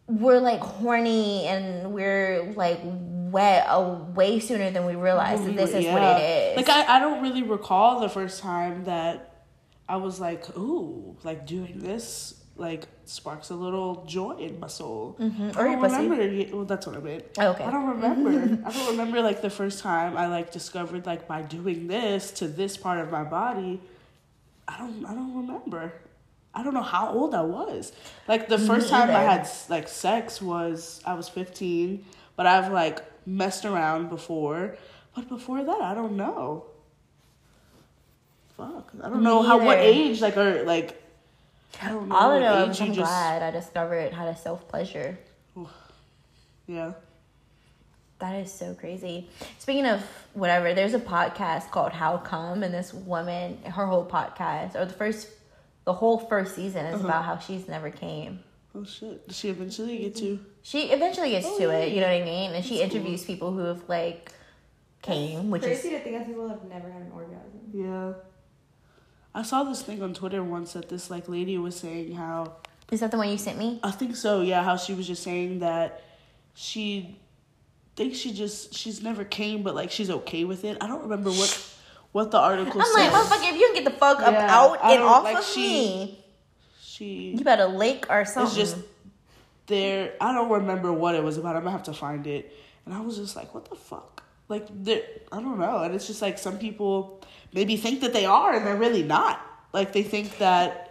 we're 0.08 0.38
like 0.38 0.60
horny 0.60 1.46
and 1.46 1.92
we're 1.92 2.52
like 2.54 2.80
wet 2.84 3.66
uh, 3.68 3.98
way 4.14 4.38
sooner 4.38 4.70
than 4.70 4.86
we 4.86 4.94
realize 4.94 5.44
that 5.44 5.56
this 5.56 5.74
is 5.74 5.84
what 5.86 6.02
it 6.02 6.22
is. 6.22 6.56
Like 6.56 6.68
I, 6.68 6.96
I 6.96 6.98
don't 7.00 7.22
really 7.22 7.42
recall 7.42 8.00
the 8.00 8.08
first 8.08 8.40
time 8.40 8.84
that 8.84 9.44
I 9.88 9.96
was 9.96 10.20
like, 10.20 10.56
ooh, 10.56 11.16
like 11.24 11.46
doing 11.46 11.80
this 11.80 12.35
like 12.58 12.86
sparks 13.04 13.50
a 13.50 13.54
little 13.54 14.04
joy 14.06 14.32
in 14.38 14.58
my 14.58 14.66
soul. 14.66 15.16
Mhm. 15.20 15.56
I 15.56 15.60
Or 15.60 15.64
don't 15.64 15.80
pussy. 15.80 15.94
remember. 16.08 16.16
y- 16.36 16.48
Well, 16.52 16.64
that's 16.64 16.86
what 16.86 16.96
I 16.96 17.00
meant. 17.00 17.24
Okay. 17.38 17.64
I 17.64 17.70
don't 17.70 17.88
remember. 17.88 18.30
I 18.66 18.72
don't 18.72 18.88
remember 18.92 19.20
like 19.22 19.42
the 19.42 19.50
first 19.50 19.80
time 19.80 20.16
I 20.16 20.26
like 20.26 20.52
discovered 20.52 21.04
like 21.06 21.28
by 21.28 21.42
doing 21.42 21.86
this 21.86 22.30
to 22.32 22.48
this 22.48 22.76
part 22.76 22.98
of 22.98 23.10
my 23.10 23.24
body. 23.24 23.80
I 24.66 24.78
don't. 24.78 25.04
I 25.04 25.14
don't 25.14 25.34
remember. 25.36 25.92
I 26.54 26.62
don't 26.62 26.72
know 26.74 26.82
how 26.82 27.10
old 27.12 27.34
I 27.34 27.42
was. 27.42 27.92
Like 28.26 28.48
the 28.48 28.58
first 28.58 28.88
time 28.88 29.10
I 29.10 29.20
had 29.32 29.46
like 29.68 29.86
sex 29.88 30.40
was 30.40 31.00
I 31.04 31.12
was 31.14 31.28
fifteen, 31.28 32.04
but 32.36 32.46
I've 32.46 32.72
like 32.72 32.98
messed 33.26 33.64
around 33.66 34.08
before. 34.08 34.76
But 35.14 35.28
before 35.28 35.62
that, 35.62 35.80
I 35.82 35.92
don't 35.94 36.16
know. 36.16 36.64
Fuck, 38.56 38.92
I 39.02 39.08
don't 39.10 39.22
know 39.22 39.42
Me 39.42 39.48
how 39.48 39.58
what 39.58 39.78
age 39.78 40.20
like 40.22 40.36
or 40.36 40.64
like. 40.64 41.02
I 41.82 41.88
don't 41.88 42.08
know. 42.08 42.14
all 42.16 42.30
what 42.30 42.42
in 42.42 42.48
all 42.48 42.70
age 42.70 42.80
i'm 42.80 42.88
just- 42.88 42.98
glad 42.98 43.42
i 43.42 43.50
discovered 43.50 44.12
how 44.12 44.24
to 44.24 44.34
self-pleasure 44.36 45.18
Yeah. 46.66 46.92
That 48.18 48.34
is 48.36 48.50
so 48.50 48.74
crazy. 48.74 49.28
Speaking 49.58 49.84
of 49.86 50.00
whatever, 50.32 50.72
there's 50.72 50.94
a 50.94 50.98
podcast 50.98 51.70
called 51.70 51.92
How 51.92 52.16
Come, 52.16 52.62
and 52.62 52.72
this 52.72 52.94
woman, 52.94 53.58
her 53.64 53.86
whole 53.86 54.06
podcast, 54.06 54.74
or 54.74 54.86
the 54.86 54.94
first, 54.94 55.28
the 55.84 55.92
whole 55.92 56.18
first 56.18 56.56
season 56.56 56.86
is 56.86 56.94
uh-huh. 56.94 57.04
about 57.04 57.24
how 57.26 57.36
she's 57.38 57.68
never 57.68 57.90
came. 57.90 58.40
Oh 58.74 58.84
shit! 58.84 59.28
Did 59.28 59.36
she 59.36 59.50
eventually 59.50 59.98
get 59.98 60.16
to? 60.16 60.40
She 60.62 60.84
eventually 60.90 61.30
gets 61.30 61.46
Oh, 61.46 61.58
to 61.58 61.64
yeah. 61.64 61.78
it, 61.80 61.92
you 61.92 62.00
know 62.00 62.08
what 62.08 62.22
I 62.22 62.24
mean? 62.24 62.52
And 62.52 62.64
she 62.64 62.78
That's 62.78 62.90
cool. 62.90 63.00
interviews 63.00 63.24
people 63.24 63.52
who 63.52 63.60
have 63.60 63.86
like 63.88 64.32
came, 65.02 65.50
which 65.50 65.62
is 65.62 65.80
crazy 65.80 65.94
is 65.94 65.98
to 65.98 66.04
think 66.04 66.16
that 66.18 66.26
people 66.26 66.48
have 66.48 66.64
never 66.64 66.90
had 66.90 67.02
an 67.02 67.12
orgasm. 67.12 67.60
Yeah. 67.72 68.12
I 69.36 69.42
saw 69.42 69.62
this 69.64 69.82
thing 69.82 70.02
on 70.02 70.14
Twitter 70.14 70.42
once 70.42 70.72
that 70.72 70.88
this 70.88 71.10
like 71.10 71.28
lady 71.28 71.58
was 71.58 71.76
saying 71.76 72.14
how 72.14 72.54
is 72.90 73.00
that 73.00 73.10
the 73.10 73.18
one 73.18 73.28
you 73.28 73.36
sent 73.38 73.58
me? 73.58 73.78
I 73.82 73.90
think 73.90 74.16
so, 74.16 74.40
yeah, 74.40 74.62
how 74.64 74.76
she 74.76 74.94
was 74.94 75.06
just 75.06 75.22
saying 75.22 75.58
that 75.60 76.02
she 76.54 77.18
thinks 77.96 78.16
she 78.18 78.32
just 78.32 78.72
she's 78.74 79.02
never 79.02 79.24
came 79.24 79.62
but 79.62 79.74
like 79.74 79.90
she's 79.90 80.10
okay 80.10 80.44
with 80.44 80.64
it. 80.64 80.78
I 80.80 80.86
don't 80.86 81.02
remember 81.02 81.30
what 81.30 81.72
what 82.12 82.30
the 82.30 82.38
article 82.38 82.80
I'm 82.80 82.92
like, 82.94 83.12
motherfucker, 83.12 83.52
if 83.52 83.58
you 83.60 83.66
can 83.74 83.74
get 83.74 83.84
the 83.92 83.98
fuck 83.98 84.20
up 84.20 84.32
Yeah, 84.32 84.46
out 84.58 84.78
I 84.82 84.92
and 84.92 85.00
don't- 85.00 85.12
off 85.12 85.24
like, 85.24 85.38
of 85.38 85.44
she- 85.44 85.60
me, 85.60 86.24
she 86.82 87.34
you 87.36 87.44
better 87.44 87.66
lick 87.66 88.06
or 88.08 88.24
something. 88.24 88.58
it's 88.60 88.72
just 88.72 88.82
there 89.66 90.14
I 90.20 90.32
don't 90.32 90.48
remember 90.50 90.92
what 90.92 91.14
it 91.14 91.22
was 91.22 91.36
about. 91.36 91.56
I'm 91.56 91.62
gonna 91.62 91.72
have 91.72 91.82
to 91.84 91.92
find 91.92 92.26
it. 92.26 92.56
And 92.86 92.94
I 92.94 93.00
was 93.00 93.16
just 93.16 93.34
like, 93.36 93.52
what 93.52 93.68
the 93.68 93.74
fuck? 93.76 94.22
Like 94.48 94.68
I 94.86 95.40
don't 95.40 95.58
know. 95.58 95.78
And 95.82 95.94
it's 95.94 96.06
just 96.06 96.22
like 96.22 96.38
some 96.38 96.58
people 96.58 97.20
maybe 97.52 97.76
think 97.76 98.00
that 98.02 98.12
they 98.12 98.24
are 98.26 98.54
and 98.54 98.66
they're 98.66 98.76
really 98.76 99.02
not. 99.02 99.40
Like 99.72 99.92
they 99.92 100.02
think 100.02 100.38
that 100.38 100.82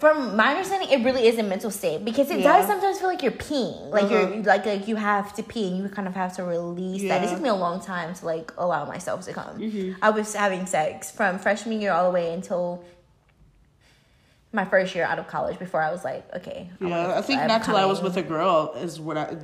from 0.00 0.34
my 0.34 0.52
understanding, 0.54 0.88
it 0.90 1.04
really 1.04 1.26
is 1.26 1.38
a 1.38 1.42
mental 1.42 1.70
state 1.70 2.04
because 2.04 2.30
it 2.30 2.38
Yeah. 2.40 2.56
does 2.56 2.66
sometimes 2.66 2.98
feel 2.98 3.08
like 3.08 3.22
you're 3.22 3.32
peeing, 3.32 3.90
like 3.90 4.04
Uh-huh. 4.04 4.14
you're 4.32 4.42
like 4.42 4.64
like 4.66 4.88
you 4.88 4.96
have 4.96 5.34
to 5.34 5.42
pee 5.42 5.68
and 5.68 5.76
you 5.78 5.88
kind 5.90 6.08
of 6.08 6.14
have 6.14 6.34
to 6.36 6.42
release 6.44 7.02
that. 7.02 7.22
It 7.22 7.28
took 7.30 7.40
me 7.40 7.50
a 7.50 7.54
long 7.54 7.80
time 7.80 8.14
to 8.14 8.24
like 8.26 8.52
allow 8.56 8.86
myself 8.86 9.24
to 9.26 9.32
come. 9.32 9.58
Mm-hmm. 9.58 9.92
I 10.02 10.10
was 10.10 10.34
having 10.34 10.66
sex 10.66 11.10
from 11.10 11.38
freshman 11.38 11.80
year 11.80 11.92
all 11.92 12.04
the 12.10 12.14
way 12.14 12.32
until 12.32 12.82
my 14.52 14.64
first 14.64 14.94
year 14.94 15.04
out 15.04 15.18
of 15.18 15.26
college 15.28 15.58
before 15.58 15.82
I 15.82 15.90
was 15.90 16.04
like, 16.04 16.24
okay. 16.36 16.70
I 16.80 16.86
Yeah, 16.86 17.18
I 17.18 17.22
think 17.22 17.42
not 17.46 17.64
till 17.64 17.76
I 17.76 17.84
was 17.86 18.00
with 18.00 18.16
a 18.16 18.22
girl 18.22 18.72
is 18.76 19.00
when 19.00 19.18
I 19.18 19.36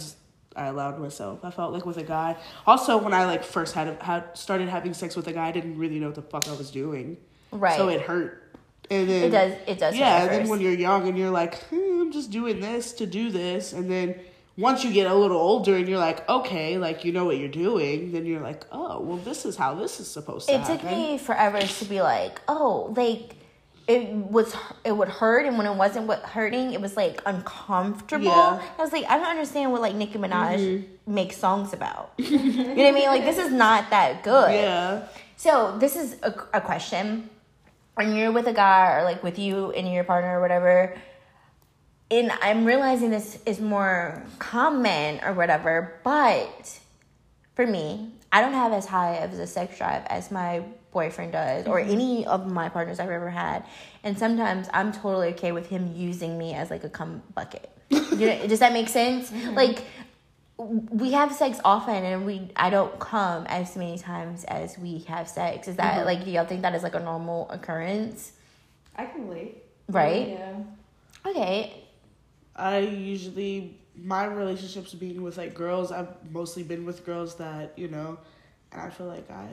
I 0.56 0.66
allowed 0.66 0.98
myself. 0.98 1.44
I 1.44 1.50
felt 1.50 1.72
like 1.72 1.86
with 1.86 1.96
a 1.96 2.02
guy. 2.02 2.36
Also, 2.66 2.98
when 2.98 3.14
I 3.14 3.24
like 3.24 3.44
first 3.44 3.74
had 3.74 4.00
had 4.02 4.36
started 4.36 4.68
having 4.68 4.94
sex 4.94 5.14
with 5.16 5.26
a 5.28 5.32
guy, 5.32 5.48
I 5.48 5.52
didn't 5.52 5.78
really 5.78 5.98
know 6.00 6.06
what 6.06 6.16
the 6.16 6.22
fuck 6.22 6.48
I 6.48 6.52
was 6.54 6.70
doing. 6.70 7.16
right. 7.52 7.76
So 7.76 7.88
it 7.88 8.00
hurt 8.02 8.42
And 8.90 9.08
then 9.08 9.24
It 9.24 9.30
does. 9.30 9.52
It 9.68 9.78
does. 9.78 9.96
yeah, 9.96 10.22
and 10.22 10.30
then 10.30 10.48
when 10.48 10.60
you're 10.60 10.72
young 10.74 11.06
and 11.08 11.16
you're 11.16 11.30
like, 11.30 11.54
hmm, 11.70 12.00
I'm 12.00 12.12
just 12.12 12.30
doing 12.32 12.58
this 12.60 12.92
to 12.94 13.06
do 13.06 13.30
this, 13.30 13.72
and 13.72 13.88
then 13.90 14.16
once 14.56 14.84
you 14.84 14.92
get 14.92 15.06
a 15.10 15.14
little 15.14 15.38
older 15.38 15.76
and 15.76 15.88
you're 15.88 15.98
like, 15.98 16.28
okay, 16.28 16.76
like 16.78 17.04
you 17.04 17.12
know 17.12 17.24
what 17.24 17.38
you're 17.38 17.48
doing, 17.66 18.10
then 18.12 18.26
you're 18.26 18.40
like, 18.42 18.66
oh, 18.72 19.00
well, 19.00 19.16
this 19.18 19.44
is 19.46 19.56
how 19.56 19.74
this 19.74 20.00
is 20.00 20.10
supposed 20.10 20.48
to 20.48 20.54
it 20.54 20.60
happen. 20.60 20.78
took 20.78 20.90
me 20.90 21.16
forever 21.18 21.60
to 21.60 21.84
be 21.84 22.02
like, 22.02 22.40
oh, 22.48 22.92
like 22.96 23.36
it 23.90 24.14
was 24.14 24.54
it 24.84 24.92
would 24.92 25.08
hurt, 25.08 25.46
and 25.46 25.58
when 25.58 25.66
it 25.66 25.74
wasn't 25.74 26.06
what 26.06 26.20
hurting, 26.20 26.72
it 26.72 26.80
was 26.80 26.96
like 26.96 27.20
uncomfortable. 27.26 28.26
Yeah. 28.26 28.62
I 28.78 28.82
was 28.82 28.92
like, 28.92 29.04
I 29.06 29.16
don't 29.18 29.26
understand 29.26 29.72
what 29.72 29.80
like 29.80 29.96
Nicki 29.96 30.16
Minaj 30.16 30.58
mm-hmm. 30.58 31.12
makes 31.12 31.36
songs 31.36 31.72
about. 31.72 32.12
you 32.16 32.38
know 32.38 32.68
what 32.68 32.86
I 32.86 32.92
mean? 32.92 33.08
Like 33.08 33.24
this 33.24 33.38
is 33.38 33.52
not 33.52 33.90
that 33.90 34.22
good. 34.22 34.52
yeah, 34.52 35.08
So 35.36 35.76
this 35.78 35.96
is 35.96 36.16
a, 36.22 36.32
a 36.54 36.60
question. 36.60 37.28
When 37.94 38.14
you're 38.14 38.30
with 38.30 38.46
a 38.46 38.52
guy 38.52 38.96
or 38.96 39.02
like 39.02 39.24
with 39.24 39.40
you 39.40 39.72
and 39.72 39.92
your 39.92 40.04
partner 40.04 40.38
or 40.38 40.40
whatever, 40.40 40.96
and 42.12 42.30
I'm 42.42 42.64
realizing 42.64 43.10
this 43.10 43.40
is 43.44 43.60
more 43.60 44.22
common 44.38 45.20
or 45.24 45.32
whatever, 45.32 45.98
but 46.04 46.78
for 47.56 47.66
me, 47.66 48.12
I 48.30 48.40
don't 48.40 48.54
have 48.54 48.72
as 48.72 48.86
high 48.86 49.16
of 49.16 49.32
a 49.32 49.46
sex 49.48 49.76
drive 49.76 50.04
as 50.06 50.30
my 50.30 50.62
boyfriend 50.92 51.32
does 51.32 51.66
or 51.66 51.78
mm-hmm. 51.78 51.90
any 51.90 52.26
of 52.26 52.50
my 52.50 52.68
partners 52.68 53.00
I've 53.00 53.10
ever 53.10 53.30
had. 53.30 53.64
And 54.02 54.18
sometimes 54.18 54.68
I'm 54.72 54.92
totally 54.92 55.28
okay 55.28 55.52
with 55.52 55.68
him 55.68 55.94
using 55.94 56.38
me 56.38 56.54
as 56.54 56.70
like 56.70 56.84
a 56.84 56.88
cum 56.88 57.22
bucket. 57.34 57.70
You 57.90 58.26
know, 58.26 58.46
does 58.48 58.60
that 58.60 58.72
make 58.72 58.88
sense? 58.88 59.30
Mm-hmm. 59.30 59.54
Like 59.54 59.84
we 60.58 61.12
have 61.12 61.34
sex 61.34 61.58
often 61.64 62.04
and 62.04 62.26
we 62.26 62.50
I 62.56 62.70
don't 62.70 62.98
come 62.98 63.46
as 63.46 63.76
many 63.76 63.98
times 63.98 64.44
as 64.44 64.78
we 64.78 64.98
have 65.08 65.28
sex. 65.28 65.68
Is 65.68 65.76
that 65.76 65.98
mm-hmm. 65.98 66.06
like 66.06 66.24
do 66.24 66.30
y'all 66.30 66.46
think 66.46 66.62
that 66.62 66.74
is 66.74 66.82
like 66.82 66.94
a 66.94 67.00
normal 67.00 67.50
occurrence? 67.50 68.32
I 68.96 69.06
can 69.06 69.28
relate. 69.28 69.64
Right? 69.88 70.28
Yeah. 70.28 70.54
Okay. 71.26 71.84
I 72.56 72.78
usually 72.78 73.78
my 73.96 74.24
relationships 74.24 74.94
being 74.94 75.22
with 75.22 75.36
like 75.36 75.54
girls, 75.54 75.92
I've 75.92 76.08
mostly 76.30 76.62
been 76.62 76.84
with 76.84 77.04
girls 77.04 77.36
that 77.36 77.72
you 77.76 77.88
know, 77.88 78.18
and 78.72 78.80
I 78.80 78.90
feel 78.90 79.06
like 79.06 79.30
I 79.30 79.48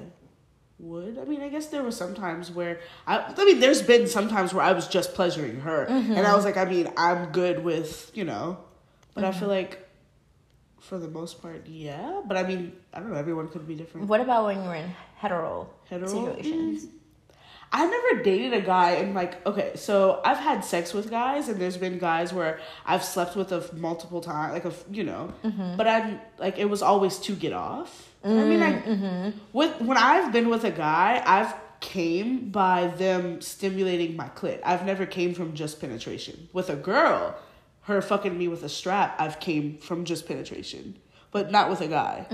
would. 0.80 1.18
I 1.18 1.26
mean, 1.26 1.42
I 1.42 1.50
guess 1.50 1.68
there 1.68 1.84
were 1.84 1.92
some 1.92 2.14
times 2.14 2.52
where 2.52 2.80
I. 3.06 3.34
I 3.38 3.46
mean, 3.46 3.60
there's 3.60 3.82
been 3.82 4.08
some 4.08 4.30
times 4.30 4.54
where 4.54 4.64
I 4.64 4.74
was 4.74 4.88
just 4.88 5.14
pleasuring 5.14 5.62
her, 5.62 5.84
and 5.84 6.14
I 6.14 6.22
mm-hmm. 6.22 6.36
was 6.36 6.46
like, 6.46 6.58
I 6.58 6.66
mean, 6.66 6.92
I'm 6.98 7.32
good 7.32 7.64
with 7.64 8.12
you 8.14 8.24
know, 8.24 8.58
but 9.14 9.24
I 9.24 9.32
feel 9.32 9.42
mm-hmm. 9.42 9.50
like. 9.50 9.84
For 10.80 10.98
the 10.98 11.10
most 11.10 11.42
part, 11.42 11.68
yeah. 11.68 12.22
But 12.26 12.38
I 12.38 12.44
mean, 12.44 12.72
I 12.94 13.00
don't 13.00 13.12
know. 13.12 13.18
Everyone 13.18 13.50
could 13.50 13.68
be 13.68 13.76
different. 13.76 14.08
What 14.08 14.22
about 14.22 14.46
when 14.46 14.64
you're 14.64 14.76
in 14.76 14.90
hetero, 15.18 15.70
Hetero? 15.90 16.08
situations? 16.08 16.88
I 17.72 17.86
never 17.86 18.24
dated 18.24 18.54
a 18.54 18.62
guy 18.62 18.92
and 18.92 19.14
like 19.14 19.46
okay, 19.46 19.72
so 19.76 20.22
I've 20.24 20.38
had 20.38 20.64
sex 20.64 20.94
with 20.94 21.10
guys 21.10 21.50
and 21.50 21.60
there's 21.60 21.78
been 21.78 21.98
guys 21.98 22.32
where 22.32 22.60
I've 22.86 23.04
slept 23.04 23.36
with 23.36 23.52
a 23.52 23.70
multiple 23.76 24.22
times, 24.22 24.54
like 24.54 24.66
a 24.66 24.70
f- 24.70 24.86
you 24.90 25.04
know, 25.04 25.34
mm-hmm. 25.44 25.76
but 25.76 25.88
I'm 25.88 26.22
like 26.38 26.58
it 26.58 26.70
was 26.70 26.82
always 26.82 27.18
to 27.20 27.36
get 27.36 27.52
off. 27.52 28.07
I 28.24 28.30
mean, 28.30 28.62
I 28.62 29.34
with 29.54 29.80
when 29.82 29.98
I've 29.98 30.32
been 30.32 30.50
with 30.50 30.64
a 30.64 30.72
guy, 30.72 31.22
I've 31.26 31.54
came 31.80 32.50
by 32.50 32.88
them 32.88 33.40
stimulating 33.42 34.16
my 34.16 34.30
clit. 34.30 34.60
I've 34.66 34.86
never 34.86 35.06
came 35.06 35.34
from 35.34 35.54
just 35.54 35.80
penetration. 35.80 36.50
With 36.54 36.70
a 36.70 36.76
girl, 36.76 37.38
her 37.84 38.02
fucking 38.02 38.38
me 38.38 38.48
with 38.48 38.64
a 38.64 38.70
strap, 38.70 39.16
I've 39.20 39.40
came 39.40 39.78
from 39.78 40.04
just 40.06 40.28
penetration. 40.28 40.98
But 41.32 41.52
not 41.52 41.70
with 41.70 41.82
a 41.82 41.88
guy. 41.88 42.26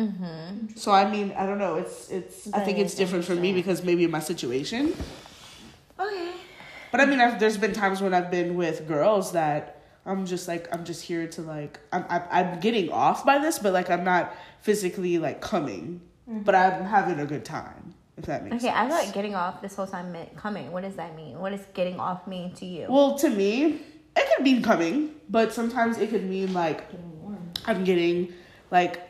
So 0.76 0.92
I 0.92 1.10
mean, 1.10 1.34
I 1.38 1.46
don't 1.46 1.58
know. 1.58 1.76
It's 1.76 2.10
it's. 2.10 2.52
I 2.54 2.60
think 2.62 2.78
it's 2.78 2.96
different 2.96 3.26
for 3.26 3.36
me 3.36 3.52
because 3.52 3.84
maybe 3.84 4.08
my 4.08 4.20
situation. 4.20 4.94
Okay. 6.00 6.32
But 6.92 7.02
I 7.02 7.06
mean, 7.06 7.20
I've, 7.20 7.40
there's 7.40 7.58
been 7.58 7.74
times 7.74 8.02
when 8.02 8.14
I've 8.14 8.30
been 8.30 8.56
with 8.56 8.88
girls 8.88 9.32
that 9.32 9.73
I'm 10.06 10.26
just 10.26 10.48
like 10.48 10.68
I'm 10.74 10.84
just 10.84 11.04
here 11.04 11.28
to 11.28 11.42
like 11.42 11.80
I'm 11.92 12.06
I'm, 12.10 12.24
I'm 12.32 12.60
getting 12.60 12.92
off 12.92 13.26
by 13.26 13.38
this, 13.40 13.60
but 13.60 13.74
like 13.74 13.90
I'm 13.90 14.04
not 14.04 14.36
physically 14.62 15.18
like 15.18 15.42
coming, 15.42 16.02
mm-hmm. 16.30 16.42
but 16.42 16.56
I'm 16.56 16.86
having 16.86 17.20
a 17.20 17.26
good 17.26 17.46
time. 17.46 17.94
If 18.18 18.26
that 18.26 18.44
makes 18.44 18.58
Okay, 18.58 18.74
sense. 18.74 18.94
I 18.94 19.06
thought 19.06 19.14
getting 19.14 19.34
off 19.34 19.62
this 19.62 19.76
whole 19.76 19.88
time 19.88 20.12
meant 20.12 20.36
coming. 20.38 20.72
What 20.72 20.84
does 20.84 20.96
that 20.96 21.16
mean? 21.16 21.40
What 21.40 21.52
does 21.52 21.66
getting 21.74 22.00
off 22.00 22.28
mean 22.28 22.54
to 22.56 22.66
you? 22.66 22.86
Well, 22.88 23.18
to 23.18 23.30
me, 23.30 23.82
it 24.16 24.36
could 24.36 24.44
mean 24.44 24.62
coming, 24.62 25.16
but 25.30 25.52
sometimes 25.54 25.98
it 25.98 26.10
could 26.10 26.24
mean 26.24 26.54
like. 26.54 26.86
I'm 27.66 27.84
getting 27.84 28.34
like 28.72 29.02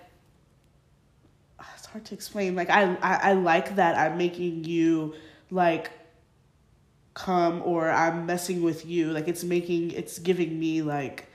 it's 1.76 1.86
hard 1.88 2.06
to 2.06 2.14
explain. 2.14 2.56
Like 2.56 2.70
I, 2.70 2.96
I 3.02 3.30
I 3.30 3.34
like 3.34 3.76
that 3.78 3.98
I'm 3.98 4.18
making 4.18 4.66
you 4.66 5.16
like 5.50 5.92
come 7.14 7.62
or 7.64 7.90
I'm 7.90 8.26
messing 8.26 8.64
with 8.64 8.86
you. 8.86 9.12
Like 9.12 9.28
it's 9.28 9.44
making 9.44 9.92
it's 9.92 10.20
giving 10.20 10.60
me 10.60 10.82
like 10.82 11.28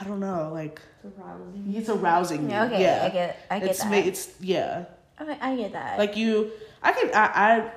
I 0.00 0.04
don't 0.04 0.20
know, 0.20 0.50
like 0.52 0.80
It's 1.04 1.18
arousing. 1.18 1.74
it's 1.76 1.88
arousing 1.88 2.46
me. 2.46 2.52
Yeah, 2.52 2.64
okay, 2.64 2.82
yeah. 2.82 3.02
I 3.04 3.08
get- 3.10 3.36
I 3.50 3.58
get 3.60 3.70
it's 3.70 3.78
that. 3.82 3.90
Ma- 3.90 3.96
it's 3.96 4.28
yeah. 4.40 4.84
Okay, 5.20 5.38
I 5.40 5.56
get 5.56 5.72
that. 5.72 5.98
Like 5.98 6.16
you 6.16 6.50
I 6.82 6.92
can 6.92 7.10
I 7.14 7.26
I 7.26 7.70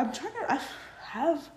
I'm 0.00 0.12
trying 0.12 0.32
to 0.32 0.52
I 0.52 0.60
have 1.10 1.48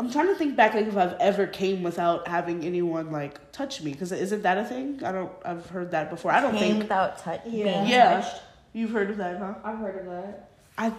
I'm 0.00 0.10
trying 0.12 0.28
to 0.28 0.36
think 0.36 0.54
back 0.56 0.74
like 0.74 0.86
if 0.86 0.96
I've 0.96 1.14
ever 1.20 1.46
came 1.46 1.82
without 1.82 2.28
having 2.28 2.64
anyone 2.64 3.10
like 3.10 3.50
touch 3.52 3.82
me 3.82 3.92
because 3.92 4.12
isn't 4.12 4.42
that 4.42 4.56
a 4.58 4.64
thing? 4.64 5.02
I 5.04 5.10
don't 5.12 5.32
I've 5.44 5.66
heard 5.70 5.90
that 5.90 6.08
before. 6.10 6.30
I 6.30 6.40
don't 6.40 6.52
Came 6.52 6.60
think 6.74 6.82
without 6.84 7.18
touch. 7.18 7.40
Yeah. 7.46 7.64
being 7.64 7.86
Yeah. 7.88 8.20
touched. 8.20 8.42
You've 8.72 8.90
heard 8.90 9.10
of 9.10 9.16
that, 9.16 9.38
huh? 9.38 9.54
I've 9.64 9.78
heard 9.78 9.98
of 10.00 10.06
that. 10.06 10.50
I, 10.76 10.92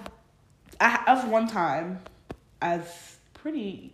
I 0.81 0.89
have 0.89 1.29
one 1.29 1.47
time, 1.47 1.99
I've 2.61 3.17
pretty, 3.33 3.93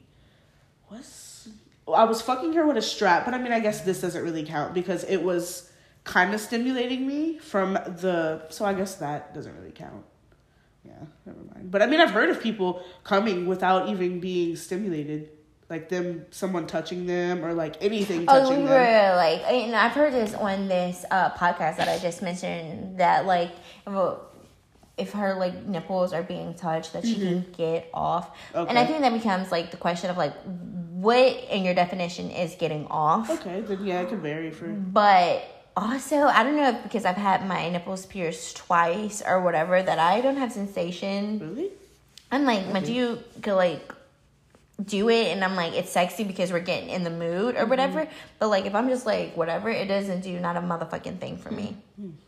was, 0.91 1.49
I 1.93 2.03
was 2.05 2.22
fucking 2.22 2.53
her 2.53 2.66
with 2.66 2.78
a 2.78 2.82
strap, 2.82 3.26
but 3.26 3.34
I 3.34 3.38
mean, 3.38 3.51
I 3.51 3.59
guess 3.59 3.82
this 3.82 4.01
doesn't 4.01 4.24
really 4.24 4.43
count 4.43 4.74
because 4.74 5.03
it 5.03 5.22
was 5.24 5.72
kind 6.03 6.34
of 6.34 6.39
stimulating 6.41 7.07
me 7.07 7.38
from 7.39 7.74
the, 7.74 8.43
so 8.49 8.66
I 8.66 8.74
guess 8.74 8.95
that 8.95 9.34
doesn't 9.34 9.55
really 9.57 9.72
count. 9.72 10.03
Yeah, 10.84 10.93
never 11.26 11.39
mind. 11.53 11.72
But 11.72 11.82
I 11.82 11.88
mean, 11.88 11.99
I've 11.99 12.11
heard 12.11 12.30
of 12.30 12.41
people 12.41 12.84
coming 13.03 13.47
without 13.47 13.89
even 13.89 14.20
being 14.20 14.55
stimulated, 14.55 15.32
like 15.68 15.89
them, 15.89 16.28
someone 16.30 16.68
touching 16.68 17.07
them 17.07 17.43
or 17.43 17.55
like 17.55 17.76
anything 17.82 18.26
Oh, 18.28 18.39
touching 18.39 18.61
we 18.61 18.68
them. 18.68 18.74
were 18.74 19.16
like, 19.16 19.41
and 19.51 19.76
I've 19.76 19.93
heard 19.93 20.13
this 20.13 20.36
on 20.36 20.68
this 20.68 21.03
uh, 21.09 21.32
podcast 21.32 21.78
that 21.78 21.89
I 21.89 21.97
just 21.97 22.22
mentioned 22.22 22.99
that 22.99 23.26
like, 23.26 23.49
if, 24.97 25.11
her 25.13 25.35
like 25.35 25.65
nipples 25.65 26.13
are 26.13 26.23
being 26.23 26.53
touched, 26.53 26.93
that 26.93 27.05
she 27.05 27.15
can 27.15 27.45
get 27.57 27.89
off. 27.93 28.37
And 28.53 28.69
I 28.77 28.83
Mm-hmm. 28.83 28.91
Think 28.91 29.01
that 29.01 29.13
becomes 29.13 29.51
like 29.51 29.71
the 29.71 29.77
question 29.77 30.09
of 30.09 30.17
like, 30.17 30.33
what 30.43 31.33
in 31.49 31.63
your 31.63 31.73
definition 31.73 32.31
is 32.31 32.55
getting 32.55 32.87
off? 32.87 33.29
Okay, 33.29 33.61
then 33.61 33.85
yeah, 33.85 34.01
it 34.01 34.09
can 34.09 34.21
vary 34.21 34.51
for. 34.51 34.67
But 34.67 35.43
also, 35.75 36.17
I 36.17 36.43
don't 36.43 36.55
know 36.55 36.69
if 36.69 36.83
because 36.83 37.05
I've 37.05 37.17
had 37.17 37.45
my 37.47 37.69
nipples 37.69 38.05
pierced 38.05 38.57
twice 38.57 39.21
or 39.25 39.41
whatever 39.41 39.83
that 39.83 39.99
I 39.99 40.21
don't 40.21 40.37
have 40.37 40.51
sensation. 40.51 41.39
Really? 41.39 41.71
I'm 42.31 42.45
like, 42.45 42.67
my 42.71 42.79
dude 42.79 43.23
could 43.41 43.55
like 43.55 43.93
do 44.84 45.09
it 45.09 45.28
and 45.28 45.43
I'm 45.43 45.55
like, 45.55 45.73
it's 45.73 45.89
sexy 45.89 46.23
because 46.23 46.51
we're 46.51 46.59
getting 46.59 46.89
in 46.89 47.03
the 47.03 47.09
mood 47.09 47.55
or 47.55 47.65
whatever. 47.65 48.07
But 48.39 48.49
like, 48.49 48.65
if 48.65 48.76
I'm 48.76 48.89
just 48.89 49.05
like, 49.05 49.38
whatever, 49.38 49.69
it 49.69 49.88
doesn't 49.88 50.21
do 50.21 50.38
not 50.39 50.57
a 50.57 50.61
motherfucking 50.61 51.19
thing 51.19 51.38
for 51.38 51.51
me. 51.51 51.78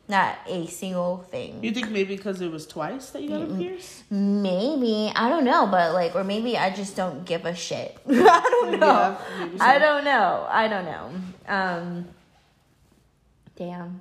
Not 0.07 0.37
a 0.47 0.65
single 0.67 1.25
thing. 1.29 1.61
You 1.61 1.71
think 1.71 1.89
maybe 1.89 2.15
because 2.15 2.39
it 2.39 2.49
was 2.49 2.65
twice 2.65 3.09
that 3.09 3.21
you 3.21 3.29
got 3.29 3.41
a 3.41 3.53
pierce? 3.53 4.03
Maybe. 4.09 5.11
I 5.13 5.27
don't 5.27 5.43
know. 5.43 5.67
But 5.67 5.93
like, 5.93 6.15
or 6.15 6.23
maybe 6.23 6.57
I 6.57 6.69
just 6.69 6.95
don't 6.95 7.25
give 7.25 7.45
a 7.45 7.53
shit. 7.53 7.97
I 8.09 8.47
don't 8.49 8.79
know. 8.79 8.87
Yeah, 8.87 9.47
so. 9.57 9.65
I 9.65 9.79
don't 9.79 10.05
know. 10.05 10.47
I 10.49 10.67
don't 10.69 10.85
know. 10.85 11.11
Um, 11.47 12.07
damn. 13.57 13.99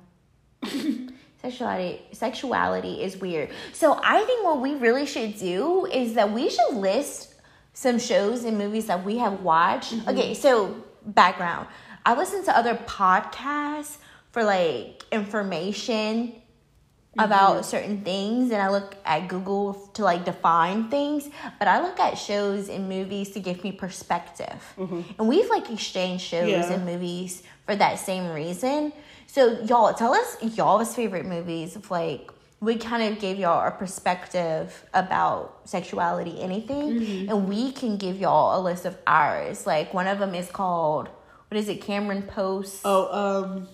sexuality 1.41 2.01
sexuality 2.13 3.03
is 3.03 3.17
weird. 3.17 3.49
So 3.73 3.99
I 4.03 4.23
think 4.23 4.45
what 4.45 4.61
we 4.61 4.75
really 4.75 5.05
should 5.05 5.37
do 5.37 5.85
is 5.85 6.13
that 6.13 6.31
we 6.31 6.49
should 6.49 6.75
list 6.75 7.33
some 7.77 7.99
shows 7.99 8.43
and 8.43 8.57
movies 8.57 8.87
that 8.87 9.05
we 9.05 9.19
have 9.19 9.41
watched. 9.41 9.93
Mm-hmm. 9.93 10.09
Okay, 10.09 10.33
so 10.33 10.83
background. 11.05 11.67
I 12.03 12.15
listen 12.15 12.43
to 12.45 12.57
other 12.57 12.73
podcasts 12.73 13.97
for 14.31 14.43
like 14.43 15.03
information 15.11 16.29
mm-hmm. 16.29 17.19
about 17.19 17.67
certain 17.67 18.01
things 18.01 18.49
and 18.49 18.59
I 18.63 18.69
look 18.69 18.95
at 19.05 19.27
Google 19.27 19.75
to 19.93 20.03
like 20.03 20.25
define 20.25 20.89
things, 20.89 21.29
but 21.59 21.67
I 21.67 21.79
look 21.83 21.99
at 21.99 22.17
shows 22.17 22.67
and 22.67 22.89
movies 22.89 23.29
to 23.33 23.39
give 23.39 23.63
me 23.63 23.71
perspective. 23.71 24.73
Mm-hmm. 24.75 25.01
And 25.19 25.29
we've 25.29 25.47
like 25.47 25.69
exchanged 25.69 26.25
shows 26.25 26.49
Yeah. 26.49 26.73
and 26.73 26.83
movies 26.83 27.43
for 27.67 27.75
that 27.75 27.99
same 27.99 28.31
reason. 28.31 28.91
So 29.27 29.61
y'all 29.61 29.93
tell 29.93 30.15
us 30.15 30.37
y'all's 30.41 30.95
favorite 30.95 31.27
movies 31.27 31.75
of 31.75 31.91
like 31.91 32.31
we 32.59 32.75
kind 32.77 33.11
of 33.13 33.19
gave 33.19 33.37
y'all 33.37 33.67
a 33.67 33.71
perspective 33.71 34.83
about 34.93 35.61
sexuality, 35.65 36.41
anything, 36.41 37.29
and 37.29 37.47
we 37.47 37.71
can 37.71 37.97
give 37.97 38.17
y'all 38.19 38.59
a 38.59 38.61
list 38.61 38.85
of 38.85 38.97
ours. 39.05 39.67
Like 39.67 39.93
one 39.93 40.07
of 40.07 40.19
them 40.19 40.33
is 40.33 40.49
called 40.49 41.09
what 41.49 41.57
is 41.57 41.69
it? 41.69 41.81
Cameron 41.81 42.23
Post. 42.23 42.81
Oh, 42.83 43.07
um, 43.13 43.67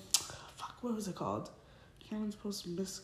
fuck, 0.58 0.76
what 0.82 0.94
was 0.94 1.08
it 1.08 1.16
called? 1.16 1.50
Cameron's 2.00 2.36
Post 2.36 2.68
Miss. 2.68 3.02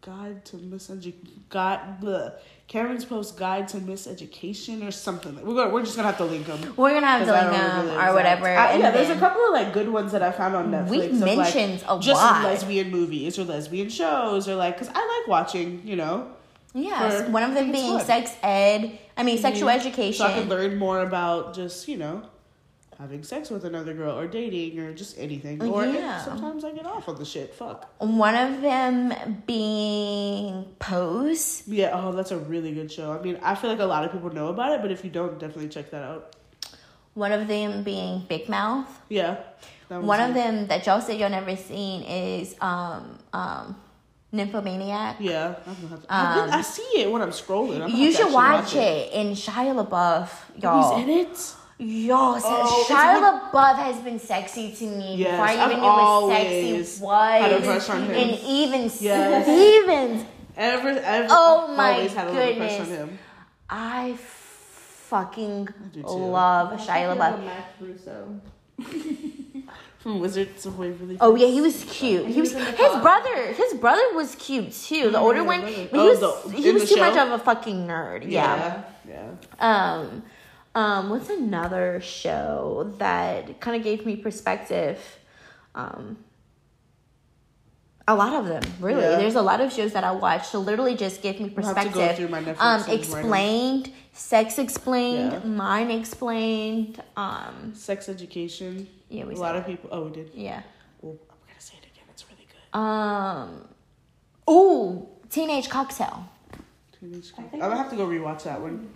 guide 0.00 0.44
to 0.46 0.56
miseducation. 0.56 1.48
God, 1.48 2.00
bleh. 2.00 2.32
Cameron's 2.70 3.04
post 3.04 3.36
guide 3.36 3.66
to 3.66 3.78
miseducation 3.78 4.86
or 4.86 4.92
something. 4.92 5.34
We're 5.44 5.56
gonna, 5.56 5.70
we're 5.70 5.82
just 5.82 5.96
gonna 5.96 6.06
have 6.06 6.18
to 6.18 6.24
link 6.24 6.46
them. 6.46 6.72
We're 6.76 6.94
gonna 6.94 7.04
have 7.04 7.26
to 7.26 7.32
link 7.32 7.50
them 7.50 7.88
or 7.88 8.14
whatever. 8.14 8.46
I, 8.46 8.76
yeah, 8.76 8.92
there's 8.92 9.10
a 9.10 9.18
couple 9.18 9.44
of 9.44 9.52
like 9.52 9.72
good 9.72 9.88
ones 9.88 10.12
that 10.12 10.22
I 10.22 10.30
found 10.30 10.54
on 10.54 10.70
Netflix. 10.70 10.88
We've 10.88 11.12
of, 11.14 11.18
like, 11.18 11.36
mentioned 11.36 11.82
a 11.88 11.96
lot. 11.96 12.00
just 12.00 12.22
lot. 12.22 12.44
lesbian 12.44 12.92
movies 12.92 13.40
or 13.40 13.44
lesbian 13.44 13.88
shows 13.88 14.46
or 14.46 14.54
like 14.54 14.78
because 14.78 14.88
I 14.94 15.18
like 15.18 15.26
watching. 15.26 15.82
You 15.84 15.96
know, 15.96 16.30
Yes, 16.72 17.28
one 17.28 17.42
of 17.42 17.54
them 17.54 17.72
being 17.72 17.98
fun. 17.98 18.06
sex 18.06 18.36
ed. 18.40 19.00
I 19.16 19.24
mean, 19.24 19.38
sexual 19.38 19.68
mm-hmm. 19.68 19.80
so 19.80 19.88
education. 19.88 20.26
I 20.26 20.34
could 20.38 20.48
learn 20.48 20.76
more 20.76 21.00
about 21.00 21.54
just 21.54 21.88
you 21.88 21.96
know 21.96 22.22
having 23.00 23.22
sex 23.22 23.48
with 23.50 23.64
another 23.64 23.94
girl 23.94 24.16
or 24.18 24.26
dating 24.26 24.78
or 24.78 24.92
just 24.92 25.18
anything. 25.18 25.62
Or 25.62 25.86
Yeah. 25.86 26.22
sometimes 26.22 26.64
I 26.64 26.72
get 26.72 26.84
off 26.86 27.08
on 27.08 27.16
the 27.16 27.24
shit. 27.24 27.54
Fuck. 27.54 27.88
One 27.98 28.34
of 28.34 28.60
them 28.60 29.42
being 29.46 30.66
Pose. 30.78 31.62
Yeah, 31.66 31.90
oh, 31.94 32.12
that's 32.12 32.30
a 32.30 32.38
really 32.38 32.72
good 32.72 32.92
show. 32.92 33.12
I 33.12 33.22
mean, 33.22 33.38
I 33.42 33.54
feel 33.54 33.70
like 33.70 33.80
a 33.80 33.86
lot 33.86 34.04
of 34.04 34.12
people 34.12 34.30
know 34.32 34.48
about 34.48 34.72
it, 34.72 34.82
but 34.82 34.90
if 34.92 35.02
you 35.04 35.10
don't, 35.10 35.38
definitely 35.38 35.68
check 35.70 35.90
that 35.92 36.02
out. 36.02 36.36
One 37.14 37.32
of 37.32 37.48
them 37.48 37.82
being 37.82 38.24
Big 38.28 38.48
Mouth. 38.48 38.86
Yeah. 39.08 39.38
One 39.88 40.20
of 40.20 40.30
it. 40.30 40.34
them 40.34 40.66
that 40.68 40.86
y'all 40.86 41.00
said 41.00 41.18
y'all 41.18 41.30
never 41.30 41.56
seen 41.56 42.02
is 42.04 42.54
um 42.60 43.18
um 43.32 43.74
Nymphomaniac. 44.32 45.16
Yeah, 45.18 45.56
I'm 45.66 45.74
gonna 45.74 45.88
have 45.88 46.02
to, 46.02 46.12
I, 46.14 46.34
did- 46.46 46.54
I 46.54 46.60
see 46.60 47.00
it 47.02 47.10
when 47.10 47.20
I'm 47.22 47.30
scrolling. 47.30 47.76
I'm 47.82 47.90
Um, 47.90 47.96
You 47.96 48.12
should 48.12 48.20
actually 48.26 48.34
watch 48.34 48.74
it. 48.76 48.78
it. 48.78 49.12
And 49.14 49.34
Shia 49.36 49.74
LaBeouf, 49.84 50.28
y'all. 50.62 50.96
He's 50.96 51.08
in 51.08 51.10
it. 51.10 51.54
Y'all, 51.82 52.38
so 52.38 52.46
Oh, 52.50 52.84
Shia 52.88 53.20
one- 53.22 53.40
LaBeouf 53.52 53.76
has 53.76 53.96
been 54.02 54.18
sexy 54.18 54.70
to 54.72 54.84
me 54.84 55.16
Yes, 55.16 55.30
before 55.30 55.46
I 55.46 55.52
I've 55.52 55.70
even 55.70 55.80
knew 55.80 55.86
what 55.86 56.36
sexy 56.36 56.72
was. 56.78 56.98
had 57.42 57.52
a 57.52 57.62
crush 57.62 57.88
on 57.88 58.02
him. 58.02 58.10
And 58.10 58.38
even 58.46 58.90
Yes. 59.00 59.44
Stevens, 59.44 60.24
Ever, 60.56 60.88
ever. 60.90 61.26
Oh 61.30 61.74
my 61.74 61.92
always 61.94 62.12
had 62.12 62.28
a 62.28 62.32
little 62.32 62.54
crush 62.56 62.70
on 62.72 62.76
goodness. 62.84 62.88
him. 62.98 63.18
I 63.70 64.14
fucking 64.18 65.68
do 65.92 66.02
too. 66.02 66.08
love 66.08 66.72
I'm 66.72 66.78
Shia 66.78 67.16
LaBeouf. 67.16 67.44
Max 67.44 67.80
Russo. 67.80 68.40
From 70.00 70.18
Wizards 70.20 70.64
of 70.66 70.78
Waverly. 70.78 71.16
Oh 71.20 71.34
yeah, 71.34 71.46
he 71.46 71.60
was 71.60 71.84
cute. 71.88 72.24
And 72.24 72.34
He 72.34 72.40
was 72.40 72.54
was 72.54 72.64
his 72.64 72.74
pod. 72.78 73.02
brother. 73.02 73.52
His 73.52 73.74
brother 73.74 74.02
was 74.14 74.34
cute 74.34 74.72
too. 74.72 75.10
The 75.10 75.18
older 75.18 75.40
yeah, 75.40 75.46
one, 75.46 75.60
brother. 75.60 75.88
but 75.90 76.00
he 76.00 76.06
Oh, 76.06 76.08
was 76.08 76.20
the- 76.20 76.56
he 76.56 76.72
was 76.72 76.82
the 76.88 76.94
too 76.94 77.00
much 77.00 77.16
of 77.16 77.30
a 77.32 77.38
fucking 77.38 77.86
nerd. 77.86 78.24
Yeah. 78.30 78.82
Yeah. 79.06 79.22
Yeah. 79.60 79.94
Um, 79.98 80.22
um, 80.74 81.10
what's 81.10 81.28
another 81.30 82.00
show 82.00 82.92
that 82.98 83.60
kind 83.60 83.76
of 83.76 83.82
gave 83.82 84.06
me 84.06 84.16
perspective? 84.16 84.98
Um, 85.74 86.18
a 88.08 88.14
lot 88.14 88.32
of 88.34 88.46
them, 88.46 88.62
really. 88.80 89.02
Yeah. 89.02 89.16
There's 89.16 89.36
a 89.36 89.42
lot 89.42 89.60
of 89.60 89.72
shows 89.72 89.92
that 89.92 90.02
I 90.02 90.10
watch 90.10 90.50
to 90.50 90.58
literally 90.58 90.96
just 90.96 91.22
give 91.22 91.38
me 91.38 91.48
We'll 91.54 91.66
have 91.66 91.76
to 91.76 91.84
go 91.84 91.90
perspective. 91.90 92.16
through 92.16 92.28
my 92.28 92.38
um, 92.38 92.46
and 92.48 92.58
write 92.58 92.88
'em. 92.88 92.98
explained, 92.98 93.92
sex 94.12 94.58
explained, 94.58 95.32
Yeah. 95.32 95.44
mind 95.48 95.92
explained. 95.92 97.00
Um, 97.16 97.72
Sex 97.74 98.08
education. 98.08 98.88
yeah, 99.08 99.24
we 99.24 99.34
a 99.34 99.36
said 99.36 99.42
lot 99.42 99.52
that. 99.52 99.58
of 99.60 99.66
people. 99.66 99.90
Oh, 99.92 100.04
we 100.06 100.10
did. 100.12 100.30
yeah. 100.34 100.62
Well, 101.02 101.16
I'm 101.30 101.36
gonna 101.46 101.60
say 101.60 101.74
it 101.80 101.84
again. 101.86 102.04
It's 102.10 102.24
really 102.28 102.46
good. 102.50 102.78
Um, 102.78 103.68
ooh, 104.48 105.06
teenage 105.28 105.68
cocktail. 105.68 106.28
Teenage 106.98 107.32
I 107.38 107.42
I'm 107.42 107.58
gonna 107.60 107.76
have 107.76 107.90
to 107.90 107.96
go 107.96 108.06
rewatch 108.06 108.42
that 108.44 108.60
one. 108.60 108.88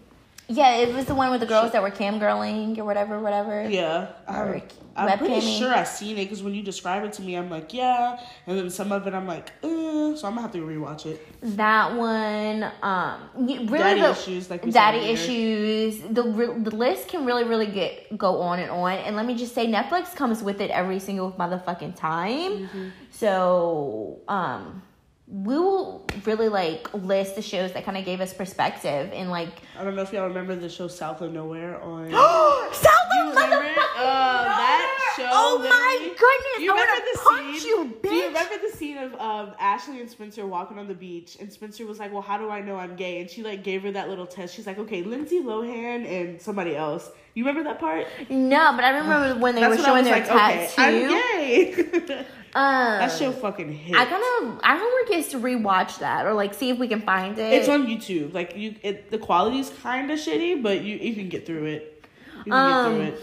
Yeah, 0.48 0.76
it 0.76 0.94
was 0.94 1.06
the 1.06 1.14
one 1.14 1.30
with 1.30 1.40
the 1.40 1.46
girls 1.46 1.72
that 1.72 1.82
were 1.82 1.90
cam 1.90 2.20
girling 2.20 2.76
or 2.78 2.84
whatever, 2.84 3.18
whatever. 3.18 3.68
Yeah, 3.68 4.08
Or 4.28 4.60
I, 4.96 5.06
I'm 5.06 5.18
pretty 5.18 5.40
sure 5.40 5.72
I 5.72 5.84
seen 5.84 6.18
it 6.18 6.24
because 6.24 6.42
when 6.42 6.54
you 6.54 6.62
describe 6.62 7.02
it 7.04 7.14
to 7.14 7.22
me, 7.22 7.34
I'm 7.34 7.48
like, 7.50 7.72
yeah, 7.72 8.20
and 8.46 8.58
then 8.58 8.70
some 8.70 8.92
of 8.92 9.06
it, 9.06 9.14
I'm 9.14 9.26
like, 9.26 9.52
uh, 9.62 10.14
so 10.14 10.26
I'm 10.26 10.34
gonna 10.34 10.42
have 10.42 10.52
to 10.52 10.58
rewatch 10.58 11.06
it. 11.06 11.26
That 11.56 11.94
one, 11.96 12.70
um, 12.82 13.30
really 13.36 13.78
Daddy 13.78 14.00
the, 14.02 14.10
issues, 14.10 14.50
like 14.50 14.64
we 14.64 14.70
daddy 14.70 14.98
issues. 14.98 16.00
The 16.00 16.22
the 16.22 16.76
list 16.76 17.08
can 17.08 17.24
really, 17.24 17.44
really 17.44 17.66
get 17.66 18.16
go 18.16 18.42
on 18.42 18.58
and 18.58 18.70
on. 18.70 18.92
And 18.92 19.16
let 19.16 19.24
me 19.24 19.34
just 19.34 19.54
say, 19.54 19.66
Netflix 19.66 20.14
comes 20.14 20.42
with 20.42 20.60
it 20.60 20.70
every 20.70 20.98
single 20.98 21.32
motherfucking 21.32 21.96
time. 21.96 22.68
Mm-hmm. 22.68 22.88
So, 23.10 24.20
um, 24.28 24.82
we 25.26 25.56
will 25.58 26.04
really 26.26 26.48
like 26.48 26.92
list 26.92 27.34
the 27.34 27.42
shows 27.42 27.72
that 27.72 27.84
kind 27.84 27.96
of 27.96 28.04
gave 28.04 28.20
us 28.20 28.34
perspective 28.34 29.10
and 29.14 29.30
like 29.30 29.48
I 29.78 29.82
don't 29.82 29.96
know 29.96 30.02
if 30.02 30.12
y'all 30.12 30.28
remember 30.28 30.54
the 30.54 30.68
show 30.68 30.86
South 30.86 31.22
of 31.22 31.32
Nowhere 31.32 31.80
on. 31.80 32.10
South 32.72 32.94
of 33.18 33.34
motherfucking 33.34 33.74
uh, 33.96 34.44
that 34.44 35.14
show? 35.16 35.28
Oh 35.30 35.58
my 35.58 35.98
goodness! 36.08 36.56
Do 36.56 36.62
you 36.62 36.72
I 36.72 36.80
remember 36.80 37.06
the 37.12 37.20
punch 37.22 37.60
scene? 37.60 37.68
you, 37.68 37.96
Do 38.02 38.14
you 38.14 38.26
remember 38.26 38.54
the 38.70 38.76
scene 38.76 38.98
of 38.98 39.14
um, 39.14 39.54
Ashley 39.58 40.00
and 40.00 40.10
Spencer 40.10 40.46
walking 40.46 40.78
on 40.78 40.88
the 40.88 40.94
beach, 40.94 41.36
and 41.40 41.52
Spencer 41.52 41.86
was 41.86 41.98
like, 41.98 42.12
"Well, 42.12 42.22
how 42.22 42.36
do 42.38 42.50
I 42.50 42.60
know 42.60 42.76
I'm 42.76 42.96
gay?" 42.96 43.20
And 43.20 43.30
she 43.30 43.42
like 43.42 43.62
gave 43.62 43.82
her 43.82 43.92
that 43.92 44.08
little 44.08 44.26
test. 44.26 44.54
She's 44.54 44.66
like, 44.66 44.78
"Okay, 44.78 45.02
Lindsay 45.02 45.40
Lohan 45.40 46.06
and 46.06 46.40
somebody 46.40 46.76
else." 46.76 47.10
You 47.34 47.44
remember 47.44 47.68
that 47.68 47.80
part? 47.80 48.06
No, 48.30 48.72
but 48.76 48.84
I 48.84 48.90
remember 48.98 49.40
when 49.40 49.54
they 49.54 49.60
That's 49.60 49.78
were 49.78 49.84
showing 49.84 50.04
their 50.04 50.20
like, 50.20 50.30
okay, 50.30 50.70
tattoo. 50.72 51.14
I'm 51.14 51.36
gay. 51.38 52.26
Um, 52.54 52.98
that 53.00 53.12
show 53.18 53.32
fucking 53.32 53.72
hit. 53.72 53.96
I 53.96 54.04
kind 54.04 54.22
of 54.48 54.60
I 54.62 54.76
homework 54.76 55.10
is 55.18 55.28
to 55.28 55.38
rewatch 55.38 55.98
that 55.98 56.24
or 56.26 56.34
like 56.34 56.54
see 56.54 56.70
if 56.70 56.78
we 56.78 56.86
can 56.88 57.00
find 57.02 57.38
it. 57.38 57.52
It's 57.52 57.68
on 57.68 57.86
YouTube. 57.86 58.32
Like 58.32 58.56
you, 58.56 58.76
it, 58.82 59.10
the 59.10 59.18
quality's 59.18 59.70
kind 59.82 60.10
of 60.10 60.18
shitty, 60.18 60.62
but 60.62 60.82
you 60.82 60.96
you 60.96 61.14
can 61.14 61.28
get 61.28 61.46
through 61.46 61.64
it. 61.66 62.04
You 62.46 62.52
can 62.52 62.52
Um, 62.52 62.98
get 62.98 63.08
through 63.14 63.14
it. 63.16 63.22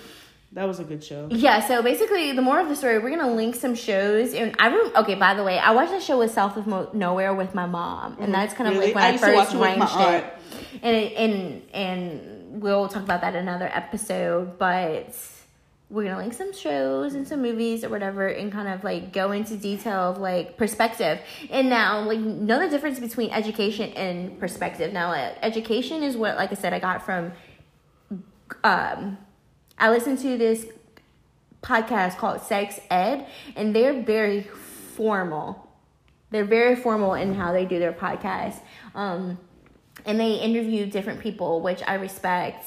That 0.54 0.68
was 0.68 0.82
a 0.82 0.84
good 0.84 1.02
show. 1.02 1.30
Yeah, 1.32 1.66
so 1.66 1.82
basically, 1.82 2.34
the 2.34 2.42
more 2.42 2.60
of 2.60 2.68
the 2.68 2.76
story, 2.76 3.00
we're 3.00 3.10
gonna 3.16 3.34
link 3.34 3.56
some 3.56 3.74
shows. 3.74 4.34
And 4.34 4.54
I 4.60 4.68
rem- 4.68 4.92
okay. 4.98 5.16
By 5.16 5.34
the 5.34 5.46
way, 5.46 5.58
I 5.58 5.72
watched 5.72 5.92
that 5.92 6.02
show 6.04 6.20
with 6.20 6.32
South 6.32 6.58
of 6.58 6.68
Mo- 6.68 6.90
Nowhere 6.92 7.34
with 7.34 7.56
my 7.56 7.66
mom, 7.66 8.18
and 8.20 8.34
that's 8.34 8.54
kind 8.54 8.68
of 8.68 8.74
Really? 8.74 8.88
like 8.94 8.96
when 8.96 9.04
I 9.06 9.14
I, 9.14 9.18
first 9.18 9.54
it 9.54 9.58
ranged 9.60 9.82
aunt. 9.96 10.26
it. 10.26 10.34
And 10.84 11.12
and 11.14 11.62
and 11.74 12.62
we'll 12.62 12.90
talk 12.90 13.04
about 13.04 13.22
that 13.22 13.34
in 13.34 13.48
another 13.48 13.70
episode. 13.74 14.58
But 14.60 15.16
we're 15.92 16.04
gonna 16.04 16.18
link 16.18 16.34
some 16.34 16.54
shows 16.54 17.16
and 17.16 17.28
some 17.28 17.42
movies 17.42 17.84
or 17.84 17.90
whatever, 17.90 18.28
and 18.28 18.50
kind 18.50 18.70
of 18.70 18.84
like 18.84 19.12
go 19.12 19.34
into 19.34 19.58
detail 19.58 20.12
of 20.12 20.18
like 20.18 20.56
perspective. 20.58 21.20
And 21.50 21.70
now, 21.70 22.02
like, 22.02 22.20
know 22.20 22.60
the 22.60 22.70
difference 22.70 23.00
between 23.00 23.30
education 23.32 23.92
and 23.94 24.40
perspective. 24.40 24.94
Now, 24.94 25.10
like, 25.10 25.36
education 25.42 26.02
is 26.02 26.16
what, 26.16 26.38
like 26.38 26.52
I 26.52 26.56
said, 26.56 26.74
I 26.74 26.80
got 26.80 27.04
from. 27.06 27.34
Um, 28.64 29.18
I 29.78 29.90
listened 29.90 30.20
to 30.20 30.38
this 30.38 30.66
podcast 31.62 32.18
called 32.18 32.42
Sex 32.42 32.80
Ed, 32.90 33.28
and 33.58 33.76
they're 33.76 34.02
very 34.02 34.44
formal. 34.44 35.70
They're 36.30 36.46
very 36.46 36.78
formal 36.78 37.16
in 37.16 37.34
how 37.34 37.52
they 37.52 37.66
do 37.66 37.80
their 37.80 37.92
podcast. 37.92 38.62
Um, 38.96 39.38
and 40.06 40.18
they 40.20 40.36
interview 40.36 40.86
different 40.86 41.20
people, 41.20 41.60
which 41.62 41.84
I 41.86 41.96
respect. 41.96 42.66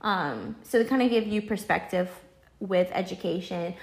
Um, 0.00 0.56
so 0.62 0.78
they 0.78 0.84
kind 0.84 1.02
of 1.02 1.10
give 1.10 1.26
you 1.26 1.42
perspective 1.42 2.08
with 2.60 2.88
education. 2.92 3.74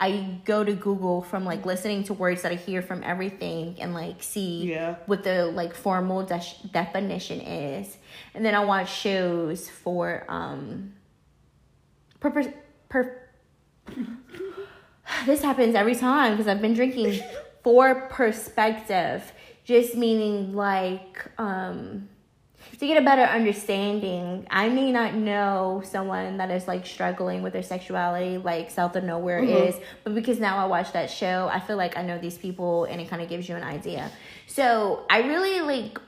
I 0.00 0.40
go 0.44 0.64
to 0.64 0.74
Google 0.74 1.22
from 1.22 1.44
like 1.44 1.64
listening 1.64 2.02
to 2.04 2.14
words 2.14 2.42
that 2.42 2.50
I 2.52 2.56
hear 2.56 2.82
from 2.82 3.02
everything 3.04 3.76
and 3.80 3.94
like 3.94 4.22
see 4.22 4.70
Yeah. 4.72 4.96
what 5.06 5.22
the 5.22 5.46
like 5.46 5.74
formal 5.74 6.24
de- 6.26 6.42
definition 6.72 7.40
is, 7.40 7.96
and 8.34 8.44
then 8.44 8.54
I 8.54 8.64
watch 8.64 8.92
shows 8.92 9.68
for 9.70 10.24
um. 10.28 10.94
Per, 12.20 12.30
per, 12.30 12.54
per 12.88 13.20
this 15.26 15.42
happens 15.42 15.74
every 15.74 15.94
time 15.94 16.32
because 16.32 16.48
I've 16.48 16.60
been 16.62 16.74
drinking 16.74 17.20
for 17.62 17.94
perspective, 18.08 19.32
just 19.64 19.94
meaning 19.94 20.54
like 20.54 21.24
um 21.38 22.08
to 22.86 22.94
get 22.94 23.02
a 23.02 23.04
better 23.04 23.22
understanding. 23.22 24.46
I 24.50 24.68
may 24.68 24.92
not 24.92 25.14
know 25.14 25.82
someone 25.84 26.36
that 26.36 26.50
is 26.50 26.68
like 26.68 26.86
struggling 26.86 27.42
with 27.42 27.52
their 27.52 27.62
sexuality 27.62 28.36
like 28.38 28.70
South 28.70 28.94
of 28.96 29.04
Nowhere 29.04 29.42
is, 29.42 29.74
but 30.04 30.14
because 30.14 30.38
now 30.38 30.58
I 30.58 30.66
watch 30.66 30.92
that 30.92 31.10
show, 31.10 31.48
I 31.52 31.60
feel 31.60 31.76
like 31.76 31.96
I 31.96 32.02
know 32.02 32.18
these 32.18 32.36
people 32.36 32.84
and 32.84 33.00
it 33.00 33.08
kind 33.08 33.22
of 33.22 33.28
gives 33.28 33.48
you 33.48 33.56
an 33.56 33.62
idea. 33.62 34.10
So 34.46 35.04
I 35.10 35.20
really 35.22 35.60
like. 35.60 35.98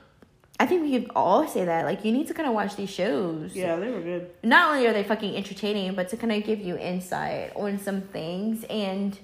I 0.59 0.65
think 0.65 0.81
we 0.81 0.99
could 0.99 1.11
all 1.15 1.47
say 1.47 1.65
that. 1.65 1.85
Like, 1.85 2.03
you 2.03 2.11
need 2.11 2.25
to 2.29 2.33
kind 2.33 2.47
of 2.47 2.55
watch 2.55 2.75
these 2.75 2.89
shows 2.89 3.55
Yeah, 3.55 3.75
they 3.75 3.91
were 3.91 4.01
good. 4.01 4.31
not 4.41 4.71
only 4.71 4.87
are 4.87 4.93
they 4.93 5.03
fucking 5.03 5.35
entertaining, 5.35 5.93
but 5.93 6.09
to 6.09 6.17
kind 6.17 6.31
of 6.31 6.43
give 6.43 6.59
you 6.59 6.75
insight 6.77 7.55
on 7.55 7.77
some 7.77 8.01
things 8.01 8.63
and 8.69 9.17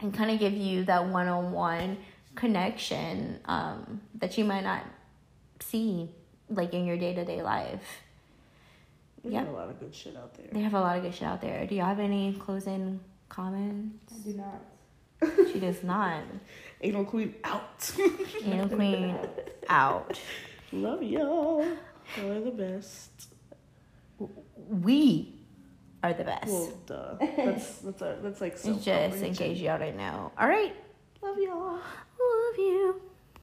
and 0.00 0.14
kind 0.14 0.30
of 0.30 0.38
give 0.38 0.52
you 0.52 0.84
that 0.84 1.08
one 1.08 1.26
on 1.26 1.50
one 1.52 1.96
connection 2.36 3.40
um, 3.46 4.00
that 4.14 4.38
you 4.38 4.44
might 4.44 4.62
not 4.62 4.84
see 5.58 6.10
like 6.50 6.74
in 6.74 6.84
your 6.86 6.96
day 6.96 7.14
to 7.14 7.24
day 7.24 7.42
life. 7.42 8.02
There's 9.22 9.34
Yep. 9.34 9.48
a 9.48 9.50
lot 9.50 9.68
of 9.68 9.80
good 9.80 9.94
shit 9.94 10.16
out 10.16 10.34
there. 10.34 10.46
They 10.52 10.60
have 10.60 10.74
a 10.74 10.80
lot 10.80 10.96
of 10.96 11.02
good 11.02 11.14
shit 11.14 11.26
out 11.26 11.40
there. 11.40 11.66
Do 11.66 11.74
you 11.74 11.82
have 11.82 11.98
any 11.98 12.32
closing 12.34 13.00
comments? 13.28 14.14
I 14.14 14.30
do 14.30 14.36
not. 14.36 14.62
She 15.52 15.58
does 15.60 15.82
not. 15.82 16.22
Anal 16.82 17.04
Queen 17.06 17.34
out. 17.42 17.90
Anal 18.44 18.68
Queen 18.68 19.16
out. 19.68 20.20
Love 20.72 21.02
y'all. 21.02 21.64
Y'all 22.16 22.30
are 22.32 22.40
the 22.40 22.50
best. 22.50 23.28
We 24.68 25.34
are 26.02 26.12
the 26.12 26.24
best. 26.24 26.46
Well, 26.48 26.72
duh. 26.86 27.14
That's 27.36 27.78
that's 27.78 28.02
a, 28.02 28.18
that's 28.22 28.40
like 28.40 28.56
so. 28.58 28.74
Just 28.74 29.22
in 29.22 29.34
case 29.34 29.58
y'all 29.58 29.78
didn't 29.78 29.96
know. 29.96 30.32
All 30.38 30.48
right. 30.48 30.74
Love 31.22 31.38
y'all. 31.38 31.72
Love 31.72 32.58
you. 32.58 33.00